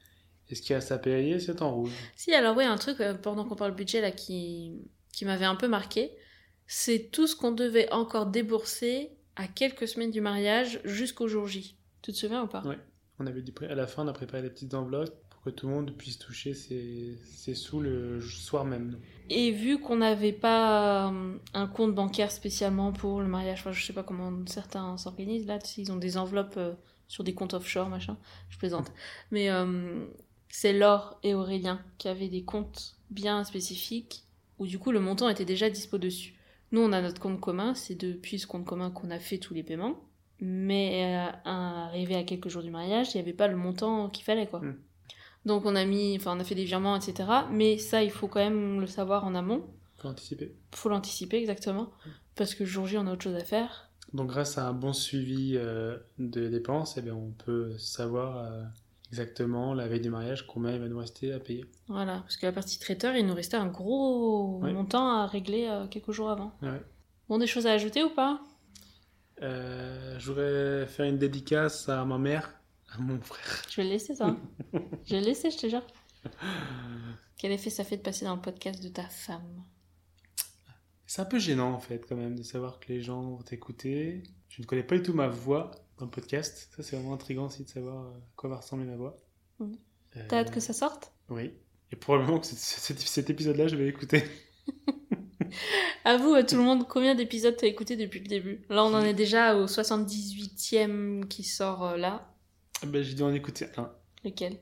Et 0.49 0.55
ce 0.55 0.61
qui 0.61 0.73
reste 0.73 0.93
à 0.93 0.97
payer, 0.97 1.39
c'est 1.39 1.61
en 1.61 1.75
rouge? 1.75 1.91
Si, 2.15 2.33
alors 2.33 2.55
ouais, 2.55 2.63
un 2.63 2.77
truc, 2.77 3.01
euh, 3.01 3.13
pendant 3.15 3.43
qu'on 3.43 3.55
parle 3.57 3.75
budget, 3.75 3.99
là, 3.99 4.11
qui, 4.11 4.71
qui 5.11 5.25
m'avait 5.25 5.45
un 5.45 5.55
peu 5.55 5.67
marqué, 5.67 6.11
c'est 6.67 7.11
tout 7.11 7.27
ce 7.27 7.35
qu'on 7.35 7.51
devait 7.51 7.91
encore 7.91 8.27
débourser 8.27 9.11
à 9.35 9.47
quelques 9.47 9.89
semaines 9.89 10.11
du 10.11 10.21
mariage 10.21 10.79
jusqu'au 10.85 11.27
jour 11.27 11.47
J. 11.47 11.75
Tu 12.07 12.13
te 12.13 12.19
souviens 12.19 12.43
ou 12.43 12.47
pas? 12.47 12.61
Ouais. 12.61 12.79
On 13.19 13.27
avait 13.27 13.43
à 13.69 13.75
la 13.75 13.85
fin, 13.85 14.05
on 14.05 14.07
a 14.07 14.13
préparé 14.13 14.41
des 14.41 14.49
petites 14.49 14.73
enveloppes 14.73 15.13
pour 15.29 15.41
que 15.41 15.49
tout 15.49 15.67
le 15.67 15.73
monde 15.73 15.91
puisse 15.91 16.17
toucher 16.17 16.53
ses, 16.53 17.17
ses 17.25 17.53
sous 17.53 17.81
le 17.81 18.21
soir 18.21 18.63
même. 18.63 18.97
Et 19.29 19.51
vu 19.51 19.77
qu'on 19.77 19.97
n'avait 19.97 20.31
pas 20.31 21.09
euh, 21.09 21.37
un 21.53 21.67
compte 21.67 21.93
bancaire 21.93 22.31
spécialement 22.31 22.93
pour 22.93 23.19
le 23.19 23.27
mariage, 23.27 23.59
enfin, 23.59 23.73
je 23.73 23.85
sais 23.85 23.91
pas 23.91 24.03
comment 24.03 24.31
certains 24.45 24.95
s'organisent 24.95 25.47
là, 25.47 25.59
ils 25.77 25.91
ont 25.91 25.97
des 25.97 26.17
enveloppes 26.17 26.55
euh, 26.55 26.75
sur 27.09 27.25
des 27.25 27.33
comptes 27.33 27.53
offshore, 27.53 27.89
machin, 27.89 28.17
je 28.47 28.57
plaisante. 28.57 28.89
Mais 29.31 29.49
euh, 29.49 30.05
c'est 30.47 30.71
Laure 30.71 31.19
et 31.23 31.33
Aurélien 31.33 31.81
qui 31.97 32.07
avaient 32.07 32.29
des 32.29 32.45
comptes 32.45 32.95
bien 33.09 33.43
spécifiques 33.43 34.23
où 34.59 34.65
du 34.65 34.79
coup 34.79 34.93
le 34.93 35.01
montant 35.01 35.27
était 35.27 35.43
déjà 35.43 35.69
dispo 35.69 35.97
dessus. 35.97 36.35
Nous 36.71 36.79
on 36.79 36.93
a 36.93 37.01
notre 37.01 37.19
compte 37.19 37.41
commun, 37.41 37.73
c'est 37.73 37.95
depuis 37.95 38.39
ce 38.39 38.47
compte 38.47 38.65
commun 38.65 38.91
qu'on 38.91 39.11
a 39.11 39.19
fait 39.19 39.39
tous 39.39 39.53
les 39.53 39.63
paiements. 39.63 40.06
Mais 40.39 41.31
euh, 41.45 41.49
arrivé 41.49 42.15
à 42.15 42.23
quelques 42.23 42.49
jours 42.49 42.61
du 42.63 42.69
mariage, 42.69 43.13
il 43.13 43.17
n'y 43.17 43.21
avait 43.21 43.33
pas 43.33 43.47
le 43.47 43.55
montant 43.55 44.09
qu'il 44.09 44.23
fallait 44.23 44.47
quoi. 44.47 44.59
Mm. 44.59 44.77
Donc 45.45 45.65
on 45.65 45.75
a 45.75 45.85
mis, 45.85 46.15
enfin 46.17 46.35
on 46.35 46.39
a 46.39 46.43
fait 46.43 46.55
des 46.55 46.65
virements, 46.65 46.95
etc. 46.95 47.27
Mais 47.51 47.77
ça, 47.77 48.03
il 48.03 48.11
faut 48.11 48.27
quand 48.27 48.39
même 48.39 48.79
le 48.81 48.87
savoir 48.87 49.25
en 49.25 49.33
amont. 49.33 49.63
Faut 49.97 50.09
anticiper. 50.09 50.53
Faut 50.75 50.89
l'anticiper 50.89 51.37
exactement. 51.37 51.89
Parce 52.35 52.53
que 52.53 52.65
jour 52.65 52.85
J, 52.85 52.97
on 52.97 53.07
a 53.07 53.13
autre 53.13 53.23
chose 53.23 53.35
à 53.35 53.43
faire. 53.43 53.89
Donc 54.13 54.27
grâce 54.27 54.57
à 54.57 54.67
un 54.67 54.73
bon 54.73 54.93
suivi 54.93 55.53
euh, 55.55 55.97
de 56.19 56.47
dépenses, 56.49 56.97
eh 56.97 57.01
bien, 57.01 57.15
on 57.15 57.31
peut 57.31 57.75
savoir 57.77 58.37
euh, 58.37 58.63
exactement 59.11 59.73
la 59.73 59.87
veille 59.87 60.01
du 60.01 60.09
mariage 60.09 60.45
combien 60.47 60.71
il 60.73 60.79
va 60.79 60.87
nous 60.87 60.99
rester 60.99 61.33
à 61.33 61.39
payer. 61.39 61.65
Voilà. 61.87 62.19
Parce 62.19 62.37
que 62.37 62.45
la 62.45 62.51
partie 62.51 62.77
traiteur, 62.79 63.15
il 63.15 63.25
nous 63.25 63.33
restait 63.33 63.57
un 63.57 63.67
gros 63.67 64.59
Ouais. 64.61 64.71
montant 64.71 65.09
à 65.09 65.25
régler 65.27 65.67
euh, 65.67 65.87
quelques 65.87 66.11
jours 66.11 66.29
avant. 66.29 66.51
Ouais. 66.61 66.81
Bon, 67.27 67.37
des 67.37 67.47
choses 67.47 67.65
à 67.67 67.71
ajouter 67.71 68.03
ou 68.03 68.09
pas? 68.09 68.39
Euh, 69.41 70.17
je 70.19 70.27
voudrais 70.27 70.87
faire 70.87 71.05
une 71.05 71.17
dédicace 71.17 71.89
à 71.89 72.03
ma 72.05 72.17
mère, 72.17 72.59
à 72.89 72.97
mon 72.99 73.19
frère. 73.21 73.63
Je 73.69 73.81
vais 73.81 73.87
laisser, 73.87 74.15
ça. 74.15 74.35
je 75.05 75.15
vais 75.15 75.21
laisser, 75.21 75.51
je 75.51 75.57
te 75.57 75.69
jure. 75.69 75.85
Quel 77.37 77.51
effet 77.51 77.69
ça 77.69 77.83
fait 77.83 77.97
de 77.97 78.01
passer 78.01 78.25
dans 78.25 78.35
le 78.35 78.41
podcast 78.41 78.81
de 78.81 78.89
ta 78.89 79.03
femme? 79.03 79.63
C'est 81.05 81.21
un 81.21 81.25
peu 81.25 81.39
gênant 81.39 81.71
en 81.71 81.79
fait 81.79 82.05
quand 82.07 82.17
même 82.17 82.35
de 82.35 82.43
savoir 82.43 82.79
que 82.79 82.91
les 82.91 83.01
gens 83.01 83.21
vont 83.21 83.41
t'écouter. 83.41 84.23
Je 84.49 84.61
ne 84.61 84.67
connais 84.67 84.83
pas 84.83 84.95
du 84.97 85.03
tout 85.03 85.13
ma 85.13 85.27
voix 85.27 85.71
dans 85.97 86.05
le 86.05 86.11
podcast. 86.11 86.69
Ça 86.75 86.83
c'est 86.83 86.95
vraiment 86.97 87.13
intriguant 87.13 87.45
aussi 87.45 87.63
de 87.63 87.69
savoir 87.69 88.07
euh, 88.07 88.09
à 88.09 88.21
quoi 88.35 88.49
va 88.49 88.57
ressembler 88.57 88.85
ma 88.85 88.97
voix. 88.97 89.15
Mhm. 89.59 89.77
Euh, 90.17 90.25
T'as 90.27 90.39
hâte 90.39 90.51
que 90.51 90.59
ça 90.59 90.73
sorte? 90.73 91.13
Oui. 91.29 91.53
Et 91.91 91.95
probablement 91.95 92.39
que 92.39 92.47
cet 92.47 93.29
épisode-là, 93.29 93.67
je 93.67 93.75
vais 93.77 93.85
l'écouter. 93.85 94.23
Avoue 96.05 96.33
à 96.33 96.43
tout 96.43 96.55
le 96.55 96.63
monde 96.63 96.87
combien 96.87 97.15
d'épisodes 97.15 97.55
t'as 97.57 97.67
écouté 97.67 97.95
depuis 97.95 98.19
le 98.19 98.27
début? 98.27 98.61
Là, 98.69 98.83
on 98.83 98.93
en 98.93 99.01
est 99.01 99.13
déjà 99.13 99.55
au 99.55 99.65
78e 99.65 101.27
qui 101.27 101.43
sort 101.43 101.83
euh, 101.85 101.97
là. 101.97 102.27
ben, 102.85 103.03
j'ai 103.03 103.13
dû 103.13 103.23
en 103.23 103.33
écouter 103.33 103.67
un, 103.77 103.91
Lequel? 104.23 104.57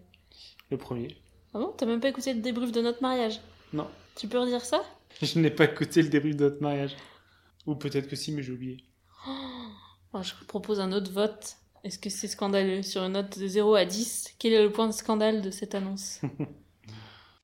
Le 0.71 0.77
premier. 0.77 1.15
Ah 1.53 1.59
bon? 1.59 1.73
T'as 1.77 1.85
même 1.85 1.99
pas 1.99 2.09
écouté 2.09 2.33
le 2.33 2.41
débrief 2.41 2.71
de 2.71 2.81
notre 2.81 3.01
mariage? 3.01 3.39
Non, 3.73 3.87
Tu 4.15 4.27
peux 4.27 4.39
redire 4.39 4.63
ça? 4.65 4.83
Je 5.21 5.39
n'ai 5.39 5.51
pas 5.51 5.65
écouté 5.65 6.01
le 6.01 6.09
débrief 6.09 6.35
de 6.35 6.45
notre 6.45 6.61
mariage. 6.61 6.95
Ou 7.65 7.75
peut-être 7.75 8.07
que 8.07 8.15
si, 8.15 8.31
mais 8.31 8.43
j'ai 8.43 8.51
oublié. 8.51 8.83
Oh, 9.27 10.21
Je 10.21 10.33
propose 10.47 10.79
un 10.79 10.91
autre 10.91 11.11
vote. 11.11 11.55
Est-ce 11.83 11.99
que 11.99 12.09
c'est 12.09 12.27
scandaleux? 12.27 12.81
Sur 12.83 13.03
une 13.03 13.13
note 13.13 13.37
de 13.39 13.47
0 13.47 13.75
à 13.75 13.85
10, 13.85 14.35
quel 14.39 14.53
est 14.53 14.61
le 14.63 14.71
point 14.71 14.87
de 14.87 14.93
scandale 14.93 15.41
de 15.41 15.51
cette 15.51 15.75
annonce? 15.75 16.21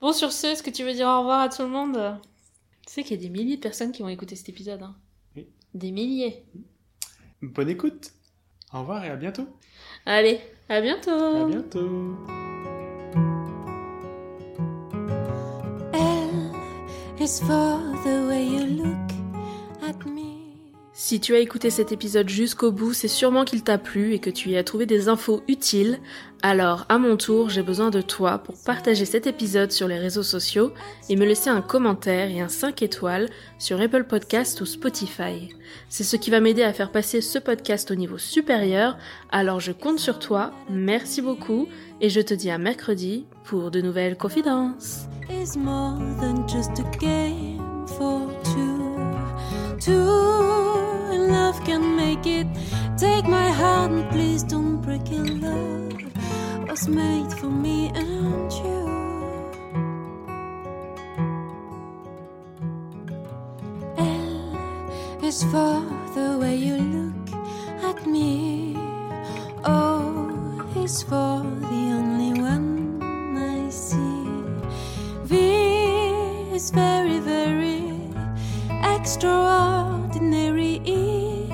Bon, 0.02 0.14
sur 0.14 0.32
ce, 0.32 0.48
est-ce 0.48 0.64
que 0.64 0.72
tu 0.72 0.84
veux 0.84 0.94
dire 0.94 1.08
au 1.08 1.20
revoir 1.20 1.42
à 1.42 1.50
tout 1.50 1.62
le 1.62 1.68
monde? 1.68 2.18
Tu 2.92 2.96
sais 2.96 3.04
qu'il 3.04 3.16
y 3.16 3.26
a 3.26 3.30
des 3.30 3.30
milliers 3.30 3.56
de 3.56 3.62
personnes 3.62 3.94
qui 3.94 4.02
vont 4.02 4.10
écouter 4.10 4.36
cet 4.36 4.50
épisode. 4.50 4.84
Hein. 4.84 4.94
Oui. 5.38 5.48
Des 5.74 5.92
milliers. 5.92 6.44
Bonne 7.42 7.70
écoute. 7.70 8.12
Au 8.74 8.82
revoir 8.82 9.06
et 9.06 9.10
à 9.10 9.16
bientôt. 9.16 9.48
Allez, 10.06 10.42
à 10.68 10.82
bientôt 10.82 11.10
À 11.12 11.46
bientôt. 11.46 12.18
Si 20.94 21.20
tu 21.20 21.34
as 21.34 21.40
écouté 21.40 21.70
cet 21.70 21.92
épisode 21.92 22.30
jusqu'au 22.30 22.72
bout, 22.72 22.94
c'est 22.94 23.08
sûrement 23.08 23.44
qu'il 23.44 23.64
t'a 23.64 23.78
plu 23.78 24.14
et 24.14 24.20
que 24.20 24.30
tu 24.30 24.50
y 24.50 24.58
as 24.58 24.64
trouvé 24.64 24.86
des 24.86 25.08
infos 25.08 25.44
utiles. 25.48 26.00
Alors, 26.44 26.86
à 26.90 26.98
mon 26.98 27.18
tour, 27.18 27.50
j'ai 27.50 27.62
besoin 27.62 27.92
de 27.92 28.02
toi 28.02 28.40
pour 28.40 28.56
partager 28.66 29.06
cet 29.06 29.28
épisode 29.28 29.72
sur 29.72 29.88
les 29.88 30.00
réseaux 30.00 30.24
sociaux 30.24 30.74
et 31.08 31.16
me 31.16 31.26
laisser 31.26 31.52
un 31.52 31.62
commentaire 31.62 32.32
et 32.32 32.42
un 32.42 32.48
5 32.48 32.82
étoiles 32.82 33.30
sur 33.60 33.80
Apple 33.80 34.06
Podcast 34.06 34.60
ou 34.60 34.66
Spotify. 34.66 35.50
C'est 35.88 36.04
ce 36.04 36.16
qui 36.16 36.32
va 36.32 36.40
m'aider 36.40 36.64
à 36.64 36.74
faire 36.74 36.92
passer 36.92 37.22
ce 37.22 37.38
podcast 37.38 37.92
au 37.92 37.96
niveau 37.96 38.18
supérieur, 38.18 38.98
alors 39.32 39.60
je 39.60 39.72
compte 39.72 40.00
sur 40.00 40.18
toi, 40.18 40.52
merci 40.68 41.22
beaucoup 41.22 41.68
et 42.02 42.10
je 42.10 42.22
te 42.22 42.34
dis 42.34 42.50
à 42.50 42.58
mercredi 42.58 43.28
pour 43.44 43.70
de 43.70 43.80
nouvelles 43.80 44.18
confidences. 44.18 45.06
Was 56.72 56.88
made 56.88 57.30
for 57.34 57.48
me 57.50 57.92
and 57.94 58.50
you. 58.54 58.80
L 63.98 65.22
is 65.22 65.44
for 65.52 65.84
the 66.16 66.38
way 66.40 66.56
you 66.56 66.78
look 66.78 67.28
at 67.84 68.08
me. 68.08 68.78
O 69.66 69.76
is 70.78 71.04
for 71.04 71.44
the 71.72 71.84
only 72.00 72.40
one 72.40 73.04
I 73.36 73.70
see. 73.70 74.24
V 75.26 75.36
is 76.56 76.72
very, 76.72 77.20
very 77.20 77.84
extraordinary. 78.96 80.80
E 80.86 81.52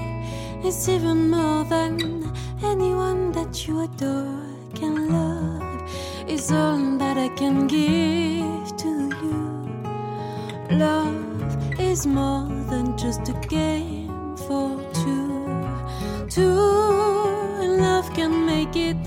is 0.64 0.88
even 0.88 1.32
more 1.32 1.64
than 1.64 2.32
anyone 2.62 3.32
that 3.32 3.68
you 3.68 3.82
adore 3.82 4.47
can 4.80 5.10
love. 5.10 5.90
Is 6.28 6.52
all 6.52 6.98
that 6.98 7.18
I 7.18 7.30
can 7.30 7.68
give 7.68 8.78
to 8.84 8.92
you. 9.24 9.40
Love 10.78 11.80
is 11.80 12.06
more 12.06 12.48
than 12.70 12.98
just 12.98 13.30
a 13.30 13.34
game 13.48 14.38
for 14.46 14.70
two. 15.02 15.46
Two 16.30 16.60
and 17.62 17.78
love 17.78 18.08
can 18.14 18.46
make 18.46 18.76
it. 18.76 18.98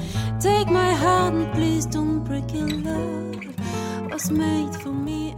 Take 0.41 0.69
my 0.69 0.93
heart 0.93 1.35
and 1.35 1.53
please 1.53 1.87
don't 1.87 2.25
break 2.25 2.53
it. 2.55 2.71
Love 2.85 4.11
was 4.11 4.31
made 4.31 4.75
for 4.83 4.93
me 4.93 5.35